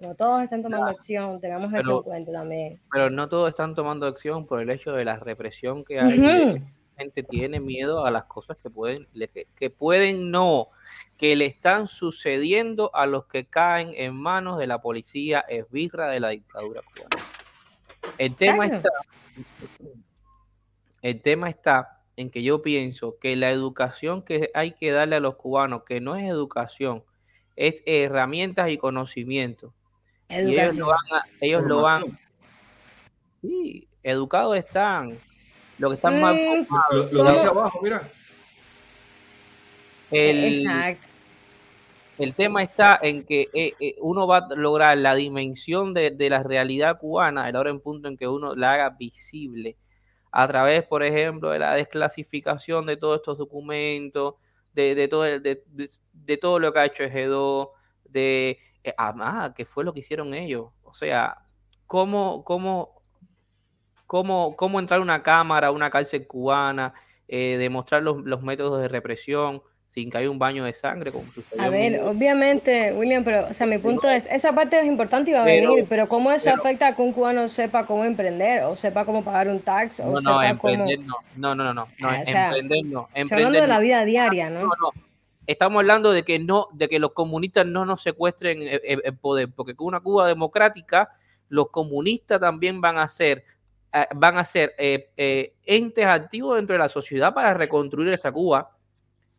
no 0.00 0.14
todos 0.14 0.42
están 0.42 0.62
tomando 0.62 0.86
acción, 0.86 1.40
tengamos 1.40 1.72
eso 1.74 1.98
en 1.98 2.02
cuenta 2.02 2.32
también. 2.32 2.80
Pero 2.90 3.10
no 3.10 3.28
todos 3.28 3.50
están 3.50 3.74
tomando 3.74 4.06
acción 4.06 4.46
por 4.46 4.60
el 4.60 4.70
hecho 4.70 4.92
de 4.92 5.04
la 5.04 5.16
represión 5.16 5.84
que 5.84 6.00
hay. 6.00 6.18
La 6.18 7.04
gente 7.04 7.22
tiene 7.22 7.60
miedo 7.60 8.04
a 8.04 8.10
las 8.10 8.24
cosas 8.24 8.56
que 8.58 8.70
pueden, 8.70 9.06
que, 9.56 9.70
pueden 9.70 10.30
no, 10.30 10.68
que 11.16 11.36
le 11.36 11.46
están 11.46 11.86
sucediendo 11.88 12.94
a 12.94 13.06
los 13.06 13.26
que 13.26 13.46
caen 13.46 13.92
en 13.94 14.14
manos 14.14 14.58
de 14.58 14.66
la 14.66 14.80
policía 14.80 15.40
esbirra 15.48 16.08
de 16.08 16.20
la 16.20 16.30
dictadura 16.30 16.82
cubana. 16.82 17.29
El 18.20 18.36
tema 18.36 18.66
está, 18.66 18.90
el 21.02 21.22
tema 21.22 21.48
está 21.48 22.02
en 22.16 22.30
que 22.30 22.42
yo 22.42 22.62
pienso 22.62 23.18
que 23.18 23.34
la 23.34 23.50
educación 23.50 24.22
que 24.22 24.50
hay 24.54 24.72
que 24.72 24.90
darle 24.92 25.16
a 25.16 25.20
los 25.20 25.36
cubanos, 25.36 25.84
que 25.84 26.00
no 26.00 26.16
es 26.16 26.28
educación, 26.28 27.02
es 27.56 27.82
herramientas 27.86 28.70
y 28.70 28.78
conocimiento 28.78 29.72
ellos 30.30 30.76
lo 30.76 30.86
van, 30.86 30.98
ellos 31.40 31.64
lo 31.64 31.82
van 31.82 32.04
sí, 33.42 33.88
educados 34.02 34.56
están. 34.56 35.18
Lo 35.78 35.88
que 35.88 35.94
están 35.96 36.20
mal 36.20 36.66
lo, 36.92 37.30
dice 37.30 37.46
abajo, 37.46 37.80
mira. 37.82 38.02
Exacto. 40.10 41.09
El 42.20 42.34
tema 42.34 42.62
está 42.62 42.98
en 43.00 43.24
que 43.24 43.48
eh, 43.54 43.72
eh, 43.80 43.96
uno 44.02 44.26
va 44.26 44.46
a 44.50 44.54
lograr 44.54 44.98
la 44.98 45.14
dimensión 45.14 45.94
de, 45.94 46.14
la 46.28 46.42
realidad 46.42 46.98
cubana, 46.98 47.48
el 47.48 47.56
hora 47.56 47.70
en 47.70 47.80
punto 47.80 48.08
en 48.08 48.18
que 48.18 48.28
uno 48.28 48.54
la 48.54 48.74
haga 48.74 48.90
visible 48.90 49.78
a 50.30 50.46
través, 50.46 50.84
por 50.84 51.02
ejemplo, 51.02 51.48
de 51.48 51.60
la 51.60 51.74
desclasificación 51.74 52.84
de 52.84 52.98
todos 52.98 53.20
estos 53.20 53.38
documentos, 53.38 54.34
de, 54.74 55.08
todo, 55.08 55.22
de, 55.22 56.36
todo 56.38 56.58
lo 56.58 56.74
que 56.74 56.78
ha 56.80 56.84
hecho 56.84 57.04
Egedo, 57.04 57.72
de, 58.04 58.58
eh, 58.84 58.94
ah, 58.98 59.54
que 59.56 59.64
fue 59.64 59.82
lo 59.82 59.94
que 59.94 60.00
hicieron 60.00 60.34
ellos. 60.34 60.66
O 60.82 60.92
sea, 60.92 61.38
cómo, 61.86 62.44
cómo, 62.44 63.02
cómo, 64.06 64.56
cómo 64.56 64.78
entrar 64.78 65.00
a 65.00 65.02
una 65.02 65.22
cámara, 65.22 65.70
una 65.70 65.88
cárcel 65.88 66.26
cubana, 66.26 66.92
demostrar 67.26 68.02
los 68.02 68.42
métodos 68.42 68.82
de 68.82 68.88
represión, 68.88 69.62
sin 69.90 70.08
que 70.08 70.18
haya 70.18 70.30
un 70.30 70.38
baño 70.38 70.64
de 70.64 70.72
sangre. 70.72 71.10
Como 71.10 71.24
a 71.58 71.68
ver, 71.68 72.00
obviamente, 72.02 72.92
William, 72.92 73.24
pero 73.24 73.48
o 73.48 73.52
sea, 73.52 73.66
mi 73.66 73.78
punto 73.78 74.08
es, 74.08 74.26
esa 74.30 74.52
parte 74.52 74.78
es 74.78 74.86
importante 74.86 75.32
y 75.32 75.34
va 75.34 75.42
a 75.42 75.44
venir, 75.44 75.84
pero 75.88 76.08
¿cómo 76.08 76.30
eso 76.30 76.50
afecta 76.50 76.88
a 76.88 76.94
que 76.94 77.02
un 77.02 77.12
cubano 77.12 77.48
sepa 77.48 77.84
cómo 77.84 78.04
emprender 78.04 78.62
o 78.64 78.76
sepa 78.76 79.04
cómo 79.04 79.24
pagar 79.24 79.48
un 79.48 79.60
tax? 79.60 80.00
O 80.00 80.12
no, 80.12 80.20
no, 80.20 80.42
emprender 80.42 81.00
no, 81.00 81.16
no, 81.36 81.54
no, 81.54 81.74
no, 81.74 81.88
no, 81.98 82.08
ah, 82.08 82.22
emprender 82.24 82.84
no. 82.86 83.08
hablando 83.14 83.60
de 83.60 83.66
la 83.66 83.80
vida 83.80 84.04
diaria, 84.04 84.48
¿no? 84.48 84.60
No, 84.60 84.66
no. 84.68 84.90
Estamos 85.46 85.80
hablando 85.80 86.12
de 86.12 86.22
que 86.22 86.38
no, 86.38 86.68
de 86.72 86.88
que 86.88 87.00
los 87.00 87.12
comunistas 87.12 87.66
no 87.66 87.84
nos 87.84 88.02
secuestren 88.02 88.60
el, 88.62 89.16
poder, 89.16 89.48
porque 89.52 89.74
con 89.74 89.88
una 89.88 89.98
Cuba 89.98 90.28
democrática, 90.28 91.10
los 91.48 91.70
comunistas 91.70 92.38
también 92.38 92.80
van 92.80 92.98
a 92.98 93.08
ser 93.08 93.42
eh, 93.92 94.06
van 94.14 94.38
a 94.38 94.44
ser 94.44 94.72
eh, 94.78 95.10
eh, 95.16 95.54
entes 95.64 96.06
activos 96.06 96.54
dentro 96.54 96.74
de 96.74 96.78
la 96.78 96.88
sociedad 96.88 97.34
para 97.34 97.54
reconstruir 97.54 98.12
esa 98.12 98.30
Cuba 98.30 98.70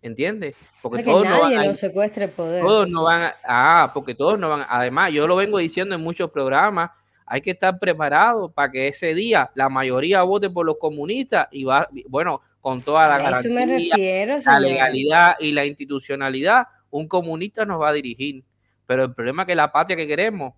¿Entiendes? 0.02 0.56
Porque 0.82 1.04
todos 1.04 1.28
no 1.28 1.42
van 1.42 1.54
a, 1.54 1.74
secuestre 1.76 2.28
poder. 2.28 2.64
Todos 2.64 2.90
no 2.90 3.04
van 3.04 3.24
a, 3.24 3.36
ah, 3.44 3.92
porque 3.94 4.16
todos 4.16 4.40
no 4.40 4.50
van. 4.50 4.66
Además, 4.68 5.12
yo 5.14 5.28
lo 5.28 5.36
vengo 5.36 5.60
diciendo 5.60 5.94
en 5.94 6.02
muchos 6.02 6.32
programas, 6.32 6.90
hay 7.26 7.42
que 7.42 7.52
estar 7.52 7.78
preparado 7.78 8.50
para 8.52 8.72
que 8.72 8.88
ese 8.88 9.14
día 9.14 9.52
la 9.54 9.70
mayoría 9.70 10.24
vote 10.24 10.50
por 10.50 10.66
los 10.66 10.78
comunistas 10.80 11.48
y 11.52 11.66
va, 11.66 11.88
bueno, 12.08 12.42
con 12.60 12.82
toda 12.82 13.08
la 13.08 13.20
garantía, 13.20 14.38
la 14.44 14.60
legalidad 14.60 15.36
y 15.40 15.52
la 15.52 15.66
institucionalidad, 15.66 16.68
un 16.90 17.08
comunista 17.08 17.64
nos 17.64 17.80
va 17.80 17.90
a 17.90 17.94
dirigir. 17.94 18.44
Pero 18.88 19.06
el 19.06 19.14
problema 19.14 19.44
es 19.44 19.48
que 19.48 19.56
la 19.56 19.72
patria 19.72 19.96
que 19.96 20.08
queremos. 20.08 20.54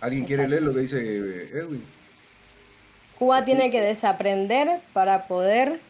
¿Alguien 0.00 0.24
quiere 0.26 0.46
leer 0.46 0.62
lo 0.62 0.74
que 0.74 0.80
dice 0.80 0.98
Edwin? 1.58 1.82
Cuba 3.18 3.44
tiene 3.44 3.70
que 3.70 3.80
desaprender 3.80 4.80
para 4.92 5.26
poder 5.26 5.80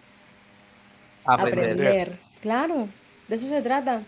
aprender. 1.24 2.18
Claro, 2.40 2.88
de 3.28 3.34
eso 3.34 3.48
se 3.48 3.62
trata. 3.62 4.02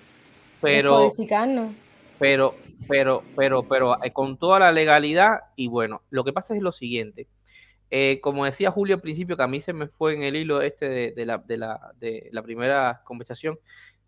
Pero, 0.60 1.12
pero, 2.18 2.55
pero, 2.88 3.22
pero, 3.36 3.62
pero 3.62 4.05
eh, 4.05 4.12
con 4.12 4.36
toda 4.38 4.59
la 4.59 4.72
legalidad 4.72 5.40
y 5.55 5.68
bueno, 5.68 6.02
lo 6.10 6.24
que 6.24 6.32
pasa 6.32 6.55
es 6.55 6.62
lo 6.62 6.72
siguiente. 6.72 7.28
Eh, 7.90 8.18
como 8.20 8.44
decía 8.44 8.70
Julio 8.70 8.97
al 8.97 9.01
principio, 9.01 9.36
que 9.36 9.43
a 9.43 9.48
mí 9.48 9.60
se 9.60 9.72
me 9.72 9.86
fue 9.86 10.14
en 10.14 10.22
el 10.22 10.34
hilo 10.34 10.60
este 10.60 11.12
de, 11.12 11.26
la, 11.26 11.38
de, 11.38 11.56
la, 11.56 11.93
de 12.01 12.28
la 12.32 12.43
primera 12.43 13.02
conversación, 13.05 13.59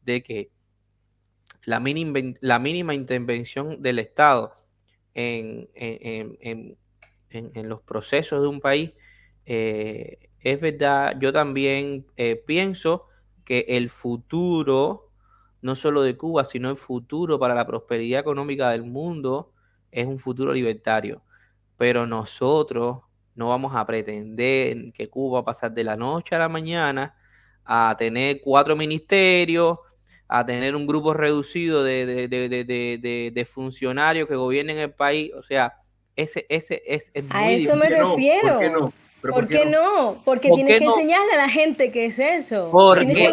de 0.02 0.22
que 0.22 0.51
la 1.64 1.80
mínima, 1.80 2.18
la 2.40 2.59
mínima 2.59 2.94
intervención 2.94 3.80
del 3.82 3.98
Estado 4.01 4.52
en, 5.14 5.68
en, 5.74 6.76
en, 7.30 7.68
los 7.68 7.82
procesos 7.82 8.40
de 8.40 8.48
un 8.48 8.60
país 8.60 8.93
eh, 9.47 10.27
es 10.43 10.60
verdad, 10.60 11.16
yo 11.20 11.32
también 11.32 12.06
eh, 12.16 12.36
pienso 12.36 13.06
que 13.44 13.65
el 13.69 13.90
futuro, 13.90 15.10
no 15.62 15.74
solo 15.74 16.02
de 16.02 16.16
Cuba, 16.16 16.44
sino 16.44 16.70
el 16.70 16.77
futuro 16.77 17.39
para 17.39 17.55
la 17.55 17.66
prosperidad 17.66 18.20
económica 18.20 18.70
del 18.70 18.85
mundo, 18.85 19.52
es 19.90 20.06
un 20.06 20.19
futuro 20.19 20.52
libertario. 20.52 21.23
Pero 21.77 22.06
nosotros 22.06 22.98
no 23.35 23.48
vamos 23.48 23.74
a 23.74 23.86
pretender 23.86 24.93
que 24.93 25.09
Cuba 25.09 25.39
va 25.39 25.43
a 25.43 25.44
pasar 25.44 25.73
de 25.73 25.85
la 25.85 25.97
noche 25.97 26.35
a 26.35 26.39
la 26.39 26.48
mañana 26.48 27.15
a 27.65 27.94
tener 27.97 28.40
cuatro 28.43 28.77
ministerios, 28.77 29.78
a 30.28 30.44
tener 30.44 30.77
un 30.77 30.86
grupo 30.86 31.15
reducido 31.15 31.82
de, 31.82 33.48
funcionarios 33.51 34.28
que 34.28 34.36
gobiernen 34.36 34.78
el 34.78 34.93
país. 34.93 35.32
O 35.35 35.43
sea, 35.43 35.74
ese, 36.16 36.47
ese 36.48 36.82
es, 36.86 37.12
a 37.31 37.51
eso 37.51 37.77
me 37.77 37.89
refiero. 37.89 38.48
¿Por, 38.48 38.59
qué, 38.59 38.70
no? 38.70 38.93
Porque 39.20 40.50
tienes 40.50 40.78
que 40.78 40.84
enseñarle 40.84 41.32
a 41.32 41.36
la 41.36 41.48
gente 41.48 41.90
qué 41.90 42.06
es 42.06 42.18
eso. 42.18 42.70
Porque, 42.70 43.30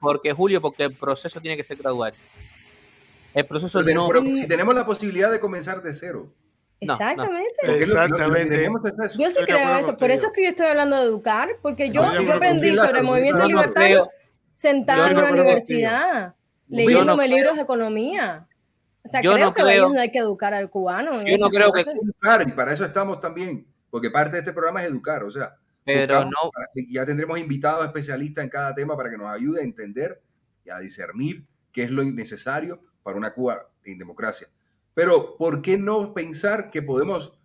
porque, 0.00 0.32
Julio, 0.32 0.60
porque 0.60 0.84
el 0.84 0.92
proceso 0.92 1.40
tiene 1.40 1.56
que 1.56 1.64
ser 1.64 1.76
gradual. 1.76 2.12
El 3.34 3.44
proceso 3.44 3.82
no. 3.82 4.08
si 4.34 4.48
tenemos 4.48 4.74
la 4.74 4.86
posibilidad 4.86 5.30
de 5.30 5.38
comenzar 5.38 5.82
de 5.82 5.92
cero. 5.92 6.26
Exactamente. 6.80 7.54
Exactamente. 7.62 8.68
yo 9.18 9.30
sí 9.30 9.38
creo 9.44 9.78
eso. 9.78 9.96
Por 9.96 10.10
eso 10.10 10.28
es 10.28 10.32
que 10.32 10.42
yo 10.42 10.48
estoy 10.48 10.66
hablando 10.66 10.96
de 10.96 11.02
educar, 11.02 11.50
porque 11.62 11.90
yo, 11.90 12.02
yo 12.20 12.32
aprendí 12.32 12.74
sobre 12.74 12.98
el 12.98 13.04
movimiento 13.04 13.46
libertario 13.46 14.08
sentado 14.52 15.06
en 15.06 15.18
una 15.18 15.30
universidad, 15.32 16.34
leyéndome 16.68 17.28
libros 17.28 17.56
de 17.56 17.62
economía. 17.62 18.46
O 19.04 19.08
sea, 19.08 19.20
creo 19.20 19.52
que 19.52 19.62
no 19.62 20.00
hay 20.00 20.10
que 20.10 20.18
educar 20.18 20.54
al 20.54 20.68
cubano. 20.70 21.12
Yo 21.24 21.36
no 21.38 21.50
creo 21.50 21.72
que 21.72 21.82
educar, 21.82 22.48
y 22.48 22.52
para 22.52 22.72
eso 22.72 22.84
estamos 22.84 23.20
también 23.20 23.66
porque 23.90 24.10
parte 24.10 24.32
de 24.32 24.38
este 24.40 24.52
programa 24.52 24.82
es 24.82 24.90
educar, 24.90 25.24
o 25.24 25.30
sea, 25.30 25.56
pero 25.84 26.24
no. 26.24 26.50
ya 26.88 27.06
tendremos 27.06 27.38
invitados 27.38 27.84
especialistas 27.84 28.42
en 28.42 28.50
cada 28.50 28.74
tema 28.74 28.96
para 28.96 29.08
que 29.08 29.16
nos 29.16 29.28
ayude 29.28 29.60
a 29.60 29.64
entender 29.64 30.20
y 30.64 30.70
a 30.70 30.78
discernir 30.78 31.46
qué 31.72 31.84
es 31.84 31.90
lo 31.90 32.04
necesario 32.04 32.80
para 33.04 33.16
una 33.16 33.32
Cuba 33.32 33.68
en 33.84 33.98
democracia. 33.98 34.48
Pero, 34.94 35.36
¿por 35.36 35.62
qué 35.62 35.78
no 35.78 36.12
pensar 36.12 36.70
que 36.70 36.82
podemos 36.82 37.38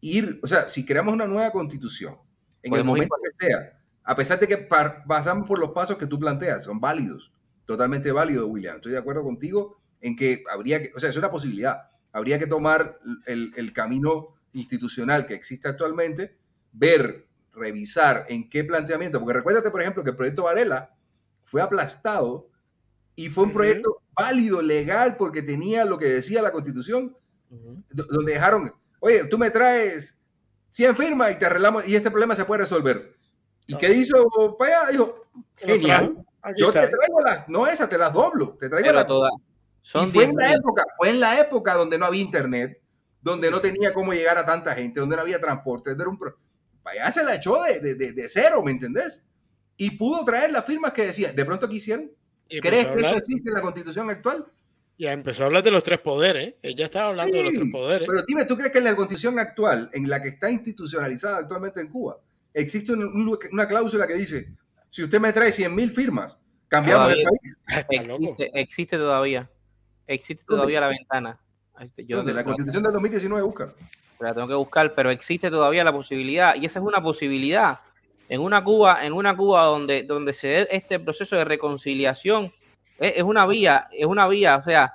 ir, 0.00 0.40
o 0.42 0.46
sea, 0.46 0.68
si 0.68 0.84
creamos 0.84 1.14
una 1.14 1.26
nueva 1.26 1.52
constitución, 1.52 2.16
en 2.62 2.74
el 2.74 2.84
momento 2.84 3.14
que 3.22 3.46
sea, 3.46 3.78
a 4.02 4.16
pesar 4.16 4.40
de 4.40 4.48
que 4.48 4.56
pasamos 4.56 5.46
por 5.46 5.58
los 5.58 5.70
pasos 5.70 5.96
que 5.96 6.06
tú 6.06 6.18
planteas, 6.18 6.64
son 6.64 6.80
válidos, 6.80 7.32
totalmente 7.64 8.10
válidos, 8.10 8.48
William, 8.48 8.76
estoy 8.76 8.92
de 8.92 8.98
acuerdo 8.98 9.22
contigo 9.22 9.76
en 10.00 10.16
que 10.16 10.42
habría 10.50 10.82
que, 10.82 10.92
o 10.94 10.98
sea, 10.98 11.10
es 11.10 11.16
una 11.16 11.30
posibilidad, 11.30 11.90
habría 12.12 12.38
que 12.38 12.46
tomar 12.46 12.98
el, 13.26 13.52
el 13.56 13.72
camino 13.72 14.35
institucional 14.56 15.26
que 15.26 15.34
existe 15.34 15.68
actualmente, 15.68 16.36
ver, 16.72 17.26
revisar 17.52 18.26
en 18.28 18.48
qué 18.48 18.64
planteamiento, 18.64 19.18
porque 19.18 19.34
recuérdate, 19.34 19.70
por 19.70 19.80
ejemplo, 19.80 20.02
que 20.02 20.10
el 20.10 20.16
proyecto 20.16 20.44
Varela 20.44 20.94
fue 21.44 21.62
aplastado 21.62 22.48
y 23.14 23.30
fue 23.30 23.44
un 23.44 23.52
proyecto 23.52 24.02
válido, 24.14 24.62
legal, 24.62 25.16
porque 25.16 25.42
tenía 25.42 25.84
lo 25.84 25.98
que 25.98 26.08
decía 26.08 26.42
la 26.42 26.52
constitución, 26.52 27.16
donde 27.90 28.32
dejaron, 28.32 28.72
oye, 29.00 29.24
tú 29.24 29.38
me 29.38 29.50
traes 29.50 30.16
100 30.70 30.96
firmas 30.96 31.32
y 31.32 31.36
te 31.36 31.46
arreglamos, 31.46 31.86
y 31.86 31.96
este 31.96 32.10
problema 32.10 32.34
se 32.34 32.44
puede 32.44 32.60
resolver. 32.60 33.14
¿Y 33.66 33.76
qué 33.76 33.92
hizo 33.92 34.56
para 34.58 34.90
Dijo, 34.90 35.26
genial, 35.56 36.24
yo 36.56 36.72
te 36.72 36.86
traigo 36.86 37.20
las, 37.24 37.48
no 37.48 37.66
esas, 37.66 37.88
te 37.88 37.98
las 37.98 38.12
doblo, 38.12 38.56
te 38.58 38.68
traigo 38.68 38.92
las 38.92 39.06
todas. 39.06 39.32
Y 39.82 40.06
fue 40.08 40.24
en 40.24 40.36
la 40.36 40.50
época, 40.50 40.84
fue 40.96 41.10
en 41.10 41.20
la 41.20 41.40
época 41.40 41.74
donde 41.74 41.98
no 41.98 42.06
había 42.06 42.22
internet, 42.22 42.80
donde 43.26 43.50
no 43.50 43.60
tenía 43.60 43.92
cómo 43.92 44.12
llegar 44.12 44.38
a 44.38 44.46
tanta 44.46 44.72
gente, 44.72 45.00
donde 45.00 45.16
no 45.16 45.22
había 45.22 45.40
transporte. 45.40 45.90
Era 45.90 46.08
un 46.08 46.18
Allá 46.84 47.10
se 47.10 47.24
la 47.24 47.34
echó 47.34 47.60
de, 47.64 47.80
de, 47.80 48.12
de, 48.12 48.28
cero, 48.28 48.62
¿me 48.62 48.70
entendés? 48.70 49.24
Y 49.76 49.90
pudo 49.90 50.24
traer 50.24 50.52
las 50.52 50.64
firmas 50.64 50.92
que 50.92 51.06
decía. 51.06 51.32
¿De 51.32 51.44
pronto 51.44 51.68
quisieron? 51.68 52.12
¿Crees 52.48 52.86
que 52.86 53.00
eso 53.00 53.16
existe 53.16 53.48
en 53.48 53.54
la 53.54 53.62
constitución 53.62 54.08
actual? 54.10 54.46
Ya 54.96 55.12
empezó 55.12 55.42
a 55.42 55.46
hablar 55.46 55.64
de 55.64 55.72
los 55.72 55.82
tres 55.82 55.98
poderes. 55.98 56.54
Ella 56.62 56.84
estaba 56.84 57.08
hablando 57.08 57.36
de 57.36 57.42
los 57.42 57.52
tres 57.54 57.72
poderes. 57.72 58.08
Pero 58.08 58.22
dime, 58.24 58.44
¿tú 58.44 58.56
crees 58.56 58.70
que 58.70 58.78
en 58.78 58.84
la 58.84 58.94
constitución 58.94 59.40
actual, 59.40 59.90
en 59.92 60.08
la 60.08 60.22
que 60.22 60.28
está 60.28 60.48
institucionalizada 60.48 61.38
actualmente 61.38 61.80
en 61.80 61.88
Cuba, 61.88 62.20
existe 62.54 62.92
una 62.92 63.66
cláusula 63.66 64.06
que 64.06 64.14
dice, 64.14 64.52
si 64.88 65.02
usted 65.02 65.18
me 65.18 65.32
trae 65.32 65.50
100 65.50 65.74
mil 65.74 65.90
firmas, 65.90 66.38
cambiamos 66.68 67.10
el 67.10 67.24
país? 67.24 67.56
Existe, 67.90 68.50
existe 68.54 68.96
todavía. 68.96 69.50
Existe 70.06 70.44
todavía 70.46 70.80
la 70.80 70.88
ventana. 70.88 71.40
Yo 72.06 72.22
la 72.22 72.44
constitución 72.44 72.82
del 72.82 72.92
2019 72.92 73.42
busca. 73.42 73.72
La 74.18 74.34
tengo 74.34 74.48
que 74.48 74.54
buscar, 74.54 74.94
pero 74.94 75.10
existe 75.10 75.50
todavía 75.50 75.84
la 75.84 75.92
posibilidad, 75.92 76.54
y 76.54 76.64
esa 76.64 76.78
es 76.78 76.84
una 76.84 77.02
posibilidad. 77.02 77.78
En 78.28 78.40
una 78.40 78.64
Cuba, 78.64 79.04
en 79.04 79.12
una 79.12 79.36
Cuba 79.36 79.64
donde, 79.64 80.02
donde 80.02 80.32
se 80.32 80.48
dé 80.48 80.68
este 80.70 80.98
proceso 80.98 81.36
de 81.36 81.44
reconciliación, 81.44 82.52
es, 82.98 83.22
una 83.22 83.46
vía, 83.46 83.88
es 83.92 84.06
una 84.06 84.26
vía, 84.26 84.56
o 84.56 84.64
sea, 84.64 84.94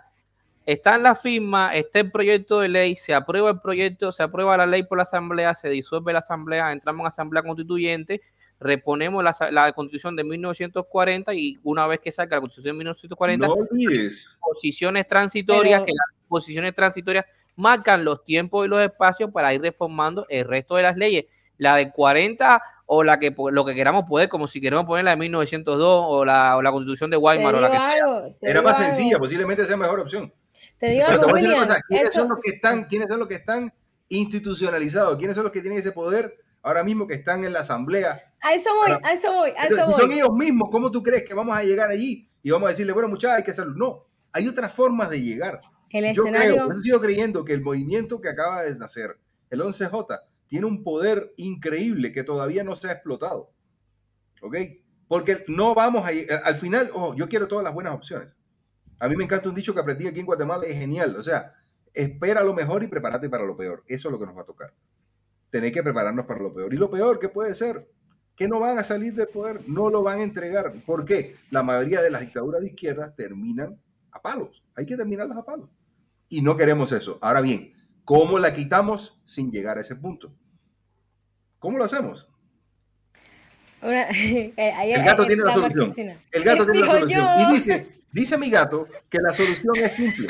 está 0.66 0.96
en 0.96 1.04
la 1.04 1.16
firma, 1.16 1.74
está 1.74 2.00
el 2.00 2.12
proyecto 2.12 2.60
de 2.60 2.70
ley, 2.70 2.96
se 2.96 3.14
aprueba 3.14 3.52
el 3.52 3.62
proyecto, 3.62 4.12
se 4.12 4.24
aprueba 4.24 4.58
la 4.58 4.66
ley 4.66 4.84
por 4.84 4.98
la 4.98 5.04
asamblea, 5.04 5.54
se 5.54 5.70
disuelve 5.70 6.14
la 6.14 6.20
asamblea, 6.20 6.72
entramos 6.72 7.02
en 7.02 7.08
asamblea 7.08 7.44
constituyente, 7.44 8.22
reponemos 8.62 9.24
la, 9.24 9.36
la, 9.50 9.74
constitución 9.74 10.16
de 10.16 10.24
1940 10.24 11.34
y 11.34 11.60
una 11.64 11.88
vez 11.88 12.00
que 12.00 12.12
salga 12.12 12.38
la 12.38 12.42
constitución 12.42 12.76
de 12.76 12.78
1940, 12.78 13.48
no 13.48 13.54
olvides. 13.54 14.38
posiciones 14.40 15.08
transitorias, 15.08 15.82
que 15.82 15.92
las 15.92 16.28
posiciones 16.28 16.76
transitorias 16.76 17.26
marcan 17.56 18.06
los 18.06 18.24
tiempos 18.24 18.66
y 18.66 18.70
los 18.70 18.82
espacios 18.82 19.32
para 19.32 19.54
ir 19.54 19.62
reformando 19.62 20.28
el 20.30 20.46
resto 20.48 20.76
de 20.76 20.84
las 20.84 20.96
leyes. 20.96 21.26
la 21.58 21.76
de 21.76 21.92
40 21.92 22.62
o 22.86 23.04
la 23.04 23.20
que 23.20 23.34
lo 23.52 23.66
que 23.66 23.74
queramos 23.74 24.06
poder, 24.08 24.30
como 24.30 24.48
si 24.48 24.62
queremos 24.62 24.86
poner 24.86 25.06
la 25.06 25.12
de 25.12 25.18
1902 25.18 26.06
o 26.08 26.24
la, 26.24 26.56
o 26.58 26.62
la 26.62 26.72
constitución 26.72 27.10
de 27.10 27.18
Weimar 27.18 27.56
o 27.56 27.62
la 27.62 27.72
que 27.72 27.78
sea. 27.78 28.36
Era 28.42 28.62
más 28.62 28.84
sencilla, 28.84 29.18
posiblemente 29.18 29.66
sea 29.66 29.78
mejor 29.78 30.02
opción. 30.02 30.32
Te 30.78 30.90
digo 30.90 31.06
¿quiénes, 31.88 32.14
son 32.14 32.30
los 32.30 32.40
que 32.40 32.52
están, 32.52 32.86
¿quiénes 32.86 33.08
son 33.08 33.20
los 33.20 33.28
que 33.28 33.36
están 33.36 33.74
institucionalizados? 34.10 35.18
¿Quiénes 35.18 35.36
son 35.36 35.44
los 35.44 35.52
que 35.52 35.62
tienen 35.62 35.80
ese 35.80 35.92
poder 35.92 36.36
ahora 36.62 36.84
mismo 36.84 37.08
que 37.08 37.16
están 37.16 37.44
en 37.44 37.54
la 37.54 37.60
asamblea? 37.60 38.34
A 38.42 38.54
eso 38.54 38.70
voy, 38.74 38.98
a 39.04 39.12
eso 39.12 39.32
voy, 39.32 39.52
a 39.58 39.68
eso 39.68 39.86
voy. 39.86 39.94
Son 39.94 40.12
ellos 40.12 40.32
mismos, 40.34 40.70
¿cómo 40.72 40.92
tú 40.92 41.04
crees 41.04 41.24
que 41.24 41.34
vamos 41.34 41.56
a 41.56 41.64
llegar 41.64 41.90
allí 41.90 42.28
y 42.42 42.52
vamos 42.52 42.68
a 42.68 42.72
decirle, 42.72 42.94
bueno, 42.94 43.10
muchachos, 43.10 43.38
hay 43.38 43.44
que 43.44 43.52
hacerlo? 43.52 43.74
No, 43.76 44.06
hay 44.32 44.48
otras 44.48 44.74
formas 44.74 45.10
de 45.10 45.22
llegar. 45.22 45.62
El 45.90 46.14
yo 46.14 46.24
escenario... 46.24 46.54
creo, 46.54 46.74
yo 46.74 46.82
sigo 46.82 47.02
creyendo 47.02 47.44
que 47.46 47.54
el 47.54 47.62
movimiento 47.62 48.22
que 48.22 48.30
acaba 48.30 48.64
de 48.64 48.78
nacer, 48.78 49.20
el 49.50 49.62
11J, 49.62 50.20
tiene 50.48 50.66
un 50.66 50.84
poder 50.84 51.34
increíble 51.38 52.12
que 52.12 52.24
todavía 52.24 52.64
no 52.64 52.76
se 52.76 52.90
ha 52.90 52.94
explotado. 52.94 53.52
¿Ok? 54.42 54.58
Porque 55.08 55.44
no 55.48 55.76
vamos 55.76 56.06
a... 56.06 56.10
Al 56.46 56.56
final, 56.56 56.90
oh, 56.94 57.14
yo 57.16 57.28
quiero 57.28 57.48
todas 57.48 57.64
las 57.64 57.74
buenas 57.74 57.94
opciones. 57.94 58.30
A 59.00 59.08
mí 59.08 59.16
me 59.16 59.24
encanta 59.24 59.50
un 59.50 59.56
dicho 59.56 59.74
que 59.74 59.80
aprendí 59.80 60.08
aquí 60.08 60.20
en 60.20 60.26
Guatemala, 60.26 60.66
es 60.66 60.76
genial. 60.76 61.16
O 61.18 61.24
sea, 61.24 61.54
espera 61.94 62.44
lo 62.44 62.54
mejor 62.54 62.84
y 62.84 62.88
prepárate 62.88 63.30
para 63.30 63.46
lo 63.46 63.56
peor. 63.56 63.84
Eso 63.88 64.08
es 64.08 64.12
lo 64.12 64.20
que 64.20 64.26
nos 64.26 64.38
va 64.38 64.42
a 64.42 64.46
tocar. 64.46 64.74
Tenéis 65.52 65.74
que 65.74 65.84
prepararnos 65.84 66.26
para 66.26 66.40
lo 66.40 66.54
peor. 66.54 66.74
Y 66.74 66.78
lo 66.78 66.90
peor, 66.90 67.20
¿qué 67.20 67.30
puede 67.30 67.54
ser? 67.54 67.88
Que 68.36 68.48
no 68.48 68.60
van 68.60 68.80
a 68.80 68.84
salir 68.84 69.14
del 69.14 69.28
poder, 69.28 69.62
no 69.68 69.90
lo 69.90 70.02
van 70.02 70.20
a 70.20 70.24
entregar. 70.24 70.74
¿Por 70.86 71.06
qué? 71.06 71.36
La 71.52 71.62
mayoría 71.62 72.02
de 72.02 72.10
las 72.10 72.22
dictaduras 72.22 72.62
de 72.62 72.68
izquierda 72.68 73.14
terminan 73.14 73.80
a 74.12 74.22
palos. 74.22 74.64
Hay 74.76 74.86
que 74.86 74.98
terminarlas 74.98 75.38
a 75.38 75.44
palos. 75.44 75.70
Y 76.30 76.42
no 76.42 76.56
queremos 76.56 76.94
eso. 76.94 77.20
Ahora 77.22 77.42
bien, 77.42 77.74
¿cómo 78.06 78.40
la 78.40 78.54
quitamos 78.54 79.22
sin 79.26 79.52
llegar 79.52 79.78
a 79.78 79.82
ese 79.82 79.98
punto? 79.98 80.34
¿Cómo 81.60 81.78
lo 81.78 81.84
hacemos? 81.84 82.28
Eh, 83.84 84.94
el 84.94 85.04
gato 85.04 85.26
tiene 85.26 85.44
la 85.44 85.54
solución. 85.54 86.18
El 86.32 86.44
gato 86.44 86.66
tiene 86.66 86.86
la 86.86 86.94
solución. 86.94 87.28
Y 87.40 87.54
dice, 87.54 87.88
dice 88.12 88.38
mi 88.38 88.52
gato 88.52 88.88
que 89.10 89.18
la 89.20 89.34
solución 89.34 89.76
es 89.76 89.94
simple. 89.94 90.28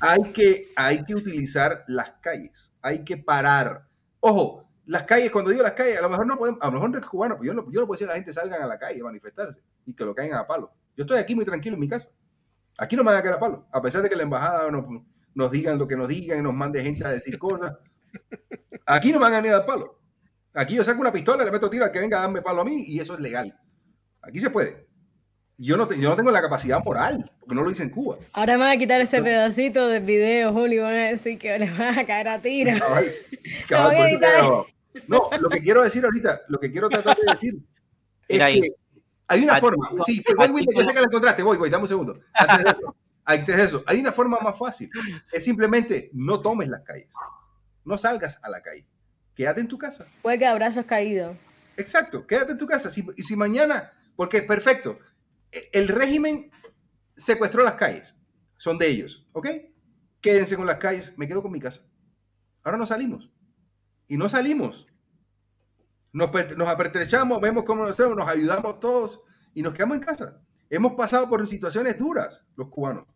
Hay 0.00 0.32
que, 0.32 0.72
hay 0.74 1.04
que 1.04 1.14
utilizar 1.14 1.84
las 1.86 2.12
calles. 2.22 2.74
Hay 2.80 3.04
que 3.04 3.18
parar. 3.18 3.86
Ojo, 4.24 4.68
las 4.86 5.02
calles, 5.02 5.32
cuando 5.32 5.50
digo 5.50 5.64
las 5.64 5.72
calles, 5.72 5.98
a 5.98 6.02
lo 6.02 6.08
mejor 6.08 6.26
no 6.26 6.38
podemos, 6.38 6.62
a 6.62 6.66
lo 6.66 6.72
mejor 6.72 6.90
no 6.90 6.98
es 6.98 7.06
cubano, 7.06 7.38
yo 7.42 7.52
no, 7.54 7.68
yo 7.72 7.80
no 7.80 7.86
puedo 7.88 7.94
decir 7.94 8.06
a 8.06 8.10
la 8.10 8.16
gente 8.16 8.32
salgan 8.32 8.62
a 8.62 8.66
la 8.66 8.78
calle 8.78 9.00
a 9.00 9.04
manifestarse 9.04 9.60
y 9.84 9.94
que 9.94 10.04
lo 10.04 10.14
caigan 10.14 10.38
a 10.38 10.46
palo. 10.46 10.72
Yo 10.96 11.02
estoy 11.02 11.18
aquí 11.18 11.34
muy 11.34 11.44
tranquilo 11.44 11.74
en 11.74 11.80
mi 11.80 11.88
casa. 11.88 12.08
Aquí 12.78 12.94
no 12.94 13.02
me 13.02 13.10
van 13.10 13.18
a 13.18 13.22
caer 13.22 13.34
a 13.34 13.40
palo, 13.40 13.66
a 13.72 13.82
pesar 13.82 14.00
de 14.00 14.08
que 14.08 14.14
la 14.14 14.22
embajada 14.22 14.70
nos, 14.70 14.84
nos 15.34 15.50
digan 15.50 15.76
lo 15.76 15.88
que 15.88 15.96
nos 15.96 16.06
digan 16.06 16.38
y 16.38 16.42
nos 16.42 16.54
mande 16.54 16.84
gente 16.84 17.04
a 17.04 17.08
decir 17.08 17.36
cosas. 17.36 17.76
Aquí 18.86 19.10
no 19.12 19.18
me 19.18 19.24
van 19.24 19.34
a 19.34 19.40
ni 19.40 19.48
a 19.48 19.66
palo. 19.66 19.98
Aquí 20.54 20.76
yo 20.76 20.84
saco 20.84 21.00
una 21.00 21.12
pistola, 21.12 21.44
le 21.44 21.50
meto 21.50 21.68
tiro 21.68 21.84
al 21.84 21.90
que 21.90 21.98
venga 21.98 22.18
a 22.18 22.22
darme 22.22 22.42
palo 22.42 22.60
a 22.60 22.64
mí 22.64 22.84
y 22.86 23.00
eso 23.00 23.14
es 23.14 23.20
legal. 23.20 23.58
Aquí 24.20 24.38
se 24.38 24.50
puede. 24.50 24.86
Yo 25.58 25.76
no, 25.76 25.90
yo 25.92 26.08
no 26.08 26.16
tengo 26.16 26.30
la 26.30 26.40
capacidad 26.40 26.82
moral, 26.82 27.30
porque 27.38 27.54
no 27.54 27.62
lo 27.62 27.70
hice 27.70 27.82
en 27.82 27.90
Cuba. 27.90 28.16
Ahora 28.32 28.54
me 28.54 28.60
van 28.60 28.70
a 28.70 28.76
quitar 28.78 29.00
ese 29.00 29.22
pedacito 29.22 29.86
del 29.86 30.02
video, 30.02 30.52
Julio, 30.52 30.82
van 30.84 30.94
a 30.94 31.08
decir 31.08 31.38
que 31.38 31.58
le 31.58 31.70
van 31.70 31.98
a 31.98 32.06
caer 32.06 32.28
a 32.28 32.38
tiro. 32.40 32.72
no, 35.08 35.30
lo 35.38 35.48
que 35.48 35.60
quiero 35.60 35.82
decir 35.82 36.04
ahorita, 36.04 36.40
lo 36.48 36.58
que 36.58 36.72
quiero 36.72 36.88
tratar 36.88 37.16
de 37.16 37.32
decir 37.32 37.56
es 38.28 38.38
que 38.38 38.74
hay 39.28 39.44
una 39.44 39.58
forma. 39.58 39.90
Sí, 40.04 40.22
voy, 40.36 40.48
voy, 40.48 40.66
yo 40.74 40.82
sé 40.84 40.88
que 40.88 41.00
la 41.00 41.06
encontraste, 41.06 41.42
voy, 41.42 41.56
voy, 41.56 41.70
dame 41.70 41.82
un 41.82 41.88
segundo. 41.88 42.20
Antes 42.34 42.64
de, 42.64 42.70
eso, 42.70 42.96
antes 43.24 43.56
de 43.56 43.64
eso, 43.64 43.84
hay 43.86 44.00
una 44.00 44.12
forma 44.12 44.38
más 44.40 44.58
fácil. 44.58 44.90
Es 45.30 45.44
simplemente 45.44 46.10
no 46.12 46.40
tomes 46.40 46.68
las 46.68 46.82
calles. 46.82 47.14
No 47.84 47.96
salgas 47.96 48.38
a 48.42 48.50
la 48.50 48.60
calle 48.62 48.86
quédate 49.34 49.60
en 49.60 49.68
tu 49.68 49.78
casa. 49.78 50.06
Puede 50.22 50.38
que 50.38 50.54
brazos 50.54 50.84
caídos. 50.84 51.36
Exacto, 51.76 52.26
quédate 52.26 52.52
en 52.52 52.58
tu 52.58 52.66
casa. 52.66 52.90
Si, 52.90 53.04
si 53.24 53.36
mañana, 53.36 53.92
porque 54.16 54.38
es 54.38 54.44
perfecto, 54.44 54.98
el 55.72 55.88
régimen 55.88 56.50
secuestró 57.16 57.62
las 57.62 57.74
calles, 57.74 58.16
son 58.56 58.78
de 58.78 58.88
ellos, 58.88 59.26
¿ok? 59.32 59.48
Quédense 60.20 60.56
con 60.56 60.66
las 60.66 60.76
calles, 60.76 61.14
me 61.16 61.26
quedo 61.28 61.42
con 61.42 61.52
mi 61.52 61.60
casa. 61.60 61.80
Ahora 62.62 62.78
no 62.78 62.86
salimos. 62.86 63.30
Y 64.06 64.16
no 64.16 64.28
salimos. 64.28 64.86
Nos, 66.12 66.30
nos 66.56 66.68
apertrechamos, 66.68 67.40
vemos 67.40 67.64
cómo 67.64 67.82
nos 67.82 67.90
hacemos, 67.90 68.16
nos 68.16 68.28
ayudamos 68.28 68.78
todos 68.80 69.22
y 69.54 69.62
nos 69.62 69.74
quedamos 69.74 69.96
en 69.96 70.02
casa. 70.02 70.40
Hemos 70.70 70.94
pasado 70.94 71.28
por 71.28 71.46
situaciones 71.48 71.98
duras, 71.98 72.44
los 72.56 72.68
cubanos. 72.68 73.06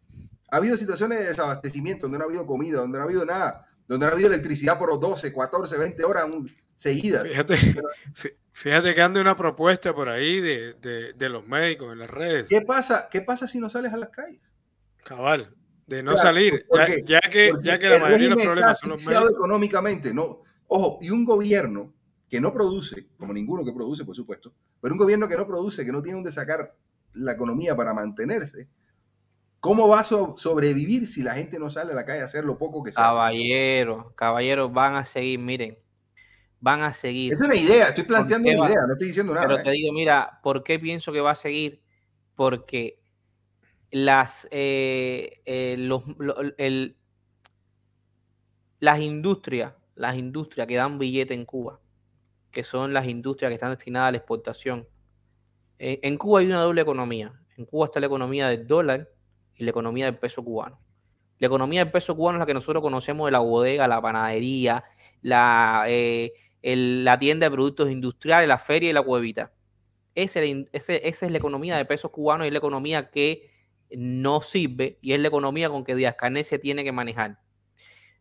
Ha 0.51 0.57
habido 0.57 0.77
situaciones 0.77 1.19
de 1.19 1.27
desabastecimiento, 1.27 2.07
donde 2.07 2.19
no 2.19 2.25
ha 2.25 2.29
habido 2.29 2.47
comida, 2.47 2.81
donde 2.81 2.99
no 2.99 3.03
ha 3.03 3.07
habido 3.07 3.25
nada 3.25 3.67
donde 3.89 4.07
ha 4.07 4.11
habido 4.11 4.29
electricidad 4.29 4.79
por 4.79 4.99
12, 4.99 5.33
14, 5.33 5.79
20 5.79 6.05
horas 6.05 6.27
seguidas. 6.77 7.27
Fíjate, 7.27 7.57
fíjate 8.53 8.95
que 8.95 9.03
anda 9.03 9.21
una 9.21 9.37
propuesta 9.37 9.95
por 9.95 10.09
ahí 10.09 10.41
de, 10.41 10.75
de, 11.17 11.29
los 11.29 11.47
médicos 11.47 11.93
en 11.93 11.99
las 11.99 12.11
redes. 12.11 12.49
¿Qué 12.49 12.61
pasa, 12.61 13.09
¿Qué 13.11 13.21
pasa 13.21 13.47
si 13.47 13.59
no 13.59 13.69
sales 13.69 13.93
a 13.93 13.97
las 13.97 14.11
calles? 14.11 14.55
Cabal, 15.05 15.55
de 15.87 16.03
no 16.03 16.17
salir, 16.17 16.67
ya, 17.05 17.21
que, 17.21 17.53
ya 17.63 17.79
que 17.79 17.89
la 17.89 17.99
mayoría 17.99 18.29
de 18.29 18.35
los 18.35 18.45
problemas 18.45 18.79
son 18.81 18.91
los 18.91 19.07
médicos. 19.07 19.31
económicamente, 19.31 20.15
no. 20.15 20.43
Ojo, 20.69 20.99
y 21.01 21.11
un 21.11 21.25
gobierno 21.25 21.93
que 22.29 22.41
no 22.41 22.53
produce, 22.53 23.07
como 23.17 23.33
ninguno 23.33 23.65
que 23.65 23.73
produce, 23.73 24.05
por 24.05 24.17
supuesto, 24.17 24.53
pero 24.81 24.95
un 24.95 24.99
gobierno 24.99 25.29
que 25.29 25.37
no 25.37 25.47
produce, 25.47 25.85
que 25.85 25.93
no 25.93 26.03
tiene 26.03 26.17
donde 26.17 26.33
sacar 26.33 26.75
la 27.13 27.33
economía 27.33 27.77
para 27.77 27.95
mantenerse, 27.95 28.69
¿Cómo 29.67 29.89
va 29.89 29.99
a 29.99 30.05
sobrevivir 30.05 31.09
si 31.09 31.25
la 31.25 31.35
gente 31.35 31.59
no 31.59 31.71
sale 31.71 31.91
a 31.91 31.97
la 31.97 32.05
calle 32.05 32.21
a 32.23 32.27
hacer 32.27 32.45
lo 32.45 32.57
poco 32.57 32.85
que 32.85 32.93
se 32.93 32.97
Caballero, 32.97 34.13
caballeros, 34.15 34.73
van 34.73 34.95
a 34.95 35.05
seguir, 35.05 35.41
miren, 35.41 35.77
van 36.61 36.83
a 36.83 36.93
seguir. 36.93 37.35
Es 37.35 37.41
una 37.41 37.55
idea, 37.55 37.89
estoy 37.89 38.05
planteando 38.05 38.49
una 38.49 38.69
idea, 38.69 38.81
no 38.87 38.93
estoy 38.93 39.09
diciendo 39.09 39.35
nada. 39.35 39.47
Pero 39.47 39.63
te 39.63 39.71
¿eh? 39.71 39.73
digo, 39.73 39.93
mira, 39.93 40.41
¿por 40.43 40.63
qué 40.63 40.79
pienso 40.79 41.13
que 41.13 41.21
va 41.21 41.33
a 41.33 41.37
seguir? 41.37 41.83
Porque 42.35 43.01
las, 43.91 44.49
eh, 44.51 45.43
eh, 45.45 45.77
los, 45.79 46.03
las 48.81 49.01
industrias, 49.01 49.75
las 49.95 50.17
industrias 50.17 50.67
que 50.67 50.77
dan 50.77 50.99
billete 50.99 51.35
en 51.35 51.45
Cuba, 51.45 51.81
que 52.51 52.63
son 52.63 52.93
las 52.93 53.07
industrias 53.07 53.51
que 53.51 53.55
están 53.55 53.71
destinadas 53.71 54.09
a 54.09 54.13
la 54.13 54.19
exportación. 54.19 54.89
en 55.79 56.17
Cuba 56.17 56.41
hay 56.41 56.47
una 56.47 56.63
doble 56.63 56.81
economía. 56.81 57.33
En 57.57 57.65
Cuba 57.65 57.87
está 57.87 58.01
la 58.01 58.07
economía 58.07 58.49
del 58.49 58.67
dólar 58.67 59.09
y 59.55 59.65
la 59.65 59.71
economía 59.71 60.07
del 60.07 60.19
peso 60.19 60.43
cubano. 60.43 60.79
La 61.39 61.47
economía 61.47 61.85
del 61.85 61.93
peso 61.93 62.17
cubano 62.17 62.39
es 62.39 62.41
la 62.41 62.47
que 62.47 62.55
nosotros 62.55 62.83
conocemos 62.83 63.27
de 63.27 63.33
la 63.33 63.41
bodega, 63.41 63.87
la 63.87 64.01
panadería, 64.01 64.85
la, 65.23 65.85
eh, 65.89 66.33
la 66.63 67.19
tienda 67.19 67.47
de 67.47 67.51
productos 67.51 67.91
industriales, 67.91 68.49
la 68.49 68.59
feria 68.59 68.91
y 68.91 68.93
la 68.93 69.03
cuevita. 69.03 69.53
esa 70.15 70.41
es 70.43 71.31
la 71.31 71.39
economía 71.39 71.77
de 71.77 71.85
pesos 71.85 72.11
cubanos 72.11 72.45
y 72.45 72.49
es 72.49 72.53
la 72.53 72.59
economía 72.59 73.11
que 73.11 73.51
no 73.91 74.41
sirve 74.41 74.99
y 75.01 75.13
es 75.13 75.21
la 75.21 75.29
economía 75.29 75.69
con 75.69 75.85
que 75.85 75.95
Díaz 75.95 76.17
Canel 76.17 76.45
se 76.45 76.59
tiene 76.59 76.85
que 76.85 76.93
manejar. 76.93 77.39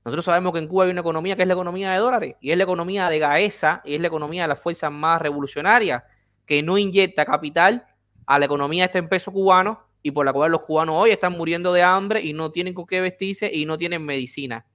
Nosotros 0.04 0.26
sabemos 0.26 0.54
que 0.54 0.60
en 0.60 0.68
Cuba 0.68 0.86
hay 0.86 0.92
una 0.92 1.02
economía 1.02 1.36
que 1.36 1.42
es 1.42 1.48
la 1.48 1.56
economía 1.56 1.92
de 1.92 1.98
dólares 1.98 2.36
y 2.40 2.52
es 2.52 2.58
la 2.58 2.64
economía 2.64 3.10
de 3.10 3.18
Gaesa 3.18 3.82
y 3.84 3.96
es 3.96 4.02
la 4.02 4.08
economía 4.08 4.44
de 4.44 4.50
las 4.50 4.60
fuerzas 4.60 4.92
más 4.92 5.20
revolucionarias 5.20 6.04
que 6.46 6.62
no 6.62 6.78
inyecta 6.78 7.26
capital 7.26 7.88
a 8.28 8.38
la 8.38 8.46
economía 8.46 8.86
este 8.86 9.00
en 9.00 9.10
peso 9.10 9.32
cubano 9.32 9.80
y 10.04 10.12
por 10.12 10.26
la 10.26 10.34
cual 10.34 10.52
los 10.52 10.62
cubanos 10.62 10.96
hoy 10.96 11.10
están 11.10 11.34
muriendo 11.34 11.74
de 11.74 11.82
hambre 11.82 12.22
y 12.22 12.34
no 12.34 12.52
tienen 12.52 12.76
con 12.76 12.86
qué 12.86 13.02
vestirse 13.02 13.50
y 13.52 13.66
no 13.66 13.80
tienen 13.80 14.06
medicina. 14.06 14.68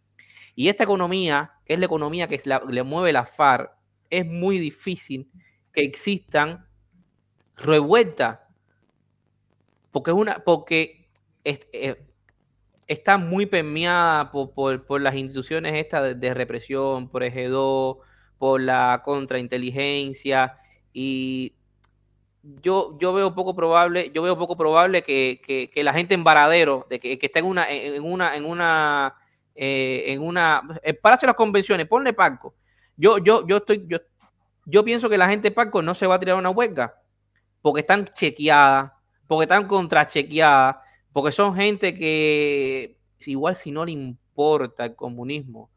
Y 0.60 0.68
esta 0.68 0.84
economía, 0.84 1.52
que 1.64 1.72
es 1.72 1.78
la 1.78 1.86
economía 1.86 2.28
que 2.28 2.38
le 2.68 2.82
mueve 2.82 3.14
la 3.14 3.24
FARC, 3.24 3.72
es 4.10 4.26
muy 4.26 4.58
difícil 4.58 5.30
que 5.72 5.80
existan 5.80 6.68
revueltas, 7.56 8.40
porque 9.90 10.10
es 10.10 10.16
una, 10.18 10.44
porque 10.44 11.08
eh, 11.44 12.04
está 12.86 13.16
muy 13.16 13.46
permeada 13.46 14.30
por, 14.30 15.00
las 15.00 15.14
instituciones 15.14 15.72
estas 15.76 16.20
de, 16.20 16.34
represión, 16.34 17.08
por 17.08 17.22
EG2, 17.22 17.96
por 18.36 18.60
la 18.60 19.00
contrainteligencia, 19.02 20.58
y 20.92 21.54
yo, 22.42 22.98
yo 23.00 23.14
veo 23.14 23.34
poco 23.34 23.56
probable, 23.56 24.12
yo 24.14 24.20
veo 24.20 24.36
poco 24.36 24.58
probable 24.58 25.02
que, 25.04 25.70
la 25.76 25.94
gente 25.94 26.12
en 26.12 26.22
Varadero, 26.22 26.86
de 26.90 27.00
que, 27.00 27.18
que 27.18 27.26
esté 27.28 27.38
en 27.38 27.46
una, 27.46 27.66
en 27.70 28.04
una, 28.04 28.36
en 28.36 28.44
una, 28.44 29.16
eh, 29.62 30.14
en 30.14 30.22
una, 30.22 30.62
eh, 30.82 30.94
para 30.94 31.16
hacer 31.16 31.26
las 31.26 31.36
convenciones, 31.36 31.86
ponle 31.86 32.14
Paco. 32.14 32.54
Yo, 32.96 33.18
yo, 33.18 33.46
yo 33.46 33.58
estoy, 33.58 33.84
yo, 33.86 33.98
yo 34.64 34.82
pienso 34.82 35.10
que 35.10 35.18
la 35.18 35.28
gente 35.28 35.50
Paco 35.50 35.82
no 35.82 35.94
se 35.94 36.06
va 36.06 36.14
a 36.14 36.18
tirar 36.18 36.36
una 36.36 36.48
huelga 36.48 36.94
porque 37.60 37.80
están 37.80 38.06
chequeadas, 38.14 38.90
porque 39.26 39.44
están 39.44 39.66
contrachequeadas, 39.66 40.76
porque 41.12 41.30
son 41.30 41.54
gente 41.54 41.94
que 41.94 42.96
igual 43.26 43.54
si 43.54 43.70
no 43.70 43.84
le 43.84 43.92
importa 43.92 44.86
el 44.86 44.96
comunismo, 44.96 45.70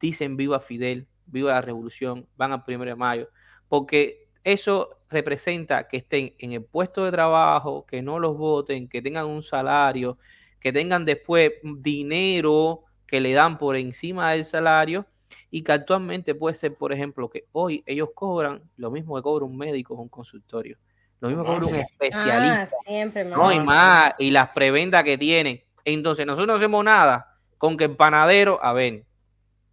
dicen 0.00 0.38
viva 0.38 0.58
Fidel, 0.58 1.06
viva 1.26 1.52
la 1.52 1.60
revolución, 1.60 2.26
van 2.38 2.52
al 2.52 2.64
primero 2.64 2.90
de 2.90 2.96
mayo, 2.96 3.28
porque 3.68 4.30
eso 4.42 5.00
representa 5.10 5.86
que 5.86 5.98
estén 5.98 6.34
en 6.38 6.52
el 6.52 6.64
puesto 6.64 7.04
de 7.04 7.10
trabajo, 7.10 7.84
que 7.84 8.00
no 8.00 8.18
los 8.18 8.38
voten, 8.38 8.88
que 8.88 9.02
tengan 9.02 9.26
un 9.26 9.42
salario, 9.42 10.16
que 10.58 10.72
tengan 10.72 11.04
después 11.04 11.52
dinero 11.62 12.84
que 13.08 13.20
le 13.20 13.32
dan 13.32 13.58
por 13.58 13.74
encima 13.74 14.30
del 14.32 14.44
salario 14.44 15.06
y 15.50 15.62
que 15.62 15.72
actualmente 15.72 16.34
puede 16.34 16.54
ser, 16.54 16.76
por 16.76 16.92
ejemplo, 16.92 17.28
que 17.28 17.46
hoy 17.52 17.82
ellos 17.86 18.10
cobran 18.14 18.62
lo 18.76 18.90
mismo 18.90 19.16
que 19.16 19.22
cobra 19.22 19.46
un 19.46 19.56
médico 19.56 19.94
o 19.94 20.02
un 20.02 20.08
consultorio, 20.08 20.76
lo 21.20 21.28
mismo 21.28 21.42
que 21.42 21.50
cobra 21.50 21.66
un 21.66 21.74
especialista. 21.74 22.62
Ah, 22.62 22.66
siempre 22.66 23.24
no, 23.24 23.50
y 23.50 23.58
más, 23.58 24.12
y 24.18 24.30
las 24.30 24.50
prebendas 24.50 25.02
que 25.02 25.16
tienen. 25.18 25.60
Entonces, 25.84 26.26
nosotros 26.26 26.46
no 26.46 26.54
hacemos 26.54 26.84
nada 26.84 27.34
con 27.56 27.76
que 27.76 27.84
el 27.84 27.96
panadero, 27.96 28.62
a 28.62 28.74
ver, 28.74 29.04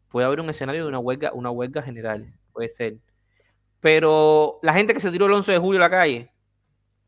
puede 0.07 0.26
haber 0.26 0.40
un 0.40 0.49
escenario 0.49 0.84
de 0.84 0.88
una 0.88 0.99
huelga, 0.99 1.34
una 1.34 1.52
huelga 1.52 1.82
general, 1.82 2.34
puede 2.53 2.70
ser. 2.70 2.95
Pero 3.82 4.60
la 4.64 4.74
gente 4.74 4.94
que 4.94 5.02
se 5.02 5.12
tiró 5.12 5.26
el 5.26 5.34
11 5.34 5.52
de 5.52 5.57
julio 5.57 5.80
a 5.80 5.84
la 5.84 5.90
calle, 5.90 6.32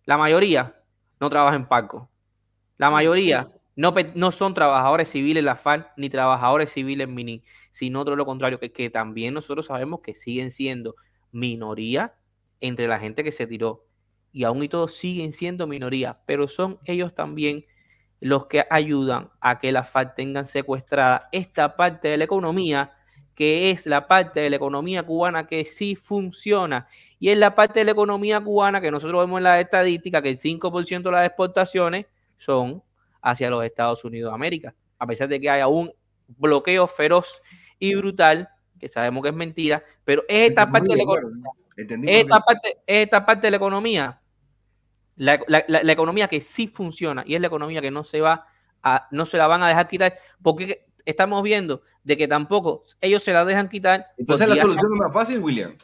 la 0.03 0.17
mayoría 0.17 0.75
no 1.19 1.29
trabaja 1.29 1.55
en 1.55 1.65
Paco. 1.65 2.09
La 2.77 2.91
mayoría 2.91 3.49
no, 3.77 3.93
no 4.15 4.31
son 4.31 4.55
trabajadores 4.55 5.07
civiles 5.07 5.43
la 5.43 5.55
FARC 5.55 5.91
ni 5.97 6.09
trabajadores 6.09 6.71
civiles 6.71 7.07
Mini, 7.07 7.43
sino 7.69 8.03
todo 8.03 8.15
lo 8.15 8.25
contrario, 8.25 8.59
que, 8.59 8.71
que 8.71 8.89
también 8.89 9.35
nosotros 9.35 9.67
sabemos 9.67 10.01
que 10.01 10.15
siguen 10.15 10.49
siendo 10.49 10.95
minoría 11.31 12.15
entre 12.59 12.87
la 12.87 12.97
gente 12.97 13.23
que 13.23 13.31
se 13.31 13.45
tiró. 13.45 13.85
Y 14.31 14.45
aún 14.45 14.63
y 14.63 14.67
todos 14.67 14.95
siguen 14.95 15.31
siendo 15.31 15.67
minoría, 15.67 16.19
pero 16.25 16.47
son 16.47 16.79
ellos 16.85 17.13
también 17.13 17.65
los 18.19 18.47
que 18.47 18.65
ayudan 18.67 19.29
a 19.41 19.59
que 19.59 19.71
la 19.71 19.83
FARC 19.83 20.15
tengan 20.15 20.45
secuestrada 20.45 21.29
esta 21.31 21.75
parte 21.75 22.07
de 22.07 22.17
la 22.17 22.23
economía, 22.23 22.93
que 23.35 23.69
es 23.69 23.85
la 23.85 24.07
parte 24.07 24.39
de 24.39 24.49
la 24.49 24.55
economía 24.55 25.03
cubana 25.03 25.45
que 25.45 25.65
sí 25.65 25.95
funciona. 25.95 26.87
Y 27.19 27.29
es 27.29 27.37
la 27.37 27.53
parte 27.53 27.81
de 27.81 27.85
la 27.85 27.91
economía 27.91 28.41
cubana 28.41 28.81
que 28.81 28.89
nosotros 28.89 29.21
vemos 29.21 29.37
en 29.37 29.43
la 29.43 29.59
estadística 29.59 30.23
que 30.23 30.31
el 30.31 30.39
5% 30.39 31.03
de 31.03 31.11
las 31.11 31.27
exportaciones 31.27 32.07
son 32.37 32.81
hacia 33.21 33.49
los 33.49 33.63
Estados 33.63 34.03
Unidos 34.03 34.31
de 34.31 34.35
América, 34.35 34.75
a 34.97 35.07
pesar 35.07 35.27
de 35.27 35.39
que 35.39 35.49
haya 35.49 35.67
un 35.67 35.91
bloqueo 36.27 36.87
feroz 36.87 37.41
y 37.79 37.95
brutal, 37.95 38.49
que 38.79 38.89
sabemos 38.89 39.23
que 39.23 39.29
es 39.29 39.35
mentira, 39.35 39.83
pero 40.03 40.23
es 40.27 40.49
esta 40.49 40.69
parte 40.71 40.89
de 40.89 40.97
la 40.97 41.03
economía, 41.03 41.51
esta 41.75 42.39
parte, 42.39 42.77
esta 42.85 43.25
parte 43.25 43.47
de 43.47 43.51
la 43.51 43.57
economía, 43.57 44.21
la, 45.15 45.39
economía 45.91 46.27
que 46.27 46.41
sí 46.41 46.67
funciona 46.67 47.23
y 47.25 47.35
es 47.35 47.41
la 47.41 47.47
economía 47.47 47.81
que 47.81 47.91
no 47.91 48.03
se 48.03 48.21
va 48.21 48.45
a, 48.83 49.07
no 49.11 49.25
se 49.25 49.37
la 49.37 49.47
van 49.47 49.63
a 49.63 49.67
dejar 49.67 49.87
quitar, 49.87 50.17
porque 50.41 50.87
estamos 51.05 51.41
viendo 51.43 51.81
de 52.03 52.17
que 52.17 52.27
tampoco 52.27 52.83
ellos 53.01 53.23
se 53.23 53.33
la 53.33 53.45
dejan 53.45 53.69
quitar. 53.69 54.07
Entonces 54.17 54.47
la 54.47 54.55
solución 54.55 54.91
es 54.93 54.99
más 54.99 55.13
fácil, 55.13 55.39
William. 55.39 55.75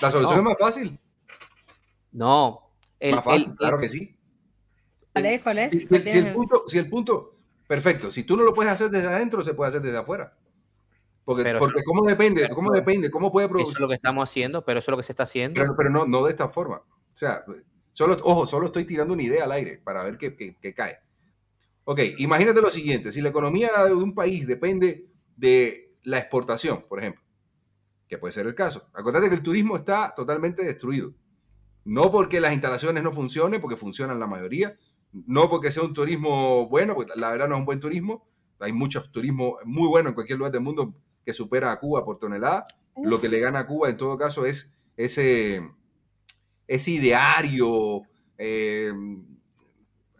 La 0.00 0.10
solución 0.10 0.38
es 0.38 0.44
más 0.44 0.58
fácil. 0.58 0.98
No. 2.12 2.70
claro 3.56 3.78
que 3.78 3.88
sí. 3.88 4.18
¿Cuál 5.12 5.26
es? 5.26 5.42
¿Cuál 5.42 5.58
es? 5.58 5.70
Si, 5.70 6.18
el 6.18 6.32
punto, 6.32 6.64
si 6.66 6.78
el 6.78 6.88
punto, 6.88 7.36
perfecto, 7.66 8.10
si 8.10 8.24
tú 8.24 8.36
no 8.36 8.44
lo 8.44 8.52
puedes 8.52 8.72
hacer 8.72 8.90
desde 8.90 9.08
adentro, 9.08 9.42
se 9.42 9.54
puede 9.54 9.68
hacer 9.68 9.82
desde 9.82 9.98
afuera. 9.98 10.34
Porque, 11.24 11.54
porque 11.58 11.84
¿cómo 11.84 12.04
depende? 12.04 12.48
¿Cómo 12.48 12.72
depende? 12.72 13.10
¿Cómo 13.10 13.30
puede 13.30 13.48
producir? 13.48 13.72
Eso 13.72 13.78
es 13.78 13.80
lo 13.80 13.88
que 13.88 13.94
estamos 13.94 14.28
haciendo, 14.28 14.64
pero 14.64 14.80
eso 14.80 14.90
es 14.90 14.92
lo 14.92 14.96
que 14.96 15.02
se 15.04 15.12
está 15.12 15.22
haciendo. 15.22 15.60
Pero, 15.60 15.76
pero 15.76 15.90
no, 15.90 16.04
no 16.04 16.24
de 16.24 16.30
esta 16.30 16.48
forma. 16.48 16.78
O 16.78 17.16
sea, 17.16 17.44
solo, 17.92 18.16
ojo, 18.24 18.46
solo 18.46 18.66
estoy 18.66 18.84
tirando 18.84 19.14
una 19.14 19.22
idea 19.22 19.44
al 19.44 19.52
aire 19.52 19.80
para 19.84 20.02
ver 20.02 20.18
qué, 20.18 20.34
qué, 20.34 20.74
cae. 20.74 20.98
Ok, 21.84 22.00
imagínate 22.18 22.60
lo 22.60 22.70
siguiente, 22.70 23.12
si 23.12 23.20
la 23.20 23.28
economía 23.28 23.70
de 23.86 23.94
un 23.94 24.14
país 24.14 24.46
depende 24.46 25.06
de 25.36 25.94
la 26.02 26.18
exportación, 26.18 26.86
por 26.88 26.98
ejemplo, 26.98 27.22
que 28.08 28.18
puede 28.18 28.32
ser 28.32 28.46
el 28.46 28.54
caso. 28.54 28.88
Acuérdate 28.92 29.28
que 29.28 29.36
el 29.36 29.42
turismo 29.42 29.76
está 29.76 30.12
totalmente 30.16 30.64
destruido. 30.64 31.14
No 31.84 32.10
porque 32.10 32.40
las 32.40 32.52
instalaciones 32.52 33.02
no 33.02 33.12
funcionen, 33.12 33.60
porque 33.60 33.76
funcionan 33.76 34.18
la 34.20 34.26
mayoría, 34.26 34.76
no 35.12 35.50
porque 35.50 35.70
sea 35.70 35.82
un 35.82 35.92
turismo 35.92 36.68
bueno, 36.68 36.94
porque 36.94 37.12
la 37.16 37.30
verdad 37.30 37.48
no 37.48 37.56
es 37.56 37.60
un 37.60 37.66
buen 37.66 37.80
turismo, 37.80 38.26
hay 38.58 38.72
mucho 38.72 39.02
turismo 39.10 39.58
muy 39.64 39.88
bueno 39.88 40.08
en 40.08 40.14
cualquier 40.14 40.38
lugar 40.38 40.52
del 40.52 40.62
mundo 40.62 40.94
que 41.24 41.32
supera 41.32 41.72
a 41.72 41.78
Cuba 41.78 42.04
por 42.04 42.18
tonelada. 42.18 42.66
Lo 43.02 43.20
que 43.20 43.28
le 43.28 43.40
gana 43.40 43.60
a 43.60 43.66
Cuba 43.66 43.88
en 43.88 43.96
todo 43.96 44.16
caso 44.18 44.44
es 44.44 44.72
ese, 44.96 45.68
ese 46.66 46.90
ideario 46.90 48.02
eh, 48.38 48.92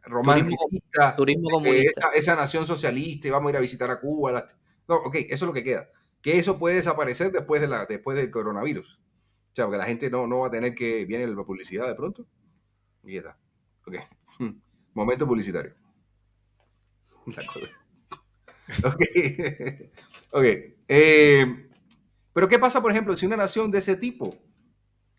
romanticista, 0.04 1.14
turismo 1.16 1.62
eh, 1.66 1.86
esa, 2.14 2.34
nación 2.34 2.66
socialista 2.66 3.28
y 3.28 3.30
vamos 3.30 3.48
a 3.48 3.50
ir 3.50 3.56
a 3.58 3.60
visitar 3.60 3.90
a 3.90 4.00
Cuba. 4.00 4.46
no, 4.88 4.96
ok, 4.96 5.16
eso 5.28 5.44
es 5.44 5.48
lo 5.48 5.52
que 5.52 5.64
queda. 5.64 5.88
Que 6.20 6.38
eso 6.38 6.58
puede 6.58 6.76
desaparecer 6.76 7.32
después, 7.32 7.60
de 7.60 7.68
la, 7.68 7.84
después 7.86 8.16
del 8.16 8.30
coronavirus. 8.30 8.98
O 9.52 9.54
sea, 9.54 9.66
porque 9.66 9.78
la 9.78 9.86
gente 9.86 10.08
no, 10.08 10.26
no 10.26 10.40
va 10.40 10.46
a 10.46 10.50
tener 10.50 10.74
que... 10.74 11.04
Viene 11.04 11.26
la 11.26 11.44
publicidad 11.44 11.86
de 11.86 11.94
pronto. 11.94 12.26
Y 13.04 13.14
ya 13.14 13.18
está. 13.18 13.38
Ok. 13.86 13.96
Momento 14.94 15.26
publicitario. 15.26 15.74
ok. 18.84 19.02
ok. 20.32 20.44
Eh, 20.88 21.68
pero 22.32 22.48
¿qué 22.48 22.58
pasa, 22.58 22.80
por 22.80 22.90
ejemplo, 22.90 23.16
si 23.16 23.26
una 23.26 23.36
nación 23.36 23.70
de 23.70 23.78
ese 23.78 23.96
tipo, 23.96 24.34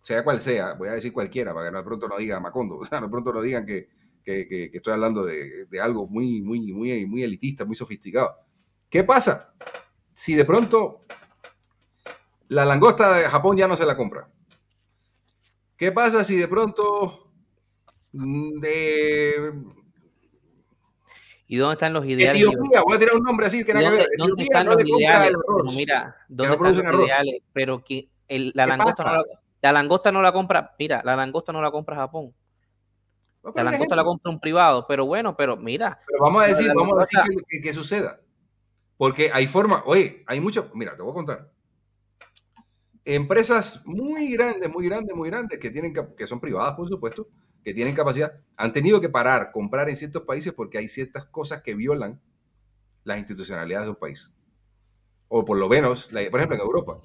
sea 0.02 0.24
cual 0.24 0.42
sea, 0.42 0.74
voy 0.74 0.90
a 0.90 0.94
decir 0.94 1.14
cualquiera, 1.14 1.54
para 1.54 1.68
que 1.68 1.72
no 1.72 1.78
de 1.80 1.84
pronto 1.84 2.08
no 2.08 2.18
diga 2.18 2.40
Macondo, 2.40 2.78
o 2.80 2.86
sea, 2.86 3.00
no 3.00 3.08
de 3.08 3.12
pronto 3.12 3.34
no 3.34 3.42
digan 3.42 3.66
que, 3.66 3.90
estoy 4.26 4.94
hablando 4.94 5.26
de, 5.26 5.68
algo 5.82 6.08
muy, 6.08 6.42
muy, 6.42 6.72
muy, 6.72 7.06
muy 7.06 7.24
elitista, 7.24 7.66
muy 7.66 7.76
sofisticado. 7.76 8.36
¿Qué 8.90 9.04
pasa 9.04 9.54
si 10.14 10.36
de 10.36 10.46
pronto 10.46 11.02
la 12.48 12.64
langosta 12.64 13.18
de 13.18 13.24
Japón 13.24 13.58
ya 13.58 13.68
no 13.68 13.76
se 13.76 13.86
la 13.86 13.98
compra? 13.98 14.30
¿Qué 15.76 15.92
pasa 15.92 16.24
si 16.24 16.38
de 16.38 16.48
pronto 16.48 17.23
de... 18.14 19.54
¿Y 21.48 21.58
dónde 21.58 21.74
están 21.74 21.94
los 21.94 22.06
ideales? 22.06 22.42
Etiopía, 22.42 22.82
voy 22.82 22.96
a 22.96 23.00
tirar 23.00 23.16
un 23.16 23.24
nombre 23.24 23.46
así 23.48 23.64
que 23.64 23.74
nada 23.74 23.90
que 23.90 23.98
ver. 23.98 24.08
¿Dónde 24.18 24.44
están 24.44 24.66
los 24.66 24.84
ideales? 24.84 25.32
mira, 25.76 26.16
¿dónde 26.30 26.54
están 26.54 26.98
los 26.98 27.06
ideales? 27.06 27.42
Pero 27.52 27.84
que 27.84 28.10
la, 28.28 28.66
langosta 28.66 29.04
no 29.04 29.12
la, 29.12 29.24
la, 29.62 29.72
langosta 29.72 30.12
no 30.12 30.22
la 30.22 30.32
compra, 30.32 30.74
mira, 30.80 31.02
la 31.04 31.16
langosta 31.16 31.52
no 31.52 31.62
la 31.62 31.70
compra 31.70 31.96
Japón. 31.96 32.34
La 33.56 33.64
langosta 33.64 33.96
la 33.96 34.04
compra 34.06 34.32
un 34.32 34.40
privado, 34.40 34.86
pero 34.88 35.06
bueno, 35.06 35.36
pero 35.36 35.58
mira. 35.58 36.00
Pero 36.08 36.24
vamos 36.24 36.44
a 36.44 36.48
decir, 36.48 36.72
vamos 36.74 36.96
a 36.98 37.02
decir 37.02 37.44
que, 37.48 37.62
que, 37.62 37.74
suceda. 37.74 38.22
Porque 38.96 39.30
hay 39.34 39.48
forma, 39.48 39.84
oye, 39.86 40.24
hay 40.28 40.40
mucho, 40.40 40.72
mira, 40.74 40.96
te 40.96 41.02
voy 41.02 41.12
a 41.12 41.14
contar. 41.14 41.52
Empresas 43.04 43.82
muy 43.86 44.32
grandes, 44.32 44.72
muy 44.72 44.86
grandes, 44.86 45.14
muy 45.14 45.30
grandes, 45.30 45.60
que 45.60 45.70
tienen 45.70 45.94
que 45.94 46.26
son 46.26 46.40
privadas, 46.40 46.74
por 46.74 46.88
supuesto, 46.88 47.28
que 47.64 47.74
tienen 47.74 47.96
capacidad, 47.96 48.34
han 48.58 48.72
tenido 48.72 49.00
que 49.00 49.10
parar, 49.10 49.52
comprar 49.52 49.90
en 49.90 49.96
ciertos 49.96 50.24
países 50.24 50.54
porque 50.54 50.78
hay 50.78 50.88
ciertas 50.88 51.26
cosas 51.26 51.62
que 51.62 51.76
violan 51.76 52.22
las 53.04 53.18
institucionalidades 53.18 53.88
de 53.88 53.92
un 53.92 53.98
país. 53.98 54.32
O 55.28 55.46
por 55.46 55.58
lo 55.58 55.70
menos, 55.70 56.06
por 56.06 56.40
ejemplo, 56.40 56.56
en 56.56 56.62
Europa. 56.62 57.00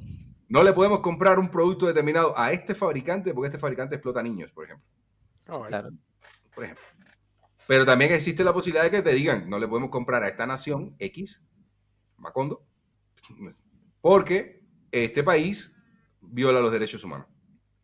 No 0.48 0.62
le 0.62 0.72
podemos 0.72 1.00
comprar 1.00 1.38
un 1.38 1.50
producto 1.50 1.86
determinado 1.86 2.38
a 2.38 2.52
este 2.52 2.74
fabricante 2.74 3.32
porque 3.34 3.48
este 3.48 3.58
fabricante 3.58 3.96
explota 3.96 4.22
niños, 4.22 4.50
por 4.50 4.64
ejemplo. 4.64 4.86
Oh, 5.50 5.64
claro. 5.64 5.90
Por 6.54 6.64
ejemplo. 6.64 6.84
Pero 7.66 7.84
también 7.84 8.12
existe 8.12 8.42
la 8.42 8.54
posibilidad 8.54 8.84
de 8.84 8.90
que 8.90 9.02
te 9.02 9.12
digan, 9.12 9.48
no 9.48 9.58
le 9.58 9.68
podemos 9.68 9.90
comprar 9.90 10.22
a 10.22 10.28
esta 10.28 10.46
nación 10.46 10.96
X, 10.98 11.44
Macondo, 12.16 12.64
porque 14.00 14.64
este 14.90 15.22
país 15.22 15.76
viola 16.20 16.60
los 16.60 16.72
derechos 16.72 17.04
humanos 17.04 17.26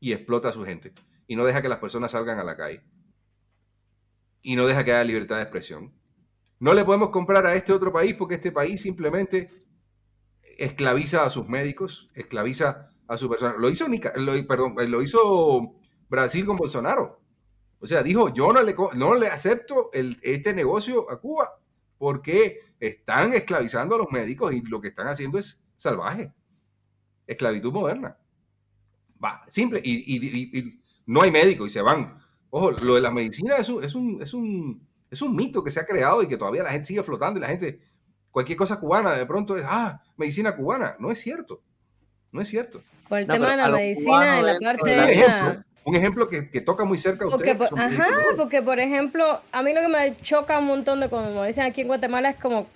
y 0.00 0.12
explota 0.12 0.48
a 0.48 0.52
su 0.52 0.64
gente 0.64 0.94
y 1.26 1.36
no 1.36 1.44
deja 1.44 1.62
que 1.62 1.68
las 1.68 1.78
personas 1.78 2.12
salgan 2.12 2.38
a 2.38 2.44
la 2.44 2.56
calle. 2.56 2.82
Y 4.42 4.56
no 4.56 4.66
deja 4.66 4.84
que 4.84 4.92
haya 4.92 5.04
libertad 5.04 5.36
de 5.36 5.42
expresión. 5.42 5.92
No 6.58 6.74
le 6.74 6.84
podemos 6.84 7.10
comprar 7.10 7.46
a 7.46 7.54
este 7.54 7.72
otro 7.72 7.92
país 7.92 8.14
porque 8.14 8.34
este 8.34 8.52
país 8.52 8.82
simplemente 8.82 9.50
esclaviza 10.58 11.24
a 11.24 11.30
sus 11.30 11.48
médicos, 11.48 12.10
esclaviza 12.14 12.90
a 13.06 13.16
su 13.16 13.28
persona. 13.28 13.54
Lo 13.58 13.68
hizo, 13.68 13.86
lo, 13.88 14.46
perdón, 14.46 14.74
lo 14.88 15.02
hizo 15.02 15.74
Brasil 16.08 16.46
con 16.46 16.56
Bolsonaro. 16.56 17.20
O 17.80 17.86
sea, 17.86 18.02
dijo, 18.02 18.32
yo 18.32 18.52
no 18.52 18.62
le, 18.62 18.74
no 18.94 19.14
le 19.14 19.28
acepto 19.28 19.90
este 19.92 20.54
negocio 20.54 21.10
a 21.10 21.20
Cuba 21.20 21.58
porque 21.98 22.60
están 22.80 23.32
esclavizando 23.34 23.94
a 23.94 23.98
los 23.98 24.10
médicos 24.10 24.52
y 24.54 24.60
lo 24.62 24.80
que 24.80 24.88
están 24.88 25.08
haciendo 25.08 25.38
es 25.38 25.62
salvaje. 25.76 26.32
Esclavitud 27.26 27.72
moderna. 27.72 28.16
Va, 29.22 29.42
simple. 29.48 29.80
y 29.82 30.83
no 31.06 31.22
hay 31.22 31.30
médico 31.30 31.66
y 31.66 31.70
se 31.70 31.82
van. 31.82 32.18
Ojo, 32.50 32.70
lo 32.70 32.94
de 32.94 33.00
la 33.00 33.10
medicina 33.10 33.56
es 33.56 33.68
un, 33.68 33.82
es 33.82 33.94
un, 33.94 34.22
es 34.22 34.34
un, 34.34 34.86
es 35.10 35.22
un 35.22 35.34
mito 35.34 35.62
que 35.62 35.70
se 35.70 35.80
ha 35.80 35.86
creado 35.86 36.22
y 36.22 36.28
que 36.28 36.36
todavía 36.36 36.62
la 36.62 36.70
gente 36.70 36.86
sigue 36.86 37.02
flotando 37.02 37.38
y 37.38 37.42
la 37.42 37.48
gente, 37.48 37.80
cualquier 38.30 38.56
cosa 38.58 38.78
cubana 38.78 39.12
de 39.12 39.26
pronto 39.26 39.56
es, 39.56 39.64
ah, 39.66 40.00
medicina 40.16 40.54
cubana. 40.54 40.96
No 40.98 41.10
es 41.10 41.20
cierto. 41.20 41.62
No 42.32 42.40
es 42.40 42.48
cierto. 42.48 42.82
Por 43.08 43.18
el 43.18 43.26
tema 43.26 43.50
de 43.50 43.56
la 43.56 43.68
medicina, 43.68 44.38
en 44.38 44.46
la 44.46 44.58
parte 44.58 44.94
de... 44.94 45.04
Ejemplo, 45.04 45.64
un 45.84 45.96
ejemplo 45.96 46.28
que, 46.28 46.48
que, 46.48 46.60
toca 46.60 46.84
muy 46.84 46.96
cerca 46.96 47.26
a 47.26 47.28
ustedes. 47.28 47.60
ajá, 47.60 48.08
porque 48.36 48.62
por 48.62 48.80
ejemplo, 48.80 49.40
a 49.52 49.62
mí 49.62 49.74
lo 49.74 49.82
que 49.82 49.88
me 49.88 50.16
choca 50.22 50.58
un 50.58 50.66
montón 50.66 51.00
de, 51.00 51.08
como 51.08 51.44
dicen 51.44 51.64
aquí 51.64 51.82
en 51.82 51.88
Guatemala, 51.88 52.30
es 52.30 52.36
como 52.36 52.66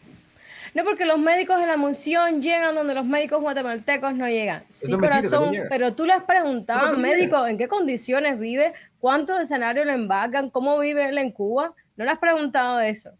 no 0.75 0.85
porque 0.85 1.05
los 1.05 1.19
médicos 1.19 1.61
de 1.61 1.67
la 1.67 1.77
munción 1.77 2.41
llegan 2.41 2.75
donde 2.75 2.95
los 2.95 3.07
médicos 3.07 3.41
guatemaltecos 3.41 4.15
no 4.15 4.29
llegan. 4.29 4.65
Sí, 4.69 4.93
corazón, 4.93 5.55
pero 5.69 5.95
tú 5.95 6.05
le 6.05 6.13
has 6.13 6.25
preguntado 6.25 6.89
al 6.89 6.99
médico 6.99 7.47
en 7.47 7.59
qué 7.59 7.69
condiciones 7.69 8.39
vive, 8.39 8.73
cuántos 8.99 9.41
escenarios 9.41 9.87
le 9.87 9.93
embarcan, 9.93 10.51
cómo 10.51 10.79
vive 10.79 11.09
él 11.09 11.19
en 11.19 11.33
Cuba. 11.33 11.75
No 11.97 12.05
le 12.05 12.11
has 12.11 12.19
preguntado 12.19 12.81
eso. 12.81 13.11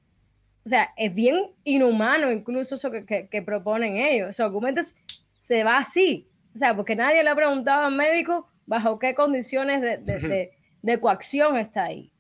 o 0.65 0.69
sea, 0.69 0.93
es 0.97 1.15
bien 1.15 1.51
inhumano 1.65 2.31
incluso 2.31 2.75
eso 2.75 2.91
que, 2.91 3.43
proponen 3.45 3.97
ellos. 3.97 4.37
Documentos 4.37 4.95
se 5.39 5.65
va 5.65 5.79
así. 5.79 6.29
O 6.55 6.59
sea, 6.59 6.75
porque 6.75 6.97
nadie 6.97 7.23
le 7.23 7.31
ha 7.31 7.35
preguntado 7.35 7.85
al 7.85 7.95
médico 7.95 8.49
bajo 8.67 8.99
qué 8.99 9.15
condiciones 9.15 9.81
de, 9.81 11.01
coacción 11.01 11.57
está 11.57 11.85
ahí. 11.85 12.13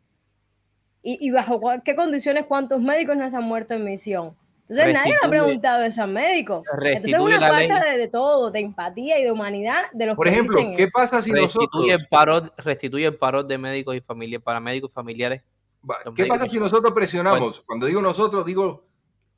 Y, 1.02 1.30
bajo 1.30 1.60
qué 1.84 1.94
condiciones 1.94 2.44
cuántos 2.46 2.82
médicos 2.82 3.16
no 3.16 3.28
se 3.30 3.36
han 3.36 3.44
muerto 3.44 3.74
en 3.74 3.84
misión. 3.84 4.36
Entonces 4.68 4.94
nadie 4.94 5.12
le 5.12 5.26
ha 5.26 5.30
preguntado 5.30 5.82
eso 5.82 6.02
al 6.02 6.10
médico. 6.10 6.62
Entonces 6.82 7.14
es 7.14 7.20
una 7.20 7.40
falta 7.40 7.80
de, 7.84 8.08
todo, 8.08 8.50
de 8.50 8.60
empatía 8.60 9.18
y 9.18 9.24
de 9.24 9.32
humanidad 9.32 9.84
de 9.92 10.06
los 10.06 10.16
Por 10.16 10.28
ejemplo, 10.28 10.60
¿qué 10.76 10.88
pasa 10.92 11.22
si 11.22 11.32
nosotros... 11.32 11.86
restituye 12.58 13.06
el 13.06 13.16
paro 13.16 13.42
de 13.42 13.58
médicos 13.58 13.96
y 13.96 14.00
familia, 14.00 14.38
para 14.40 14.60
médicos 14.60 14.92
familiares 14.92 15.42
¿Qué 16.14 16.26
pasa 16.26 16.48
si 16.48 16.58
nosotros 16.58 16.92
presionamos? 16.92 17.60
Cuando 17.60 17.86
digo 17.86 18.02
nosotros, 18.02 18.44
digo 18.44 18.88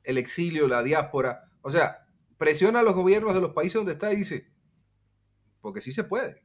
el 0.03 0.17
exilio, 0.17 0.67
la 0.67 0.83
diáspora. 0.83 1.49
O 1.61 1.71
sea, 1.71 2.05
presiona 2.37 2.79
a 2.79 2.83
los 2.83 2.95
gobiernos 2.95 3.33
de 3.33 3.41
los 3.41 3.53
países 3.53 3.75
donde 3.75 3.93
está 3.93 4.11
y 4.11 4.17
dice, 4.17 4.47
porque 5.61 5.81
sí 5.81 5.91
se 5.91 6.03
puede. 6.03 6.43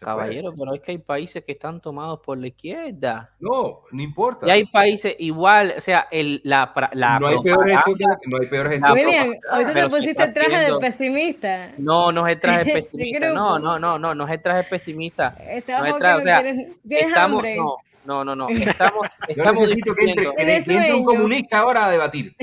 Caballero, 0.00 0.54
pero 0.56 0.74
es 0.74 0.80
que 0.80 0.92
hay 0.92 0.98
países 0.98 1.44
que 1.44 1.52
están 1.52 1.80
tomados 1.80 2.20
por 2.20 2.36
la 2.36 2.48
izquierda. 2.48 3.30
No, 3.38 3.82
no 3.90 4.02
importa. 4.02 4.46
Y 4.46 4.50
hay 4.50 4.64
países 4.66 5.14
igual, 5.18 5.74
o 5.76 5.80
sea, 5.80 6.08
el, 6.10 6.40
la, 6.44 6.72
la 6.92 7.18
No 7.18 7.28
hay 7.28 7.38
peor 7.42 7.68
gestión 7.68 7.96
no 8.26 8.36
hay 8.40 8.46
peor 8.48 8.68
gestión. 8.68 8.92
William, 8.92 9.34
hoy 9.52 9.64
tú 9.64 9.72
te 9.72 9.88
pusiste 9.88 10.22
el 10.22 10.34
traje 10.34 10.72
de 10.72 10.78
pesimista. 10.78 11.72
No, 11.78 12.12
no 12.12 12.26
es 12.26 12.34
el 12.34 12.40
traje 12.40 12.64
pesimista. 12.72 13.32
no, 13.32 13.58
no, 13.58 13.78
no, 13.78 13.98
no, 13.98 14.14
no 14.14 14.24
es 14.26 14.32
el 14.32 14.42
traje 14.42 14.64
pesimista. 14.68 15.36
no 15.38 15.44
es 15.44 15.64
traje, 15.64 15.92
o 15.92 16.22
sea, 16.22 16.44
estamos, 16.88 17.44
no, 17.56 17.76
no, 18.04 18.24
no, 18.24 18.36
no. 18.36 18.48
Estamos, 18.48 19.06
estamos 19.28 19.56
Yo 19.58 19.64
necesito 19.64 19.94
que 19.94 20.10
entre, 20.10 20.56
entre 20.56 20.94
un 20.94 21.04
comunista 21.04 21.60
ahora 21.60 21.86
a 21.86 21.90
debatir. 21.90 22.34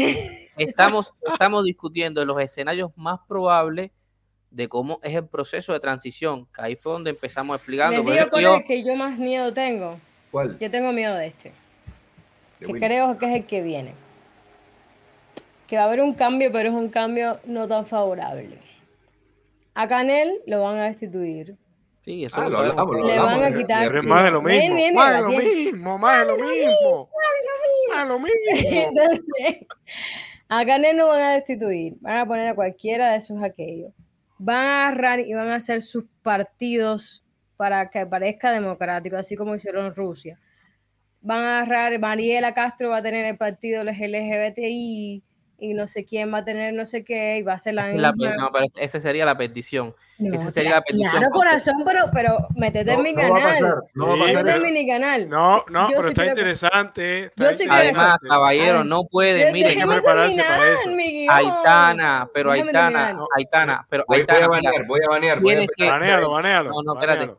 Estamos, 0.58 1.14
estamos 1.32 1.66
discutiendo 1.66 2.24
los 2.26 2.40
escenarios 2.40 2.92
más 2.96 3.20
probables 3.28 3.92
de 4.52 4.68
cómo 4.68 5.00
es 5.02 5.16
el 5.16 5.26
proceso 5.26 5.74
de 5.74 5.80
transición, 5.80 6.46
que 6.54 6.62
ahí 6.62 6.76
fue 6.76 6.92
donde 6.92 7.10
empezamos 7.10 7.56
explicando. 7.56 8.04
Les 8.04 8.06
digo 8.06 8.30
cuál 8.30 8.46
es 8.60 8.66
que 8.66 8.84
yo 8.84 8.96
más 8.96 9.18
miedo 9.18 9.52
tengo. 9.54 9.98
¿Cuál? 10.30 10.60
Yo 10.60 10.70
tengo 10.70 10.92
miedo 10.92 11.16
de 11.16 11.28
este. 11.28 11.54
que 12.60 12.74
creo 12.74 13.18
que 13.18 13.26
es 13.26 13.36
el 13.36 13.46
que 13.46 13.62
viene. 13.62 13.94
Que 15.68 15.78
va 15.78 15.84
a 15.84 15.86
haber 15.86 16.02
un 16.02 16.14
cambio, 16.14 16.52
pero 16.52 16.70
es 16.70 16.76
un 16.76 16.90
cambio 16.90 17.40
no 17.46 17.66
tan 17.68 17.86
favorable. 17.86 18.58
A 19.74 19.88
Canel 19.88 20.42
lo 20.46 20.62
van 20.62 20.78
a 20.80 20.86
destituir. 20.86 21.56
Sí, 22.04 22.26
eso 22.26 22.36
ah, 22.38 22.50
lo, 22.50 22.58
hablamos, 22.58 23.06
Le 23.06 23.18
van 23.18 23.44
a 23.44 23.58
quitar. 23.58 24.04
Más 24.04 24.24
de 24.26 24.32
lo 24.32 24.42
mismo. 24.42 24.76
más 24.94 25.14
de 25.14 25.22
lo 25.22 25.30
mismo, 25.30 25.98
más 25.98 26.20
de 26.20 26.26
lo 26.26 26.38
mismo. 26.38 27.10
Más 27.90 28.04
de 28.04 28.08
lo 28.08 28.20
mismo. 28.20 28.98
a 30.50 30.66
Canel 30.66 30.98
no 30.98 31.08
van 31.08 31.22
a 31.22 31.34
destituir. 31.36 31.94
Van 32.02 32.18
a 32.18 32.26
poner 32.26 32.50
a 32.50 32.56
cualquiera 32.56 33.14
de 33.14 33.22
sus 33.22 33.42
aquellos. 33.42 33.94
Van 34.44 34.66
a 34.66 34.88
agarrar 34.88 35.20
y 35.20 35.34
van 35.36 35.50
a 35.50 35.56
hacer 35.58 35.84
sus 35.84 36.06
partidos 36.24 37.24
para 37.58 37.92
que 37.92 38.08
parezca 38.08 38.52
democrático, 38.52 39.16
así 39.16 39.36
como 39.36 39.54
hicieron 39.54 39.94
Rusia. 39.94 40.40
Van 41.22 41.44
a 41.44 41.60
agarrar, 41.60 42.00
Mariela 42.00 42.52
Castro 42.52 42.90
va 42.90 42.98
a 42.98 43.04
tener 43.04 43.24
el 43.26 43.38
partido 43.38 43.84
LGBTI, 43.84 45.24
y 45.62 45.76
no 45.76 45.88
sé 45.88 46.06
quién 46.06 46.34
va 46.34 46.40
a 46.40 46.44
tener 46.44 46.74
no 46.74 46.88
sé 46.88 47.04
qué 47.04 47.38
y 47.38 47.44
va 47.44 47.54
a 47.54 47.60
ser 47.60 47.76
la, 47.76 47.88
la 47.90 48.12
No, 48.12 48.50
pero 48.52 48.66
esa 48.76 49.00
sería 49.00 49.26
la 49.26 49.38
petición. 49.38 49.96
No, 50.18 50.34
esa 50.34 50.50
sería 50.50 50.72
la 50.72 50.82
petición. 50.82 51.12
Claro, 51.12 51.30
corazón, 51.30 51.76
pero, 51.86 52.10
pero 52.12 52.48
métete 52.56 52.94
en 52.94 53.04
mi 53.04 53.14
canal. 53.14 53.76
no 53.94 54.18
métete 54.18 54.56
en 54.56 54.74
mi 54.74 54.88
canal. 54.88 55.30
No, 55.30 55.64
no, 55.70 55.88
pero 55.88 56.08
está 56.08 56.26
interesante. 56.26 57.26
Está 57.26 57.52
yo 57.52 57.72
Además, 57.72 58.18
caballero, 58.28 58.84
no 58.84 59.04
puede, 59.04 59.52
miren. 59.52 59.72
Hay 59.72 59.78
que 59.78 59.88
prepararse 59.88 60.42
para 60.42 60.74
eso. 60.74 60.90
Aitana, 61.30 62.30
pero 62.34 62.52
Aitana, 62.52 63.20
Aitana, 63.38 63.86
pero 63.88 64.04
Aitana. 64.10 64.48
Voy 64.88 65.00
a 65.06 65.10
banear, 65.10 65.40
voy 65.40 65.54
a 65.54 65.58
banear. 65.60 65.92
Banealo, 65.92 66.32
banealo. 66.32 66.70
No, 66.72 66.82
no, 66.82 66.94
espérate. 67.00 67.36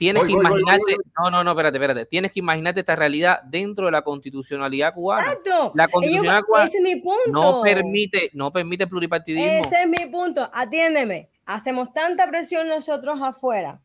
Tienes 0.00 0.24
que 0.24 0.32
imaginarte, 0.32 0.96
no, 1.18 1.30
no, 1.30 1.44
no, 1.44 1.50
espérate, 1.50 1.76
espérate. 1.76 2.06
Tienes 2.06 2.32
que 2.32 2.38
imaginarte 2.38 2.80
esta 2.80 2.96
realidad 2.96 3.42
dentro 3.42 3.84
de 3.84 3.92
la 3.92 4.00
constitucionalidad 4.00 4.94
cubana. 4.94 5.32
Exacto. 5.32 5.72
La 5.74 5.88
constitucionalidad 5.88 6.46
cubana 6.46 6.64
ese 6.64 6.78
es 6.78 6.82
mi 6.82 6.96
punto. 6.96 7.30
no 7.30 7.60
permite, 7.60 8.30
no 8.32 8.50
permite 8.50 8.86
pluripartidismo. 8.86 9.60
Ese 9.60 9.82
es 9.82 9.88
mi 9.90 10.06
punto. 10.06 10.48
Atiéndeme. 10.54 11.28
Hacemos 11.44 11.92
tanta 11.92 12.26
presión 12.30 12.66
nosotros 12.66 13.20
afuera 13.20 13.78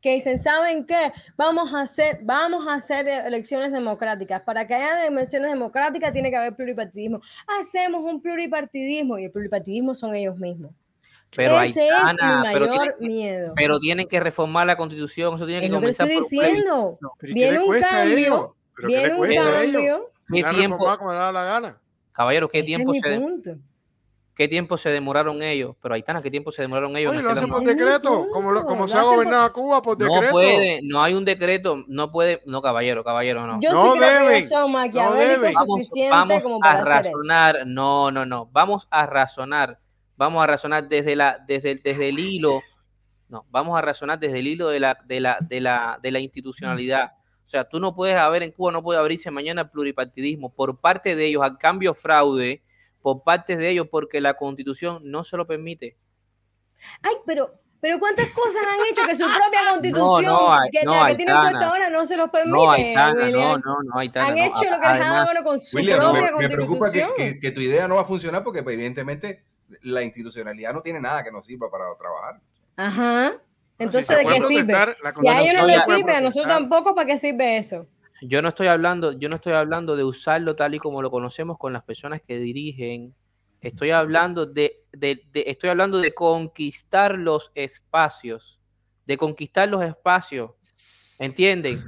que 0.00 0.12
dicen, 0.12 0.38
¿saben 0.38 0.86
qué? 0.86 1.12
Vamos 1.36 1.74
a 1.74 1.80
hacer, 1.80 2.20
vamos 2.22 2.68
a 2.68 2.74
hacer 2.74 3.08
elecciones 3.08 3.72
democráticas. 3.72 4.40
Para 4.42 4.64
que 4.64 4.74
haya 4.74 5.08
elecciones 5.08 5.50
democráticas 5.50 6.12
tiene 6.12 6.30
que 6.30 6.36
haber 6.36 6.54
pluripartidismo. 6.54 7.20
Hacemos 7.58 8.04
un 8.04 8.22
pluripartidismo 8.22 9.18
y 9.18 9.24
el 9.24 9.32
pluripartidismo 9.32 9.92
son 9.92 10.14
ellos 10.14 10.36
mismos. 10.36 10.70
Pero 11.34 11.60
Ese 11.60 11.88
es 11.88 12.14
mi 12.14 12.18
mayor 12.18 12.70
pero 12.70 12.96
miedo. 13.00 13.52
Pero 13.54 13.78
tienen 13.78 14.08
que 14.08 14.20
reformar 14.20 14.66
la 14.66 14.76
constitución, 14.76 15.34
eso 15.34 15.46
tiene 15.46 15.62
que 15.62 15.70
comenzar 15.70 16.10
estoy 16.10 16.22
diciendo. 16.22 16.98
viene 17.20 17.58
un 17.58 17.80
cambio, 17.80 18.56
viene 18.86 19.14
un 19.14 19.34
cambio. 19.34 20.10
¿Qué 20.32 20.44
tiempo? 20.44 20.96
Como 20.98 21.12
le 21.12 21.18
da 21.18 21.32
la 21.32 21.44
gana. 21.44 21.80
Caballero, 22.12 22.48
¿qué 22.48 22.62
tiempo 22.62 22.92
se 22.94 23.58
¿Qué 24.38 24.46
tiempo 24.46 24.76
se 24.76 24.90
demoraron 24.90 25.42
ellos? 25.42 25.74
Pero 25.82 25.94
ahí 25.94 25.98
están, 25.98 26.22
¿qué 26.22 26.30
tiempo 26.30 26.52
se 26.52 26.62
demoraron 26.62 26.96
ellos? 26.96 27.10
Oye, 27.12 27.22
lo 27.24 27.30
hacen 27.32 27.48
por 27.48 27.64
decreto, 27.64 28.28
como, 28.32 28.52
lo, 28.52 28.64
como 28.64 28.86
se 28.86 28.96
ha 28.96 29.02
gobernado 29.02 29.52
Cuba 29.52 29.82
por 29.82 29.98
decreto. 29.98 30.22
No 30.22 30.30
puede, 30.30 30.80
no 30.84 31.02
hay 31.02 31.14
un 31.14 31.24
decreto, 31.24 31.82
no 31.88 32.12
puede, 32.12 32.40
no, 32.46 32.62
caballero, 32.62 33.02
caballero, 33.02 33.48
no. 33.48 33.58
Yo 33.60 33.72
no 33.72 33.94
sí 33.94 33.98
creo 33.98 34.28
que 34.28 34.46
son 34.46 34.70
maquiavélicos 34.70 35.54
no 35.54 35.66
suficiente 35.66 36.10
vamos, 36.10 36.42
como 36.44 36.60
para 36.60 36.78
a 36.78 36.84
razonar, 36.84 37.66
no, 37.66 38.12
no, 38.12 38.24
no, 38.24 38.48
vamos 38.52 38.86
a 38.92 39.06
razonar 39.06 39.80
vamos 40.18 40.42
a 40.42 40.46
razonar 40.48 40.88
desde, 40.88 41.16
la, 41.16 41.42
desde, 41.46 41.76
desde 41.76 42.08
el 42.08 42.18
hilo, 42.18 42.60
no, 43.28 43.46
vamos 43.50 43.78
a 43.78 43.82
razonar 43.82 44.18
desde 44.18 44.40
el 44.40 44.48
hilo 44.48 44.68
de 44.68 44.80
la, 44.80 44.98
de 45.06 45.20
la, 45.20 45.38
de 45.40 45.60
la, 45.60 45.98
de 46.02 46.10
la 46.10 46.18
institucionalidad. 46.18 47.12
O 47.46 47.48
sea, 47.48 47.64
tú 47.64 47.78
no 47.80 47.94
puedes 47.94 48.16
haber 48.16 48.42
en 48.42 48.50
Cuba, 48.50 48.72
no 48.72 48.82
puede 48.82 48.98
abrirse 48.98 49.30
mañana 49.30 49.62
el 49.62 49.70
pluripartidismo 49.70 50.52
por 50.52 50.80
parte 50.80 51.14
de 51.14 51.26
ellos, 51.26 51.42
a 51.42 51.56
cambio 51.56 51.94
fraude, 51.94 52.62
por 53.00 53.22
parte 53.22 53.56
de 53.56 53.70
ellos, 53.70 53.86
porque 53.90 54.20
la 54.20 54.34
constitución 54.34 55.00
no 55.04 55.24
se 55.24 55.36
lo 55.36 55.46
permite. 55.46 55.96
Ay, 57.02 57.14
pero, 57.24 57.54
pero 57.80 58.00
¿cuántas 58.00 58.28
cosas 58.30 58.62
han 58.66 58.86
hecho 58.90 59.06
que 59.06 59.14
su 59.14 59.24
propia 59.36 59.70
constitución, 59.70 60.36
que, 60.72 60.84
la 60.84 61.06
que 61.06 61.14
tienen 61.14 61.40
puesta 61.40 61.66
ahora, 61.68 61.90
no 61.90 62.04
se 62.04 62.16
los 62.16 62.28
permite? 62.28 62.58
No, 62.58 62.70
Aitana, 62.70 63.30
no, 63.30 63.58
no, 63.58 63.76
no, 63.82 63.98
Han 63.98 64.38
hecho 64.38 64.64
lo 64.64 64.80
que 64.80 64.88
dejaban 64.88 65.28
ahora 65.28 65.42
con 65.44 65.58
su 65.60 65.76
propia 65.76 65.96
me, 65.96 66.02
constitución. 66.02 66.38
Me 66.38 66.48
preocupa 66.48 66.90
que, 66.90 67.38
que, 67.38 67.50
tu 67.52 67.60
idea 67.60 67.86
no 67.86 67.94
va 67.94 68.00
a 68.00 68.04
funcionar 68.04 68.42
porque 68.42 68.62
pues, 68.62 68.74
evidentemente 68.74 69.44
la 69.82 70.02
institucionalidad 70.02 70.72
no 70.72 70.82
tiene 70.82 71.00
nada 71.00 71.22
que 71.22 71.30
nos 71.30 71.46
sirva 71.46 71.70
para 71.70 71.84
trabajar. 71.96 72.40
Ajá. 72.76 73.40
Entonces, 73.78 74.18
¿de 74.18 74.24
qué 74.24 74.40
sirve? 74.42 74.74
Si 75.20 75.28
a 75.28 75.40
ellos 75.40 75.54
no 75.54 75.66
les 75.66 75.84
sirve, 75.84 76.14
a 76.14 76.20
nosotros 76.20 76.48
tampoco, 76.52 76.94
¿para 76.94 77.06
qué 77.06 77.16
sirve 77.16 77.58
eso? 77.58 77.86
Yo 78.20 78.42
no 78.42 78.48
estoy 78.48 78.66
hablando, 78.66 79.12
yo 79.12 79.28
no 79.28 79.36
estoy 79.36 79.52
hablando 79.52 79.94
de 79.94 80.02
usarlo 80.02 80.56
tal 80.56 80.74
y 80.74 80.78
como 80.80 81.02
lo 81.02 81.10
conocemos 81.10 81.56
con 81.58 81.72
las 81.72 81.84
personas 81.84 82.20
que 82.20 82.38
dirigen. 82.38 83.14
Estoy 83.60 83.90
hablando 83.90 84.46
de, 84.46 84.84
de, 84.92 85.20
estoy 85.46 85.70
hablando 85.70 85.98
de 85.98 86.12
conquistar 86.14 87.16
los 87.16 87.52
espacios, 87.54 88.60
de 89.06 89.16
conquistar 89.16 89.68
los 89.68 89.84
espacios. 89.84 90.50
¿Entienden? 91.18 91.82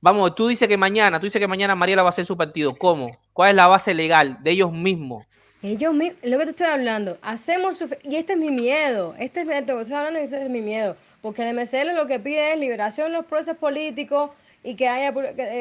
Vamos, 0.00 0.34
tú 0.34 0.48
dices 0.48 0.68
que 0.68 0.76
mañana, 0.76 1.20
tú 1.20 1.26
dices 1.26 1.40
que 1.40 1.48
mañana 1.48 1.74
Mariela 1.74 2.02
va 2.02 2.08
a 2.08 2.10
hacer 2.10 2.26
su 2.26 2.36
partido. 2.36 2.74
¿Cómo? 2.74 3.10
¿Cuál 3.32 3.50
es 3.50 3.56
la 3.56 3.68
base 3.68 3.94
legal 3.94 4.38
de 4.42 4.50
ellos 4.50 4.72
mismos? 4.72 5.26
Ellos 5.62 5.94
mismos, 5.94 6.20
lo 6.24 6.38
que 6.38 6.44
te 6.44 6.50
estoy 6.50 6.66
hablando, 6.66 7.18
hacemos 7.22 7.78
su, 7.78 7.88
y 8.02 8.16
este 8.16 8.32
es 8.32 8.38
mi 8.38 8.50
miedo, 8.50 9.14
este 9.16 9.42
es 9.42 9.46
lo 9.46 9.52
que 9.52 9.58
estoy 9.58 9.94
hablando 9.94 10.18
y 10.18 10.24
este 10.24 10.42
es 10.42 10.50
mi 10.50 10.60
miedo, 10.60 10.96
porque 11.20 11.48
el 11.48 11.56
MCL 11.56 11.94
lo 11.94 12.06
que 12.08 12.18
pide 12.18 12.52
es 12.52 12.58
liberación 12.58 13.12
de 13.12 13.18
los 13.18 13.26
procesos 13.26 13.58
políticos 13.58 14.32
y 14.64 14.74
que 14.74 14.88
haya 14.88 15.10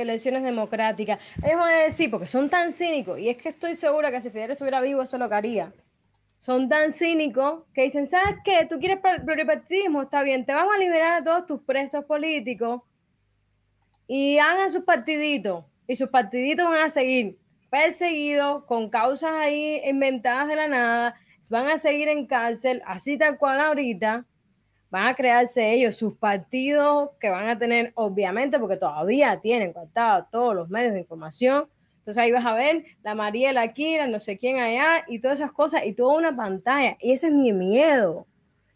elecciones 0.02 0.42
democráticas. 0.42 1.20
Ellos 1.44 1.60
van 1.60 1.74
a 1.74 1.84
decir, 1.84 2.10
porque 2.10 2.26
son 2.26 2.50
tan 2.50 2.72
cínicos, 2.72 3.20
y 3.20 3.30
es 3.30 3.38
que 3.38 3.50
estoy 3.50 3.76
segura 3.76 4.10
que 4.10 4.20
si 4.22 4.32
Fidel 4.32 4.52
estuviera 4.52 4.82
vivo 4.82 5.04
eso 5.04 5.20
lo 5.20 5.26
haría. 5.26 5.72
Son 6.40 6.68
tan 6.68 6.92
cínicos 6.92 7.66
que 7.72 7.84
dicen, 7.84 8.08
¿sabes 8.08 8.38
qué? 8.44 8.66
Tú 8.68 8.80
quieres 8.80 8.98
pluripartidismo, 9.24 10.02
está 10.02 10.24
bien, 10.24 10.48
te 10.48 10.54
vamos 10.54 10.74
a 10.74 10.80
liberar 10.80 11.22
a 11.22 11.24
todos 11.24 11.46
tus 11.46 11.62
presos 11.62 12.06
políticos 12.06 12.82
y 14.08 14.40
hagan 14.40 14.72
sus 14.72 14.84
partiditos, 14.84 15.64
y 15.88 15.96
sus 15.96 16.10
partiditos 16.10 16.68
van 16.68 16.82
a 16.82 16.90
seguir 16.90 17.38
perseguidos 17.72 18.66
con 18.66 18.90
causas 18.90 19.32
ahí 19.32 19.82
inventadas 19.86 20.50
de 20.50 20.56
la 20.58 20.68
nada, 20.68 21.16
van 21.50 21.70
a 21.70 21.78
seguir 21.78 22.10
en 22.10 22.28
cárcel, 22.28 22.82
así 22.86 23.18
tal 23.18 23.38
cual 23.38 23.60
ahorita, 23.60 24.26
van 24.92 25.08
a 25.08 25.16
crearse 25.16 25.74
ellos 25.74 25.96
sus 25.96 26.18
partidos 26.18 27.12
que 27.20 27.30
van 27.30 27.48
a 27.48 27.58
tener, 27.58 27.94
obviamente, 27.96 28.60
porque 28.60 28.76
todavía 28.76 29.40
tienen 29.40 29.72
contado 29.72 30.28
todos 30.30 30.54
los 30.54 30.70
medios 30.70 30.94
de 30.94 31.00
información. 31.00 31.64
Entonces 32.00 32.18
ahí 32.18 32.32
vas 32.32 32.46
a 32.46 32.54
ver 32.54 32.84
la 33.04 33.16
Mariela 33.16 33.62
aquí, 33.62 33.96
la 33.96 34.08
no 34.08 34.20
sé 34.20 34.38
quién 34.38 34.60
allá 34.60 35.06
y 35.08 35.20
todas 35.20 35.40
esas 35.40 35.54
cosas 35.54 35.86
y 35.86 35.94
toda 35.94 36.18
una 36.18 36.36
pantalla. 36.36 36.98
Y 37.00 37.14
ese 37.14 37.28
es 37.28 37.34
mi 37.34 37.54
miedo. 37.54 38.28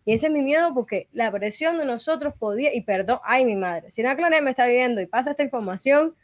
Y 0.06 0.14
ese 0.14 0.28
es 0.28 0.32
mi 0.32 0.42
miedo 0.42 0.74
porque 0.74 1.10
la 1.12 1.32
presión 1.32 1.78
de 1.78 1.86
nosotros 1.86 2.34
podía, 2.36 2.74
y 2.74 2.82
perdón, 2.82 3.20
ay 3.26 3.44
mi 3.44 3.56
madre, 3.56 3.92
si 3.92 4.02
una 4.02 4.16
Clara 4.16 4.40
me 4.40 4.52
está 4.52 4.68
viendo 4.68 5.02
y 5.02 5.08
pasa 5.08 5.32
esta 5.32 5.44
información, 5.44 6.16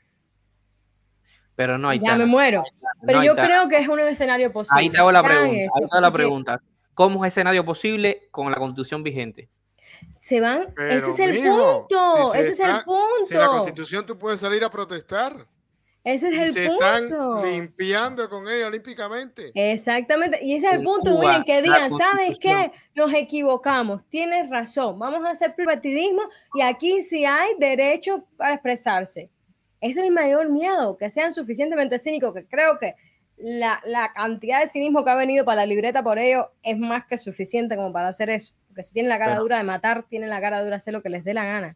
Pero 1.56 1.78
no 1.78 1.90
hay 1.90 2.00
Ya 2.00 2.16
me 2.16 2.26
muero. 2.26 2.64
Pero 3.06 3.24
yo 3.24 3.36
creo 3.36 3.68
que 3.68 3.78
es 3.78 3.88
un 3.88 4.00
escenario 4.00 4.52
posible. 4.52 4.82
Ahí 4.82 4.90
te 4.90 4.98
hago 4.98 5.12
la 5.12 5.24
pregunta. 5.24 5.74
Ahí 5.76 5.88
te 5.88 5.96
hago 5.96 6.02
la 6.02 6.12
pregunta. 6.12 6.62
¿Cómo 6.94 7.26
es 7.26 7.34
escenario 7.34 7.66
posible 7.66 8.28
con 8.32 8.52
la 8.52 8.58
constitución 8.58 9.04
vigente? 9.04 9.50
Se 10.20 10.40
van. 10.40 10.74
ese 10.78 11.10
es 11.10 11.20
el 11.20 11.38
punto. 11.44 12.34
ese 12.34 12.52
es 12.52 12.60
el 12.60 12.84
punto. 12.84 13.26
Si 13.26 13.34
la 13.34 13.48
constitución 13.48 14.06
tú 14.06 14.18
puedes 14.18 14.40
salir 14.40 14.64
a 14.64 14.70
protestar. 14.70 15.48
Ese 16.04 16.30
es 16.30 16.40
el 16.40 16.54
se 16.54 16.68
punto. 16.68 16.86
están 16.86 17.44
limpiando 17.44 18.28
con 18.28 18.48
ella 18.48 18.68
olímpicamente. 18.68 19.52
Exactamente. 19.54 20.40
Y 20.44 20.56
ese 20.56 20.68
es 20.68 20.74
el 20.74 20.84
punto, 20.84 21.16
William, 21.16 21.44
que 21.44 21.62
digan, 21.62 21.92
¿sabes 21.96 22.38
qué? 22.40 22.72
Nos 22.96 23.14
equivocamos. 23.14 24.04
Tienes 24.10 24.50
razón. 24.50 24.98
Vamos 24.98 25.24
a 25.26 25.30
hacer 25.30 25.54
privatidismo 25.54 26.24
y 26.56 26.62
aquí 26.62 27.04
sí 27.04 27.24
hay 27.24 27.52
derecho 27.60 28.26
para 28.36 28.56
expresarse. 28.56 29.30
Ese 29.82 30.00
es 30.00 30.06
mi 30.06 30.12
mayor 30.12 30.50
miedo, 30.50 30.96
que 30.98 31.10
sean 31.10 31.34
suficientemente 31.34 32.00
cínicos, 32.00 32.34
que 32.34 32.46
creo 32.46 32.78
que 32.78 32.96
la, 33.38 33.82
la, 33.86 34.14
cantidad 34.14 34.60
de 34.60 34.68
cinismo 34.68 35.04
que 35.04 35.10
ha 35.10 35.16
venido 35.16 35.44
para 35.44 35.62
la 35.62 35.66
libreta 35.66 36.04
por 36.04 36.20
ello 36.20 36.52
es 36.62 36.78
más 36.78 37.06
que 37.08 37.18
suficiente 37.18 37.76
como 37.76 37.92
para 37.92 38.10
hacer 38.10 38.30
eso. 38.30 38.54
Porque 38.68 38.84
si 38.84 38.94
tienen 38.94 39.10
la 39.10 39.18
cara 39.18 39.40
dura 39.40 39.58
de 39.58 39.64
matar, 39.64 40.04
tienen 40.08 40.30
la 40.30 40.40
cara 40.40 40.60
dura 40.60 40.72
de 40.72 40.76
hacer 40.76 40.94
lo 40.94 41.02
que 41.02 41.10
les 41.10 41.24
dé 41.24 41.34
la 41.34 41.46
gana. 41.46 41.76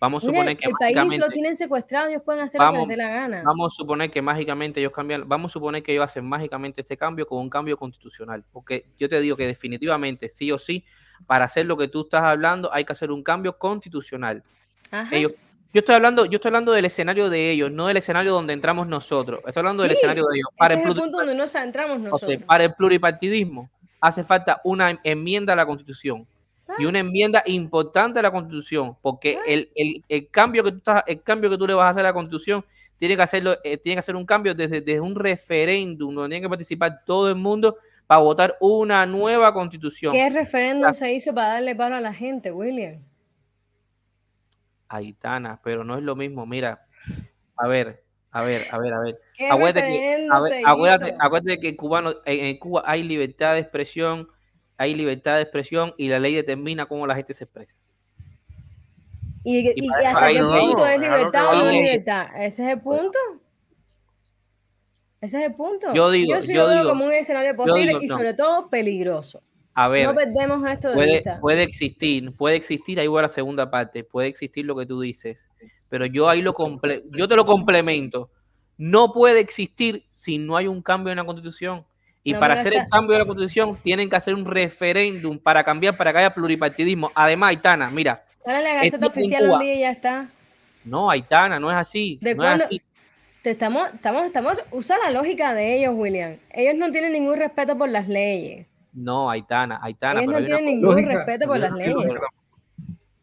Vamos 0.00 0.24
a 0.24 0.26
suponer 0.28 0.56
que 0.56 0.66
el 0.66 0.72
país 0.78 1.18
lo 1.18 1.28
tienen 1.28 1.54
secuestrado, 1.54 2.08
ellos 2.08 2.22
pueden 2.24 2.40
hacer 2.40 2.58
lo 2.58 2.72
que 2.72 2.78
les 2.78 2.88
dé 2.88 2.96
la 2.96 3.10
gana. 3.10 3.42
Vamos 3.44 3.74
a 3.74 3.76
suponer 3.76 4.10
que 4.10 4.22
mágicamente 4.22 4.80
ellos 4.80 4.92
cambian, 4.92 5.28
vamos 5.28 5.50
a 5.50 5.52
suponer 5.52 5.82
que 5.82 5.92
ellos 5.92 6.04
hacen 6.04 6.24
mágicamente 6.24 6.80
este 6.80 6.96
cambio 6.96 7.26
con 7.26 7.38
un 7.38 7.50
cambio 7.50 7.76
constitucional, 7.76 8.42
porque 8.50 8.86
yo 8.96 9.10
te 9.10 9.20
digo 9.20 9.36
que 9.36 9.46
definitivamente 9.46 10.30
sí 10.30 10.50
o 10.52 10.58
sí 10.58 10.86
para 11.26 11.44
hacer 11.44 11.66
lo 11.66 11.76
que 11.76 11.86
tú 11.86 12.02
estás 12.02 12.22
hablando 12.22 12.72
hay 12.72 12.84
que 12.84 12.92
hacer 12.94 13.10
un 13.10 13.22
cambio 13.22 13.58
constitucional. 13.58 14.42
Ellos, 15.10 15.32
yo 15.72 15.80
estoy 15.80 15.94
hablando, 15.94 16.24
yo 16.24 16.36
estoy 16.36 16.48
hablando 16.48 16.72
del 16.72 16.84
escenario 16.84 17.30
de 17.30 17.50
ellos, 17.50 17.70
no 17.70 17.86
del 17.86 17.96
escenario 17.96 18.32
donde 18.32 18.52
entramos 18.52 18.88
nosotros. 18.88 19.40
Estoy 19.46 19.60
hablando 19.60 19.82
del 19.82 19.92
escenario 19.92 20.24
de 20.26 20.38
ellos. 20.38 20.48
Para 20.56 20.74
este 20.74 20.88
el, 20.88 20.94
punto 20.94 21.18
donde 21.18 21.34
nos 21.34 21.54
entramos 21.54 22.00
nosotros. 22.00 22.42
para 22.44 22.64
el 22.64 22.74
pluripartidismo 22.74 23.70
hace 24.00 24.24
falta 24.24 24.60
una 24.64 24.98
enmienda 25.04 25.52
a 25.52 25.56
la 25.56 25.66
Constitución 25.66 26.26
y 26.78 26.84
una 26.84 27.00
enmienda 27.00 27.42
importante 27.46 28.18
a 28.18 28.22
la 28.22 28.30
Constitución, 28.30 28.96
porque 29.02 29.38
el, 29.46 29.70
el, 29.74 30.04
el, 30.08 30.28
cambio 30.30 30.62
que 30.64 30.72
tú 30.72 30.78
estás, 30.78 31.02
el 31.06 31.22
cambio 31.22 31.50
que 31.50 31.58
tú 31.58 31.66
le 31.66 31.74
vas 31.74 31.86
a 31.86 31.88
hacer 31.90 32.04
a 32.04 32.08
la 32.08 32.14
Constitución 32.14 32.64
tiene 32.98 33.16
que 33.16 33.22
hacerlo, 33.22 33.56
eh, 33.64 33.76
tiene 33.76 33.96
que 33.96 34.00
hacer 34.00 34.16
un 34.16 34.24
cambio 34.24 34.54
desde, 34.54 34.80
desde 34.80 35.00
un 35.00 35.14
referéndum 35.14 36.14
donde 36.14 36.34
tiene 36.34 36.42
que 36.42 36.48
participar 36.48 37.02
todo 37.04 37.28
el 37.28 37.34
mundo 37.34 37.76
para 38.06 38.20
votar 38.20 38.56
una 38.60 39.04
nueva 39.06 39.52
Constitución. 39.52 40.12
¿Qué 40.12 40.30
referéndum 40.30 40.92
se 40.92 41.12
hizo 41.12 41.34
para 41.34 41.54
darle 41.54 41.74
paro 41.74 41.96
a 41.96 42.00
la 42.00 42.12
gente, 42.12 42.50
William? 42.52 43.00
Aitana, 44.90 45.60
pero 45.62 45.84
no 45.84 45.96
es 45.96 46.02
lo 46.02 46.16
mismo. 46.16 46.44
Mira, 46.44 46.84
a 47.56 47.68
ver, 47.68 48.02
a 48.32 48.42
ver, 48.42 48.66
a 48.70 48.78
ver, 48.78 48.92
a 48.92 49.00
ver. 49.00 49.20
Acuérdate 49.50 49.86
que, 49.86 50.28
acuérdate, 50.66 51.16
acuérdate 51.18 51.60
que 51.60 51.76
cubano, 51.76 52.14
en 52.26 52.58
Cuba 52.58 52.82
hay 52.84 53.04
libertad 53.04 53.54
de 53.54 53.60
expresión, 53.60 54.28
hay 54.76 54.94
libertad 54.94 55.36
de 55.36 55.42
expresión 55.42 55.94
y 55.96 56.08
la 56.08 56.18
ley 56.18 56.34
determina 56.34 56.86
cómo 56.86 57.06
la 57.06 57.14
gente 57.14 57.32
se 57.32 57.44
expresa. 57.44 57.78
¿Y, 59.44 59.58
y, 59.58 59.88
hasta 60.04 60.28
qué 60.28 60.40
punto 60.40 60.86
es 60.86 61.00
libertad 61.00 61.46
o 61.48 61.64
no 61.64 61.70
libertad? 61.70 62.26
¿Ese 62.36 62.64
es 62.64 62.70
el 62.70 62.80
punto? 62.80 63.18
Ese 65.20 65.38
es 65.38 65.46
el 65.46 65.54
punto. 65.54 65.94
Yo 65.94 66.10
digo, 66.10 66.34
yo, 66.34 66.40
sí 66.40 66.52
yo 66.52 66.62
lo 66.64 66.70
digo, 66.70 66.82
veo 66.82 66.90
como 66.90 67.04
un 67.04 67.12
escenario 67.12 67.54
posible 67.54 67.98
y 68.02 68.08
sobre 68.08 68.34
todo 68.34 68.68
peligroso. 68.68 69.42
A 69.74 69.88
ver, 69.88 70.06
no 70.06 70.14
perdemos 70.14 70.68
esto 70.68 70.88
de 70.88 70.94
puede, 70.94 71.12
vista. 71.12 71.40
puede 71.40 71.62
existir, 71.62 72.32
puede 72.32 72.56
existir, 72.56 72.98
ahí 73.00 73.06
voy 73.06 73.20
a 73.20 73.22
la 73.22 73.28
segunda 73.28 73.70
parte, 73.70 74.04
puede 74.04 74.28
existir 74.28 74.64
lo 74.64 74.76
que 74.76 74.84
tú 74.84 75.00
dices, 75.00 75.48
pero 75.88 76.06
yo 76.06 76.28
ahí 76.28 76.42
lo 76.42 76.54
comple 76.54 77.04
yo 77.12 77.28
te 77.28 77.36
lo 77.36 77.46
complemento. 77.46 78.30
No 78.76 79.12
puede 79.12 79.40
existir 79.40 80.06
si 80.10 80.38
no 80.38 80.56
hay 80.56 80.66
un 80.66 80.80
cambio 80.80 81.12
en 81.12 81.18
la 81.18 81.24
constitución. 81.24 81.84
Y 82.22 82.32
No, 82.32 82.40
para 82.40 82.54
hacer 82.54 82.74
el 82.74 82.88
cambio 82.88 83.12
de 83.12 83.18
la 83.20 83.26
constitución 83.26 83.78
tienen 83.82 84.08
que 84.08 84.16
hacer 84.16 84.34
un 84.34 84.44
referéndum 84.44 85.38
para 85.38 85.62
cambiar, 85.62 85.96
para 85.96 86.12
que 86.12 86.18
haya 86.18 86.34
pluripartidismo. 86.34 87.10
Además, 87.14 87.50
Aitana, 87.50 87.90
mira, 87.90 88.24
Sale 88.44 88.62
la 88.62 88.74
Gaceta 88.74 89.06
Oficial 89.06 89.50
un 89.50 89.60
día 89.60 89.74
y 89.74 89.80
ya 89.80 89.90
está. 89.90 90.28
no, 90.84 91.10
Aitana, 91.10 91.60
no 91.60 91.70
es 91.70 91.76
así. 91.76 92.18
¿De 92.22 92.34
no 92.34 92.42
es 92.42 92.48
cuándo? 92.48 92.64
así. 92.64 92.82
Te 93.42 93.50
estamos, 93.50 93.88
estamos, 93.94 94.26
estamos, 94.26 94.62
usa 94.70 94.96
la 94.98 95.10
lógica 95.10 95.54
de 95.54 95.78
ellos, 95.78 95.94
William. 95.96 96.36
Ellos 96.50 96.76
no 96.76 96.90
tienen 96.90 97.12
ningún 97.12 97.36
respeto 97.36 97.76
por 97.76 97.88
las 97.88 98.08
leyes. 98.08 98.66
No, 98.92 99.30
Aitana, 99.30 99.78
Aitana, 99.82 100.20
Ellos 100.22 100.34
pero 100.34 100.40
no 100.48 100.54
cosa- 100.56 100.60
ningún 100.60 100.90
Lógica, 100.90 101.08
respeto 101.14 101.46
por 101.46 101.58
las 101.58 101.70
no 101.70 101.76
leyes. 101.76 101.94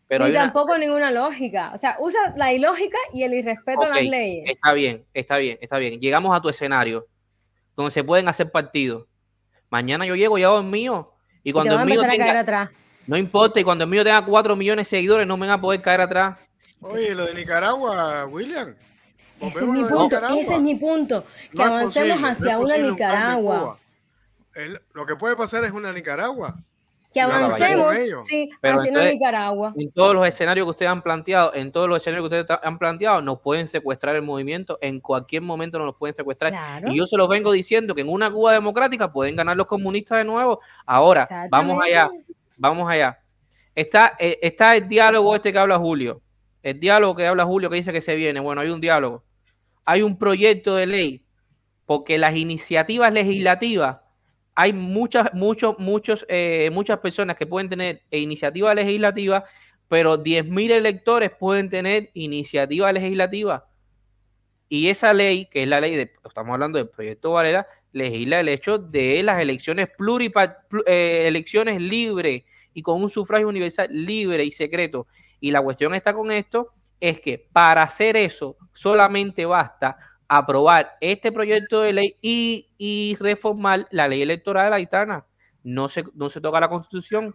pero 0.07 0.25
una- 0.25 0.33
tampoco 0.33 0.77
ninguna 0.77 1.11
lógica. 1.11 1.71
O 1.73 1.77
sea, 1.77 1.97
usa 1.99 2.19
la 2.37 2.53
ilógica 2.53 2.97
y 3.13 3.23
el 3.23 3.33
irrespeto 3.33 3.81
a 3.81 3.89
las 3.89 4.01
leyes. 4.03 4.49
Está 4.49 4.73
bien, 4.73 5.03
está 5.13 5.37
bien, 5.37 5.57
está 5.61 5.77
bien. 5.77 5.99
Llegamos 5.99 6.35
a 6.35 6.41
tu 6.41 6.49
escenario 6.49 7.05
donde 7.75 7.91
se 7.91 8.03
pueden 8.03 8.27
hacer 8.29 8.49
partidos. 8.51 9.05
Mañana 9.69 10.05
yo 10.05 10.15
llego 10.15 10.37
y 10.37 10.43
hago 10.43 10.59
el 10.59 10.65
mío. 10.65 11.11
Y 11.43 11.49
Y 11.49 11.51
te 11.51 11.53
cuando 11.53 11.73
el 11.79 11.85
mío 11.85 11.95
empezar 12.01 12.09
a 12.09 12.17
caer 12.17 12.27
tenga, 12.29 12.39
atrás. 12.39 12.71
no 13.05 13.17
importa, 13.17 13.59
y 13.59 13.63
cuando 13.63 13.83
el 13.83 13.89
mío 13.89 14.03
tenga 14.03 14.23
4 14.25 14.55
millones 14.55 14.89
de 14.89 14.97
seguidores, 14.97 15.27
no 15.27 15.35
me 15.37 15.47
van 15.47 15.59
a 15.59 15.61
poder 15.61 15.81
caer 15.81 16.01
atrás. 16.01 16.37
Oye, 16.81 17.13
lo 17.13 17.25
de 17.25 17.33
Nicaragua, 17.33 18.25
William. 18.25 18.73
Ese 19.39 19.59
es 19.59 19.67
mi 19.67 19.83
punto, 19.83 20.17
ese 20.39 20.53
es 20.55 20.59
mi 20.61 20.75
punto. 20.75 21.23
Que 21.51 21.57
No 21.57 21.63
avancemos 21.65 22.19
posible, 22.19 22.31
hacia 22.31 22.57
una 22.59 22.77
Nicaragua. 22.77 23.77
El- 24.57 24.81
lo 24.93 25.05
que 25.05 25.15
puede 25.15 25.35
pasar 25.35 25.63
es 25.63 25.71
una 25.71 25.93
Nicaragua. 25.93 26.55
Que 27.13 27.21
avancemos, 27.21 27.95
sí, 28.25 28.49
Pero 28.59 28.75
hacia 28.75 28.91
una 28.91 28.99
entonces- 28.99 29.13
Nicaragua. 29.13 29.73
En 29.77 29.91
todos 29.91 30.13
los 30.13 30.27
escenarios 30.27 30.65
que 30.65 30.71
ustedes 30.71 30.91
han 30.91 31.01
planteado, 31.01 31.53
en 31.55 31.71
todos 31.71 31.87
los 31.87 31.97
escenarios 31.99 32.27
que 32.29 32.39
ustedes 32.39 32.59
han 32.61 32.77
planteado, 32.77 33.21
nos 33.21 33.39
pueden 33.39 33.67
secuestrar 33.67 34.15
el 34.15 34.23
movimiento. 34.23 34.77
En 34.81 34.99
cualquier 34.99 35.41
momento 35.41 35.79
nos 35.79 35.95
pueden 35.95 36.13
secuestrar. 36.13 36.51
Claro. 36.51 36.91
Y 36.91 36.97
yo 36.97 37.05
se 37.07 37.17
los 37.17 37.27
vengo 37.29 37.51
diciendo 37.51 37.95
que 37.95 38.01
en 38.01 38.09
una 38.09 38.29
Cuba 38.31 38.53
democrática 38.53 39.11
pueden 39.11 39.35
ganar 39.35 39.55
los 39.55 39.67
comunistas 39.67 40.17
de 40.17 40.25
nuevo. 40.25 40.59
Ahora, 40.85 41.27
vamos 41.49 41.81
allá, 41.83 42.09
vamos 42.57 42.89
allá. 42.89 43.19
Está, 43.73 44.13
eh, 44.19 44.37
está 44.41 44.75
el 44.75 44.87
diálogo 44.89 45.35
este 45.35 45.53
que 45.53 45.59
habla 45.59 45.77
Julio. 45.77 46.21
El 46.61 46.79
diálogo 46.79 47.15
que 47.15 47.25
habla 47.25 47.45
Julio 47.45 47.69
que 47.69 47.77
dice 47.77 47.93
que 47.93 48.01
se 48.01 48.15
viene. 48.15 48.39
Bueno, 48.39 48.61
hay 48.61 48.69
un 48.69 48.81
diálogo. 48.81 49.23
Hay 49.85 50.01
un 50.01 50.17
proyecto 50.17 50.75
de 50.75 50.87
ley. 50.87 51.23
Porque 51.85 52.17
las 52.17 52.35
iniciativas 52.35 53.13
legislativas, 53.13 53.99
hay 54.57 54.73
muchas, 54.73 55.33
muchos, 55.35 55.77
muchos, 55.79 56.25
eh, 56.29 56.69
muchas 56.73 56.99
personas 56.99 57.37
que 57.37 57.45
pueden 57.47 57.69
tener 57.69 58.01
iniciativa 58.11 58.73
legislativa, 58.75 59.45
pero 59.87 60.17
10.000 60.17 60.71
electores 60.71 61.31
pueden 61.31 61.69
tener 61.69 62.09
iniciativa 62.15 62.91
legislativa. 62.91 63.69
Y 64.69 64.89
esa 64.89 65.13
ley, 65.13 65.45
que 65.49 65.63
es 65.63 65.67
la 65.67 65.79
ley 65.79 65.95
de, 65.95 66.11
estamos 66.25 66.53
hablando 66.53 66.77
del 66.77 66.89
proyecto 66.89 67.31
Varela, 67.31 67.67
legisla 67.93 68.39
el 68.41 68.49
hecho 68.49 68.77
de 68.77 69.23
las 69.23 69.39
elecciones 69.39 69.89
pluripa, 69.97 70.57
plu- 70.69 70.83
eh, 70.85 71.27
elecciones 71.27 71.81
libres 71.81 72.43
y 72.73 72.81
con 72.81 73.01
un 73.01 73.09
sufragio 73.09 73.47
universal 73.47 73.87
libre 73.91 74.43
y 74.43 74.51
secreto. 74.51 75.07
Y 75.39 75.51
la 75.51 75.61
cuestión 75.61 75.93
está 75.93 76.13
con 76.13 76.31
esto, 76.31 76.73
es 76.99 77.19
que 77.21 77.47
para 77.53 77.83
hacer 77.83 78.17
eso 78.17 78.57
solamente 78.73 79.45
basta 79.45 79.97
aprobar 80.27 80.97
este 81.01 81.31
proyecto 81.31 81.81
de 81.81 81.93
ley 81.93 82.15
y, 82.21 82.69
y 82.77 83.17
reformar 83.19 83.87
la 83.91 84.07
ley 84.07 84.21
electoral 84.21 84.73
haitana. 84.73 85.25
No 85.63 85.87
se, 85.87 86.03
no 86.13 86.29
se 86.29 86.41
toca 86.41 86.59
la 86.59 86.69
constitución. 86.69 87.33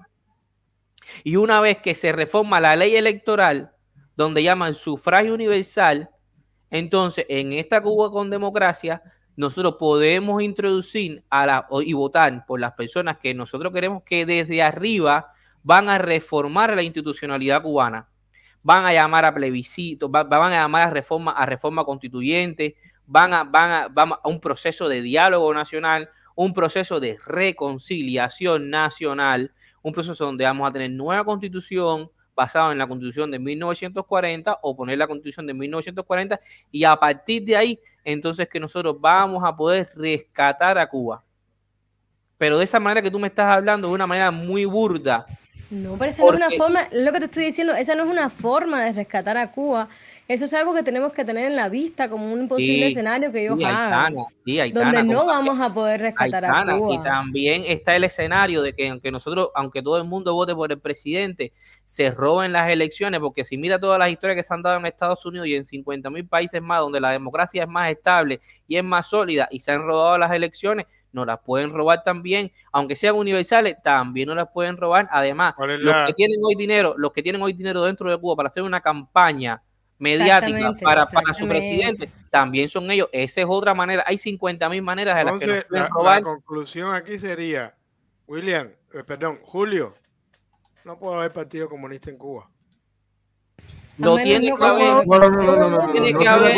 Y 1.25 1.37
una 1.37 1.61
vez 1.61 1.79
que 1.79 1.95
se 1.95 2.13
reforma 2.13 2.61
la 2.61 2.77
ley 2.77 2.97
electoral, 2.97 3.73
donde 4.17 4.43
llaman 4.43 4.75
sufragio 4.75 5.35
universal, 5.35 6.11
entonces 6.71 7.27
en 7.29 7.53
esta 7.53 7.83
Cuba 7.83 8.11
con 8.11 8.31
democracia, 8.31 9.03
nosotros 9.37 9.77
podemos 9.79 10.43
introducir 10.43 11.25
a 11.31 11.47
la, 11.47 11.67
y 11.85 11.93
votar 11.95 12.45
por 12.47 12.61
las 12.61 12.73
personas 12.73 13.19
que 13.19 13.35
nosotros 13.35 13.73
queremos 13.73 14.03
que 14.05 14.27
desde 14.27 14.63
arriba 14.63 15.33
van 15.63 15.89
a 15.89 15.99
reformar 15.99 16.75
la 16.75 16.83
institucionalidad 16.83 17.63
cubana. 17.63 18.09
Van 18.63 18.85
a 18.85 18.93
llamar 18.93 19.25
a 19.25 19.35
plebiscito, 19.35 20.11
va- 20.11 20.25
van 20.25 20.53
a 20.53 20.57
llamar 20.57 20.83
a 20.89 20.91
reforma, 20.91 21.33
a 21.33 21.47
reforma 21.47 21.85
constituyente, 21.85 22.77
van 23.07 23.35
a, 23.35 23.45
van 23.45 23.71
a, 23.71 23.89
vamos 23.89 24.19
a 24.23 24.29
un 24.29 24.41
proceso 24.41 24.89
de 24.89 25.03
diálogo 25.03 25.53
nacional, 25.53 26.09
un 26.37 26.53
proceso 26.55 27.01
de 27.01 27.19
reconciliación 27.27 28.71
nacional, 28.71 29.53
un 29.83 29.93
proceso 29.93 30.25
donde 30.25 30.45
vamos 30.45 30.69
a 30.69 30.73
tener 30.73 30.91
nueva 30.91 31.25
constitución 31.25 32.11
basada 32.35 32.73
en 32.73 32.79
la 32.79 32.87
constitución 32.87 33.31
de 33.31 33.39
1940 33.39 34.59
o 34.63 34.75
poner 34.75 34.97
la 34.97 35.07
constitución 35.07 35.47
de 35.47 35.53
1940 35.55 36.41
y 36.71 36.85
a 36.85 36.97
partir 36.97 37.45
de 37.45 37.57
ahí 37.57 37.79
entonces 38.05 38.49
que 38.49 38.59
nosotros 38.59 38.97
vamos 38.99 39.43
a 39.45 39.55
poder 39.55 39.89
rescatar 39.97 40.79
a 40.79 40.89
Cuba. 40.89 41.23
Pero 42.39 42.59
de 42.59 42.65
esa 42.65 42.81
manera 42.81 43.03
que 43.03 43.11
tú 43.11 43.19
me 43.19 43.29
estás 43.29 43.47
hablando, 43.47 43.89
de 43.89 43.95
una 43.95 44.07
manera 44.07 44.31
muy 44.31 44.65
burda, 44.65 45.27
No, 45.73 45.97
pero 45.97 46.11
esa 46.11 46.23
no 46.23 46.31
es 46.31 46.37
una 46.37 46.51
forma, 46.51 46.87
lo 46.93 47.13
que 47.13 47.19
te 47.19 47.25
estoy 47.25 47.47
diciendo, 47.47 47.75
esa 47.75 47.95
no 47.95 48.05
es 48.05 48.11
una 48.11 48.29
forma 48.29 48.85
de 48.85 48.93
rescatar 48.93 49.39
a 49.39 49.51
Cuba 49.51 49.89
eso 50.33 50.45
es 50.45 50.55
algo 50.55 50.73
que 50.75 50.83
tenemos 50.83 51.13
que 51.13 51.25
tener 51.25 51.47
en 51.47 51.57
la 51.57 51.69
vista 51.69 52.09
como 52.09 52.33
un 52.33 52.49
posible 52.49 52.87
escenario 52.87 53.33
que 53.33 53.43
ellos 53.43 53.59
hagan. 53.65 54.15
donde 54.73 55.03
no 55.03 55.27
vamos 55.27 55.61
a 55.61 55.73
poder 55.73 56.01
rescatar 56.01 56.45
a 56.45 56.65
Cuba. 56.79 56.95
Y 56.95 57.03
también 57.03 57.65
está 57.67 57.97
el 57.97 58.05
escenario 58.05 58.63
de 58.63 58.73
que 58.73 58.89
aunque 58.89 59.11
nosotros, 59.11 59.51
aunque 59.55 59.83
todo 59.83 59.99
el 59.99 60.05
mundo 60.05 60.35
vote 60.35 60.55
por 60.55 60.71
el 60.73 60.79
presidente, 60.79 61.53
se 61.85 62.11
roben 62.11 62.53
las 62.53 62.71
elecciones, 62.71 63.21
porque 63.21 63.45
si 63.45 63.59
mira 63.59 63.79
todas 63.79 63.99
las 63.99 64.11
historias 64.11 64.37
que 64.37 64.43
se 64.43 64.55
han 64.55 64.63
dado 64.63 64.79
en 64.79 64.87
Estados 64.87 65.25
Unidos 65.27 65.49
y 65.49 65.55
en 65.55 65.65
50 65.65 66.09
mil 66.09 66.27
países 66.27 66.63
más, 66.63 66.81
donde 66.81 67.01
la 67.01 67.11
democracia 67.11 67.65
es 67.65 67.69
más 67.69 67.91
estable 67.91 68.41
y 68.67 68.77
es 68.77 68.85
más 68.85 69.09
sólida 69.09 69.49
y 69.51 69.61
se 69.61 69.73
han 69.73 69.83
robado 69.83 70.17
las 70.19 70.31
elecciones, 70.33 70.87
no 71.13 71.25
las 71.25 71.41
pueden 71.41 71.73
robar 71.73 72.03
también, 72.03 72.51
aunque 72.73 72.97
sean 72.97 73.15
universales, 73.15 73.77
también 73.83 74.29
no 74.29 74.35
las 74.35 74.49
pueden 74.51 74.77
robar. 74.77 75.09
Además, 75.11 75.55
los 75.59 76.07
que 76.07 76.13
tienen 76.15 76.41
hoy 76.43 76.55
dinero, 76.57 76.95
los 76.97 77.13
que 77.13 77.23
tienen 77.23 77.43
hoy 77.43 77.53
dinero 77.53 77.83
dentro 77.83 78.11
de 78.11 78.19
Cuba 78.19 78.37
para 78.37 78.49
hacer 78.49 78.63
una 78.63 78.81
campaña 78.81 79.63
mediática 79.99 80.75
para, 80.83 81.07
para 81.07 81.35
su 81.35 81.47
presidente, 81.47 82.11
también 82.31 82.69
son 82.69 82.91
ellos. 82.91 83.09
Esa 83.13 83.43
es 83.43 83.47
otra 83.49 83.75
manera. 83.75 84.03
Hay 84.07 84.19
50 84.19 84.69
mil 84.69 84.83
maneras 84.83 85.17
de 85.17 85.25
las 85.25 85.39
que 85.39 85.47
nos 85.47 85.65
pueden 85.65 85.89
robar. 85.89 86.19
La 86.19 86.25
conclusión 86.25 86.95
aquí 86.95 87.19
sería, 87.19 87.75
William, 88.27 88.71
eh, 88.93 89.05
perdón, 89.05 89.39
Julio, 89.43 89.95
no 90.85 90.99
puede 90.99 91.19
haber 91.19 91.33
partido 91.33 91.69
comunista 91.69 92.11
en 92.11 92.19
Cuba. 92.19 92.52
No 93.99 94.17
tiene 94.17 94.55
que 94.57 94.65
haber, 94.65 95.07
no, 95.07 95.19
no, 95.19 95.71
no, 95.71 95.93
tiene 95.93 96.15
que 96.15 96.27
haber, 96.27 96.55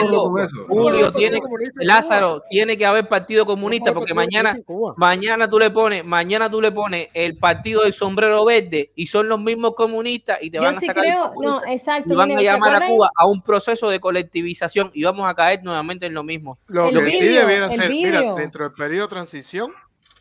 Julio, 0.69 1.12
tiene, 1.12 1.40
Lázaro, 1.77 2.43
tiene 2.48 2.78
que 2.78 2.86
haber 2.86 3.09
partido 3.09 3.44
comunista 3.44 3.93
porque 3.93 4.15
mañana, 4.15 4.56
mañana 4.97 5.51
tú 5.51 5.59
le 5.59 5.70
pones, 5.70 6.05
mañana 6.05 6.48
tú 6.48 6.61
le 6.61 6.70
pones 6.70 7.09
el 7.12 7.36
partido 7.36 7.82
del 7.82 7.93
sombrero 7.93 8.44
verde 8.44 8.93
y 8.94 9.09
son 9.09 9.28
los 9.28 9.40
mismos 9.40 9.74
comunistas 9.74 10.39
y 10.43 10.51
te 10.51 10.61
van 10.61 10.77
a 10.77 10.81
sacar 10.81 11.05
no, 11.40 11.65
exacto, 11.66 12.12
y 12.12 12.16
van 12.16 12.32
a 12.32 12.40
llamar 12.40 12.82
a 12.82 12.86
Cuba 12.86 13.11
a 13.15 13.27
un 13.27 13.43
proceso 13.43 13.89
de 13.90 13.98
colectivización 13.98 14.90
y 14.94 15.02
vamos 15.02 15.28
a 15.28 15.35
caer 15.35 15.62
nuevamente 15.65 16.06
en 16.06 16.15
lo 16.15 16.23
mismo. 16.23 16.59
Lo 16.69 16.90
que 16.90 17.11
sí 17.11 17.28
debiera 17.28 17.70
ser, 17.70 17.90
mira, 17.90 18.35
dentro 18.35 18.65
del 18.65 18.74
periodo 18.74 19.06
de 19.06 19.11
transición, 19.11 19.73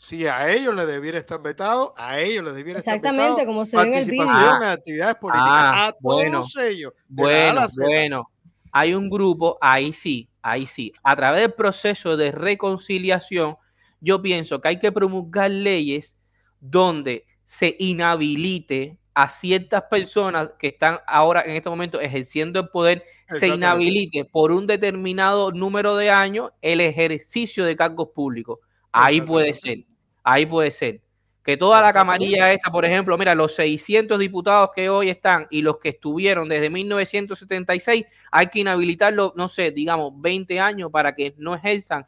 si 0.04 0.28
a 0.28 0.52
ellos 0.52 0.76
les 0.76 0.86
debiera 0.86 1.18
estar 1.18 1.42
vetado, 1.42 1.94
a 1.96 2.20
ellos 2.20 2.44
les 2.44 2.56
debiera 2.56 2.80
estar 2.80 2.96
vetado. 2.96 3.16
Exactamente, 3.16 3.46
como 3.46 3.64
se 3.64 3.78
ve 3.78 3.84
en 3.84 3.94
el 3.94 4.12
video. 4.12 4.58
en 4.58 4.64
actividades 4.64 5.16
políticas, 5.16 5.50
ah, 5.50 5.88
a 5.88 5.94
todos 5.94 6.58
ellos. 6.58 6.92
Bueno, 7.08 7.66
bueno. 7.78 8.30
Hay 8.74 8.94
un 8.96 9.10
grupo, 9.10 9.58
ahí 9.62 9.94
sí, 9.94 10.28
ahí 10.42 10.66
sí. 10.66 10.92
A 11.04 11.16
través 11.16 11.40
del 11.40 11.54
proceso 11.54 12.18
de 12.18 12.34
reconciliación, 12.34 13.56
yo 14.02 14.22
pienso 14.22 14.60
que 14.60 14.68
hay 14.68 14.80
que 14.80 14.92
promulgar 14.92 15.50
leyes 15.50 16.18
donde 16.60 17.26
se 17.46 17.78
inhabilite 17.80 18.98
a 19.14 19.30
ciertas 19.30 19.84
personas 19.84 20.50
que 20.60 20.68
están 20.68 21.00
ahora 21.08 21.44
en 21.44 21.52
este 21.52 21.70
momento 21.70 22.02
ejerciendo 22.02 22.60
el 22.60 22.68
poder, 22.68 23.06
se 23.30 23.48
inhabilite 23.48 24.26
por 24.26 24.52
un 24.52 24.68
determinado 24.68 25.54
número 25.54 25.96
de 25.96 26.10
años 26.10 26.52
el 26.62 26.82
ejercicio 26.82 27.64
de 27.64 27.78
cargos 27.78 28.10
públicos. 28.14 28.60
Ahí 28.92 29.22
puede 29.22 29.56
ser. 29.56 29.86
Ahí 30.24 30.46
puede 30.46 30.72
ser. 30.72 31.02
Que 31.44 31.58
toda 31.58 31.82
la 31.82 31.92
camarilla 31.92 32.54
esta, 32.54 32.72
por 32.72 32.86
ejemplo, 32.86 33.18
mira, 33.18 33.36
los 33.36 33.54
600 33.56 34.18
diputados 34.18 34.70
que 34.74 34.90
hoy 34.90 35.10
están 35.10 35.46
y 35.50 35.62
los 35.62 35.78
que 35.78 35.90
estuvieron 35.90 36.48
desde 36.48 36.70
1976, 36.70 38.06
hay 38.32 38.48
que 38.48 38.60
inhabilitarlos, 38.60 39.36
no 39.36 39.50
sé, 39.50 39.72
digamos, 39.72 40.14
20 40.16 40.58
años 40.62 40.90
para 40.90 41.14
que 41.14 41.34
no 41.38 41.54
ejerzan, 41.54 42.06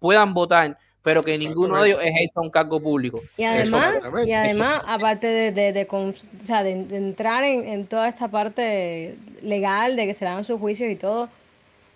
puedan 0.00 0.32
votar, 0.32 0.78
pero 1.02 1.22
que 1.22 1.36
ninguno 1.36 1.82
de 1.82 1.90
ellos 1.90 2.00
ejerza 2.02 2.40
un 2.40 2.48
cargo 2.48 2.80
público. 2.80 3.20
Y 3.36 3.44
además, 3.44 3.96
y 4.24 4.32
además 4.32 4.82
aparte 4.86 5.26
de, 5.26 5.52
de, 5.52 5.72
de, 5.74 6.96
entrar 6.96 7.44
en, 7.44 7.68
en, 7.68 7.86
toda 7.86 8.08
esta 8.08 8.28
parte 8.28 9.16
legal, 9.42 9.96
de 9.96 10.06
que 10.06 10.14
se 10.14 10.24
dan 10.24 10.44
sus 10.44 10.58
juicios 10.58 10.90
y 10.90 10.96
todo, 10.96 11.28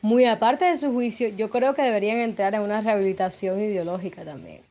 muy 0.02 0.26
aparte 0.26 0.66
de 0.66 0.76
su 0.76 0.92
juicio, 0.92 1.28
yo 1.28 1.48
creo 1.48 1.72
que 1.72 1.80
deberían 1.80 2.18
entrar 2.18 2.54
en 2.54 2.60
una 2.60 2.82
rehabilitación 2.82 3.60
ideológica 3.60 4.24
también. 4.24 4.65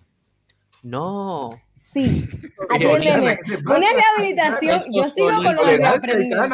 No. 0.86 1.50
Sí. 1.74 2.30
Una 3.66 3.88
rehabilitación. 3.92 4.84
Yo 4.94 5.08
sigo 5.08 5.30
con 5.30 5.56
lo 5.56 5.64
que 5.66 5.80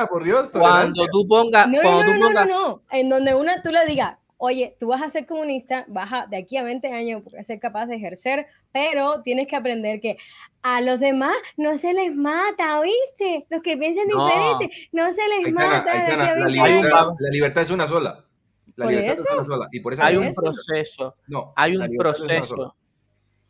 por 0.09 0.23
Dios, 0.23 0.51
cuando 0.51 1.05
tú 1.11 1.27
pongas. 1.27 1.67
No, 1.67 1.83
no, 1.83 2.17
no, 2.17 2.31
no, 2.31 2.45
no, 2.45 2.81
En 2.91 3.09
donde 3.09 3.35
una 3.35 3.61
tú 3.61 3.71
le 3.71 3.85
digas, 3.85 4.15
oye, 4.37 4.77
tú 4.79 4.87
vas 4.87 5.01
a 5.01 5.09
ser 5.09 5.25
comunista, 5.25 5.83
vas 5.89 6.13
a, 6.13 6.27
de 6.27 6.37
aquí 6.37 6.55
a 6.55 6.63
20 6.63 6.87
años 6.93 7.23
a 7.37 7.43
ser 7.43 7.59
capaz 7.59 7.87
de 7.87 7.97
ejercer, 7.97 8.47
pero 8.71 9.21
tienes 9.21 9.47
que 9.47 9.57
aprender 9.57 9.99
que 9.99 10.15
a 10.61 10.79
los 10.79 11.01
demás 11.01 11.35
no 11.57 11.75
se 11.75 11.93
les 11.93 12.15
mata, 12.15 12.79
¿oíste? 12.79 13.47
Los 13.49 13.61
que 13.61 13.75
piensan 13.75 14.07
diferente, 14.07 14.71
no 14.93 15.11
se 15.11 15.27
les 15.27 15.51
mata. 15.51 15.83
la, 15.83 16.47
libertad, 16.47 17.07
la 17.19 17.29
libertad 17.31 17.63
es 17.63 17.71
una 17.71 17.85
sola. 17.85 18.23
La 18.77 18.85
libertad 18.85 19.13
es 19.13 19.25
una 19.29 19.43
sola. 19.43 19.67
Y 19.73 19.81
por 19.81 19.91
eso 19.91 20.05
hay 20.05 20.15
un 20.15 20.31
proceso. 20.31 21.17
No, 21.27 21.51
hay 21.57 21.75
un 21.75 21.89
proceso 21.97 22.77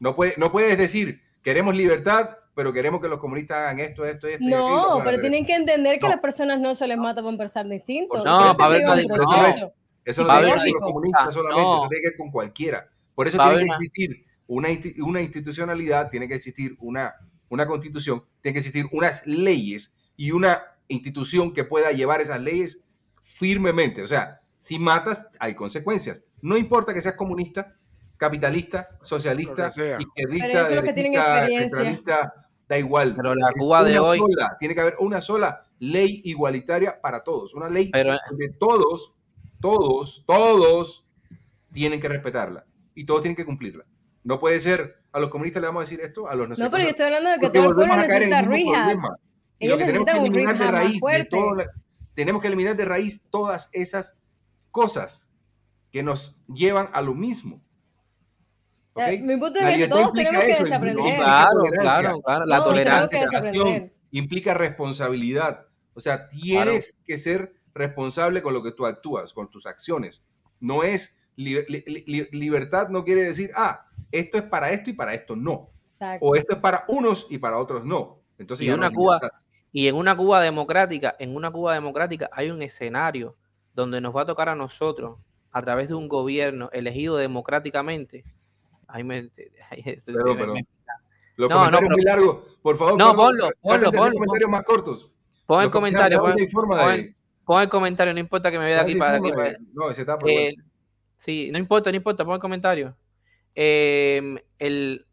no, 0.02 0.15
puede, 0.15 0.34
no 0.38 0.52
puedes 0.52 0.78
decir, 0.80 1.22
queremos 1.44 1.76
libertad, 1.76 2.32
pero 2.56 2.73
queremos 2.73 2.99
que 2.99 3.07
los 3.07 3.19
comunistas 3.19 3.57
hagan 3.57 3.80
esto, 3.80 4.03
esto, 4.03 4.28
esto. 4.28 4.44
No, 4.49 4.99
pero 5.06 5.22
tienen 5.22 5.45
que 5.45 5.53
entender 5.53 5.99
que 5.99 6.07
a 6.07 6.10
las 6.10 6.19
personas 6.19 6.60
no 6.60 6.73
se 6.73 6.88
les 6.88 6.98
mata 6.98 7.22
por 7.22 7.38
pensar 7.38 7.69
distinto. 7.69 8.18
No, 8.18 8.57
para 8.57 8.72
ver 8.72 8.82
eso, 8.82 9.73
eso 10.03 10.23
no 10.23 10.40
tiene 10.40 10.53
que 10.53 10.57
ver 10.57 10.64
con 10.64 10.73
los 10.73 10.82
comunistas 10.82 11.34
solamente, 11.36 11.76
eso 11.76 11.88
tiene 11.88 12.02
que 12.02 12.10
ver 12.10 12.18
con 12.18 12.32
cualquiera. 12.32 12.90
Por 13.14 13.28
eso 13.28 13.38
tiene 13.38 13.57
que 13.60 13.65
existir 13.65 14.26
una, 14.48 14.69
una 15.03 15.22
institucionalidad, 15.22 16.10
tiene 16.10 16.28
que 16.28 16.34
existir 16.34 16.76
una, 16.80 17.14
una 17.49 17.68
constitución, 17.68 18.23
tiene 18.41 18.53
que 18.53 18.60
existir 18.60 18.88
unas 18.91 19.26
leyes 19.28 19.95
y 20.18 20.32
una 20.32 20.64
institución 20.88 21.53
que 21.53 21.64
pueda 21.64 21.91
llevar 21.91 22.22
esas 22.22 22.41
leyes 22.41 22.84
firmemente. 23.22 24.02
O 24.02 24.07
sea, 24.07 24.41
si 24.57 24.80
matas, 24.80 25.28
hay 25.40 25.53
consecuencias. 25.53 26.23
No 26.41 26.57
importa 26.57 26.91
que 26.91 27.02
seas 27.02 27.15
comunista, 27.15 27.76
capitalista, 28.22 28.88
socialista, 29.02 29.69
izquierdista, 29.69 30.69
derechista, 30.69 31.48
centralista, 31.48 32.34
da 32.69 32.77
igual. 32.77 33.15
Pero 33.15 33.34
la 33.34 33.49
Cuba 33.57 33.84
de 33.84 33.98
hoy. 33.98 34.19
tiene 34.60 34.76
que 34.76 34.81
haber 34.81 34.95
una 34.99 35.19
sola 35.22 35.65
ley 35.80 36.22
igualitaria 36.26 37.02
para 37.02 37.23
todos. 37.23 37.56
Una 37.56 37.68
ley 37.68 37.89
donde 37.91 38.49
todos, 38.60 39.15
todos, 39.60 40.23
todos 40.27 41.03
tienen 41.72 41.99
que 41.99 42.10
respetarla 42.10 42.64
y 42.93 43.07
todos 43.07 43.23
tienen 43.23 43.35
que 43.35 43.43
cumplirla. 43.43 43.85
No 44.23 44.39
puede 44.39 44.60
ser, 44.60 45.02
a 45.11 45.19
los 45.19 45.30
comunistas 45.30 45.60
le 45.60 45.69
vamos 45.69 45.81
a 45.81 45.85
decir 45.89 46.02
esto, 46.02 46.30
a 46.30 46.35
los 46.35 46.48
no 46.48 46.56
No, 46.56 46.69
pero 46.69 46.84
yo 46.84 46.89
estoy 46.91 47.07
hablando 47.07 47.31
de 47.31 47.39
que 47.39 47.49
todo 47.49 47.69
el 47.69 47.73
pueblo 47.73 47.95
necesita. 47.95 48.48
Y 49.57 49.68
lo 49.68 49.80
que 49.80 49.85
tenemos 49.85 50.06
que 50.06 50.19
eliminar 50.19 50.60
de 50.60 50.68
raíz, 50.68 51.02
de 51.02 51.26
todo, 51.26 51.56
tenemos 52.14 52.39
que 52.39 52.49
eliminar 52.49 52.76
de 52.76 52.85
raíz 52.85 53.23
todas 53.31 53.68
esas 53.73 54.19
cosas 54.69 55.34
que 55.91 56.03
nos 56.03 56.39
llevan 56.48 56.91
a 56.93 57.02
lo 57.02 57.15
mismo. 57.15 57.64
Mi 58.95 59.38
punto 59.38 59.59
de 59.59 59.72
vista, 59.72 59.89
todos 59.89 60.13
tenemos 60.13 60.43
que 60.43 60.63
desaprender. 60.63 61.15
Claro, 61.15 61.61
claro, 61.80 62.22
claro. 62.22 62.45
La 62.45 62.63
tolerancia 62.63 63.89
implica 64.11 64.53
responsabilidad. 64.53 65.68
O 65.93 65.99
sea, 65.99 66.27
tienes 66.27 66.95
que 67.05 67.18
ser 67.18 67.53
responsable 67.73 68.41
con 68.41 68.53
lo 68.53 68.61
que 68.61 68.72
tú 68.72 68.85
actúas, 68.85 69.34
con 69.34 69.49
tus 69.49 69.65
acciones. 69.65 70.23
No 70.59 70.84
es 70.84 71.18
libertad, 71.35 72.89
no 72.89 73.03
quiere 73.03 73.23
decir, 73.23 73.51
ah, 73.55 73.85
esto 74.11 74.38
es 74.38 74.43
para 74.43 74.72
esto 74.72 74.89
y 74.89 74.93
para 74.93 75.13
esto 75.13 75.35
no. 75.35 75.69
O 76.19 76.35
esto 76.35 76.53
es 76.55 76.59
para 76.59 76.85
unos 76.88 77.27
y 77.30 77.38
para 77.38 77.57
otros 77.57 77.85
no. 77.85 78.19
Entonces, 78.38 78.68
y, 78.68 78.72
una 78.72 78.91
Cuba, 78.91 79.19
y 79.72 79.88
en 79.88 79.95
una 79.95 80.15
Cuba 80.15 80.41
democrática, 80.41 81.15
en 81.19 81.35
una 81.35 81.51
Cuba 81.51 81.73
democrática 81.73 82.30
hay 82.31 82.49
un 82.49 82.61
escenario 82.61 83.35
donde 83.73 84.01
nos 84.01 84.15
va 84.15 84.23
a 84.23 84.26
tocar 84.26 84.49
a 84.49 84.55
nosotros, 84.55 85.19
a 85.51 85.61
través 85.61 85.89
de 85.89 85.95
un 85.95 86.07
gobierno 86.07 86.69
elegido 86.73 87.18
democráticamente, 87.18 88.23
Ahí 88.91 89.03
me, 89.03 89.23
pero, 90.05 90.38
pero, 90.38 90.53
los 91.38 91.49
no, 91.49 91.55
comentarios 91.55 91.89
no, 91.89 91.95
muy 91.95 92.03
largos. 92.03 92.59
Por 92.61 92.77
favor, 92.77 92.97
no, 92.97 93.15
ponlo, 93.15 93.49
ponlo, 93.61 93.91
ponlo. 93.91 94.13
comentarios 94.13 94.49
más 94.49 94.63
cortos. 94.63 95.11
Pon 95.45 95.63
el 95.63 95.72
comentario. 95.72 96.19
Pon, 96.19 96.34
pon, 96.51 97.15
pon, 97.45 97.61
el 97.61 97.69
comentario, 97.69 98.13
no 98.13 98.19
importa 98.19 98.51
que 98.51 98.59
me 98.59 98.65
vea 98.65 98.76
de 98.76 98.81
aquí 98.81 98.95
para 98.95 99.18
aquí. 99.18 99.31
No, 99.73 99.89
ese 99.89 100.01
está 100.01 100.18
eh, 100.26 100.53
Sí, 101.18 101.49
no 101.51 101.57
importa, 101.57 101.89
no 101.89 101.95
importa, 101.95 102.26
pon 102.26 102.35
el 102.35 102.39
comentario. 102.41 102.95
Eh, 103.55 104.43
el, 104.59 105.05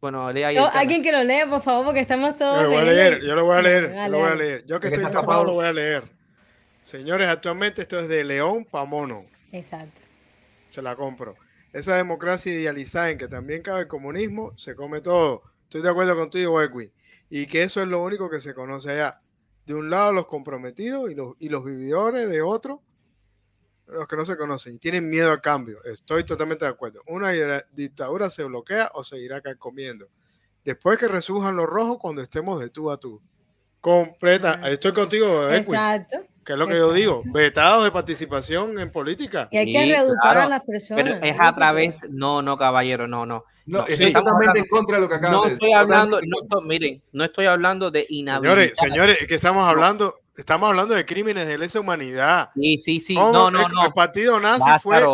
bueno, 0.00 0.32
lea 0.32 0.48
ahí. 0.48 0.56
Alguien 0.56 1.02
que 1.02 1.12
lo 1.12 1.22
lea, 1.22 1.48
por 1.48 1.62
favor, 1.62 1.86
porque 1.86 2.00
estamos 2.00 2.36
todos. 2.36 2.56
Yo 2.56 2.62
lo 2.64 2.70
voy 2.70 2.78
a 2.78 2.84
leer, 2.84 3.22
yo 3.22 3.34
lo 3.34 3.44
voy 3.44 3.56
a 3.56 3.62
leer, 3.62 3.94
yo 3.94 4.08
lo 4.08 4.18
voy 4.18 4.30
a 4.30 4.34
leer. 4.34 4.66
Yo 4.66 4.80
que 4.80 4.88
estoy 4.88 5.04
tapado 5.04 5.44
lo 5.44 5.54
voy 5.54 5.66
a 5.66 5.72
leer. 5.72 6.04
Señores, 6.82 7.28
actualmente 7.28 7.82
esto 7.82 8.00
es 8.00 8.08
de 8.08 8.24
León 8.24 8.64
Pamono. 8.64 9.26
Exacto 9.52 10.09
se 10.70 10.82
la 10.82 10.96
compro. 10.96 11.36
Esa 11.72 11.96
democracia 11.96 12.52
idealizada 12.52 13.10
en 13.10 13.18
que 13.18 13.28
también 13.28 13.62
cabe 13.62 13.82
el 13.82 13.88
comunismo, 13.88 14.56
se 14.56 14.74
come 14.74 15.00
todo. 15.00 15.42
Estoy 15.64 15.82
de 15.82 15.90
acuerdo 15.90 16.16
contigo, 16.16 16.60
Edwin. 16.60 16.92
Y 17.28 17.46
que 17.46 17.62
eso 17.62 17.80
es 17.80 17.88
lo 17.88 18.02
único 18.02 18.28
que 18.28 18.40
se 18.40 18.54
conoce 18.54 18.90
allá. 18.90 19.20
De 19.66 19.74
un 19.74 19.88
lado 19.88 20.12
los 20.12 20.26
comprometidos 20.26 21.10
y 21.10 21.14
los, 21.14 21.34
y 21.38 21.48
los 21.48 21.64
vividores, 21.64 22.28
de 22.28 22.42
otro 22.42 22.82
los 23.90 24.06
que 24.06 24.16
no 24.16 24.24
se 24.24 24.36
conocen 24.36 24.74
y 24.74 24.78
tienen 24.78 25.08
miedo 25.08 25.30
al 25.30 25.40
cambio. 25.40 25.82
Estoy 25.84 26.24
totalmente 26.24 26.64
de 26.64 26.70
acuerdo. 26.70 27.02
Una 27.06 27.32
dictadura 27.72 28.30
se 28.30 28.44
bloquea 28.44 28.90
o 28.94 29.04
seguirá 29.04 29.42
comiendo. 29.58 30.08
Después 30.64 30.98
que 30.98 31.08
resurjan 31.08 31.56
los 31.56 31.66
rojos 31.66 31.98
cuando 32.00 32.22
estemos 32.22 32.60
de 32.60 32.70
tú 32.70 32.90
a 32.90 32.98
tú. 32.98 33.20
Completa. 33.80 34.60
Estoy 34.68 34.92
contigo, 34.92 35.48
Exacto. 35.50 36.18
Que 36.44 36.54
es 36.54 36.58
lo 36.58 36.66
que 36.66 36.76
yo 36.76 36.92
digo, 36.92 37.20
vetados 37.26 37.84
de 37.84 37.92
participación 37.92 38.78
en 38.78 38.90
política. 38.90 39.48
Y 39.50 39.58
hay 39.58 39.70
que 39.70 39.84
reeducar 39.84 40.38
a 40.38 40.48
las 40.48 40.64
personas. 40.64 41.04
Pero 41.04 41.24
es 41.24 41.38
a 41.38 41.54
través, 41.54 41.96
no, 42.10 42.42
no, 42.42 42.56
caballero, 42.56 43.06
no, 43.06 43.26
no. 43.26 43.44
No, 43.66 43.86
estoy 43.86 44.12
totalmente 44.12 44.58
en 44.58 44.66
contra 44.66 44.96
de 44.96 45.02
lo 45.02 45.08
que 45.08 45.14
acabas 45.14 45.36
no 45.36 45.44
de 45.44 45.50
decir. 45.50 45.68
Estoy 45.68 45.78
hablando, 45.78 46.18
no, 46.22 46.60
miren, 46.62 47.00
no 47.12 47.24
estoy 47.24 47.46
hablando 47.46 47.90
de 47.90 48.06
inhabilidad. 48.08 48.54
Señores, 48.54 48.78
señores, 48.78 49.18
es 49.20 49.28
que 49.28 49.34
estamos 49.36 49.68
hablando, 49.68 50.16
estamos 50.36 50.70
hablando 50.70 50.94
de 50.94 51.06
crímenes 51.06 51.46
de 51.46 51.56
lesa 51.56 51.78
humanidad. 51.78 52.50
Sí, 52.54 52.78
sí, 52.78 53.00
sí. 53.00 53.14
No, 53.14 53.50
no, 53.50 53.68
no. 53.68 53.86
El 53.86 53.92
partido 53.92 54.40
nazi 54.40 54.68
fue 54.82 55.04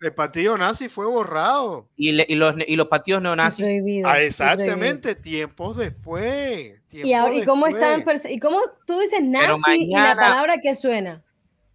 el 0.00 0.14
partido 0.14 0.56
nazi 0.58 0.88
fue 0.88 1.06
borrado. 1.06 1.88
Y, 1.96 2.10
y, 2.32 2.34
los, 2.34 2.54
y 2.66 2.76
los 2.76 2.88
partidos 2.88 3.22
neonazis. 3.22 3.64
ah, 4.04 4.20
exactamente, 4.20 5.14
tiempos 5.14 5.76
después. 5.76 6.80
¿Y, 6.90 7.12
ahora, 7.12 7.34
¿Y 7.34 7.44
cómo 7.44 7.66
están? 7.66 8.04
¿Y 8.30 8.38
cómo 8.38 8.60
tú 8.86 9.00
dices 9.00 9.22
nazi 9.22 9.76
y 9.78 9.94
la 9.94 10.14
palabra 10.14 10.58
que 10.62 10.74
suena? 10.74 11.22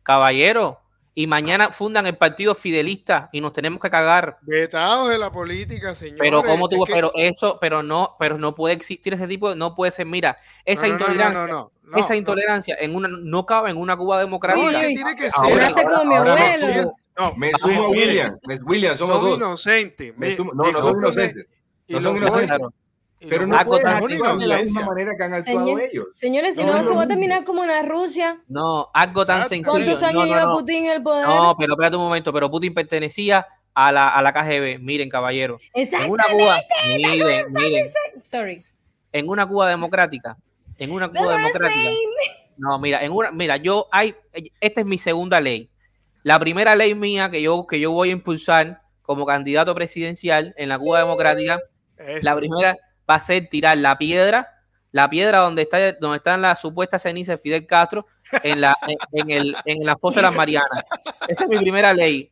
Caballero, 0.04 0.80
y 1.14 1.28
mañana 1.28 1.72
fundan 1.72 2.08
el 2.08 2.16
partido 2.16 2.56
fidelista 2.56 3.30
y 3.32 3.42
nos 3.42 3.54
tenemos 3.54 3.82
que 3.82 3.90
cagar. 3.90 4.38
Vetados 4.42 5.10
de 5.10 5.18
la 5.18 5.32
política, 5.32 5.94
señor. 5.94 6.18
Pero 6.20 6.44
cómo 6.44 6.70
tuvo, 6.70 6.86
pero 6.86 7.12
eso, 7.16 7.58
pero 7.60 7.84
no, 7.84 8.16
pero 8.18 8.38
no 8.38 8.56
puede 8.56 8.76
existir 8.76 9.14
ese 9.14 9.28
tipo, 9.28 9.50
de, 9.50 9.56
no 9.56 9.76
puede 9.76 9.92
ser, 9.92 10.06
mira, 10.06 10.38
esa 10.64 10.88
intolerancia, 10.88 11.68
esa 11.98 12.16
intolerancia 12.16 12.78
en 12.80 12.96
una, 12.96 13.10
no 13.10 13.46
cabe 13.46 13.72
en 13.72 13.78
una 13.78 13.98
Cuba 13.98 14.20
democrática. 14.20 14.80
tiene 14.80 15.16
que 15.16 15.30
ser. 15.30 15.74
como 15.74 16.06
mi 16.06 16.16
abuelo. 16.16 16.96
No, 17.18 17.36
me 17.36 17.52
sumo 17.52 17.84
a 17.84 17.90
William. 17.90 18.38
William, 18.66 18.98
somos 18.98 19.18
son 19.18 19.26
dos. 19.26 19.38
Inocentes. 19.38 20.14
no, 20.18 20.72
no 20.72 20.82
son 20.82 20.98
inocentes. 20.98 21.48
No 21.88 22.02
son 22.02 22.18
inocentes. 22.18 22.58
Pero 23.30 23.46
no 23.46 23.66
pueden 23.66 23.88
actuar 23.88 24.40
de 24.40 24.48
la 24.48 24.58
misma 24.60 24.86
manera 24.86 25.16
que 25.16 25.24
han 25.24 25.34
actuado 25.34 25.78
ellos. 25.78 26.08
Señores, 26.14 26.56
si 26.56 26.64
no, 26.64 26.76
esto 26.76 26.96
va 26.96 27.04
a 27.04 27.08
terminar 27.08 27.44
como 27.44 27.64
en 27.64 27.88
Rusia. 27.88 28.42
No, 28.48 28.90
algo 28.94 29.26
tan 29.26 29.48
sencillo. 29.48 29.72
¿Cuántos 29.72 30.04
años 30.04 30.26
no, 30.28 30.34
lleva 30.34 30.54
Putin 30.54 30.86
en 30.86 30.92
el 30.92 31.04
poder? 31.04 31.28
No, 31.28 31.56
pero 31.58 31.74
espérate 31.74 31.98
un 31.98 32.04
momento, 32.04 32.34
pero 32.34 32.50
Putin 32.50 32.74
pertenecía 32.74 33.46
a 33.76 33.92
la, 33.92 34.10
a 34.10 34.22
la 34.24 34.34
KGB. 34.34 34.80
Miren, 34.80 35.10
caballero. 35.10 35.58
En 35.74 36.10
una 36.10 36.24
Cuba, 36.32 36.60
miren, 36.88 37.54
miren. 37.54 37.88
Sorry. 38.24 38.58
En 39.12 39.30
una 39.30 39.48
Cuba 39.48 39.70
democrática, 39.70 40.38
en 40.78 40.92
una 40.92 41.10
Cuba 41.10 41.38
democrática. 41.38 41.90
No, 42.58 42.80
mira, 42.80 43.04
en 43.04 43.12
una, 43.12 43.32
mira, 43.32 43.58
yo 43.58 43.88
hay, 43.92 44.16
esta 44.60 44.82
es 44.82 44.88
mi 44.88 44.98
segunda 44.98 45.40
ley. 45.40 45.71
La 46.24 46.40
primera 46.40 46.76
ley 46.76 46.96
mía 46.96 47.30
que 47.32 47.42
yo, 47.42 47.66
que 47.68 47.80
yo 47.80 47.92
voy 47.92 48.10
a 48.10 48.14
impulsar 48.14 48.82
como 49.02 49.26
candidato 49.26 49.74
presidencial 49.76 50.54
en 50.58 50.70
la 50.70 50.78
Cuba 50.78 51.00
Democrática, 51.00 51.60
la 52.22 52.36
primera 52.36 52.78
va 53.10 53.16
a 53.16 53.20
ser 53.20 53.48
tirar 53.50 53.78
la 53.78 53.98
piedra, 53.98 54.48
la 54.92 55.10
piedra 55.10 55.40
donde 55.40 55.64
está 55.64 55.94
donde 55.94 56.18
están 56.18 56.42
las 56.42 56.60
supuestas 56.60 57.02
cenizas 57.02 57.38
de 57.38 57.42
Fidel 57.42 57.66
Castro 57.68 58.06
en 58.44 58.62
la, 58.62 58.78
en, 59.12 59.32
el, 59.32 59.56
en 59.66 59.86
la 59.86 59.98
fosa 59.98 60.18
de 60.18 60.24
las 60.24 60.36
Marianas. 60.36 60.84
Esa 61.28 61.44
es 61.44 61.50
mi 61.50 61.58
primera 61.58 61.94
ley. 61.94 62.32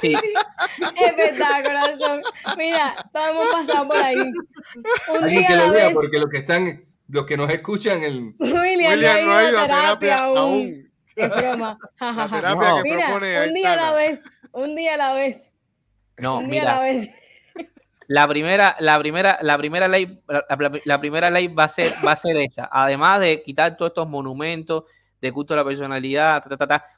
Sí. 0.00 0.14
Es 0.14 1.16
verdad, 1.16 1.64
corazón. 1.64 2.22
Mira, 2.56 2.94
todos 3.12 3.30
hemos 3.30 3.48
pasado 3.48 3.88
por 3.88 3.96
ahí. 3.96 4.16
Un 4.16 5.28
día 5.28 5.46
que 5.46 5.56
lo 5.56 5.70
vea, 5.70 5.90
porque 5.90 6.18
los 6.18 6.30
que 6.30 6.38
están, 6.38 6.84
los 7.08 7.26
que 7.26 7.36
nos 7.36 7.50
escuchan, 7.50 8.02
el 8.02 8.34
William, 8.38 9.00
no 9.00 9.36
ha 9.36 9.48
ido 9.50 9.58
a 9.58 9.66
terapia, 9.66 10.18
aún. 10.20 10.87
Es 11.18 11.28
broma. 11.28 11.78
mira, 12.84 13.14
un 13.46 13.54
día 13.54 13.72
a 13.72 13.76
la 13.76 13.94
vez, 13.94 14.24
un 14.52 14.76
día 14.76 14.94
a 14.94 14.96
la 14.96 15.12
vez. 15.14 15.54
No, 16.16 16.38
un 16.38 16.48
día 16.48 16.62
a 16.62 16.64
la 16.76 16.80
vez. 16.80 17.10
La 18.06 18.26
primera, 18.26 18.76
la 18.80 18.98
primera, 18.98 19.38
la 19.42 19.58
primera 19.58 19.88
ley, 19.88 20.20
la, 20.84 20.98
primera 20.98 21.30
ley 21.30 21.48
va 21.48 21.64
a 21.64 21.68
ser, 21.68 21.92
va 22.06 22.12
a 22.12 22.16
ser 22.16 22.36
esa. 22.38 22.68
Además 22.72 23.20
de 23.20 23.42
quitar 23.42 23.76
todos 23.76 23.90
estos 23.90 24.08
monumentos 24.08 24.84
de 25.20 25.32
culto 25.32 25.52
a 25.54 25.58
la 25.58 25.64
personalidad, 25.64 26.42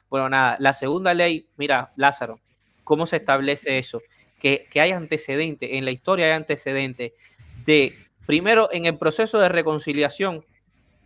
bueno, 0.09 0.29
nada. 0.29 0.55
La 0.59 0.71
segunda 0.71 1.13
ley, 1.13 1.47
mira, 1.57 1.91
Lázaro, 1.97 2.39
¿cómo 2.85 3.05
se 3.05 3.17
establece 3.17 3.77
eso? 3.77 4.01
Que, 4.39 4.67
que 4.71 4.79
hay 4.79 4.91
antecedentes, 4.91 5.69
en 5.73 5.83
la 5.83 5.91
historia 5.91 6.27
hay 6.27 6.31
antecedentes 6.31 7.11
de, 7.65 7.93
primero, 8.25 8.69
en 8.71 8.85
el 8.85 8.97
proceso 8.97 9.39
de 9.39 9.49
reconciliación, 9.49 10.45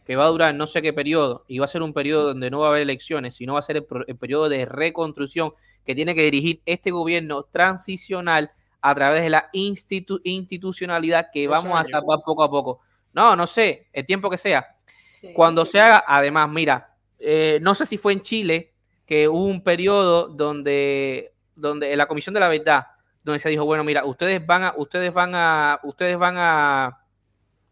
que 0.06 0.15
va 0.15 0.26
a 0.26 0.30
durar 0.30 0.53
no 0.53 0.68
sé 0.68 0.82
qué 0.82 0.94
periodo, 0.94 1.44
y 1.48 1.60
va 1.60 1.65
a 1.65 1.68
ser 1.68 1.82
un 1.82 1.94
periodo 1.94 2.27
donde 2.27 2.52
no 2.52 2.60
va 2.60 2.68
a 2.68 2.69
haber 2.69 2.84
elecciones, 2.84 3.36
sino 3.36 3.53
va 3.53 3.60
a 3.60 3.64
ser 3.64 3.77
el, 3.77 4.18
periodo 4.18 4.49
de 4.49 4.65
reconstrucción 4.65 5.53
que 5.86 5.95
tiene 5.95 6.14
que 6.14 6.22
dirigir 6.22 6.61
este 6.65 6.91
gobierno 6.91 7.44
transicional 7.44 8.52
a 8.82 8.94
través 8.94 9.23
de 9.23 9.32
la 9.32 9.49
institucionalidad 9.52 11.30
que 11.34 11.48
vamos 11.48 11.80
a 11.80 11.84
salvar 11.84 12.19
poco 12.23 12.44
a 12.44 12.49
poco. 12.52 12.82
No, 13.14 13.36
no 13.36 13.48
sé, 13.48 13.88
el 13.91 14.06
tiempo 14.06 14.30
que 14.30 14.38
sea. 14.38 14.68
Cuando 15.34 15.65
se 15.65 15.80
haga, 15.80 16.03
además, 16.07 16.49
mira, 16.49 16.94
eh, 17.18 17.57
no 17.61 17.73
sé 17.73 17.88
si 17.88 17.98
fue 17.98 18.14
en 18.14 18.22
Chile 18.22 18.73
que 19.07 19.27
hubo 19.27 19.45
un 19.45 19.64
periodo 19.64 20.27
donde, 20.27 21.34
donde 21.56 21.91
en 21.91 21.98
la 21.98 22.07
Comisión 22.07 22.34
de 22.36 22.41
la 22.41 22.48
Verdad, 22.48 22.88
donde 23.23 23.40
se 23.40 23.49
dijo, 23.49 23.65
bueno, 23.65 23.84
mira, 23.84 24.06
ustedes 24.06 24.45
van 24.45 24.65
a, 24.65 24.73
ustedes 24.77 25.11
van 25.11 25.34
a, 25.34 25.80
ustedes 25.84 26.15
van 26.18 26.36
a 26.38 27.05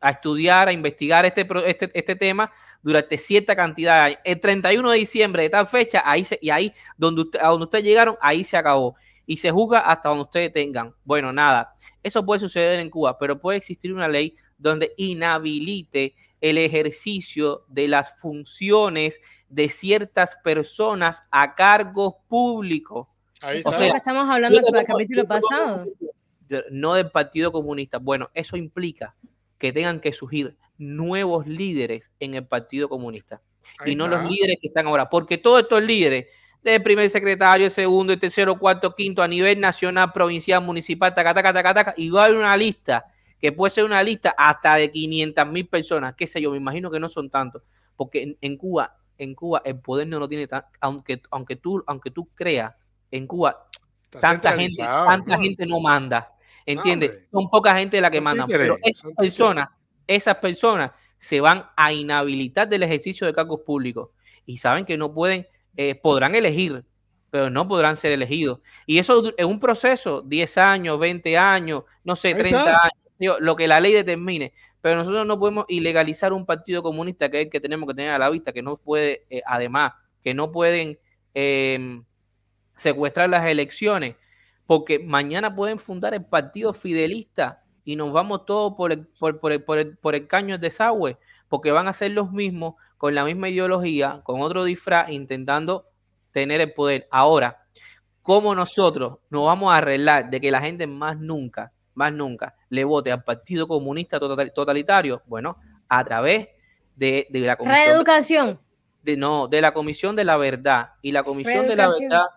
a 0.04 0.10
estudiar, 0.10 0.68
a 0.68 0.74
investigar 0.74 1.26
este, 1.26 1.48
este, 1.66 1.90
este 1.94 2.16
tema 2.18 2.52
durante 2.82 3.18
cierta 3.18 3.56
cantidad 3.56 3.94
de 3.94 4.02
años. 4.02 4.20
El 4.26 4.40
31 4.40 4.92
de 4.92 4.98
diciembre 4.98 5.44
de 5.44 5.50
tal 5.50 5.66
fecha, 5.66 6.04
ahí 6.06 6.26
se, 6.26 6.38
y 6.42 6.50
ahí 6.50 6.74
donde 6.98 7.24
a 7.40 7.48
donde 7.48 7.64
ustedes 7.64 7.86
llegaron, 7.86 8.18
ahí 8.22 8.44
se 8.44 8.58
acabó. 8.58 8.98
Y 9.26 9.38
se 9.38 9.50
juzga 9.50 9.80
hasta 9.80 10.10
donde 10.10 10.26
ustedes 10.26 10.52
tengan. 10.52 10.94
Bueno, 11.06 11.32
nada, 11.32 11.74
eso 12.04 12.26
puede 12.26 12.42
suceder 12.42 12.82
en 12.82 12.90
Cuba, 12.90 13.18
pero 13.18 13.40
puede 13.40 13.58
existir 13.58 13.94
una 13.94 14.10
ley 14.10 14.36
donde 14.58 14.94
inhabilite 14.98 16.16
el 16.42 16.58
ejercicio 16.58 17.64
de 17.70 17.88
las 17.88 18.20
funciones 18.20 19.22
de 19.48 19.70
ciertas 19.70 20.36
personas 20.44 21.24
a 21.32 21.56
cargos 21.56 22.16
públicos. 22.28 23.08
Ahí 23.40 23.62
o 23.64 23.72
sea, 23.72 23.96
estamos 23.96 24.30
hablando 24.30 24.60
del 24.60 24.86
capítulo 24.86 25.26
pasado. 25.26 25.86
No 26.72 26.96
del 26.96 27.10
Partido 27.10 27.54
Comunista. 27.54 28.00
Bueno, 28.00 28.30
eso 28.34 28.58
implica 28.58 29.16
que 29.64 29.72
tengan 29.72 30.02
que 30.02 30.11
surgir 30.11 30.57
nuevos 30.77 31.48
líderes 31.48 32.11
en 32.19 32.35
el 32.35 32.45
Partido 32.45 32.90
Comunista. 32.90 33.41
y 33.85 33.95
no 33.95 34.10
los 34.10 34.30
líderes 34.30 34.57
que 34.60 34.68
están 34.68 34.88
ahora, 34.88 35.10
porque 35.10 35.38
todos 35.38 35.61
estos 35.61 35.81
líderes, 35.81 36.26
del 36.61 36.84
primer 36.84 37.10
secretario, 37.10 37.69
segundo, 37.69 38.11
el 38.11 38.19
tercero, 38.19 38.60
cuarto, 38.60 38.94
quinto, 38.94 39.23
a 39.23 39.27
nivel 39.30 39.61
nacional, 39.61 40.11
provincial, 40.11 40.61
municipal, 40.61 41.15
taca, 41.15 41.34
taca, 41.34 41.53
taca, 41.53 41.73
taca, 41.73 41.94
y 41.95 42.10
va 42.10 42.23
a 42.23 42.26
haber 42.26 42.40
una 42.40 42.57
lista, 42.57 43.06
que 43.40 43.53
puede 43.53 43.72
ser 43.72 43.85
una 43.85 44.03
lista 44.03 44.35
hasta 44.38 44.76
de 44.76 44.91
500 44.91 45.48
mil 45.48 45.65
personas, 45.65 46.14
qué 46.15 46.27
sé 46.27 46.41
yo, 46.41 46.52
me 46.52 46.57
imagino 46.57 46.91
que 46.91 46.99
no 46.99 47.07
son 47.07 47.30
tantos, 47.30 47.64
porque 47.95 48.35
en, 48.41 48.57
Cuba, 48.57 48.98
en 49.18 49.34
Cuba 49.34 49.61
el 49.64 49.80
poder 49.80 50.07
no 50.07 50.19
lo 50.19 50.27
tiene 50.27 50.45
tan, 50.45 50.65
aunque, 50.81 51.22
aunque 51.31 51.56
tú, 51.56 51.81
aunque 51.88 52.11
tú 52.11 52.27
creas, 52.35 52.73
en 53.11 53.27
Cuba 53.27 53.69
tanta 54.19 54.57
gente, 54.57 54.84
tanta 54.84 55.38
gente 55.40 55.65
no 55.65 55.80
manda. 55.80 56.27
¿Entiendes? 56.65 57.23
Son 57.31 57.49
poca 57.49 57.76
gente 57.76 57.99
la 58.02 58.11
que 58.11 58.22
mandan. 58.22 58.48
Pero 58.48 58.77
esas 58.81 59.11
personas, 59.18 59.69
esas 60.07 60.35
personas 60.38 60.91
se 61.18 61.40
van 61.40 61.65
a 61.76 61.94
inhabilitar 61.94 62.68
del 62.68 62.84
ejercicio 62.84 63.26
de 63.26 63.34
cargos 63.34 63.61
públicos 63.61 64.10
y 64.45 64.57
saben 64.57 64.85
que 64.85 64.98
no 64.98 65.14
pueden, 65.14 65.48
eh, 65.77 65.95
podrán 65.95 66.35
elegir, 66.35 66.84
pero 67.30 67.49
no 67.49 67.68
podrán 67.68 67.95
ser 67.95 68.11
elegidos. 68.11 68.60
Y 68.85 68.99
eso 68.99 69.34
es 69.38 69.45
un 69.45 69.60
proceso, 69.60 70.22
10 70.22 70.57
años, 70.57 70.99
20 70.99 71.38
años, 71.38 71.84
no 72.03 72.15
sé, 72.15 72.35
30 72.35 72.81
años, 73.19 73.38
lo 73.40 73.56
que 73.56 73.68
la 73.68 73.80
ley 73.80 73.94
determine. 73.94 74.53
Pero 74.81 74.98
nosotros 74.98 75.26
no 75.26 75.40
podemos 75.40 75.65
ilegalizar 75.69 76.34
un 76.34 76.45
partido 76.45 76.84
comunista 76.84 77.31
que 77.31 77.40
es 77.40 77.45
el 77.45 77.49
que 77.49 77.61
tenemos 77.61 77.88
que 77.88 77.95
tener 77.95 78.11
a 78.11 78.19
la 78.19 78.30
vista, 78.30 78.52
que 78.52 78.61
no 78.61 78.77
puede, 78.77 79.26
eh, 79.30 79.41
además, 79.45 79.94
que 80.22 80.34
no 80.34 80.52
pueden 80.52 80.99
em, 81.34 82.03
secuestrar 82.76 83.30
las 83.30 83.45
elecciones 83.45 84.15
porque 84.65 84.99
mañana 84.99 85.56
pueden 85.56 85.77
fundar 85.77 86.14
el 86.14 86.26
partido 86.26 86.73
fidelista 86.73 87.64
y 87.84 87.95
nos 87.95 88.14
vamos 88.14 88.45
todos 88.45 88.73
por 88.76 88.91
el, 88.91 89.06
por, 89.07 89.40
por, 89.40 89.52
el, 89.52 89.64
por, 89.64 89.77
el, 89.77 89.98
por 89.98 90.15
el 90.15 90.27
caño 90.27 90.57
de 90.57 90.68
desagüe, 90.68 91.18
porque 91.49 91.72
van 91.72 91.88
a 91.88 91.94
ser 91.94 92.11
los 92.11 92.31
mismos, 92.31 92.76
con 92.98 93.14
la 93.14 93.26
misma 93.26 93.49
ideología, 93.49 94.22
con 94.23 94.41
otro 94.41 94.64
disfraz, 94.64 95.10
intentando 95.10 95.85
tener 96.31 96.61
el 96.61 96.73
poder. 96.73 97.07
Ahora, 97.11 97.65
¿cómo 98.22 98.56
nosotros 98.56 99.19
nos 99.30 99.45
vamos 99.45 99.73
a 99.73 99.77
arreglar 99.77 100.30
de 100.30 100.40
que 100.40 100.52
la 100.52 100.61
gente 100.61 100.88
más 100.88 101.19
nunca, 101.19 101.73
más 101.94 102.14
nunca, 102.14 102.56
le 102.69 102.85
vote 102.85 103.11
al 103.11 103.23
Partido 103.23 103.68
Comunista 103.68 104.19
Totalitario? 104.19 105.22
Bueno, 105.26 105.57
a 105.90 106.03
través 106.06 106.48
de, 106.95 107.27
de 107.30 107.40
la 107.41 107.57
Comisión. 107.57 107.85
Reeducación. 107.85 108.60
De, 109.03 109.18
no, 109.18 109.49
de 109.49 109.60
la 109.60 109.73
Comisión 109.73 110.15
de 110.15 110.23
la 110.23 110.38
Verdad. 110.38 110.91
Y 111.02 111.11
la 111.11 111.23
Comisión 111.23 111.68
de 111.68 111.76
la 111.76 111.90
Verdad 111.90 112.27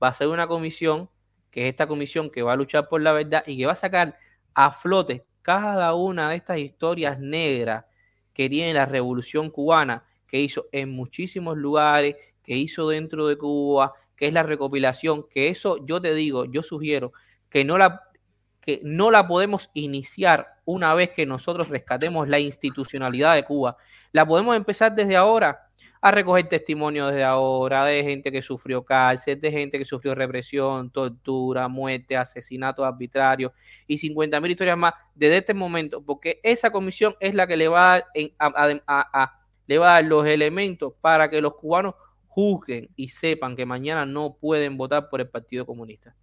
va 0.00 0.08
a 0.08 0.12
ser 0.12 0.28
una 0.28 0.46
comisión 0.46 1.08
que 1.56 1.62
es 1.62 1.70
esta 1.70 1.86
comisión 1.86 2.28
que 2.28 2.42
va 2.42 2.52
a 2.52 2.56
luchar 2.56 2.86
por 2.86 3.00
la 3.00 3.14
verdad 3.14 3.42
y 3.46 3.56
que 3.56 3.64
va 3.64 3.72
a 3.72 3.76
sacar 3.76 4.18
a 4.52 4.72
flote 4.72 5.24
cada 5.40 5.94
una 5.94 6.28
de 6.28 6.36
estas 6.36 6.58
historias 6.58 7.18
negras 7.18 7.86
que 8.34 8.50
tiene 8.50 8.74
la 8.74 8.84
revolución 8.84 9.48
cubana, 9.48 10.04
que 10.26 10.38
hizo 10.38 10.66
en 10.70 10.90
muchísimos 10.90 11.56
lugares, 11.56 12.14
que 12.42 12.54
hizo 12.54 12.90
dentro 12.90 13.26
de 13.26 13.38
Cuba, 13.38 13.94
que 14.14 14.26
es 14.26 14.34
la 14.34 14.42
recopilación, 14.42 15.26
que 15.30 15.48
eso 15.48 15.78
yo 15.86 15.98
te 15.98 16.14
digo, 16.14 16.44
yo 16.44 16.62
sugiero 16.62 17.14
que 17.48 17.64
no 17.64 17.78
la 17.78 18.02
que 18.66 18.80
no 18.82 19.12
la 19.12 19.28
podemos 19.28 19.70
iniciar 19.74 20.56
una 20.64 20.92
vez 20.92 21.10
que 21.10 21.24
nosotros 21.24 21.68
rescatemos 21.68 22.26
la 22.26 22.40
institucionalidad 22.40 23.36
de 23.36 23.44
Cuba. 23.44 23.76
La 24.10 24.26
podemos 24.26 24.56
empezar 24.56 24.92
desde 24.92 25.14
ahora 25.14 25.68
a 26.00 26.10
recoger 26.10 26.48
testimonio 26.48 27.06
desde 27.06 27.22
ahora 27.22 27.84
de 27.84 28.02
gente 28.02 28.32
que 28.32 28.42
sufrió 28.42 28.84
cárcel, 28.84 29.40
de 29.40 29.52
gente 29.52 29.78
que 29.78 29.84
sufrió 29.84 30.16
represión, 30.16 30.90
tortura, 30.90 31.68
muerte, 31.68 32.16
asesinatos 32.16 32.84
arbitrarios 32.84 33.52
y 33.86 33.98
50 33.98 34.40
mil 34.40 34.50
historias 34.50 34.76
más 34.76 34.94
desde 35.14 35.38
este 35.38 35.54
momento, 35.54 36.02
porque 36.02 36.40
esa 36.42 36.70
comisión 36.72 37.14
es 37.20 37.34
la 37.34 37.46
que 37.46 37.56
le 37.56 37.68
va 37.68 37.94
a, 37.94 38.04
a, 38.38 39.40
le 39.68 39.78
va 39.78 39.90
a 39.90 39.94
dar 39.94 40.04
los 40.04 40.26
elementos 40.26 40.92
para 41.00 41.30
que 41.30 41.40
los 41.40 41.54
cubanos 41.54 41.94
juzguen 42.26 42.90
y 42.96 43.08
sepan 43.08 43.54
que 43.54 43.64
mañana 43.64 44.04
no 44.04 44.36
pueden 44.40 44.76
votar 44.76 45.08
por 45.08 45.20
el 45.20 45.28
Partido 45.28 45.64
Comunista 45.64 46.16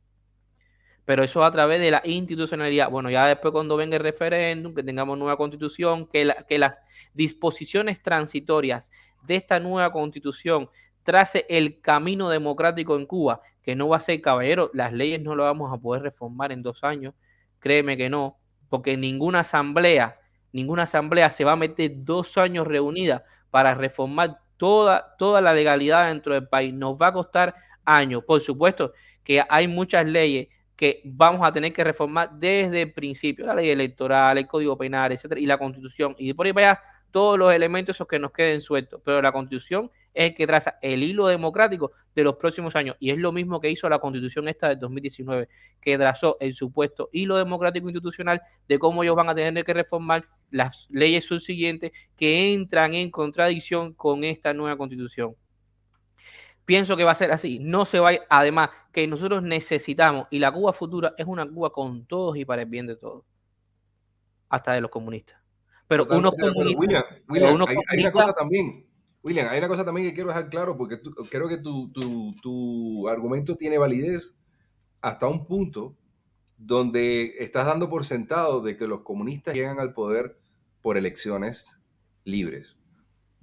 pero 1.06 1.24
eso 1.24 1.44
a 1.44 1.52
través 1.52 1.82
de 1.82 1.92
la 1.92 2.02
institucionalidad. 2.06 2.90
Bueno, 2.90 3.10
ya 3.10 3.28
después 3.28 3.52
cuando 3.52 3.76
venga 3.76 3.98
el 3.98 4.04
referéndum, 4.04 4.74
que 4.74 4.84
tengamos 4.84 5.18
nueva 5.18 5.38
constitución, 5.38 6.08
que, 6.08 6.34
que 6.48 6.58
las 6.58 6.80
disposiciones 7.14 8.02
transitorias 8.02 8.90
de 9.24 9.36
esta 9.36 9.60
nueva 9.60 9.92
constitución 9.92 10.70
trace 11.04 11.46
el 11.50 11.82
camino 11.82 12.30
democrático 12.30 12.96
en 12.96 13.06
Cuba, 13.06 13.42
que 13.62 13.76
no 13.76 13.90
va 13.90 13.98
a 13.98 14.00
ser 14.00 14.22
caballero, 14.22 14.72
las 14.74 14.94
leyes 14.94 15.22
no 15.22 15.36
lo 15.36 15.44
vamos 15.44 15.74
a 15.74 15.78
poder 15.78 16.04
reformar 16.04 16.52
en 16.52 16.64
dos 16.64 16.84
años, 16.84 17.14
créeme 17.60 17.98
que 17.98 18.10
no, 18.10 18.38
porque 18.70 18.96
ninguna 18.98 19.40
asamblea, 19.40 20.20
ninguna 20.52 20.84
asamblea 20.84 21.30
se 21.30 21.44
va 21.44 21.54
a 21.54 21.58
meter 21.58 21.92
dos 21.96 22.38
años 22.38 22.66
reunida 22.66 23.26
para 23.52 23.74
reformar 23.74 24.40
toda, 24.58 25.16
toda 25.18 25.42
la 25.42 25.54
legalidad 25.54 26.08
dentro 26.08 26.34
del 26.34 26.48
país, 26.48 26.74
nos 26.74 26.96
va 26.96 27.08
a 27.08 27.14
costar 27.14 27.56
años, 27.84 28.24
por 28.24 28.40
supuesto 28.40 28.94
que 29.24 29.44
hay 29.48 29.68
muchas 29.68 30.06
leyes 30.06 30.48
que 30.76 31.02
vamos 31.06 31.46
a 31.48 31.52
tener 31.52 31.72
que 31.72 31.84
reformar 31.84 32.32
desde 32.34 32.82
el 32.82 32.94
principio, 32.94 33.46
la 33.46 33.56
ley 33.56 33.70
electoral, 33.70 34.38
el 34.38 34.48
código 34.48 34.78
penal, 34.78 35.12
etcétera, 35.12 35.40
y 35.40 35.46
la 35.46 35.58
constitución, 35.58 36.16
y 36.18 36.34
por 36.34 36.46
ahí 36.46 36.54
para 36.54 36.72
allá 36.72 36.82
todos 37.12 37.38
los 37.38 37.54
elementos 37.54 37.96
esos 37.96 38.08
que 38.08 38.18
nos 38.18 38.32
queden 38.32 38.60
sueltos, 38.60 39.00
pero 39.06 39.22
la 39.22 39.32
constitución 39.32 39.92
es 40.16 40.32
el 40.32 40.36
que 40.36 40.48
traza 40.48 40.80
el 40.82 41.04
hilo 41.04 41.28
democrático 41.28 41.92
de 42.16 42.24
los 42.24 42.38
próximos 42.38 42.76
años, 42.76 42.96
y 43.00 43.12
es 43.12 43.20
lo 43.20 43.32
mismo 43.32 43.62
que 43.62 43.70
hizo 43.70 43.88
la 43.88 44.00
constitución 44.00 44.48
esta 44.48 44.70
del 44.70 44.80
2019, 44.80 45.48
que 45.80 45.98
trazó 45.98 46.38
el 46.40 46.54
supuesto 46.54 47.10
hilo 47.12 47.38
democrático 47.38 47.88
institucional 47.88 48.42
de 48.68 48.80
cómo 48.80 49.04
ellos 49.04 49.16
van 49.16 49.30
a 49.30 49.36
tener 49.36 49.64
que 49.64 49.74
reformar 49.74 50.26
las 50.50 50.88
leyes 50.90 51.26
subsiguientes 51.26 51.92
que 52.18 52.52
entran 52.52 52.96
en 52.96 53.12
contradicción 53.12 53.94
con 53.94 54.24
esta 54.24 54.54
nueva 54.54 54.76
constitución. 54.76 55.36
Pienso 56.66 56.96
que 56.96 57.04
va 57.04 57.12
a 57.12 57.16
ser 57.16 57.32
así. 57.32 57.60
No 57.60 57.86
se 57.86 58.00
va 58.00 58.12
Además, 58.30 58.70
que 58.92 59.08
nosotros 59.08 59.44
necesitamos, 59.44 60.28
y 60.30 60.40
la 60.40 60.52
Cuba 60.52 60.74
futura 60.74 61.14
es 61.18 61.26
una 61.26 61.48
Cuba 61.48 61.72
con 61.72 62.06
todos 62.06 62.38
y 62.38 62.46
para 62.46 62.62
el 62.62 62.70
bien 62.70 62.88
de 62.88 62.96
todos. 62.96 63.24
Hasta 64.50 64.74
de 64.74 64.82
los 64.82 64.92
comunistas. 64.92 65.38
Pero 65.88 66.08
uno 66.10 66.32
William, 66.78 67.04
hay, 67.90 68.00
una 68.00 68.12
cosa 68.12 68.34
también. 68.34 68.88
William, 69.22 69.48
hay 69.50 69.60
una 69.60 69.68
cosa 69.68 69.84
también 69.84 70.08
que 70.08 70.14
quiero 70.14 70.30
dejar 70.30 70.50
claro, 70.50 70.78
porque 70.78 71.00
creo 71.30 71.48
que 71.48 71.58
tu, 71.58 71.92
tu 72.42 73.08
argumento 73.08 73.56
tiene 73.56 73.78
validez 73.78 74.36
hasta 75.02 75.28
un 75.28 75.46
punto 75.46 75.96
donde 76.58 77.36
estás 77.40 77.66
dando 77.66 77.90
por 77.90 78.06
sentado 78.06 78.62
de 78.62 78.78
que 78.78 78.88
los 78.88 79.02
comunistas 79.02 79.54
llegan 79.54 79.80
al 79.80 79.94
poder 79.94 80.40
por 80.82 80.98
elecciones 80.98 81.78
libres 82.24 82.78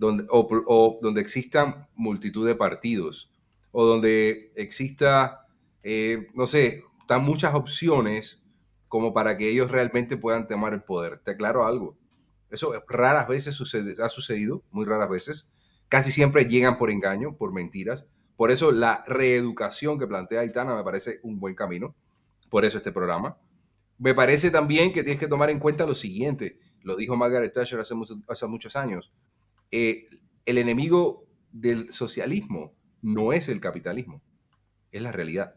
donde, 0.01 0.25
o, 0.31 0.99
donde 1.03 1.21
existan 1.21 1.87
multitud 1.95 2.47
de 2.47 2.55
partidos, 2.55 3.31
o 3.71 3.85
donde 3.85 4.51
exista, 4.57 5.47
eh, 5.83 6.27
no 6.35 6.47
sé, 6.47 6.85
tan 7.07 7.23
muchas 7.23 7.55
opciones 7.55 8.43
como 8.89 9.13
para 9.13 9.37
que 9.37 9.51
ellos 9.51 9.71
realmente 9.71 10.17
puedan 10.17 10.49
tomar 10.49 10.73
el 10.73 10.83
poder. 10.83 11.19
Te 11.19 11.33
aclaro 11.33 11.67
algo. 11.67 11.99
Eso 12.51 12.73
raras 12.89 13.29
veces 13.29 13.55
sucede, 13.55 14.03
ha 14.03 14.09
sucedido, 14.09 14.63
muy 14.71 14.87
raras 14.87 15.11
veces. 15.11 15.51
Casi 15.91 16.11
siempre 16.11 16.47
llegan 16.47 16.79
por 16.79 16.91
engaño, 16.91 17.37
por 17.37 17.53
mentiras. 17.53 18.07
Por 18.37 18.51
eso 18.51 18.73
la 18.73 19.05
reeducación 19.07 19.99
que 19.99 20.07
plantea 20.07 20.41
Aitana 20.41 20.75
me 20.75 20.83
parece 20.83 21.21
un 21.23 21.39
buen 21.39 21.55
camino. 21.55 21.95
Por 22.49 22.65
eso 22.65 22.79
este 22.79 22.91
programa. 22.91 23.37
Me 23.99 24.15
parece 24.15 24.51
también 24.51 24.95
que 24.95 25.03
tienes 25.03 25.21
que 25.21 25.29
tomar 25.29 25.51
en 25.51 25.59
cuenta 25.59 25.85
lo 25.85 25.95
siguiente. 25.95 26.59
Lo 26.83 26.97
dijo 26.97 27.17
Margaret 27.17 27.53
Thatcher 27.53 27.79
hace, 27.79 27.95
hace 28.29 28.47
muchos 28.47 28.77
años. 28.77 29.13
Eh, 29.71 30.09
el 30.47 30.59
enemigo 30.59 31.27
del 31.53 31.91
socialismo 31.93 32.73
no 33.03 33.33
es 33.33 33.49
el 33.49 33.61
capitalismo, 33.61 34.23
es 34.91 35.03
la 35.03 35.13
realidad. 35.13 35.55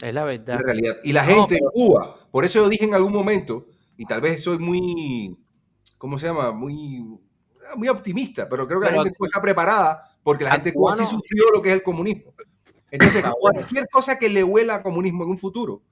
Es 0.00 0.12
la 0.12 0.24
verdad. 0.24 0.58
realidad. 0.58 0.96
Y 1.02 1.12
la 1.12 1.24
gente 1.24 1.56
en 1.56 1.68
Cuba, 1.72 2.14
por 2.30 2.44
eso 2.44 2.62
yo 2.62 2.68
dije 2.68 2.84
en 2.84 2.94
algún 2.94 3.12
momento, 3.12 3.66
y 3.96 4.04
tal 4.04 4.20
vez 4.20 4.42
soy 4.42 4.58
muy, 4.58 5.36
¿cómo 5.98 6.18
se 6.18 6.26
llama? 6.26 6.52
Muy, 6.52 7.02
muy 7.76 7.88
optimista, 7.88 8.48
pero 8.48 8.66
creo 8.66 8.80
que 8.80 8.86
la 8.86 9.02
gente 9.02 9.12
está 9.20 9.40
preparada 9.40 10.02
porque 10.22 10.44
la 10.44 10.52
gente 10.52 10.72
Cuba 10.72 10.92
sí 10.92 11.04
sufrió 11.04 11.44
lo 11.52 11.62
que 11.62 11.70
es 11.70 11.74
el 11.74 11.82
comunismo. 11.82 12.34
Entonces, 12.90 13.24
cualquier 13.40 13.86
cosa 13.90 14.18
que 14.18 14.28
le 14.28 14.44
huela 14.44 14.76
a 14.76 14.82
comunismo 14.82 15.24
en 15.24 15.30
un 15.30 15.38
futuro, 15.38 15.82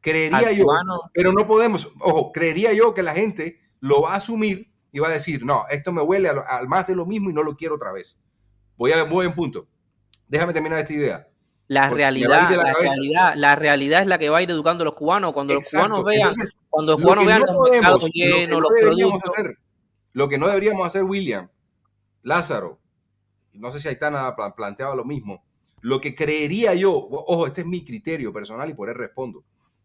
creería 0.00 0.52
yo, 0.52 0.66
pero 1.12 1.32
no 1.32 1.46
podemos, 1.46 1.90
ojo, 2.00 2.32
creería 2.32 2.72
yo 2.72 2.92
que 2.92 3.02
la 3.02 3.14
gente 3.14 3.60
lo 3.80 4.02
va 4.02 4.14
a 4.14 4.16
asumir 4.16 4.73
y 4.94 5.00
va 5.00 5.08
a 5.08 5.12
decir, 5.12 5.44
no, 5.44 5.64
esto 5.68 5.92
me 5.92 6.02
huele 6.02 6.28
al, 6.28 6.68
más 6.68 6.86
de 6.86 6.94
lo 6.94 7.04
mismo 7.04 7.28
y 7.28 7.32
no 7.32 7.42
lo 7.42 7.56
quiero 7.56 7.74
otra 7.74 7.90
vez. 7.90 8.16
Voy 8.76 8.92
a 8.92 9.04
muy 9.04 9.26
en 9.26 9.34
punto. 9.34 9.66
Déjame 10.28 10.52
terminar 10.52 10.78
esta 10.78 10.92
idea. 10.92 11.28
La 11.66 11.90
realidad, 11.90 12.48
la, 12.48 12.72
realidad, 12.72 13.32
la 13.34 13.56
realidad 13.56 14.02
es 14.02 14.06
la 14.06 14.18
que 14.18 14.30
va 14.30 14.38
a 14.38 14.42
ir 14.42 14.50
educando 14.52 14.82
a 14.82 14.84
los 14.84 14.94
cubanos. 14.94 15.32
Cuando 15.32 15.54
los 15.54 15.68
cubanos 15.68 16.04
vean, 16.04 16.30
cuando 16.70 16.92
los 16.92 17.02
cubanos 17.02 17.26
vean 17.26 17.42
los 17.44 17.70
mercados 17.72 18.10
llenos, 18.12 18.62
los 18.62 18.70
productos. 18.80 19.32
Hacer, 19.32 19.58
lo 20.12 20.28
que 20.28 20.38
no 20.38 20.46
deberíamos 20.46 20.86
hacer, 20.86 21.02
William, 21.02 21.48
Lázaro, 22.22 22.78
no 23.52 23.72
sé 23.72 23.80
si 23.80 23.88
Aitana 23.88 24.36
planteaba 24.54 24.94
lo 24.94 25.04
mismo. 25.04 25.44
Lo 25.80 26.00
que 26.00 26.14
creería 26.14 26.72
yo, 26.74 26.92
ojo, 26.94 27.48
este 27.48 27.62
es 27.62 27.66
mi 27.66 27.84
criterio 27.84 28.32
personal 28.32 28.70
y 28.70 28.74
por 28.74 28.90
él 28.90 28.94
respondo. 28.94 29.42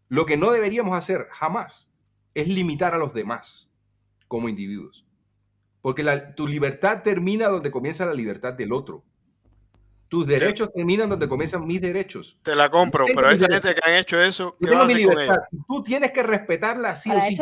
Lo 0.08 0.24
que 0.24 0.36
no 0.36 0.52
deberíamos 0.52 0.96
hacer 0.96 1.26
jamás 1.32 1.90
es 2.32 2.46
limitar 2.46 2.94
a 2.94 2.98
los 2.98 3.12
demás 3.12 3.69
como 4.30 4.48
individuos. 4.48 5.04
Porque 5.82 6.04
tu 6.36 6.46
libertad 6.46 7.02
termina 7.02 7.48
donde 7.48 7.72
comienza 7.72 8.06
la 8.06 8.14
libertad 8.14 8.54
del 8.54 8.72
otro. 8.72 9.02
Tus 10.06 10.24
derechos 10.24 10.70
terminan 10.72 11.08
donde 11.08 11.28
comienzan 11.28 11.66
mis 11.66 11.80
derechos. 11.80 12.38
Te 12.44 12.54
la 12.54 12.70
compro, 12.70 13.06
pero 13.12 13.28
hay 13.28 13.38
gente 13.40 13.74
que 13.74 13.80
han 13.82 13.96
hecho 13.96 14.22
eso. 14.22 14.56
Tú 15.66 15.82
tienes 15.82 16.12
que 16.12 16.22
respetarla 16.22 16.94
sí 16.94 17.10
o 17.10 17.20
sí. 17.22 17.36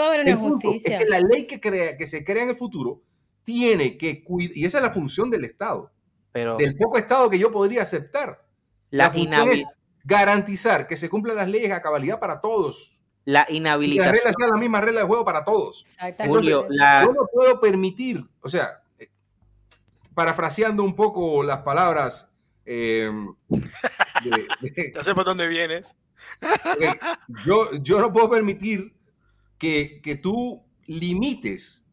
Es 0.83 0.99
que 0.99 1.05
la 1.07 1.21
ley 1.21 1.47
que, 1.47 1.61
crea, 1.61 1.99
que 1.99 2.07
se 2.07 2.25
crea 2.25 2.45
en 2.45 2.51
el 2.51 2.57
futuro 2.57 3.03
tiene 3.45 3.99
que 3.99 4.25
cuidar, 4.25 4.57
y 4.57 4.65
esa 4.65 4.79
es 4.79 4.85
la 4.85 4.91
función 4.91 5.29
del 5.29 5.45
Estado, 5.45 5.93
pero, 6.33 6.57
del 6.57 6.75
poco 6.75 6.97
Estado 6.97 7.29
que 7.29 7.39
yo 7.39 7.53
podría 7.53 7.83
aceptar. 7.83 8.47
La, 8.91 9.13
la 9.15 9.45
es 9.45 9.65
garantizar 10.05 10.87
que 10.87 10.97
se 10.97 11.11
cumplan 11.11 11.37
las 11.37 11.49
leyes 11.49 11.73
a 11.73 11.83
cabalidad 11.83 12.19
para 12.19 12.41
todos 12.41 12.98
la 13.29 13.45
inhabilitación. 13.51 14.07
las 14.07 14.25
reglas 14.25 14.35
sean 14.39 14.51
la 14.53 14.57
misma 14.57 14.81
regla 14.81 15.01
de 15.03 15.07
juego 15.07 15.23
para 15.23 15.45
todos. 15.45 15.85
Yo 16.27 17.13
no 17.13 17.27
puedo 17.31 17.61
permitir, 17.61 18.25
o 18.41 18.49
sea, 18.49 18.81
eh, 18.99 19.11
parafraseando 20.15 20.83
un 20.83 20.97
poco 20.97 21.43
las 21.43 21.59
palabras. 21.59 22.27
Eh, 22.65 23.13
ya 24.95 25.05
sé 25.05 25.15
por 25.15 25.27
dónde 25.27 25.47
vienes. 25.47 25.95
yo, 27.45 27.71
yo 27.83 28.01
no 28.01 28.11
puedo 28.15 28.31
permitir 28.31 28.95
que, 29.59 30.01
que 30.03 30.17
tú 30.17 30.63
limites 30.87 31.87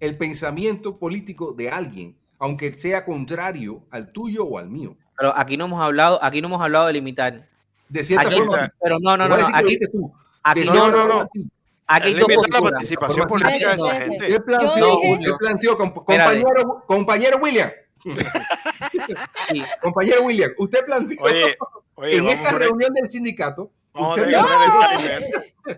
el 0.00 0.16
pensamiento 0.16 0.98
político 0.98 1.52
de 1.52 1.68
alguien, 1.68 2.16
aunque 2.38 2.72
sea 2.72 3.04
contrario 3.04 3.84
al 3.90 4.10
tuyo 4.10 4.46
o 4.46 4.56
al 4.56 4.70
mío. 4.70 4.96
Pero 5.18 5.36
aquí 5.36 5.58
no 5.58 5.66
hemos 5.66 5.82
hablado, 5.82 6.18
aquí 6.24 6.40
no 6.40 6.48
hemos 6.48 6.62
hablado 6.62 6.86
de 6.86 6.94
limitar. 6.94 7.46
De 7.90 8.02
cierta 8.02 8.30
forma. 8.30 8.72
Pero 8.80 8.98
no, 9.00 9.18
no, 9.18 9.28
no. 9.28 9.36
Aquí, 9.52 9.78
tú. 9.92 10.14
Aquí 10.46 10.64
no, 10.64 10.90
no, 10.90 11.08
no. 11.08 11.28
Aquí 11.88 12.08
hay 12.08 12.14
dos 12.14 12.28
la 12.50 12.60
participación 12.60 13.26
política 13.26 13.68
de 13.70 13.74
esa 13.74 14.00
gente. 14.00 14.30
Yo 14.30 14.44
planteo, 14.44 15.76
compañero, 15.76 16.84
compañero 16.86 17.38
William. 17.42 17.70
Compañero 19.82 20.22
William, 20.22 20.52
usted 20.58 20.84
planteó 20.86 21.16
oye, 21.22 21.56
oye, 21.96 22.16
en 22.18 22.28
esta 22.28 22.52
reunión 22.52 22.94
del 22.94 23.10
sindicato. 23.10 23.72
Vamos 23.92 24.18
usted, 24.18 24.32
a 24.32 24.96
tener 24.96 25.30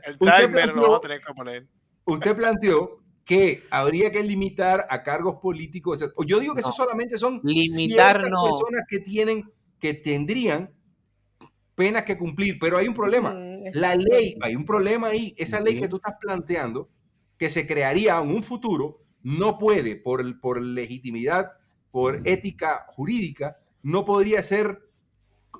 el 0.04 0.18
timer. 0.18 0.68
lo 0.74 0.82
vamos 0.82 0.98
a 0.98 1.00
tener 1.00 1.20
que 1.22 1.32
poner. 1.32 1.66
Usted 2.04 2.36
planteó 2.36 2.98
que 3.24 3.64
habría 3.70 4.10
que 4.10 4.22
limitar 4.22 4.86
a 4.90 5.02
cargos 5.02 5.36
políticos. 5.40 6.04
Yo 6.26 6.38
digo 6.38 6.52
que 6.52 6.60
eso 6.60 6.72
solamente 6.72 7.16
son 7.16 7.40
limitar, 7.42 8.20
personas 8.20 8.82
que 8.86 8.98
tienen, 8.98 9.50
que 9.78 9.94
tendrían 9.94 10.70
penas 11.74 12.02
que 12.02 12.18
cumplir, 12.18 12.58
pero 12.58 12.76
hay 12.76 12.88
un 12.88 12.94
problema. 12.94 13.32
Mm, 13.32 13.47
la 13.72 13.94
ley, 13.94 14.36
hay 14.40 14.56
un 14.56 14.64
problema 14.64 15.08
ahí. 15.08 15.34
Esa 15.36 15.60
ley 15.60 15.80
que 15.80 15.88
tú 15.88 15.96
estás 15.96 16.14
planteando, 16.20 16.88
que 17.36 17.50
se 17.50 17.66
crearía 17.66 18.18
en 18.18 18.30
un 18.30 18.42
futuro, 18.42 19.02
no 19.22 19.58
puede, 19.58 19.96
por, 19.96 20.40
por 20.40 20.60
legitimidad, 20.60 21.52
por 21.90 22.22
ética 22.24 22.86
jurídica, 22.88 23.58
no 23.82 24.04
podría 24.04 24.42
ser 24.42 24.88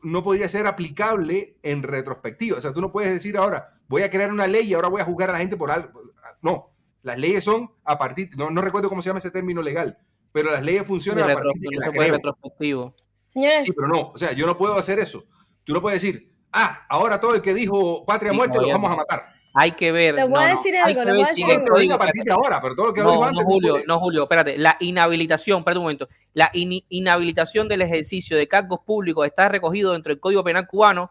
no 0.02 0.22
podría 0.22 0.48
ser 0.48 0.66
aplicable 0.66 1.56
en 1.62 1.82
retrospectiva. 1.82 2.58
O 2.58 2.60
sea, 2.60 2.72
tú 2.72 2.80
no 2.80 2.92
puedes 2.92 3.10
decir 3.10 3.36
ahora, 3.36 3.80
voy 3.88 4.02
a 4.02 4.10
crear 4.10 4.32
una 4.32 4.46
ley 4.46 4.68
y 4.68 4.74
ahora 4.74 4.88
voy 4.88 5.00
a 5.00 5.04
juzgar 5.04 5.30
a 5.30 5.32
la 5.32 5.38
gente 5.38 5.56
por 5.56 5.70
algo. 5.70 6.02
No, 6.42 6.70
las 7.02 7.18
leyes 7.18 7.44
son 7.44 7.70
a 7.84 7.98
partir, 7.98 8.30
no, 8.36 8.50
no 8.50 8.60
recuerdo 8.60 8.88
cómo 8.88 9.02
se 9.02 9.08
llama 9.08 9.18
ese 9.18 9.30
término 9.30 9.62
legal, 9.62 9.98
pero 10.30 10.50
las 10.52 10.62
leyes 10.62 10.84
funcionan 10.84 11.30
a 11.30 11.34
partir 11.34 11.60
de 11.60 11.68
que 11.68 11.76
la 11.76 11.90
creo. 11.90 12.14
retrospectivo. 12.14 12.94
Señores. 13.26 13.64
Sí, 13.64 13.72
pero 13.74 13.88
no, 13.88 14.10
o 14.10 14.16
sea, 14.16 14.32
yo 14.32 14.46
no 14.46 14.56
puedo 14.56 14.76
hacer 14.76 14.98
eso. 14.98 15.24
Tú 15.64 15.72
no 15.72 15.82
puedes 15.82 16.00
decir, 16.00 16.32
ah, 16.52 16.86
ahora 16.88 17.20
todo 17.20 17.34
el 17.34 17.42
que 17.42 17.54
dijo 17.54 18.04
patria 18.04 18.32
muerte 18.32 18.58
lo 18.60 18.68
vamos 18.68 18.92
a 18.92 18.96
matar. 18.96 19.38
Hay 19.54 19.72
que 19.72 19.90
ver. 19.90 20.14
Te 20.14 20.24
voy 20.24 20.44
a 20.44 20.48
decir 20.48 20.76
algo, 20.76 21.04
le 21.04 21.12
voy 21.12 21.22
a 21.22 21.26
decir 21.26 21.44
algo. 21.44 21.94
a 21.94 21.98
partir 21.98 22.22
de 22.22 22.32
ahora, 22.32 22.60
pero 22.60 22.76
todo 22.76 22.86
lo 22.86 22.92
que 22.92 23.02
no, 23.02 23.30
no, 23.32 23.40
Julio, 23.40 23.78
no, 23.88 23.98
Julio, 23.98 24.22
espérate. 24.22 24.56
La 24.56 24.76
inhabilitación, 24.78 25.58
espérate 25.58 25.78
un 25.78 25.84
momento. 25.84 26.08
La 26.32 26.50
inhabilitación 26.52 27.66
del 27.66 27.82
ejercicio 27.82 28.36
de 28.36 28.46
cargos 28.46 28.80
públicos 28.86 29.26
está 29.26 29.48
recogido 29.48 29.94
dentro 29.94 30.10
del 30.10 30.20
Código 30.20 30.44
Penal 30.44 30.68
cubano, 30.68 31.10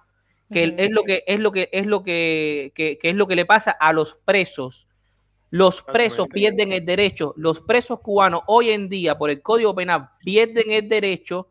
que 0.50 0.76
es 0.78 0.92
lo 0.92 1.04
que 1.04 1.26
es 1.28 1.40
lo 1.42 1.52
que 1.52 1.70
es 1.74 1.86
lo 1.88 2.04
que, 2.04 2.72
que, 2.74 2.98
es 3.02 3.16
lo 3.16 3.28
que 3.28 3.36
le 3.36 3.46
pasa 3.46 3.72
a 3.72 3.92
los 3.92 4.14
presos. 4.24 4.88
Los 5.50 5.82
presos 5.82 6.28
pierden 6.28 6.72
el 6.72 6.86
derecho, 6.86 7.34
los 7.36 7.62
presos 7.62 8.00
cubanos 8.02 8.42
hoy 8.48 8.70
en 8.70 8.88
día 8.88 9.18
por 9.18 9.30
el 9.30 9.42
Código 9.42 9.76
Penal 9.76 10.10
pierden 10.20 10.72
el 10.72 10.88
derecho 10.88 11.50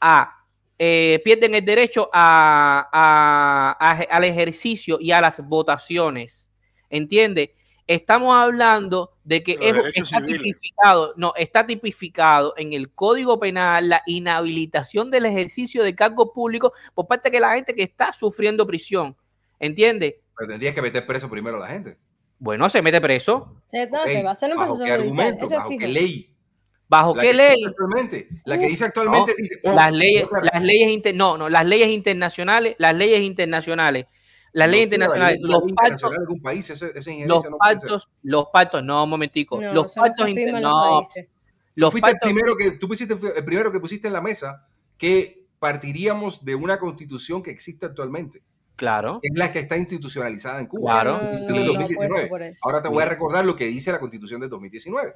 a 0.00 0.35
eh, 0.78 1.20
pierden 1.24 1.54
el 1.54 1.64
derecho 1.64 2.10
a, 2.12 3.76
al 4.10 4.24
ejercicio 4.24 4.98
y 5.00 5.12
a 5.12 5.20
las 5.20 5.40
votaciones. 5.46 6.52
¿Entiende? 6.90 7.54
Estamos 7.86 8.34
hablando 8.34 9.12
de 9.22 9.42
que 9.44 9.58
está 9.94 10.24
tipificado, 10.24 11.14
no, 11.16 11.32
está 11.36 11.64
tipificado 11.66 12.54
en 12.56 12.72
el 12.72 12.92
Código 12.92 13.38
Penal 13.38 13.88
la 13.88 14.02
inhabilitación 14.06 15.10
del 15.10 15.26
ejercicio 15.26 15.84
de 15.84 15.94
cargo 15.94 16.32
público 16.32 16.72
por 16.94 17.06
parte 17.06 17.30
de 17.30 17.38
la 17.38 17.54
gente 17.54 17.74
que 17.74 17.84
está 17.84 18.12
sufriendo 18.12 18.66
prisión. 18.66 19.16
¿Entiende? 19.60 20.20
Pero 20.36 20.50
tendrías 20.50 20.74
que 20.74 20.82
meter 20.82 21.06
preso 21.06 21.30
primero 21.30 21.58
a 21.58 21.60
la 21.60 21.68
gente. 21.68 21.96
Bueno, 22.38 22.68
se 22.68 22.82
mete 22.82 23.00
preso. 23.00 23.62
Se, 23.68 23.86
va 23.86 24.00
a 24.00 24.32
hacer 24.32 24.50
un 24.50 24.56
proceso 24.56 24.92
argumento? 24.92 25.46
qué 25.78 25.88
ley? 25.88 26.35
¿Bajo 26.88 27.14
qué 27.14 27.32
ley? 27.32 27.56
La 28.44 28.58
que 28.58 28.66
dice 28.66 28.84
actualmente 28.84 29.34
dice. 29.36 29.60
Oh, 29.64 29.74
las 29.74 29.92
leyes, 29.92 30.26
las 30.52 30.62
leyes 30.62 31.14
no, 31.14 31.36
no, 31.36 31.48
las 31.48 31.66
leyes 31.66 31.88
internacionales, 31.88 32.76
las 32.78 32.94
leyes 32.94 33.20
internacionales. 33.20 34.06
Las 34.52 34.70
leyes 34.70 34.84
internacionales, 34.84 35.38
los 35.42 35.60
pactos, 35.74 36.10
de 36.10 36.40
país, 36.40 36.70
ese, 36.70 37.26
los 37.26 37.44
pactos, 37.58 38.08
los 38.22 38.46
pactos, 38.50 38.82
no, 38.82 39.04
un 39.04 39.10
momentico, 39.10 39.60
los 39.60 39.92
pactos, 39.92 40.28
no, 40.34 41.02
los 41.74 41.90
fuiste 41.92 42.10
el 42.10 42.16
primero 42.18 42.56
que 42.56 42.70
tú 42.70 42.88
pusiste, 42.88 43.14
el 43.36 43.44
primero 43.44 43.70
que 43.70 43.80
pusiste 43.80 44.06
en 44.06 44.14
la 44.14 44.22
mesa 44.22 44.66
que 44.96 45.46
partiríamos 45.58 46.42
de 46.42 46.54
una 46.54 46.78
constitución 46.78 47.42
que 47.42 47.50
existe 47.50 47.84
actualmente. 47.84 48.42
Claro. 48.76 49.20
Es 49.22 49.32
la 49.34 49.52
que 49.52 49.58
está 49.58 49.76
institucionalizada 49.76 50.60
en 50.60 50.66
Cuba. 50.66 51.02
Claro. 51.02 51.20
En 51.32 51.66
2019. 51.66 52.54
Ahora 52.62 52.82
te 52.82 52.88
voy 52.88 53.02
a 53.02 53.06
recordar 53.06 53.44
lo 53.44 53.56
que 53.56 53.66
dice 53.66 53.92
la 53.92 54.00
constitución 54.00 54.40
de 54.40 54.48
2019. 54.48 55.12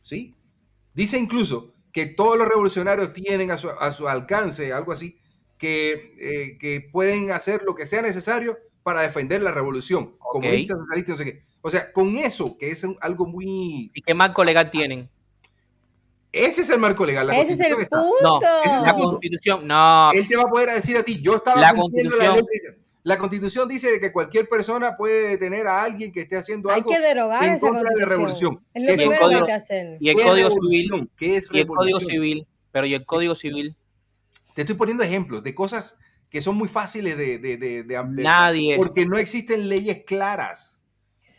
¿Sí? 0.00 0.34
Dice 0.94 1.18
incluso 1.18 1.74
que 1.92 2.06
todos 2.06 2.38
los 2.38 2.48
revolucionarios 2.48 3.12
tienen 3.12 3.50
a 3.50 3.56
su, 3.56 4.08
alcance, 4.08 4.72
algo 4.72 4.92
así, 4.92 5.18
que, 5.58 6.14
eh, 6.18 6.58
que, 6.58 6.80
pueden 6.92 7.30
hacer 7.30 7.62
lo 7.64 7.74
que 7.74 7.86
sea 7.86 8.02
necesario 8.02 8.58
para 8.82 9.02
defender 9.02 9.42
la 9.42 9.52
revolución. 9.52 10.16
Comunistas, 10.18 10.78
socialistas, 10.78 11.12
no 11.12 11.16
sé 11.18 11.24
qué. 11.24 11.40
O 11.62 11.70
sea, 11.70 11.92
con 11.92 12.16
eso, 12.16 12.56
que 12.58 12.70
es 12.70 12.86
algo 13.00 13.26
muy... 13.26 13.90
¿Y 13.94 14.02
qué 14.02 14.12
marco 14.12 14.44
legal 14.44 14.70
tienen? 14.70 15.08
Ese 16.34 16.62
es 16.62 16.70
el 16.70 16.80
marco 16.80 17.06
legal. 17.06 17.28
La 17.28 17.36
ese 17.40 17.52
es 17.52 17.60
el 17.60 17.76
punto. 17.76 18.10
No, 18.20 18.40
ese 18.64 18.76
es 18.76 18.82
la 18.82 18.94
constitución. 18.94 19.66
No. 19.66 20.10
Él 20.12 20.24
se 20.24 20.36
va 20.36 20.42
a 20.42 20.46
poder 20.46 20.70
decir 20.70 20.96
a 20.96 21.04
ti, 21.04 21.22
yo 21.22 21.36
estaba 21.36 21.60
la 21.60 21.74
cumpliendo 21.74 22.16
la 22.16 22.34
ley. 22.34 22.42
La 23.04 23.18
constitución 23.18 23.68
dice 23.68 24.00
que 24.00 24.10
cualquier 24.10 24.48
persona 24.48 24.96
puede 24.96 25.28
detener 25.28 25.66
a 25.66 25.82
alguien 25.82 26.10
que 26.10 26.22
esté 26.22 26.38
haciendo 26.38 26.70
Hay 26.70 26.76
algo 26.76 26.90
que 26.90 26.98
derogar 26.98 27.44
en 27.44 27.58
contra 27.58 27.90
de 27.90 28.00
la 28.00 28.06
revolución. 28.06 28.64
Es 28.72 28.82
lo 28.82 28.94
primero 28.96 29.28
que 29.28 29.34
hay 29.36 29.42
que 29.42 29.52
hacer. 29.52 29.96
Y 30.00 30.08
el 30.08 30.16
Código 30.16 30.50
Civil. 30.50 31.10
¿Qué 31.14 31.36
es 31.36 31.48
y 31.52 31.58
el 31.58 31.66
Código 31.66 32.00
Civil. 32.00 32.46
Pero 32.72 32.86
y 32.86 32.94
el 32.94 33.04
Código 33.04 33.34
Civil. 33.34 33.76
Te 34.54 34.62
estoy 34.62 34.74
poniendo 34.74 35.02
ejemplos 35.02 35.44
de 35.44 35.54
cosas 35.54 35.98
que 36.30 36.40
son 36.40 36.56
muy 36.56 36.66
fáciles 36.66 37.18
de, 37.18 37.38
de, 37.38 37.58
de, 37.58 38.04
Nadie. 38.22 38.76
Porque 38.78 39.04
no 39.04 39.18
existen 39.18 39.68
leyes 39.68 40.04
claras. 40.06 40.82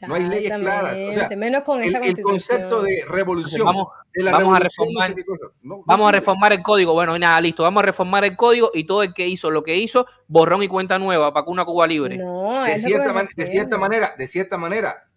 No 0.07 0.15
hay 0.15 0.23
leyes 0.23 0.53
claras. 0.59 0.97
O 0.97 1.11
sea, 1.11 1.29
menos 1.29 1.63
con 1.63 1.83
el, 1.83 1.95
el, 1.95 2.21
concepto 2.21 2.81
de 2.81 3.05
revolución. 3.07 3.65
Vamos, 3.65 3.87
vamos 4.23 4.55
a 4.55 4.59
reformar, 4.59 5.15
vamos 5.61 6.07
a 6.07 6.11
reformar 6.11 6.53
el 6.53 6.61
código. 6.61 6.93
Bueno, 6.93 7.17
nada, 7.17 7.39
listo. 7.41 7.63
Vamos 7.63 7.81
a 7.83 7.85
reformar 7.85 8.25
el 8.25 8.35
código 8.35 8.71
y 8.73 8.83
todo 8.85 9.03
el 9.03 9.13
que 9.13 9.27
hizo 9.27 9.51
lo 9.51 9.63
que 9.63 9.75
hizo, 9.75 10.05
borrón 10.27 10.63
y 10.63 10.67
cuenta 10.67 10.99
nueva 10.99 11.33
para 11.33 11.45
que 11.45 11.51
una 11.51 11.65
Cuba 11.65 11.87
libre. 11.87 12.17
de, 12.17 12.77
cierta 12.77 13.27
de 13.35 13.45
cierta 13.45 13.77
manera, 13.77 14.13
de 14.17 14.27
cierta 14.27 14.57
manera, 14.57 15.07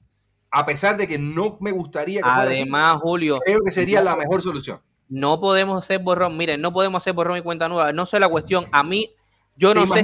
a 0.51 0.65
pesar 0.65 0.97
de 0.97 1.07
que 1.07 1.19
no 1.19 1.59
me 1.61 1.73
gustaría 1.73 2.23
que 2.23 2.29
Además, 2.31 3.01
Julio, 3.03 3.39
creo 3.45 3.61
que 3.65 3.71
sería 3.71 4.03
la 4.03 4.17
mejor 4.17 4.43
solución. 4.43 4.81
No 5.09 5.41
podemos 5.41 5.83
hacer 5.83 6.01
borrón, 6.01 6.37
miren, 6.37 6.61
no 6.61 6.73
podemos 6.73 7.03
hacer 7.03 7.15
borrón 7.15 7.39
y 7.39 7.43
cuenta 7.43 7.69
nueva. 7.69 7.93
No 7.93 8.07
sé 8.07 8.21
la 8.21 8.29
cuestión. 8.29 8.67
A 8.73 8.83
mí, 8.83 9.15
yo 9.57 9.75
no 9.75 9.87
sé. 9.87 10.03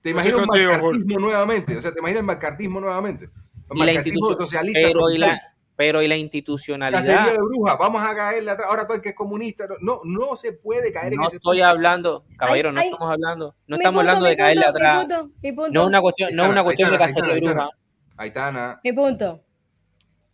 ¿Te 0.00 0.10
imaginas 0.10 0.40
un 0.40 0.46
macartismo 0.46 1.18
nuevamente? 1.18 1.76
O 1.76 1.80
sea, 1.80 1.90
¿te 1.92 2.00
imaginas 2.00 2.20
el 2.20 2.26
macartismo 2.26 2.78
nuevamente? 2.78 3.30
Y 3.72 3.82
la 3.84 3.92
institución 3.92 4.34
socialista. 4.34 4.80
Pero 4.82 5.10
y 5.10 5.18
la, 5.18 5.54
pero 5.76 6.02
y 6.02 6.08
la 6.08 6.16
institucionalidad. 6.16 7.00
Cacería 7.00 7.32
de 7.32 7.38
brujas, 7.38 7.76
vamos 7.78 8.02
a 8.02 8.14
caerle 8.14 8.50
atrás. 8.50 8.68
Ahora 8.70 8.86
todo 8.86 8.96
el 8.96 9.02
que 9.02 9.10
es 9.10 9.14
comunista. 9.14 9.66
No, 9.80 10.00
no 10.04 10.36
se 10.36 10.52
puede 10.52 10.92
caer 10.92 11.14
en 11.14 11.22
ese 11.22 11.36
estoy 11.36 11.60
hablando, 11.60 12.24
caballero, 12.36 12.72
no 12.72 12.80
estamos 12.80 13.10
hablando. 13.10 13.54
No 13.66 13.76
estamos 13.76 14.00
hablando 14.00 14.26
de 14.26 14.36
caerle 14.36 14.66
atrás. 14.66 15.08
No 15.08 15.80
es 15.80 15.86
una 15.86 16.00
cuestión, 16.00 16.30
no 16.34 16.44
es 16.44 16.48
una 16.48 16.62
cuestión 16.62 16.90
de 16.90 16.98
cacería 16.98 17.34
de 17.34 17.40
brujas. 17.40 17.70
Aitana. 18.16 18.80
Mi 18.84 18.92
punto. 18.92 19.40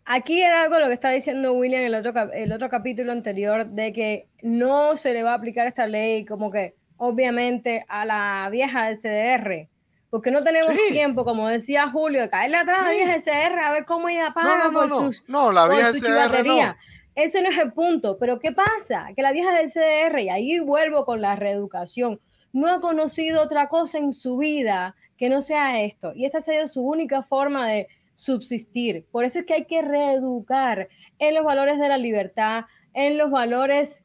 Aquí 0.05 0.43
era 0.43 0.63
algo 0.63 0.79
lo 0.79 0.89
que 0.89 0.95
estaba 0.95 1.15
diciendo 1.15 1.53
William 1.53 1.83
en 1.83 1.87
el 1.87 1.95
otro, 1.95 2.33
el 2.33 2.53
otro 2.53 2.69
capítulo 2.69 3.13
anterior, 3.13 3.67
de 3.67 3.93
que 3.93 4.29
no 4.43 4.97
se 4.97 5.13
le 5.13 5.23
va 5.23 5.33
a 5.33 5.35
aplicar 5.35 5.67
esta 5.67 5.87
ley 5.87 6.25
como 6.25 6.51
que, 6.51 6.75
obviamente, 6.97 7.85
a 7.89 8.05
la 8.05 8.49
vieja 8.51 8.87
del 8.87 8.97
CDR 8.97 9.69
porque 10.11 10.31
no 10.31 10.43
tenemos 10.43 10.75
tiempo, 10.91 11.25
como 11.25 11.49
decía 11.49 11.89
Julio, 11.89 12.21
de 12.21 12.29
caerle 12.29 12.57
atrás 12.57 12.81
a 12.81 12.85
la 12.87 12.91
vieja 12.91 13.15
SR 13.15 13.61
a 13.61 13.73
ver 13.73 13.85
cómo 13.85 14.09
ella 14.09 14.33
paga 14.35 14.65
no, 14.65 14.73
por 14.73 14.89
sus 14.89 15.29
no, 15.29 15.53
la 15.53 15.69
vieja 15.69 15.93
su 15.93 16.01
chivatería. 16.01 16.77
Ese 17.15 17.43
no 17.43 17.49
es 17.49 17.59
el 17.59 17.73
punto, 17.73 18.19
pero 18.19 18.39
¿qué 18.39 18.53
pasa? 18.53 19.09
Que 19.15 19.23
la 19.23 19.33
vieja 19.33 19.51
CDR, 19.65 20.21
y 20.21 20.29
ahí 20.29 20.61
vuelvo 20.61 21.05
con 21.05 21.21
la 21.21 21.37
reeducación, 21.37 22.21
no 22.53 22.73
ha 22.73 22.81
conocido 22.81 23.43
otra 23.43 23.69
cosa 23.69 23.99
en 23.99 24.13
su 24.13 24.37
vida 24.39 24.97
que 25.17 25.29
no 25.29 25.43
sea 25.43 25.83
esto. 25.83 26.13
Y 26.15 26.25
esta 26.25 26.39
ha 26.39 26.41
sido 26.41 26.67
su 26.67 26.83
única 26.83 27.23
forma 27.23 27.69
de 27.69 27.89
subsistir. 28.15 29.07
Por 29.11 29.25
eso 29.25 29.41
es 29.41 29.45
que 29.45 29.55
hay 29.55 29.65
que 29.67 29.83
reeducar 29.83 30.89
en 31.19 31.35
los 31.35 31.45
valores 31.45 31.79
de 31.79 31.89
la 31.89 31.99
libertad, 31.99 32.65
en 32.95 33.19
los 33.19 33.31
valores, 33.31 34.05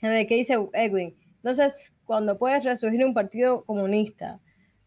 ¿qué 0.00 0.26
dice 0.28 0.56
Edwin? 0.72 1.16
Entonces, 1.36 1.92
cuando 2.04 2.38
puedes 2.38 2.64
resurgir 2.64 3.04
un 3.04 3.14
partido 3.14 3.64
comunista, 3.64 4.40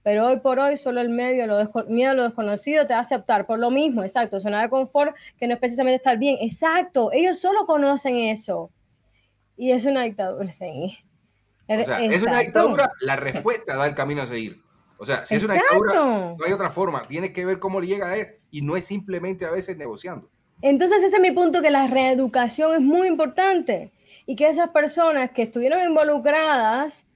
pero 0.04 0.28
hoy 0.28 0.40
por 0.40 0.60
hoy 0.60 0.78
solo 0.78 1.02
el 1.02 1.10
medio, 1.10 1.46
lo 1.48 1.70
miedo 1.88 2.12
a 2.12 2.14
lo 2.14 2.24
desconocido 2.24 2.88
te 2.88 2.94
hace 2.94 3.16
optar 3.16 3.46
por 3.46 3.60
lo 3.60 3.70
mismo, 3.70 4.04
exacto, 4.04 4.40
zona 4.40 4.62
de 4.62 4.70
confort 4.70 5.16
que 5.38 5.48
no 5.48 5.54
es 5.54 5.60
precisamente 5.60 5.98
estar 5.98 6.18
bien, 6.18 6.38
exacto, 6.42 7.12
ellos 7.12 7.40
solo 7.40 7.66
conocen 7.66 8.16
eso. 8.18 8.72
Y 9.58 9.72
es 9.72 9.86
una 9.86 10.04
dictadura, 10.04 10.52
sí. 10.54 10.98
O 11.68 11.84
sea, 11.84 12.00
es 12.00 12.24
una 12.24 12.40
dictadura, 12.40 12.92
la 13.02 13.16
respuesta 13.18 13.76
da 13.76 13.86
el 13.86 13.94
camino 13.94 14.22
a 14.22 14.26
seguir. 14.26 14.62
O 14.98 15.06
sea, 15.06 15.26
si 15.26 15.36
es 15.36 15.44
una 15.44 15.54
dictadura, 15.54 15.94
no 15.94 16.38
hay 16.46 16.52
otra 16.52 16.70
forma. 16.70 17.04
Tienes 17.04 17.32
que 17.32 17.46
ver 17.46 17.60
cómo 17.60 17.80
le 17.80 17.88
llega 17.88 18.08
a 18.08 18.18
él 18.18 18.28
y 18.52 18.62
no 18.62 18.76
es 18.76 18.86
simplemente 18.86 19.46
a 19.46 19.52
veces 19.52 19.78
negociando. 19.78 20.30
Entonces 20.62 21.04
ese 21.04 21.18
es 21.18 21.22
mi 21.22 21.32
punto, 21.32 21.62
que 21.62 21.72
la 21.72 21.88
reeducación 21.88 22.74
es 22.74 22.82
muy 22.82 23.08
importante 23.08 23.92
y 24.26 24.36
que 24.36 24.50
esas 24.50 24.70
personas 24.70 25.32
que 25.32 25.44
estuvieron 25.44 25.82
involucradas 25.84 27.08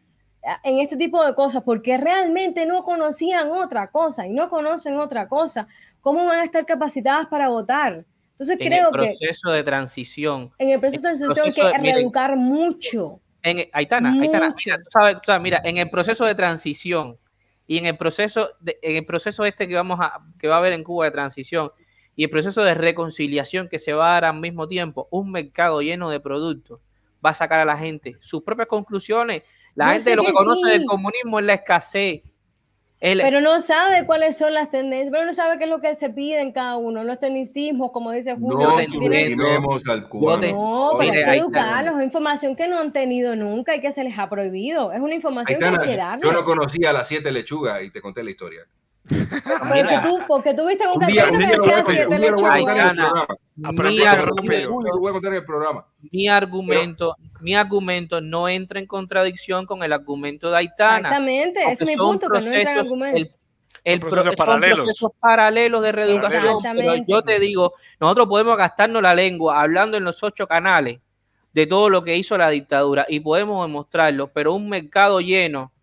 en 0.64 0.80
este 0.80 0.98
tipo 0.98 1.24
de 1.26 1.34
cosas 1.36 1.64
porque 1.64 1.98
realmente 1.98 2.66
no 2.66 2.84
conocían 2.84 3.52
otra 3.52 3.90
cosa 3.90 4.28
y 4.28 4.34
no 4.34 4.50
conocen 4.50 4.98
otra 4.98 5.28
cosa, 5.28 5.68
¿cómo 6.02 6.26
van 6.26 6.40
a 6.40 6.44
estar 6.44 6.66
capacitadas 6.66 7.28
para 7.28 7.48
votar? 7.48 8.06
Entonces 8.32 8.58
creo 8.58 8.92
que... 8.92 8.98
En 8.98 9.04
el 9.04 9.18
proceso 9.18 9.52
de 9.52 9.64
transición. 9.64 10.52
En 10.58 10.70
el 10.70 10.80
proceso 10.80 11.02
de 11.02 11.34
transición 11.34 11.46
hay 11.48 11.54
que 11.54 11.78
reeducar 11.78 12.36
mucho. 12.36 13.22
En, 13.42 13.70
Aitana, 13.74 14.14
Aitana 14.22 14.56
mira, 14.58 14.78
tú 14.78 14.90
sabes, 15.24 15.42
mira, 15.42 15.62
en 15.64 15.78
el 15.78 15.90
proceso 15.90 16.26
de 16.26 16.36
transición 16.36 17.18
y 17.68 17.78
en 17.78 17.86
el 17.86 17.98
proceso, 17.98 18.52
de, 18.60 18.80
en 18.82 18.98
el 18.98 19.06
proceso 19.06 19.46
este 19.46 19.68
que, 19.68 19.76
vamos 19.76 20.00
a, 20.02 20.20
que 20.40 20.48
va 20.48 20.56
a 20.56 20.58
haber 20.58 20.74
en 20.74 20.84
Cuba 20.84 21.06
de 21.06 21.12
transición 21.12 21.72
y 22.16 22.24
el 22.26 22.30
proceso 22.30 22.64
de 22.64 22.74
reconciliación 22.74 23.70
que 23.70 23.80
se 23.80 23.94
va 23.94 24.10
a 24.10 24.14
dar 24.14 24.26
al 24.26 24.40
mismo 24.40 24.68
tiempo, 24.68 25.08
un 25.10 25.32
mercado 25.32 25.82
lleno 25.82 26.10
de 26.10 26.20
productos 26.20 26.80
va 27.26 27.32
a 27.32 27.34
sacar 27.34 27.60
a 27.60 27.66
la 27.66 27.78
gente 27.78 28.18
sus 28.20 28.44
propias 28.44 28.68
conclusiones 28.68 29.44
la 29.76 29.94
gente 29.94 30.16
lo 30.16 30.24
que 30.24 30.34
conoce 30.34 30.70
del 30.70 30.86
comunismo 30.86 31.40
es 31.40 31.46
la 31.46 31.54
escasez. 31.54 32.22
pero 33.00 33.42
no 33.42 33.60
sabe 33.60 34.06
cuáles 34.06 34.38
son 34.38 34.54
las 34.54 34.72
tendencias, 34.72 35.10
pero 35.12 35.26
no 35.26 35.34
sabe 35.34 35.58
qué 35.58 35.66
es 35.66 35.70
lo 35.70 35.82
que 35.82 35.96
se 35.96 36.10
pide 36.10 36.42
en 36.42 36.52
cada 36.52 36.78
uno, 36.78 37.04
los 37.04 37.20
tecnicismos, 37.20 37.92
como 37.92 38.12
dice 38.12 38.36
Julio. 38.36 38.68
No 38.68 38.82
subestimemos 38.82 39.88
al 39.88 40.08
cubano. 40.08 40.48
No, 40.48 40.92
pero 40.98 41.12
hay 41.12 41.26
que 41.26 41.38
educarlos, 41.38 41.98
es 41.98 42.04
información 42.04 42.56
que 42.56 42.68
no 42.68 42.80
han 42.80 42.94
tenido 42.94 43.36
nunca 43.36 43.76
y 43.76 43.82
que 43.82 43.92
se 43.92 44.04
les 44.04 44.18
ha 44.18 44.30
prohibido. 44.30 44.92
Es 44.92 45.00
una 45.00 45.16
información 45.16 45.60
que 45.60 45.66
hay 45.66 45.78
que 45.78 45.98
darles. 45.98 46.30
Yo 46.30 46.34
no 46.34 46.44
conocía 46.44 46.94
las 46.94 47.08
siete 47.08 47.32
lechugas 47.32 47.84
y 47.84 47.92
te 47.92 48.02
conté 48.02 48.24
la 48.24 48.32
historia. 48.32 48.68
Porque 49.08 50.00
tú, 50.02 50.20
porque 50.28 50.54
tú 50.54 50.68
viste 50.68 50.88
un, 50.88 51.00
cartel 51.00 51.38
que 51.38 51.48
decía 51.48 51.84
siete 51.86 52.20
lechugas. 52.20 52.58
Mi 56.12 56.28
argumento, 56.30 57.16
mi 57.42 57.56
argumento 57.56 58.22
no 58.22 58.48
entra 58.48 58.80
en 58.80 58.88
contradicción 58.88 59.66
con 59.66 59.84
el 59.84 59.92
argumento 59.92 60.50
de 60.50 60.58
Aitana. 60.58 60.98
Exactamente, 60.98 61.64
ese 61.64 61.84
es 61.84 61.90
mi 61.90 61.98
punto, 61.98 62.30
que 62.30 62.40
no 62.40 62.46
entra 62.46 62.72
en 62.72 62.80
argumento. 62.80 63.36
El, 63.84 64.00
procesos 64.00 64.36
paralelos. 64.38 64.78
procesos 64.78 65.12
paralelos 65.20 65.82
de 65.82 65.92
reeducación. 65.92 66.58
Pero 66.74 66.96
yo 67.06 67.22
te 67.22 67.40
digo, 67.40 67.74
nosotros 68.00 68.28
podemos 68.28 68.58
gastarnos 68.58 69.02
la 69.02 69.14
lengua 69.14 69.62
hablando 69.62 69.98
en 69.98 70.06
los 70.06 70.24
ocho 70.24 70.48
canales 70.48 71.02
de 71.52 71.68
todo 71.68 71.90
lo 71.90 72.06
que 72.06 72.16
hizo 72.16 72.38
la 72.38 72.50
dictadura 72.50 73.06
y 73.10 73.20
podemos 73.20 73.66
demostrarlo, 73.66 74.32
pero 74.32 74.54
un 74.54 74.70
mercado 74.70 75.20
lleno, 75.20 75.74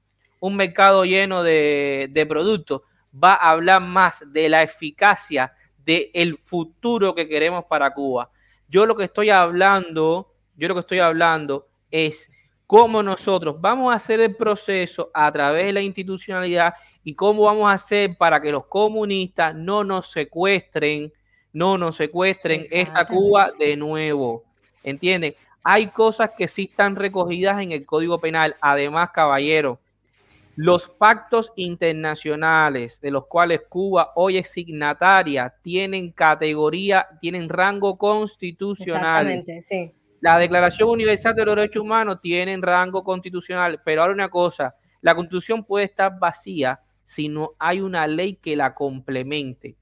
un 0.41 0.57
mercado 0.57 1.05
lleno 1.05 1.43
de, 1.43 2.09
de 2.11 2.25
productos 2.25 2.81
va 3.13 3.35
a 3.35 3.51
hablar 3.51 3.83
más 3.83 4.25
de 4.27 4.49
la 4.49 4.63
eficacia 4.63 5.53
del 5.79 6.39
futuro 6.39 7.15
que 7.15 7.29
queremos 7.29 7.65
para 7.65 7.93
Cuba. 7.93 8.31
Yo 8.69 8.87
lo 8.87 8.97
que 8.97 9.05
estoy 9.05 9.31
hablando, 9.31 10.33
yo 10.57 10.69
lo 10.69 10.75
que 10.75 10.81
estoy 10.81 11.01
hablando 11.01 11.69
es 11.91 12.31
cómo 12.67 13.03
nosotros 13.03 13.61
vamos 13.61 13.93
a 13.93 13.97
hacer 13.97 14.21
el 14.21 14.37
proceso 14.37 15.11
a 15.13 15.33
través 15.33 15.65
de 15.65 15.73
la 15.73 15.81
institucionalidad 15.81 16.75
y 17.03 17.15
cómo 17.15 17.45
vamos 17.45 17.69
a 17.69 17.75
hacer 17.75 18.17
para 18.17 18.41
que 18.41 18.53
los 18.53 18.67
comunistas 18.67 19.55
no 19.55 19.83
nos 19.83 20.11
secuestren, 20.11 21.13
no 21.53 21.77
nos 21.77 21.97
secuestren 21.97 22.63
esta 22.71 23.07
Cuba 23.07 23.51
de 23.59 23.77
nuevo. 23.77 24.45
¿Entienden? 24.85 25.35
Hay 25.63 25.89
cosas 25.89 26.31
que 26.37 26.47
sí 26.47 26.69
están 26.71 26.95
recogidas 26.95 27.61
en 27.61 27.73
el 27.73 27.85
Código 27.85 28.21
Penal. 28.21 28.57
Además, 28.61 29.11
caballero, 29.11 29.81
los 30.57 30.89
pactos 30.89 31.53
internacionales 31.57 33.01
de 33.01 33.11
los 33.11 33.27
cuales 33.27 33.63
Cuba 33.69 34.13
hoy 34.15 34.39
es 34.39 34.51
signataria 34.51 35.55
tienen 35.63 36.13
categoría, 36.13 37.07
tienen 37.21 37.49
rango 37.49 37.97
constitucional. 37.97 39.27
Exactamente, 39.29 39.63
sí. 39.63 39.93
La 40.21 40.39
Declaración 40.39 40.91
Universal 40.91 41.35
de 41.35 41.45
los 41.47 41.57
Derechos 41.57 41.83
Humanos 41.83 42.19
tiene 42.21 42.57
rango 42.61 43.03
constitucional, 43.03 43.81
pero 43.85 44.03
ahora 44.03 44.13
una 44.13 44.29
cosa, 44.29 44.75
la 45.01 45.15
constitución 45.15 45.65
puede 45.65 45.87
estar 45.87 46.19
vacía 46.19 46.81
si 47.05 47.29
no 47.29 47.53
hay 47.59 47.81
una 47.81 48.07
ley 48.07 48.35
que 48.37 48.55
la 48.55 48.75
complemente. 48.75 49.77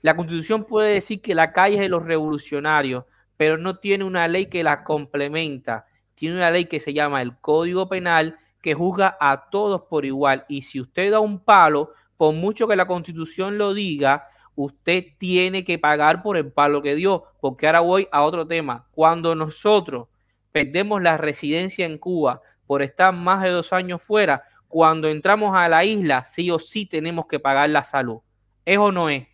La 0.00 0.14
constitución 0.14 0.64
puede 0.64 0.94
decir 0.94 1.20
que 1.20 1.34
la 1.34 1.52
calle 1.52 1.74
es 1.74 1.80
de 1.80 1.88
los 1.88 2.04
revolucionarios, 2.04 3.04
pero 3.36 3.58
no 3.58 3.78
tiene 3.78 4.04
una 4.04 4.28
ley 4.28 4.46
que 4.46 4.62
la 4.62 4.84
complementa. 4.84 5.86
Tiene 6.14 6.36
una 6.36 6.50
ley 6.50 6.66
que 6.66 6.78
se 6.78 6.92
llama 6.92 7.20
el 7.20 7.36
Código 7.38 7.88
Penal 7.88 8.38
que 8.60 8.74
juzga 8.74 9.16
a 9.20 9.48
todos 9.50 9.82
por 9.82 10.04
igual. 10.04 10.44
Y 10.48 10.62
si 10.62 10.80
usted 10.80 11.10
da 11.10 11.20
un 11.20 11.38
palo, 11.38 11.92
por 12.16 12.34
mucho 12.34 12.68
que 12.68 12.76
la 12.76 12.86
constitución 12.86 13.58
lo 13.58 13.74
diga, 13.74 14.28
usted 14.54 15.04
tiene 15.18 15.64
que 15.64 15.78
pagar 15.78 16.22
por 16.22 16.36
el 16.36 16.52
palo 16.52 16.82
que 16.82 16.94
dio. 16.94 17.24
Porque 17.40 17.66
ahora 17.66 17.80
voy 17.80 18.08
a 18.12 18.22
otro 18.22 18.46
tema. 18.46 18.86
Cuando 18.90 19.34
nosotros 19.34 20.08
perdemos 20.52 21.00
la 21.02 21.16
residencia 21.16 21.86
en 21.86 21.98
Cuba 21.98 22.42
por 22.66 22.82
estar 22.82 23.12
más 23.12 23.42
de 23.42 23.50
dos 23.50 23.72
años 23.72 24.02
fuera, 24.02 24.44
cuando 24.68 25.08
entramos 25.08 25.56
a 25.56 25.68
la 25.68 25.84
isla, 25.84 26.22
sí 26.24 26.50
o 26.50 26.58
sí 26.58 26.86
tenemos 26.86 27.26
que 27.26 27.40
pagar 27.40 27.70
la 27.70 27.82
salud. 27.82 28.18
¿Es 28.64 28.78
o 28.78 28.92
no 28.92 29.08
es? 29.08 29.26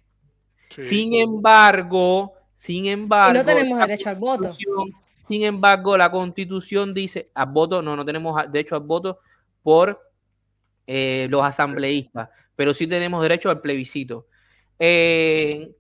Sin 0.77 1.15
embargo, 1.15 2.33
sin 2.55 2.87
embargo... 2.87 3.35
no 3.35 3.45
tenemos 3.45 3.79
derecho 3.79 4.09
al 4.09 4.17
voto. 4.17 4.55
Sin 5.27 5.43
embargo, 5.43 5.97
la 5.97 6.11
constitución 6.11 6.95
dice 6.95 7.31
al 7.35 7.47
voto, 7.47 7.83
no, 7.83 7.97
no 7.97 8.05
tenemos 8.05 8.41
derecho 8.53 8.77
al 8.77 8.83
voto 8.83 9.19
por 9.63 10.01
eh, 10.87 11.27
los 11.31 11.43
asambleístas, 11.43 12.29
pero 12.55 12.73
sí 12.73 12.87
tenemos 12.87 13.21
derecho 13.23 13.51
al 13.51 13.61
plebiscito. 13.61 14.29
Eh, 14.79 15.73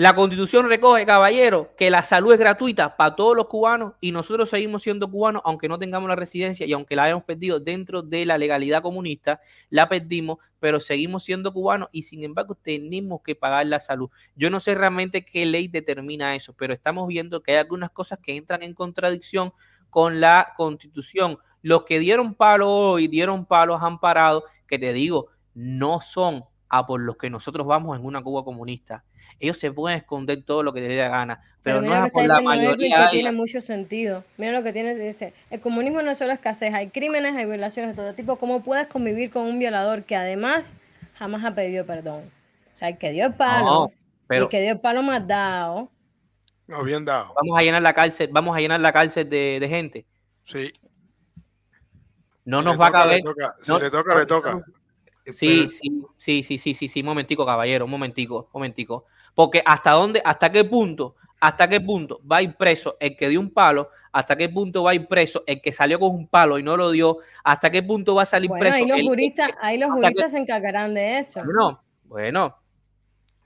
la 0.00 0.14
constitución 0.14 0.66
recoge, 0.66 1.04
caballero, 1.04 1.74
que 1.76 1.90
la 1.90 2.02
salud 2.02 2.32
es 2.32 2.38
gratuita 2.38 2.96
para 2.96 3.14
todos 3.14 3.36
los 3.36 3.48
cubanos 3.48 3.92
y 4.00 4.12
nosotros 4.12 4.48
seguimos 4.48 4.82
siendo 4.82 5.10
cubanos, 5.10 5.42
aunque 5.44 5.68
no 5.68 5.78
tengamos 5.78 6.08
la 6.08 6.16
residencia 6.16 6.64
y 6.64 6.72
aunque 6.72 6.96
la 6.96 7.02
hayamos 7.02 7.24
perdido 7.24 7.60
dentro 7.60 8.00
de 8.00 8.24
la 8.24 8.38
legalidad 8.38 8.80
comunista, 8.80 9.42
la 9.68 9.90
perdimos, 9.90 10.38
pero 10.58 10.80
seguimos 10.80 11.24
siendo 11.24 11.52
cubanos 11.52 11.90
y 11.92 12.00
sin 12.00 12.24
embargo 12.24 12.54
tenemos 12.54 13.20
que 13.22 13.34
pagar 13.34 13.66
la 13.66 13.78
salud. 13.78 14.08
Yo 14.34 14.48
no 14.48 14.58
sé 14.58 14.74
realmente 14.74 15.22
qué 15.22 15.44
ley 15.44 15.68
determina 15.68 16.34
eso, 16.34 16.54
pero 16.54 16.72
estamos 16.72 17.06
viendo 17.06 17.42
que 17.42 17.52
hay 17.52 17.58
algunas 17.58 17.90
cosas 17.90 18.20
que 18.22 18.34
entran 18.34 18.62
en 18.62 18.72
contradicción 18.72 19.52
con 19.90 20.18
la 20.18 20.54
constitución. 20.56 21.36
Los 21.60 21.84
que 21.84 21.98
dieron 21.98 22.34
palo 22.36 22.70
hoy, 22.70 23.06
dieron 23.06 23.44
palos 23.44 23.82
amparados, 23.82 24.44
que 24.66 24.78
te 24.78 24.94
digo, 24.94 25.26
no 25.52 26.00
son 26.00 26.44
a 26.70 26.86
por 26.86 27.02
los 27.02 27.18
que 27.18 27.28
nosotros 27.28 27.66
vamos 27.66 27.98
en 27.98 28.06
una 28.06 28.22
Cuba 28.22 28.42
comunista 28.42 29.04
ellos 29.38 29.58
se 29.58 29.70
pueden 29.72 29.98
esconder 29.98 30.42
todo 30.42 30.62
lo 30.62 30.72
que 30.72 30.80
les 30.80 30.88
dé 30.88 30.96
gana, 30.96 31.40
pero, 31.62 31.82
no 31.82 32.06
es 32.06 32.12
por 32.12 32.26
la 32.26 32.40
mayoría. 32.40 33.10
Que 33.10 33.18
tiene 33.18 33.32
mucho 33.32 33.60
sentido. 33.60 34.24
Mira 34.38 34.52
lo 34.52 34.62
que 34.62 34.72
tiene, 34.72 34.94
dice, 34.94 35.34
el 35.50 35.60
comunismo 35.60 36.00
no 36.02 36.10
es 36.10 36.18
solo 36.18 36.32
escasez, 36.32 36.72
hay 36.72 36.88
crímenes, 36.88 37.36
hay 37.36 37.44
violaciones 37.44 37.94
de 37.94 38.02
todo 38.02 38.14
tipo. 38.14 38.36
¿Cómo 38.36 38.62
puedes 38.62 38.86
convivir 38.86 39.30
con 39.30 39.42
un 39.42 39.58
violador 39.58 40.04
que 40.04 40.16
además 40.16 40.76
jamás 41.14 41.44
ha 41.44 41.54
pedido 41.54 41.84
perdón? 41.84 42.30
O 42.74 42.76
sea, 42.76 42.88
el 42.88 42.98
que 42.98 43.12
dio 43.12 43.26
el 43.26 43.34
palo, 43.34 43.92
el 44.30 44.48
que 44.48 44.60
dio 44.62 44.72
el 44.72 44.80
palo 44.80 45.02
más 45.02 45.26
dado. 45.26 45.90
No, 46.66 46.82
bien 46.82 47.04
dado. 47.04 47.34
Vamos 47.34 47.58
a 47.58 47.62
llenar 47.62 47.82
la 47.82 47.92
cárcel, 47.92 48.30
vamos 48.32 48.56
a 48.56 48.60
llenar 48.60 48.80
la 48.80 48.92
cárcel 48.92 49.28
de, 49.28 49.66
gente. 49.68 50.06
Sí. 50.44 50.72
No 52.44 52.62
nos 52.62 52.80
va 52.80 52.86
a 52.86 52.92
caber. 52.92 53.20
si 53.60 53.72
le 53.78 53.90
toca, 53.90 54.14
le 54.14 54.24
toca. 54.24 54.62
Sí, 55.26 55.68
sí, 55.68 56.02
sí, 56.16 56.42
sí, 56.42 56.58
sí, 56.58 56.74
sí, 56.74 56.88
sí, 56.88 57.02
momentico, 57.02 57.44
caballero, 57.44 57.84
un 57.84 57.90
momentico, 57.90 58.48
momentico. 58.52 59.04
Porque 59.34 59.62
hasta 59.64 59.92
dónde, 59.92 60.22
hasta 60.24 60.50
qué 60.50 60.64
punto, 60.64 61.16
hasta 61.40 61.68
qué 61.68 61.80
punto 61.80 62.20
va 62.30 62.38
a 62.38 62.42
ir 62.42 62.54
preso 62.54 62.96
el 63.00 63.16
que 63.16 63.28
dio 63.28 63.40
un 63.40 63.50
palo, 63.50 63.90
hasta 64.12 64.36
qué 64.36 64.48
punto 64.48 64.82
va 64.82 64.90
a 64.90 64.94
ir 64.94 65.06
preso 65.06 65.42
el 65.46 65.60
que 65.60 65.72
salió 65.72 65.98
con 65.98 66.10
un 66.10 66.26
palo 66.26 66.58
y 66.58 66.62
no 66.62 66.76
lo 66.76 66.90
dio, 66.90 67.18
hasta 67.44 67.70
qué 67.70 67.82
punto 67.82 68.14
va 68.14 68.22
a 68.22 68.26
salir 68.26 68.50
preso. 68.50 68.76
Ahí 68.76 68.86
los 68.86 69.00
juristas, 69.02 69.50
ahí 69.60 69.78
los 69.78 69.92
juristas 69.92 70.32
se 70.32 70.38
encargarán 70.38 70.94
de 70.94 71.18
eso. 71.18 71.42
Bueno, 71.44 71.82
bueno. 72.04 72.56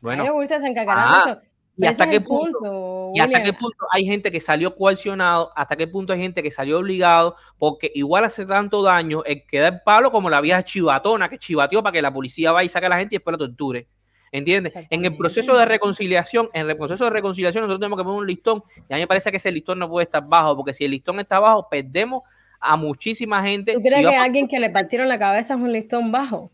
Bueno. 0.01 0.23
Ahí 0.23 0.29
los 0.29 0.35
juristas 0.35 0.63
se 0.63 0.69
encargarán 0.69 1.09
de 1.11 1.17
ah, 1.17 1.23
eso. 1.27 1.41
¿Y 1.77 1.87
hasta, 1.87 2.09
qué 2.09 2.21
punto, 2.21 3.11
¿Y 3.15 3.21
hasta 3.21 3.43
qué 3.43 3.53
punto 3.53 3.87
hay 3.91 4.05
gente 4.05 4.31
que 4.31 4.41
salió 4.41 4.77
coaccionado? 4.77 5.51
¿Hasta 5.57 5.75
qué 5.75 5.89
punto 5.89 6.13
hay 6.13 6.21
gente 6.21 6.41
que 6.41 6.53
salió 6.53 6.79
obligado? 6.79 7.35
Porque 7.59 7.91
igual 7.95 8.23
hace 8.25 8.47
tanto 8.47 8.83
daño 8.83 9.25
el 9.25 9.45
que 9.45 9.59
da 9.59 9.69
el 9.69 9.81
palo 9.81 10.13
como 10.13 10.31
la 10.31 10.41
vieja 10.41 10.63
chivatona 10.63 11.29
que 11.29 11.39
chivateó 11.39 11.83
para 11.83 11.93
que 11.93 12.03
la 12.03 12.13
policía 12.13 12.53
vaya 12.53 12.65
y 12.65 12.69
saque 12.69 12.87
a 12.87 12.91
la 12.91 12.99
gente 12.99 13.17
y 13.17 13.19
después 13.19 13.33
la 13.33 13.39
torture. 13.39 13.89
¿Entiendes? 14.35 14.75
En 14.91 15.05
el 15.05 15.17
proceso 15.17 15.57
de 15.57 15.65
reconciliación, 15.65 16.51
en 16.55 16.69
el 16.69 16.77
proceso 16.77 17.05
de 17.05 17.11
reconciliación 17.11 17.63
nosotros 17.63 17.79
tenemos 17.79 17.97
que 17.97 18.03
poner 18.03 18.19
un 18.19 18.27
listón 18.27 18.65
y 18.89 18.93
a 18.93 18.97
mí 18.97 19.03
me 19.03 19.07
parece 19.07 19.31
que 19.31 19.37
ese 19.37 19.53
listón 19.53 19.79
no 19.79 19.89
puede 19.89 20.07
estar 20.07 20.27
bajo, 20.27 20.57
porque 20.57 20.73
si 20.73 20.85
el 20.85 20.91
listón 20.91 21.21
está 21.21 21.39
bajo, 21.39 21.69
perdemos 21.69 22.25
a 22.59 22.77
muchísima 22.77 23.45
gente. 23.45 23.75
¿Tú 23.75 23.81
crees 23.81 24.05
que 24.05 24.17
alguien 24.17 24.49
que 24.49 24.59
le 24.59 24.71
partieron 24.71 25.09
la 25.09 25.21
cabeza 25.21 25.55
es 25.55 25.61
un 25.61 25.73
listón 25.73 26.11
bajo? 26.11 26.51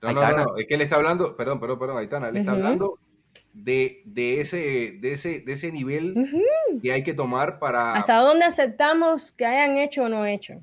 No, 0.00 0.12
no, 0.14 0.32
no, 0.32 0.56
es 0.56 0.66
que 0.66 0.74
él 0.74 0.80
está 0.80 0.96
hablando, 0.96 1.36
perdón, 1.36 1.60
perdón, 1.60 1.78
perdón, 1.78 1.98
Aitana, 1.98 2.30
él 2.30 2.38
está 2.38 2.52
hablando 2.52 2.98
de, 3.52 4.00
de, 4.06 4.40
ese, 4.40 4.96
de, 5.02 5.12
ese, 5.12 5.40
de 5.40 5.52
ese 5.52 5.70
nivel 5.70 6.14
que 6.82 6.92
hay 6.92 7.04
que 7.04 7.12
tomar 7.12 7.58
para... 7.58 7.92
¿Hasta 7.92 8.16
dónde 8.16 8.46
aceptamos 8.46 9.32
que 9.32 9.44
hayan 9.44 9.76
hecho 9.76 10.04
o 10.04 10.08
no 10.08 10.24
hecho? 10.24 10.62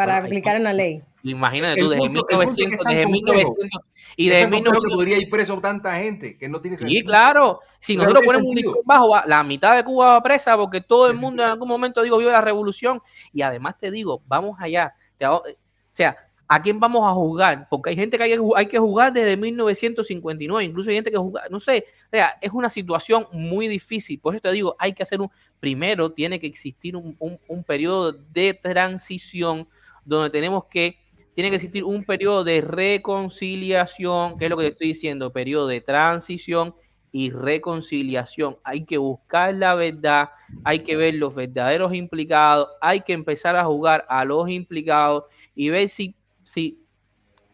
Para 0.00 0.16
aplicar 0.16 0.58
una 0.58 0.72
ley. 0.72 1.02
Imagínate 1.22 1.78
tú, 1.78 1.90
desde 1.90 2.08
1900, 2.08 2.86
desde 2.88 3.06
1900 3.06 3.82
y 4.16 4.28
desde 4.30 4.48
1900 4.48 4.94
podría 4.94 5.18
ir 5.18 5.28
preso 5.28 5.60
tanta 5.60 5.94
gente 5.96 6.38
que 6.38 6.48
no 6.48 6.58
tiene 6.62 6.78
sentido. 6.78 6.98
Sí, 6.98 7.04
claro. 7.04 7.60
Si 7.78 7.96
nosotros 7.96 8.24
ponemos 8.24 8.48
un 8.48 8.54
listón 8.54 8.76
bajo, 8.84 9.14
la 9.26 9.42
mitad 9.42 9.76
de 9.76 9.84
Cuba 9.84 10.12
va 10.14 10.22
presa 10.22 10.56
porque 10.56 10.80
todo 10.80 11.10
el 11.10 11.18
mundo 11.18 11.42
en 11.42 11.50
algún 11.50 11.68
momento 11.68 12.00
digo 12.00 12.16
vio 12.16 12.30
la 12.30 12.40
revolución 12.40 13.02
y 13.30 13.42
además 13.42 13.76
te 13.76 13.90
digo, 13.90 14.22
vamos 14.26 14.56
allá. 14.58 14.94
o 15.20 15.42
sea, 15.90 16.16
¿a 16.48 16.62
quién 16.62 16.80
vamos 16.80 17.06
a 17.06 17.12
juzgar? 17.12 17.68
Porque 17.68 17.90
hay 17.90 17.96
gente 17.96 18.16
que 18.16 18.24
hay, 18.24 18.36
hay, 18.56 18.66
que 18.66 18.78
jugar 18.78 19.12
desde 19.12 19.36
1959, 19.36 20.64
incluso 20.64 20.88
hay 20.88 20.96
gente 20.96 21.10
que 21.10 21.18
juega, 21.18 21.42
no 21.50 21.60
sé, 21.60 21.84
o 22.06 22.16
sea, 22.16 22.38
es 22.40 22.50
una 22.52 22.70
situación 22.70 23.26
muy 23.32 23.68
difícil. 23.68 24.18
Por 24.18 24.34
eso 24.34 24.40
te 24.40 24.52
digo, 24.52 24.74
hay 24.78 24.94
que 24.94 25.02
hacer 25.02 25.20
un, 25.20 25.30
primero 25.60 26.10
tiene 26.10 26.40
que 26.40 26.46
existir 26.46 26.96
un, 26.96 27.14
un, 27.18 27.38
un 27.46 27.62
periodo 27.62 28.12
de 28.12 28.54
transición 28.54 29.68
donde 30.04 30.30
tenemos 30.30 30.64
que 30.66 30.98
tiene 31.34 31.50
que 31.50 31.56
existir 31.56 31.84
un 31.84 32.04
periodo 32.04 32.44
de 32.44 32.60
reconciliación, 32.60 34.36
que 34.36 34.44
es 34.44 34.50
lo 34.50 34.56
que 34.56 34.66
estoy 34.66 34.88
diciendo, 34.88 35.32
periodo 35.32 35.68
de 35.68 35.80
transición 35.80 36.74
y 37.12 37.30
reconciliación. 37.30 38.58
Hay 38.62 38.84
que 38.84 38.98
buscar 38.98 39.54
la 39.54 39.74
verdad, 39.74 40.30
hay 40.64 40.80
que 40.80 40.96
ver 40.96 41.14
los 41.14 41.34
verdaderos 41.34 41.94
implicados, 41.94 42.68
hay 42.80 43.00
que 43.00 43.12
empezar 43.12 43.56
a 43.56 43.64
jugar 43.64 44.04
a 44.08 44.24
los 44.24 44.48
implicados 44.50 45.24
y 45.54 45.70
ver 45.70 45.88
si, 45.88 46.14
si 46.42 46.84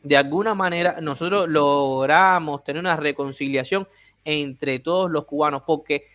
de 0.03 0.17
alguna 0.17 0.55
manera 0.55 1.01
nosotros 1.01 1.49
logramos 1.49 2.65
tener 2.65 2.81
una 2.81 2.97
reconciliación 2.97 3.87
entre 4.25 4.81
todos 4.81 5.11
los 5.11 5.27
cubanos, 5.27 5.63
porque 5.67 6.07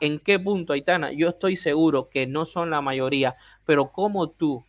¿en 0.00 0.20
qué 0.20 0.38
punto, 0.38 0.72
Aitana? 0.72 1.12
Yo 1.12 1.30
estoy 1.30 1.56
seguro 1.56 2.08
que 2.08 2.26
no 2.26 2.44
son 2.44 2.70
la 2.70 2.80
mayoría, 2.80 3.36
pero 3.64 3.90
como 3.90 4.30
tú 4.30 4.64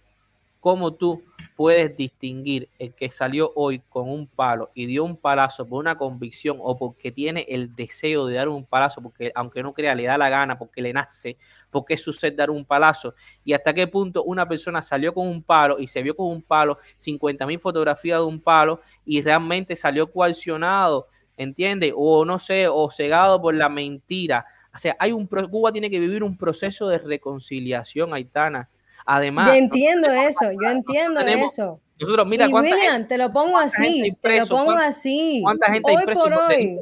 cómo 0.59 0.93
tú 0.93 1.23
puedes 1.55 1.95
distinguir 1.95 2.69
el 2.77 2.93
que 2.93 3.09
salió 3.09 3.51
hoy 3.55 3.79
con 3.89 4.09
un 4.09 4.27
palo 4.27 4.69
y 4.73 4.85
dio 4.85 5.03
un 5.03 5.17
palazo 5.17 5.67
por 5.67 5.79
una 5.79 5.97
convicción 5.97 6.57
o 6.59 6.77
porque 6.77 7.11
tiene 7.11 7.45
el 7.47 7.75
deseo 7.75 8.25
de 8.27 8.35
dar 8.35 8.49
un 8.49 8.65
palazo, 8.65 9.01
porque 9.01 9.31
aunque 9.33 9.63
no 9.63 9.73
crea, 9.73 9.95
le 9.95 10.03
da 10.03 10.17
la 10.17 10.29
gana, 10.29 10.57
porque 10.57 10.81
le 10.81 10.93
nace, 10.93 11.37
porque 11.71 11.95
es 11.95 12.03
su 12.03 12.13
sed 12.13 12.35
dar 12.35 12.49
un 12.49 12.65
palazo, 12.65 13.15
y 13.43 13.53
hasta 13.53 13.73
qué 13.73 13.87
punto 13.87 14.23
una 14.23 14.47
persona 14.47 14.81
salió 14.81 15.13
con 15.13 15.27
un 15.27 15.43
palo 15.43 15.79
y 15.79 15.87
se 15.87 16.01
vio 16.01 16.15
con 16.15 16.27
un 16.27 16.41
palo, 16.41 16.77
50 16.97 17.45
mil 17.45 17.59
fotografías 17.59 18.19
de 18.19 18.25
un 18.25 18.39
palo 18.39 18.81
y 19.05 19.21
realmente 19.21 19.75
salió 19.75 20.11
coaccionado, 20.11 21.07
¿entiendes? 21.37 21.93
O 21.95 22.25
no 22.25 22.39
sé, 22.39 22.67
o 22.67 22.89
cegado 22.91 23.41
por 23.41 23.55
la 23.55 23.69
mentira. 23.69 24.45
O 24.73 24.77
sea, 24.77 24.95
hay 24.99 25.11
un 25.11 25.25
Cuba 25.25 25.71
tiene 25.71 25.89
que 25.89 25.99
vivir 25.99 26.23
un 26.23 26.37
proceso 26.37 26.87
de 26.87 26.99
reconciliación, 26.99 28.13
Aitana 28.13 28.69
Además, 29.09 29.47
yo 29.47 29.53
entiendo 29.53 30.11
eso, 30.11 30.51
yo 30.51 30.69
entiendo 30.69 31.21
eso. 31.21 31.79
Nosotros, 31.97 32.27
mira, 32.27 32.47
y 32.47 32.53
William, 32.53 33.07
te 33.07 33.17
lo 33.17 33.31
pongo 33.31 33.57
así, 33.57 34.15
te 34.21 34.39
lo 34.41 34.45
pongo 34.45 34.71
así. 34.73 35.39
¿Cuánta 35.43 35.71
gente 35.71 35.95
hoy 35.95 36.13
por 36.13 36.33
hoy, 36.33 36.79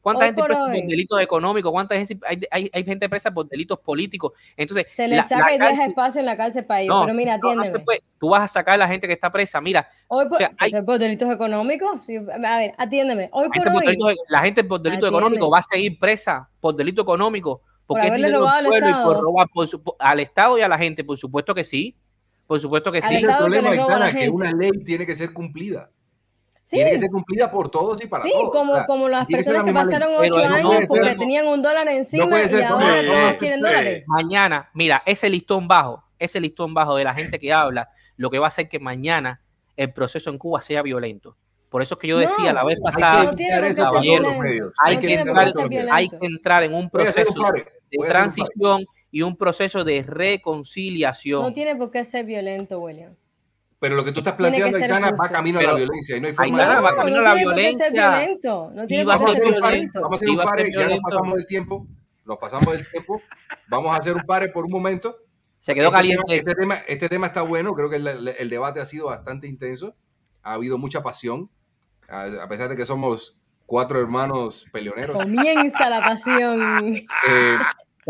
¿Cuánta 0.00 0.24
gente 0.26 0.42
presa 0.42 0.60
por 0.60 0.72
delitos 0.72 1.20
económicos? 1.20 1.72
¿Cuánta 1.72 1.96
gente 1.96 2.18
hay, 2.26 2.40
hay, 2.50 2.70
hay, 2.72 2.84
gente 2.84 3.08
presa 3.08 3.30
por 3.30 3.46
delitos 3.46 3.78
políticos? 3.80 4.32
Entonces, 4.56 4.86
se 4.88 5.06
le 5.06 5.22
saca 5.22 5.52
y 5.52 5.58
deja 5.58 5.84
espacio 5.84 6.20
en 6.20 6.26
la 6.26 6.36
cárcel 6.36 6.64
para 6.64 6.80
ellos. 6.80 6.96
pero 7.04 7.14
mira, 7.14 7.34
atiéndeme. 7.34 7.84
Tú 8.18 8.30
vas 8.30 8.42
a 8.44 8.48
sacar 8.48 8.74
a 8.74 8.78
la 8.78 8.88
gente 8.88 9.06
que 9.06 9.12
está 9.12 9.30
presa. 9.30 9.60
Mira, 9.60 9.86
hoy 10.08 10.26
por, 10.26 10.36
o 10.36 10.38
sea, 10.38 10.52
hay, 10.58 10.70
por 10.82 10.98
delitos 10.98 11.28
económicos. 11.30 12.08
a 12.08 12.56
ver, 12.56 12.72
atiéndeme. 12.78 13.28
Hoy 13.32 13.48
por 13.48 13.68
hoy. 13.68 14.16
la 14.28 14.38
gente 14.38 14.64
por 14.64 14.80
delito 14.80 15.06
económico 15.06 15.50
va 15.50 15.58
a 15.58 15.62
seguir 15.62 15.98
presa 15.98 16.48
por 16.60 16.74
delito 16.74 17.02
económico 17.02 17.62
porque 17.86 18.08
por 18.08 18.16
dinero 18.16 18.48
al 18.48 18.66
pueblo 18.66 18.88
y 18.88 18.92
por 18.92 19.20
robar 19.20 19.48
al 19.98 20.20
Estado 20.20 20.58
y 20.58 20.62
a 20.62 20.68
la 20.68 20.78
gente, 20.78 21.04
por 21.04 21.16
supuesto 21.16 21.54
que 21.54 21.64
sí. 21.64 21.96
Por 22.46 22.60
supuesto 22.60 22.92
que 22.92 23.02
sí. 23.02 23.16
el 23.16 23.26
problema, 23.26 23.70
que, 24.10 24.18
que 24.18 24.30
una 24.30 24.52
ley 24.52 24.70
tiene 24.84 25.04
que 25.04 25.14
ser 25.14 25.32
cumplida. 25.32 25.90
Tiene 26.68 26.90
que 26.90 26.98
ser 26.98 27.10
cumplida 27.10 27.50
por 27.50 27.70
todos 27.70 28.02
y 28.02 28.08
para 28.08 28.24
todos. 28.24 28.36
Sí, 28.36 28.50
como, 28.52 28.86
como 28.86 29.08
las 29.08 29.26
personas 29.26 29.62
que 29.62 29.72
pasaron 29.72 30.14
ocho 30.16 30.40
años 30.40 30.84
porque 30.88 31.14
tenían 31.14 31.46
un 31.46 31.62
dólar 31.62 31.88
encima 31.88 32.40
y 32.40 32.62
ahora 32.62 33.04
todos 33.06 33.34
quieren 33.34 33.60
dólares. 33.60 34.04
Mañana, 34.06 34.70
mira, 34.74 35.02
ese 35.06 35.28
listón 35.28 35.68
bajo, 35.68 36.04
ese 36.18 36.40
listón 36.40 36.74
bajo 36.74 36.96
de 36.96 37.04
la 37.04 37.14
gente 37.14 37.38
que 37.38 37.52
habla, 37.52 37.90
lo 38.16 38.30
que 38.30 38.38
va 38.38 38.46
a 38.46 38.48
hacer 38.48 38.68
que 38.68 38.80
mañana 38.80 39.40
el 39.76 39.92
proceso 39.92 40.30
en 40.30 40.38
Cuba 40.38 40.60
sea 40.60 40.82
violento. 40.82 41.36
Por 41.76 41.82
eso 41.82 41.96
es 41.96 42.00
que 42.00 42.08
yo 42.08 42.16
decía 42.16 42.54
la 42.54 42.64
vez 42.64 42.78
pasada, 42.82 43.30
hay 44.82 44.96
que, 44.96 45.12
entrar, 45.12 45.52
hay 45.92 46.08
que 46.08 46.26
entrar 46.26 46.62
en 46.62 46.72
un 46.72 46.88
proceso 46.88 47.34
de 47.52 47.98
transición 48.08 48.86
y 49.10 49.20
un 49.20 49.36
proceso 49.36 49.84
de 49.84 50.02
reconciliación. 50.02 51.42
No 51.42 51.52
tiene 51.52 51.76
por 51.76 51.90
qué 51.90 52.02
ser 52.02 52.24
violento, 52.24 52.80
William. 52.80 53.14
Pero 53.78 53.94
lo 53.94 54.06
que 54.06 54.12
tú 54.12 54.20
estás 54.20 54.36
planteando, 54.36 54.78
Aitana, 54.78 55.10
va 55.10 55.28
camino 55.28 55.58
a 55.58 55.64
la 55.64 55.74
violencia 55.74 56.16
y 56.16 56.20
no 56.22 56.28
hay 56.28 56.32
forma 56.32 56.58
Aitana, 56.58 56.80
va 56.80 56.96
camino 56.96 57.18
a 57.18 57.20
la 57.20 57.34
violencia. 57.34 57.90
No 57.90 58.88
sí, 58.88 59.04
va 59.04 59.14
a 59.16 59.18
ser 59.18 59.42
violento. 59.42 60.00
Vamos 60.00 60.22
a 60.22 60.24
hacer 60.24 60.30
un 60.30 60.44
pare, 60.44 60.72
ya 60.72 60.88
nos 60.88 61.00
pasamos 61.00 61.36
el 61.36 61.44
tiempo, 61.44 61.86
nos 62.24 62.38
pasamos 62.38 62.74
el 62.74 62.90
tiempo, 62.90 63.20
vamos 63.68 63.94
a 63.94 63.98
hacer 63.98 64.14
un 64.14 64.22
pare 64.22 64.48
por 64.48 64.64
un 64.64 64.70
momento. 64.70 65.14
Se 65.58 65.74
quedó 65.74 65.88
este 65.88 65.96
caliente. 65.98 66.24
Tema, 66.26 66.36
este, 66.38 66.54
tema, 66.54 66.74
este 66.88 67.08
tema 67.10 67.26
está 67.26 67.42
bueno, 67.42 67.74
creo 67.74 67.90
que 67.90 67.96
el, 67.96 68.28
el, 68.28 68.48
debate 68.48 68.80
ha 68.80 68.86
sido 68.86 69.08
bastante 69.08 69.46
intenso, 69.46 69.94
ha 70.42 70.54
habido 70.54 70.78
mucha 70.78 71.02
pasión, 71.02 71.50
a, 72.08 72.48
pesar 72.48 72.68
de 72.68 72.76
que 72.76 72.86
somos 72.86 73.36
cuatro 73.66 74.00
hermanos 74.00 74.66
peleoneros. 74.72 75.16
Comienza 75.16 75.90
la 75.90 76.00
pasión. 76.00 77.06
Eh, 77.28 77.58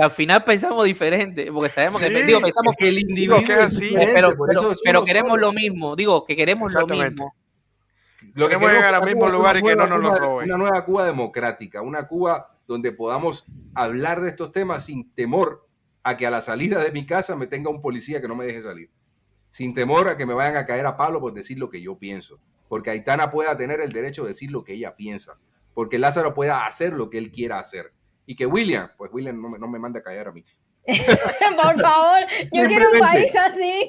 al 0.02 0.10
final 0.10 0.44
pensamos 0.44 0.84
diferente, 0.84 1.50
porque 1.50 1.70
sabemos 1.70 2.02
que, 2.02 2.10
digo, 2.10 2.40
pensamos 2.40 2.76
que 2.76 2.88
el 2.88 2.98
individuo 2.98 3.38
es 3.38 3.50
así, 3.50 3.94
pero, 4.12 4.30
pero, 4.84 5.04
queremos 5.04 5.40
lo 5.40 5.54
mismo, 5.54 5.96
digo, 5.96 6.22
que 6.26 6.36
queremos 6.36 6.74
lo 6.74 6.86
mismo. 6.86 7.34
Lo 8.34 8.46
que 8.46 8.56
queremos 8.56 8.72
llegar 8.72 8.94
al 8.94 9.04
mismo 9.06 9.26
lugar 9.26 9.56
y 9.56 9.62
que 9.62 9.74
no 9.74 9.86
nos 9.86 10.00
lo 10.00 10.14
roben. 10.14 10.48
Una 10.48 10.58
nueva 10.58 10.84
Cuba 10.84 11.06
democrática, 11.06 11.80
una 11.80 12.06
Cuba 12.06 12.58
donde 12.66 12.92
podamos 12.92 13.46
hablar 13.74 14.20
de 14.20 14.28
estos 14.28 14.52
temas 14.52 14.84
sin 14.84 15.10
temor 15.14 15.66
a 16.02 16.16
que 16.16 16.26
a 16.26 16.30
la 16.30 16.42
salida 16.42 16.82
de 16.82 16.92
mi 16.92 17.06
casa 17.06 17.34
me 17.34 17.46
tenga 17.46 17.70
un 17.70 17.80
policía 17.80 18.20
que 18.20 18.28
no 18.28 18.36
me 18.36 18.44
deje 18.44 18.60
salir. 18.60 18.90
Sin 19.50 19.72
temor 19.72 20.08
a 20.08 20.16
que 20.18 20.26
me 20.26 20.34
vayan 20.34 20.56
a 20.56 20.66
caer 20.66 20.84
a 20.84 20.96
palo 20.96 21.20
por 21.20 21.32
decir 21.32 21.58
lo 21.58 21.70
que 21.70 21.80
yo 21.80 21.98
pienso. 21.98 22.38
Porque 22.68 22.90
Aitana 22.90 23.30
pueda 23.30 23.56
tener 23.56 23.80
el 23.80 23.90
derecho 23.90 24.22
de 24.22 24.28
decir 24.28 24.50
lo 24.50 24.64
que 24.64 24.74
ella 24.74 24.96
piensa. 24.96 25.38
Porque 25.74 25.98
Lázaro 25.98 26.34
pueda 26.34 26.64
hacer 26.66 26.92
lo 26.92 27.10
que 27.10 27.18
él 27.18 27.30
quiera 27.30 27.58
hacer 27.58 27.92
y 28.26 28.34
que 28.34 28.44
William, 28.44 28.90
pues 28.98 29.10
William 29.12 29.40
no 29.40 29.48
me, 29.48 29.58
no 29.58 29.68
me 29.68 29.78
mande 29.78 30.00
a 30.00 30.02
callar 30.02 30.28
a 30.28 30.32
mí. 30.32 30.44
Por 30.86 31.80
favor, 31.80 32.20
yo 32.52 32.64
quiero 32.66 32.90
un 32.92 32.98
país 32.98 33.32
así. 33.34 33.88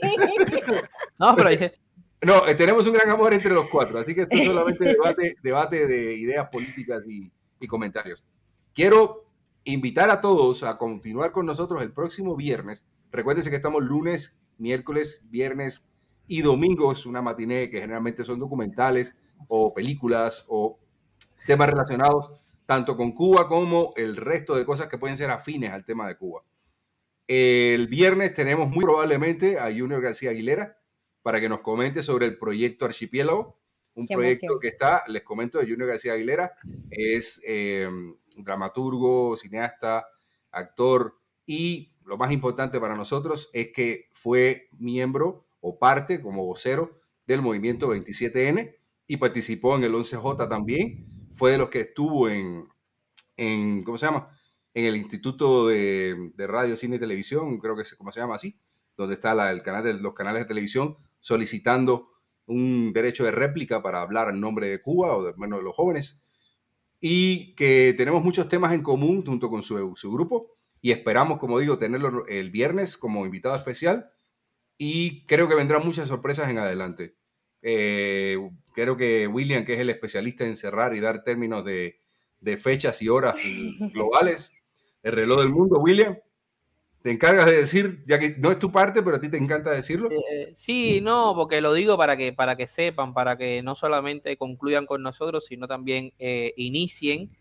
no, 1.20 1.36
pero 1.36 1.50
dije... 1.50 1.74
No, 2.22 2.48
eh, 2.48 2.56
tenemos 2.56 2.88
un 2.88 2.94
gran 2.94 3.10
amor 3.12 3.34
entre 3.34 3.54
los 3.54 3.70
cuatro, 3.70 4.00
así 4.00 4.16
que 4.16 4.22
esto 4.22 4.36
es 4.36 4.46
solamente 4.46 4.86
debate, 4.86 5.36
debate 5.44 5.86
de 5.86 6.16
ideas 6.16 6.50
políticas 6.50 7.04
y, 7.08 7.32
y 7.60 7.68
comentarios. 7.68 8.24
Quiero 8.74 9.26
invitar 9.66 10.10
a 10.10 10.20
todos 10.20 10.64
a 10.64 10.80
continuar 10.80 11.32
con 11.32 11.46
nosotros 11.46 11.82
el 11.84 11.92
próximo 11.92 12.36
viernes. 12.36 12.84
Recuérdense 13.12 13.52
que 13.52 13.56
estamos 13.56 13.84
lunes, 13.84 14.36
miércoles, 14.58 15.22
viernes 15.30 15.84
y 16.28 16.42
domingos, 16.42 17.06
una 17.06 17.22
matiné 17.22 17.70
que 17.70 17.80
generalmente 17.80 18.24
son 18.24 18.40
documentales 18.40 19.16
o 19.48 19.74
películas 19.74 20.46
o 20.48 20.80
temas 21.46 21.70
relacionados 21.70 22.30
tanto 22.66 22.98
con 22.98 23.14
Cuba 23.14 23.48
como 23.48 23.94
el 23.96 24.18
resto 24.18 24.56
de 24.56 24.66
cosas 24.66 24.88
que 24.88 24.98
pueden 24.98 25.16
ser 25.16 25.32
afines 25.32 25.72
al 25.72 25.86
tema 25.86 26.08
de 26.08 26.18
Cuba. 26.18 26.44
El 27.26 27.88
viernes 27.88 28.34
tenemos 28.34 28.70
muy 28.70 28.84
probablemente 28.84 29.58
a 29.58 29.66
Junior 29.66 30.02
García 30.02 30.32
Aguilera 30.32 30.78
para 31.22 31.40
que 31.40 31.50
nos 31.50 31.62
comente 31.62 32.04
sobre 32.04 32.26
el 32.26 32.38
proyecto 32.38 32.86
Archipiélago, 32.86 33.58
un 33.96 34.06
proyecto 34.06 34.60
que 34.60 34.68
está, 34.68 35.04
les 35.08 35.24
comento, 35.24 35.58
de 35.58 35.68
Junior 35.68 35.88
García 35.88 36.14
Aguilera, 36.14 36.54
es 36.92 37.42
eh, 37.46 37.90
dramaturgo, 38.38 39.36
cineasta, 39.38 40.06
actor 40.52 41.20
y 41.46 41.96
lo 42.06 42.18
más 42.18 42.32
importante 42.32 42.80
para 42.80 42.96
nosotros 42.96 43.50
es 43.54 43.72
que 43.74 44.10
fue 44.14 44.70
miembro 44.78 45.47
o 45.68 45.78
parte 45.78 46.22
como 46.22 46.46
vocero 46.46 47.00
del 47.26 47.42
movimiento 47.42 47.94
27N 47.94 48.76
y 49.08 49.18
participó 49.18 49.76
en 49.76 49.84
el 49.84 49.94
11J 49.94 50.48
también 50.48 51.06
fue 51.36 51.52
de 51.52 51.58
los 51.58 51.70
que 51.70 51.82
estuvo 51.82 52.30
en, 52.30 52.68
en 53.36 53.84
¿cómo 53.84 53.98
se 53.98 54.06
llama? 54.06 54.30
En 54.74 54.86
el 54.86 54.96
Instituto 54.96 55.68
de, 55.68 56.32
Radio, 56.38 56.76
Cine 56.76 56.96
y 56.96 57.00
Televisión, 57.00 57.60
creo 57.60 57.76
que 57.76 57.82
es 57.82 57.96
como 57.96 58.12
se 58.12 58.20
llama 58.20 58.36
así, 58.36 58.60
donde 58.96 59.16
está 59.16 59.52
el 59.52 59.62
canal 59.62 59.84
de 59.84 59.94
los 59.96 60.14
canales 60.14 60.42
de 60.42 60.48
televisión 60.48 60.98
solicitando 61.20 62.10
un 62.46 62.94
derecho 62.94 63.26
de 63.26 63.32
réplica 63.32 63.82
para 63.82 64.02
hablar 64.02 64.30
en 64.30 64.40
nombre 64.40 64.70
de 64.70 64.82
Cuba 64.82 65.16
o 65.16 65.24
de, 65.24 65.34
menos 65.36 65.60
de 65.60 65.64
los 65.64 65.76
jóvenes. 65.76 66.24
Y 67.00 67.56
que 67.56 67.94
tenemos 67.98 68.24
muchos 68.24 68.48
temas 68.48 68.74
en 68.74 68.82
común 68.82 69.24
junto 69.26 69.50
con 69.50 69.64
su 69.64 70.12
grupo 70.12 70.56
y 70.82 70.92
esperamos, 70.92 71.38
como 71.38 71.60
digo, 71.60 71.78
tenerlo 71.78 72.26
el 72.28 72.50
viernes 72.50 72.98
como 72.98 73.26
invitado 73.26 73.56
especial 73.56 74.12
y 74.78 75.26
creo 75.26 75.48
que 75.48 75.56
vendrán 75.56 75.86
muchas 75.86 76.08
sorpresas 76.08 76.50
en 76.50 76.60
adelante. 76.60 77.16
Eh, 77.62 78.38
creo 78.74 78.96
que 78.96 79.28
William, 79.28 79.66
que 79.66 79.74
es 79.74 79.80
el 79.80 79.90
especialista 79.90 80.46
en 80.46 80.56
cerrar 80.56 80.96
y 80.96 81.00
dar 81.00 81.24
términos 81.24 81.66
de, 81.66 82.00
fechas 82.60 83.02
y 83.02 83.10
horas 83.10 83.36
globales, 83.94 84.54
el 85.04 85.14
reloj 85.14 85.40
del 85.40 85.50
mundo, 85.50 85.80
William, 85.80 86.18
te 87.02 87.12
encargas 87.12 87.46
de 87.46 87.58
decir, 87.58 88.04
ya 88.06 88.20
que 88.20 88.36
no 88.38 88.52
es 88.52 88.60
tu 88.60 88.72
parte, 88.72 89.02
pero 89.02 89.18
a 89.18 89.20
ti 89.22 89.30
te 89.30 89.38
encanta 89.38 89.72
decirlo. 89.72 90.10
Eh, 90.12 90.52
sí, 90.56 91.00
no, 91.02 91.34
porque 91.36 91.62
lo 91.62 91.74
digo 91.74 91.98
para 91.98 92.18
que, 92.18 92.34
para 92.34 92.56
que 92.56 92.68
sepan, 92.68 93.14
para 93.14 93.38
que 93.38 93.62
no 93.64 93.76
solamente 93.76 94.38
concluyan 94.38 94.86
con 94.86 95.02
nosotros, 95.02 95.46
sino 95.46 95.68
también 95.68 96.14
eh, 96.20 96.54
inicien 96.58 97.32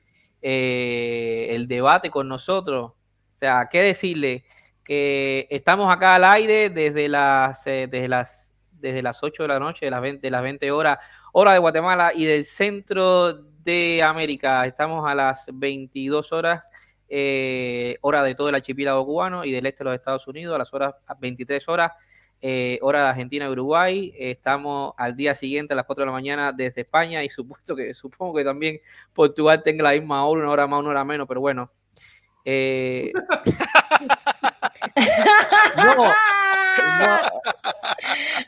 el 0.40 1.66
debate 1.66 2.10
con 2.10 2.28
nosotros. 2.28 2.92
O 2.92 3.38
sea, 3.38 3.68
¿qué 3.70 3.82
decirle? 3.82 4.44
Que 4.86 5.48
estamos 5.50 5.92
acá 5.92 6.14
al 6.14 6.24
aire 6.24 6.70
desde 6.70 7.08
las, 7.08 7.64
desde 7.64 8.06
las 8.06 8.46
desde 8.80 9.02
las 9.02 9.22
8 9.22 9.42
de 9.42 9.48
la 9.48 9.58
noche, 9.58 9.86
de 9.86 9.90
las 9.90 10.00
20, 10.00 10.26
de 10.26 10.30
las 10.30 10.42
20 10.42 10.70
horas, 10.70 10.98
hora 11.32 11.52
de 11.52 11.58
Guatemala 11.58 12.12
y 12.14 12.24
del 12.24 12.44
centro 12.44 13.32
de 13.32 14.02
América. 14.02 14.64
Estamos 14.66 15.08
a 15.08 15.14
las 15.14 15.48
22 15.52 16.32
horas, 16.32 16.68
eh, 17.08 17.96
hora 18.00 18.22
de 18.22 18.34
todo 18.34 18.48
el 18.48 18.54
archipiélago 18.54 19.04
cubano 19.04 19.44
y 19.44 19.52
del 19.52 19.66
este 19.66 19.84
de 19.84 19.90
los 19.90 19.94
Estados 19.94 20.26
Unidos, 20.28 20.54
a 20.54 20.58
las 20.58 20.72
horas 20.72 20.94
23 21.18 21.68
horas, 21.68 21.92
eh, 22.40 22.78
hora 22.82 23.02
de 23.02 23.08
Argentina 23.08 23.46
y 23.46 23.48
Uruguay. 23.48 24.12
estamos 24.16 24.92
al 24.96 25.16
día 25.16 25.34
siguiente 25.34 25.74
a 25.74 25.76
las 25.76 25.86
4 25.86 26.02
de 26.02 26.06
la 26.06 26.12
mañana 26.12 26.52
desde 26.52 26.82
España 26.82 27.24
y 27.24 27.28
supuesto 27.28 27.74
que, 27.74 27.94
supongo 27.94 28.34
que 28.34 28.44
también 28.44 28.80
Portugal 29.12 29.62
tenga 29.62 29.84
la 29.84 29.92
misma 29.92 30.24
hora, 30.26 30.42
una 30.42 30.52
hora 30.52 30.66
más, 30.66 30.80
una 30.80 30.90
hora 30.90 31.04
menos, 31.04 31.26
pero 31.26 31.40
bueno. 31.40 31.70
No, 34.96 36.10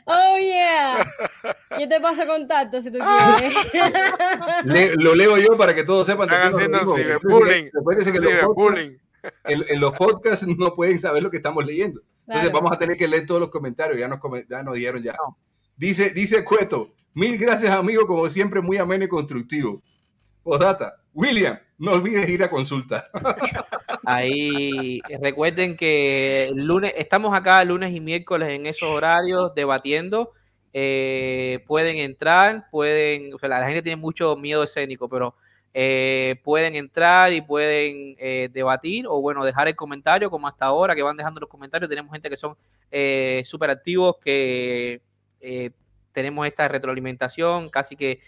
Oh, 0.05 0.37
yeah. 0.39 1.05
Yo 1.79 1.87
te 1.87 1.99
paso 2.01 2.25
contacto 2.25 2.81
si 2.81 2.91
tú 2.91 2.97
quieres. 2.97 3.53
lo 4.97 5.15
leo 5.15 5.37
yo 5.37 5.55
para 5.57 5.75
que 5.75 5.83
todos 5.83 6.07
sepan. 6.07 6.29
Están 6.29 6.53
haciendo 6.53 6.79
ciberbullying. 6.95 7.69
bullying. 8.55 8.97
En, 9.43 9.65
en, 9.67 9.79
los 9.79 9.91
podcasts 9.97 10.47
no 10.47 10.73
pueden 10.73 10.99
saber 10.99 11.21
lo 11.21 11.29
que 11.29 11.37
estamos 11.37 11.63
leyendo. 11.65 12.01
Entonces 12.27 12.51
vamos 12.51 12.71
a 12.71 12.79
tener 12.79 12.97
que 12.97 13.07
leer 13.07 13.25
todos 13.25 13.41
los 13.41 13.49
comentarios. 13.49 13.99
Ya 13.99 14.07
nos, 14.07 14.19
ya 14.49 14.63
nos 14.63 14.75
dieron 14.75 15.03
ya. 15.03 15.15
Dice, 15.75 16.09
dice 16.11 16.43
Cueto, 16.43 16.93
mil 17.13 17.37
gracias 17.37 17.71
amigo, 17.71 18.05
como 18.07 18.27
siempre 18.29 18.61
muy 18.61 18.77
ameno 18.77 19.05
y 19.05 19.07
constructivo. 19.07 19.81
Podata, 20.43 20.95
William, 21.13 21.59
no 21.77 21.91
olvides 21.91 22.27
ir 22.29 22.43
a 22.43 22.49
consulta. 22.49 23.09
Ahí 24.11 25.01
recuerden 25.21 25.77
que 25.77 26.49
lunes, 26.55 26.93
estamos 26.97 27.37
acá 27.37 27.63
lunes 27.63 27.93
y 27.93 27.99
miércoles 27.99 28.49
en 28.49 28.65
esos 28.65 28.89
horarios 28.89 29.53
debatiendo. 29.53 30.33
Eh, 30.73 31.63
pueden 31.67 31.97
entrar, 31.97 32.67
pueden, 32.71 33.31
o 33.35 33.37
sea, 33.37 33.49
la 33.49 33.65
gente 33.67 33.83
tiene 33.83 33.97
mucho 34.01 34.35
miedo 34.35 34.63
escénico, 34.63 35.07
pero 35.07 35.35
eh, 35.75 36.41
pueden 36.43 36.75
entrar 36.75 37.33
y 37.33 37.41
pueden 37.41 38.15
eh, 38.17 38.49
debatir 38.51 39.05
o 39.07 39.21
bueno, 39.21 39.45
dejar 39.45 39.67
el 39.67 39.75
comentario 39.75 40.31
como 40.31 40.47
hasta 40.47 40.65
ahora 40.65 40.95
que 40.95 41.03
van 41.03 41.15
dejando 41.15 41.39
los 41.39 41.49
comentarios. 41.49 41.87
Tenemos 41.87 42.11
gente 42.11 42.31
que 42.31 42.37
son 42.37 42.55
súper 43.45 43.69
activos 43.69 44.15
que 44.17 45.01
tenemos 46.11 46.47
esta 46.47 46.67
retroalimentación, 46.67 47.69
casi 47.69 47.95
que 47.95 48.21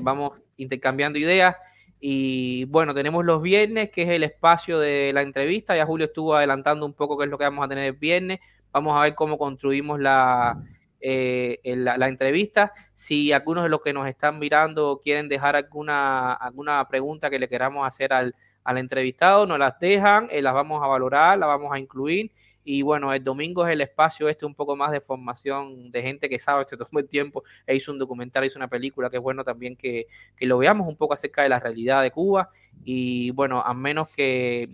vamos 0.00 0.32
intercambiando 0.56 1.18
ideas. 1.18 1.56
Y 2.00 2.64
bueno, 2.66 2.94
tenemos 2.94 3.24
los 3.24 3.42
viernes, 3.42 3.90
que 3.90 4.02
es 4.02 4.08
el 4.10 4.22
espacio 4.22 4.78
de 4.78 5.12
la 5.12 5.22
entrevista. 5.22 5.76
Ya 5.76 5.86
Julio 5.86 6.06
estuvo 6.06 6.34
adelantando 6.34 6.86
un 6.86 6.92
poco 6.92 7.16
qué 7.16 7.24
es 7.24 7.30
lo 7.30 7.38
que 7.38 7.44
vamos 7.44 7.64
a 7.64 7.68
tener 7.68 7.84
el 7.84 7.92
viernes. 7.92 8.40
Vamos 8.72 8.96
a 8.96 9.02
ver 9.02 9.14
cómo 9.14 9.38
construimos 9.38 9.98
la, 9.98 10.62
eh, 11.00 11.58
la, 11.64 12.08
entrevista. 12.08 12.72
Si 12.92 13.32
algunos 13.32 13.64
de 13.64 13.70
los 13.70 13.80
que 13.80 13.92
nos 13.92 14.06
están 14.08 14.38
mirando 14.38 15.00
quieren 15.02 15.28
dejar 15.28 15.56
alguna, 15.56 16.34
alguna 16.34 16.86
pregunta 16.88 17.30
que 17.30 17.38
le 17.38 17.48
queramos 17.48 17.86
hacer 17.86 18.12
al, 18.12 18.34
al 18.64 18.78
entrevistado, 18.78 19.46
nos 19.46 19.58
las 19.58 19.78
dejan, 19.78 20.28
las 20.30 20.54
vamos 20.54 20.82
a 20.82 20.86
valorar, 20.86 21.38
las 21.38 21.48
vamos 21.48 21.72
a 21.72 21.78
incluir 21.78 22.30
y 22.68 22.82
bueno, 22.82 23.12
el 23.12 23.22
domingo 23.22 23.64
es 23.64 23.72
el 23.72 23.80
espacio 23.80 24.28
este 24.28 24.44
un 24.44 24.56
poco 24.56 24.74
más 24.74 24.90
de 24.90 25.00
formación 25.00 25.92
de 25.92 26.02
gente 26.02 26.28
que 26.28 26.40
sabe, 26.40 26.64
se 26.66 26.76
tomó 26.76 26.98
el 26.98 27.08
tiempo 27.08 27.44
e 27.64 27.76
hizo 27.76 27.92
un 27.92 27.98
documental, 27.98 28.44
hizo 28.44 28.58
una 28.58 28.66
película, 28.66 29.08
que 29.08 29.18
es 29.18 29.22
bueno 29.22 29.44
también 29.44 29.76
que, 29.76 30.08
que 30.36 30.46
lo 30.46 30.58
veamos 30.58 30.88
un 30.88 30.96
poco 30.96 31.14
acerca 31.14 31.44
de 31.44 31.48
la 31.48 31.60
realidad 31.60 32.02
de 32.02 32.10
Cuba. 32.10 32.50
Y 32.84 33.30
bueno, 33.30 33.62
a 33.62 33.72
menos 33.72 34.08
que 34.08 34.68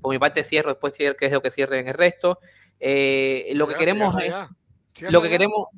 por 0.00 0.12
mi 0.12 0.18
parte 0.18 0.42
cierro, 0.42 0.70
después 0.70 0.96
que 0.96 1.14
es 1.20 1.32
lo 1.32 1.40
que 1.40 1.50
cierre 1.52 1.78
en 1.78 1.86
el 1.86 1.94
resto. 1.94 2.40
Eh, 2.80 3.52
lo 3.54 3.68
que 3.68 3.76
queremos 3.76 4.14
es 4.20 4.34
lo 5.00 5.22
que 5.22 5.28
queremos. 5.28 5.68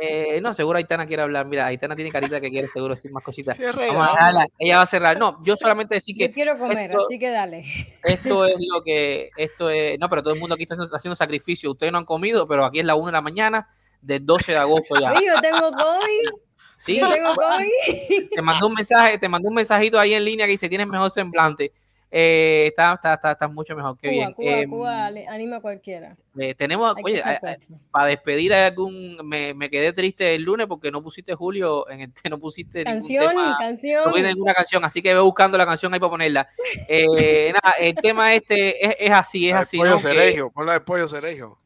Eh, 0.00 0.40
no, 0.42 0.52
seguro 0.54 0.78
Aitana 0.78 1.06
quiere 1.06 1.22
hablar. 1.22 1.46
Mira, 1.46 1.66
Aitana 1.66 1.96
tiene 1.96 2.10
carita 2.10 2.40
que 2.40 2.50
quiere 2.50 2.68
seguro 2.68 2.94
decir 2.94 3.10
más 3.10 3.22
cositas. 3.22 3.58
ella 3.58 4.76
va 4.76 4.82
a 4.82 4.86
cerrar. 4.86 5.18
No, 5.18 5.38
yo 5.42 5.56
solamente 5.56 5.94
decir 5.94 6.16
que. 6.16 6.28
Yo 6.28 6.34
quiero 6.34 6.58
comer, 6.58 6.92
así 6.96 7.18
que 7.18 7.30
dale. 7.30 7.64
Esto 8.02 8.44
es 8.46 8.56
lo 8.58 8.82
que. 8.82 9.30
Esto 9.36 9.70
es. 9.70 9.98
No, 9.98 10.08
pero 10.08 10.22
todo 10.22 10.34
el 10.34 10.40
mundo 10.40 10.54
aquí 10.54 10.64
está 10.64 10.76
haciendo 10.92 11.16
sacrificio. 11.16 11.70
Ustedes 11.70 11.92
no 11.92 11.98
han 11.98 12.04
comido, 12.04 12.46
pero 12.46 12.64
aquí 12.64 12.80
es 12.80 12.84
la 12.84 12.94
1 12.94 13.06
de 13.06 13.12
la 13.12 13.22
mañana 13.22 13.68
del 14.00 14.24
12 14.24 14.52
de 14.52 14.58
agosto 14.58 15.00
ya. 15.00 15.16
Sí, 15.16 15.24
yo 15.26 15.40
tengo 15.40 15.72
COVID. 15.72 16.40
Sí, 16.76 16.98
yo 16.98 17.10
tengo 17.10 17.34
COVID. 17.34 18.28
Te 18.34 18.42
mandó 18.42 18.66
un 18.66 18.74
mensaje, 18.74 19.18
te 19.18 19.28
mandó 19.28 19.48
un 19.48 19.54
mensajito 19.54 19.98
ahí 19.98 20.14
en 20.14 20.24
línea 20.24 20.46
que 20.46 20.52
dice: 20.52 20.68
Tienes 20.68 20.86
mejor 20.86 21.10
semblante. 21.10 21.72
Eh, 22.18 22.68
está, 22.68 22.94
está, 22.94 23.12
está, 23.12 23.32
está, 23.32 23.46
mucho 23.46 23.76
mejor 23.76 23.98
que 23.98 24.08
bien. 24.08 24.32
Cuba, 24.32 24.48
eh, 24.48 24.66
Cuba 24.66 25.06
anima 25.06 25.56
a 25.56 25.60
cualquiera. 25.60 26.16
Eh, 26.38 26.54
tenemos, 26.54 26.94
oye, 27.04 27.22
para 27.90 28.06
despedir 28.06 28.54
a 28.54 28.68
algún, 28.68 29.18
me, 29.22 29.52
me, 29.52 29.68
quedé 29.68 29.92
triste 29.92 30.34
el 30.34 30.42
lunes 30.42 30.66
porque 30.66 30.90
no 30.90 31.02
pusiste 31.02 31.34
Julio, 31.34 31.86
en 31.90 32.00
el, 32.00 32.12
no 32.30 32.38
pusiste 32.38 32.84
canción, 32.84 33.28
tema, 33.28 33.58
canción. 33.60 34.10
No 34.10 34.16
ninguna 34.16 34.54
canción, 34.54 34.82
así 34.86 35.02
que 35.02 35.14
voy 35.14 35.24
buscando 35.24 35.58
la 35.58 35.66
canción 35.66 35.92
ahí 35.92 36.00
para 36.00 36.08
ponerla. 36.08 36.48
Eh, 36.88 37.52
nada, 37.62 37.74
el 37.78 37.94
tema 37.96 38.32
este 38.32 38.86
es, 38.86 38.96
es 38.98 39.10
así, 39.10 39.50
es 39.50 39.54
así. 39.54 39.76
Pollo 39.76 39.90
¿no? 39.90 39.98
Cerejo, 39.98 40.50
ponla 40.50 40.72
de 40.72 40.80
pollo 40.80 41.06
cerejo 41.06 41.58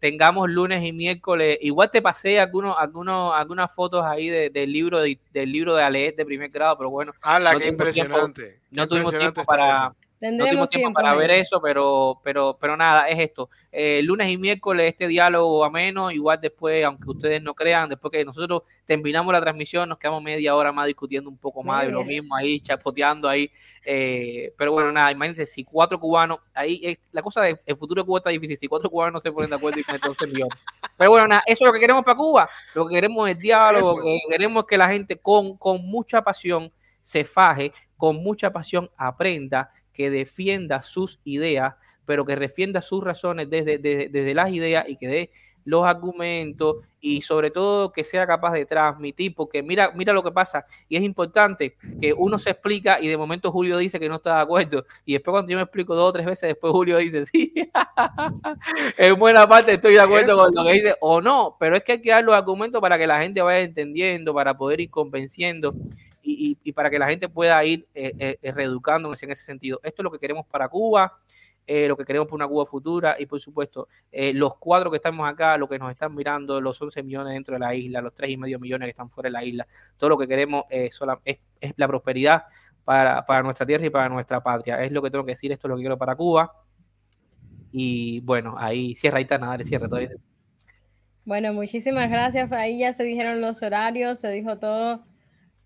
tengamos 0.00 0.50
lunes 0.50 0.84
y 0.84 0.92
miércoles. 0.92 1.58
Igual 1.60 1.90
te 1.90 2.02
pasé 2.02 2.40
algunos, 2.40 2.76
algunos, 2.78 3.34
algunas 3.34 3.72
fotos 3.72 4.04
ahí 4.04 4.28
del 4.28 4.72
libro 4.72 5.00
de, 5.00 5.18
del 5.32 5.52
libro 5.52 5.74
de 5.76 5.82
Aleet 5.82 6.16
de 6.16 6.24
primer 6.24 6.50
grado, 6.50 6.76
pero 6.76 6.90
bueno. 6.90 7.12
Ah, 7.22 7.38
la 7.38 7.56
que 7.56 7.68
impresionante. 7.68 8.60
no 8.70 8.88
tuvimos 8.88 9.16
tiempo 9.16 9.44
para, 9.44 9.94
no 10.20 10.46
tuvimos 10.46 10.68
tiempo 10.68 10.92
para 10.92 11.14
ver 11.14 11.30
eso, 11.30 11.60
pero, 11.60 12.20
pero, 12.22 12.56
pero 12.58 12.76
nada, 12.76 13.08
es 13.08 13.18
esto. 13.18 13.50
Eh, 13.70 14.00
lunes 14.02 14.28
y 14.28 14.38
miércoles 14.38 14.88
este 14.88 15.06
diálogo 15.06 15.64
ameno, 15.64 16.10
igual 16.10 16.40
después, 16.40 16.84
aunque 16.84 17.10
ustedes 17.10 17.42
no 17.42 17.54
crean, 17.54 17.88
después 17.88 18.10
que 18.10 18.24
nosotros 18.24 18.62
terminamos 18.84 19.32
la 19.32 19.40
transmisión, 19.40 19.88
nos 19.88 19.98
quedamos 19.98 20.22
media 20.22 20.54
hora 20.54 20.72
más 20.72 20.86
discutiendo 20.86 21.28
un 21.28 21.36
poco 21.36 21.62
más 21.62 21.84
de 21.84 21.92
lo 21.92 22.02
mismo 22.02 22.34
ahí, 22.34 22.60
chapoteando 22.60 23.28
ahí. 23.28 23.50
Eh, 23.84 24.54
pero 24.56 24.72
bueno, 24.72 24.90
nada, 24.90 25.12
imagínense, 25.12 25.44
si 25.44 25.64
cuatro 25.64 26.00
cubanos, 26.00 26.40
ahí 26.54 26.98
la 27.12 27.22
cosa 27.22 27.42
del 27.42 27.58
futuro 27.76 28.02
de 28.02 28.06
Cuba 28.06 28.18
está 28.18 28.30
difícil, 28.30 28.56
si 28.56 28.68
cuatro 28.68 28.88
cubanos 28.88 29.12
no 29.12 29.20
se 29.20 29.32
ponen 29.32 29.50
de 29.50 29.56
acuerdo 29.56 29.80
y 29.80 29.84
meten 29.86 30.10
11 30.10 30.26
millones. 30.28 30.58
Pero 30.96 31.10
bueno, 31.10 31.28
nada, 31.28 31.42
eso 31.46 31.64
es 31.64 31.66
lo 31.66 31.72
que 31.72 31.80
queremos 31.80 32.04
para 32.04 32.16
Cuba, 32.16 32.48
lo 32.74 32.88
que 32.88 32.94
queremos 32.94 33.28
es 33.28 33.38
diálogo, 33.38 34.02
que 34.02 34.18
queremos 34.30 34.64
que 34.64 34.78
la 34.78 34.88
gente 34.88 35.16
con, 35.16 35.56
con 35.58 35.84
mucha 35.84 36.22
pasión 36.22 36.72
se 37.02 37.24
faje, 37.24 37.72
con 37.96 38.16
mucha 38.16 38.52
pasión 38.52 38.90
aprenda 38.96 39.70
que 39.96 40.10
defienda 40.10 40.82
sus 40.82 41.20
ideas, 41.24 41.74
pero 42.04 42.26
que 42.26 42.36
defienda 42.36 42.82
sus 42.82 43.02
razones 43.02 43.48
desde, 43.48 43.78
desde, 43.78 44.34
las 44.34 44.52
ideas 44.52 44.84
y 44.88 44.96
que 44.96 45.08
dé 45.08 45.30
los 45.64 45.84
argumentos 45.84 46.76
y 47.00 47.22
sobre 47.22 47.50
todo 47.50 47.90
que 47.90 48.04
sea 48.04 48.24
capaz 48.26 48.52
de 48.52 48.66
transmitir, 48.66 49.34
porque 49.34 49.62
mira, 49.62 49.90
mira 49.96 50.12
lo 50.12 50.22
que 50.22 50.30
pasa, 50.30 50.64
y 50.88 50.96
es 50.96 51.02
importante 51.02 51.74
que 52.00 52.12
uno 52.12 52.38
se 52.38 52.50
explica 52.50 53.00
y 53.00 53.08
de 53.08 53.16
momento 53.16 53.50
Julio 53.50 53.78
dice 53.78 53.98
que 53.98 54.08
no 54.08 54.16
está 54.16 54.36
de 54.36 54.42
acuerdo, 54.42 54.84
y 55.04 55.14
después 55.14 55.32
cuando 55.32 55.50
yo 55.50 55.56
me 55.56 55.64
explico 55.64 55.96
dos 55.96 56.10
o 56.10 56.12
tres 56.12 56.26
veces, 56.26 56.50
después 56.50 56.72
Julio 56.72 56.98
dice, 56.98 57.26
sí, 57.26 57.52
en 58.98 59.18
buena 59.18 59.48
parte 59.48 59.72
estoy 59.72 59.94
de 59.94 60.00
acuerdo 60.00 60.36
con 60.36 60.54
lo 60.54 60.64
que 60.64 60.72
dice, 60.72 60.94
o 61.00 61.20
no, 61.20 61.56
pero 61.58 61.76
es 61.76 61.82
que 61.82 61.92
hay 61.92 62.00
que 62.00 62.10
dar 62.10 62.22
los 62.22 62.34
argumentos 62.34 62.80
para 62.80 62.96
que 62.96 63.06
la 63.06 63.20
gente 63.20 63.42
vaya 63.42 63.60
entendiendo, 63.60 64.32
para 64.32 64.56
poder 64.56 64.80
ir 64.80 64.90
convenciendo, 64.90 65.74
y, 66.26 66.72
para 66.72 66.90
que 66.90 66.98
la 66.98 67.08
gente 67.08 67.28
pueda 67.28 67.64
ir 67.64 67.86
eh, 67.94 68.12
eh, 68.18 68.38
eh 68.42 68.52
reeducándose 68.52 69.24
en 69.26 69.32
ese 69.32 69.44
sentido. 69.44 69.80
Esto 69.82 70.02
es 70.02 70.04
lo 70.04 70.10
que 70.10 70.18
queremos 70.18 70.46
para 70.46 70.68
Cuba, 70.68 71.18
eh, 71.66 71.86
lo 71.88 71.96
que 71.96 72.04
queremos 72.04 72.26
para 72.26 72.36
una 72.36 72.48
Cuba 72.48 72.66
futura 72.66 73.16
y 73.18 73.26
por 73.26 73.40
supuesto 73.40 73.88
los 74.12 74.56
cuatro 74.56 74.90
que 74.90 74.96
estamos 74.96 75.28
acá, 75.28 75.56
lo 75.56 75.68
que 75.68 75.78
nos 75.78 75.90
están 75.90 76.14
mirando, 76.14 76.60
los 76.60 76.80
11 76.80 77.02
millones 77.02 77.34
dentro 77.34 77.54
de 77.54 77.60
la 77.60 77.74
isla, 77.74 78.00
los 78.00 78.14
tres 78.14 78.30
y 78.30 78.36
medio 78.36 78.58
millones 78.58 78.86
que 78.86 78.90
están 78.90 79.10
fuera 79.10 79.28
de 79.28 79.32
la 79.32 79.44
isla, 79.44 79.66
todo 79.96 80.10
lo 80.10 80.18
que 80.18 80.26
queremos 80.26 80.64
es, 80.68 80.98
es, 81.24 81.38
la 81.76 81.88
prosperidad 81.88 82.44
para, 82.84 83.24
para, 83.24 83.42
nuestra 83.42 83.66
tierra 83.66 83.86
y 83.86 83.90
para 83.90 84.08
nuestra 84.08 84.42
patria. 84.42 84.82
Es 84.82 84.92
lo 84.92 85.02
que 85.02 85.10
tengo 85.10 85.24
que 85.24 85.32
decir, 85.32 85.52
esto 85.52 85.66
es 85.66 85.70
lo 85.70 85.76
que 85.76 85.82
quiero 85.82 85.98
para 85.98 86.14
Cuba. 86.14 86.52
Y 87.72 88.20
bueno, 88.20 88.54
ahí 88.56 88.94
cierra 88.94 89.18
ahí 89.18 89.26
nada, 89.28 89.58
cierra 89.64 89.88
todavía. 89.88 90.10
Bueno, 91.24 91.52
muchísimas 91.52 92.08
gracias. 92.08 92.52
Ahí 92.52 92.78
ya 92.78 92.92
se 92.92 93.02
dijeron 93.02 93.40
los 93.40 93.60
horarios, 93.62 94.20
se 94.20 94.30
dijo 94.30 94.58
todo. 94.58 95.04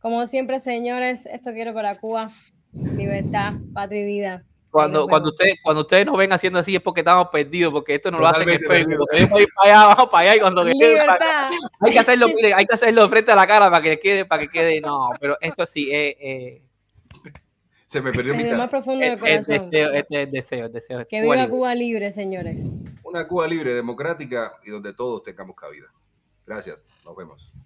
Como 0.01 0.27
siempre, 0.27 0.59
señores, 0.59 1.27
esto 1.27 1.52
quiero 1.52 1.74
para 1.74 1.98
Cuba. 1.98 2.31
Libertad, 2.72 3.55
patria 3.74 4.01
y 4.01 4.05
vida. 4.05 4.44
Cuando, 4.70 5.09
cuando, 5.09 5.31
ustedes, 5.31 5.56
cuando 5.64 5.82
ustedes 5.82 6.06
nos 6.06 6.16
ven 6.16 6.32
haciendo 6.32 6.60
así 6.60 6.77
es 6.77 6.81
porque 6.81 7.01
estamos 7.01 7.28
perdidos, 7.28 7.72
porque 7.72 7.97
esto 7.97 8.10
no 8.12 8.20
lo 8.20 8.28
hacen 8.28 8.48
en 8.48 8.60
Facebook. 8.60 9.09
para 9.10 9.44
allá, 9.64 9.86
vamos 9.89 10.09
para 10.10 10.22
allá 10.22 10.36
y 10.36 10.40
cuando 10.40 10.62
hay 10.62 11.93
que 11.93 11.98
hacerlo, 11.98 12.27
hay 12.55 12.66
que 12.66 12.74
hacerlo 12.74 13.09
frente 13.09 13.32
a 13.32 13.35
la 13.35 13.48
cara 13.48 13.68
para 13.68 13.82
que 13.82 13.98
quede, 13.98 14.24
para 14.24 14.43
que 14.43 14.48
quede, 14.48 14.81
no, 14.81 15.10
pero 15.18 15.36
esto 15.40 15.66
sí 15.66 15.90
eh, 15.93 16.16
eh. 16.20 16.62
se 17.85 18.01
me 18.01 18.12
perdió 18.12 18.32
mi 18.32 18.44
el 18.44 18.56
más 18.56 18.70
profundo 18.70 19.05
del 19.05 19.18
corazón. 19.18 19.56
El 19.56 19.60
deseo, 19.60 19.93
este 19.93 20.22
es 20.22 20.31
deseo, 20.31 20.68
deseo. 20.68 21.05
Que 21.05 21.20
viva 21.20 21.48
Cuba 21.48 21.74
libre, 21.74 22.12
señores. 22.12 22.70
Una 23.02 23.27
Cuba 23.27 23.48
libre, 23.48 23.74
democrática 23.74 24.55
y 24.64 24.70
donde 24.70 24.94
todos 24.94 25.24
tengamos 25.24 25.56
cabida. 25.56 25.86
Gracias, 26.47 26.89
nos 27.05 27.16
vemos. 27.16 27.56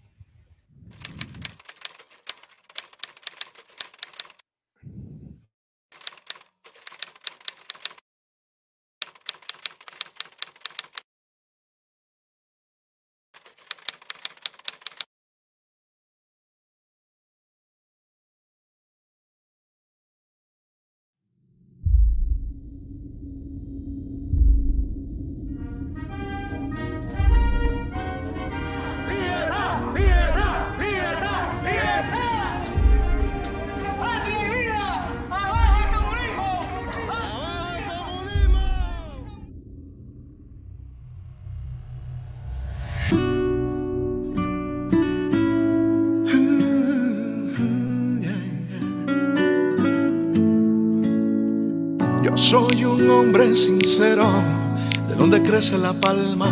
De 53.99 55.15
donde 55.17 55.41
crece 55.41 55.79
la 55.79 55.93
palma, 55.93 56.49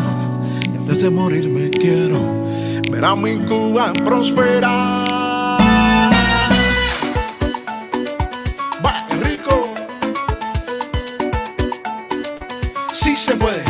y 0.73 0.77
antes 0.77 1.01
de 1.01 1.10
morir 1.10 1.48
me 1.48 1.70
quiero 1.70 2.20
ver 2.89 3.05
a 3.05 3.16
mi 3.16 3.36
Cuba 3.39 3.93
prosperar. 3.93 5.09
Va, 8.85 9.09
rico. 9.23 9.74
Sí 12.93 13.16
se 13.16 13.35
puede. 13.35 13.61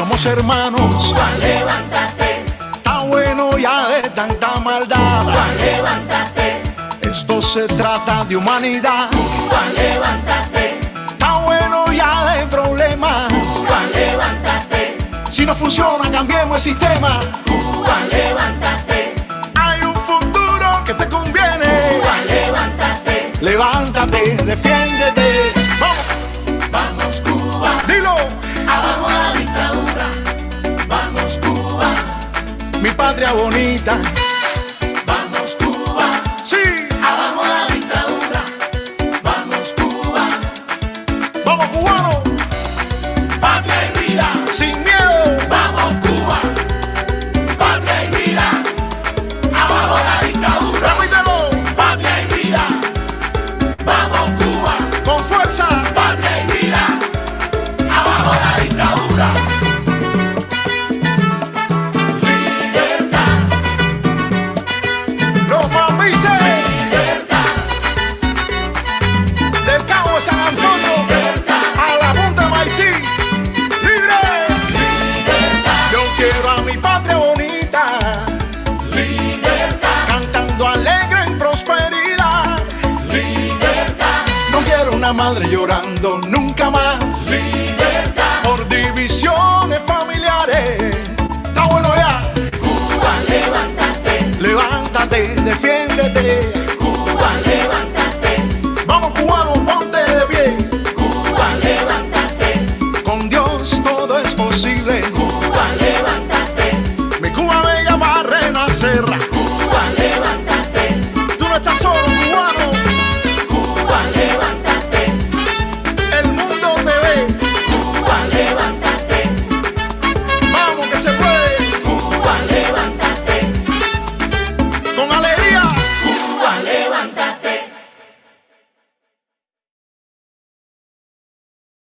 Somos 0.00 0.24
hermanos. 0.24 1.08
Cuba, 1.08 1.30
levántate. 1.38 2.44
Está 2.72 3.00
bueno 3.00 3.58
ya 3.58 3.88
de 3.88 4.08
tanta 4.08 4.58
maldad. 4.60 5.24
Cuba, 5.24 5.46
levántate. 5.58 6.62
Esto 7.02 7.42
se 7.42 7.66
trata 7.66 8.24
de 8.24 8.34
humanidad. 8.34 9.10
Cuba, 9.10 9.62
levántate. 9.76 10.80
Está 11.12 11.38
bueno 11.44 11.92
ya 11.92 12.12
de 12.32 12.46
problemas. 12.46 13.30
Cuba, 13.30 13.80
levántate. 13.92 14.96
Si 15.30 15.44
no 15.44 15.54
funciona, 15.54 16.10
cambiemos 16.10 16.56
el 16.56 16.72
sistema. 16.72 17.20
Cuba, 17.44 17.96
levántate. 18.10 19.14
Hay 19.54 19.82
un 19.82 19.94
futuro 19.94 20.82
que 20.86 20.94
te 20.94 21.06
conviene. 21.10 21.70
Cuba, 22.00 22.14
levántate. 22.26 23.32
Levántate, 23.42 24.36
defiéndete. 24.46 25.29
Patria 33.20 33.34
bonita. 33.34 34.19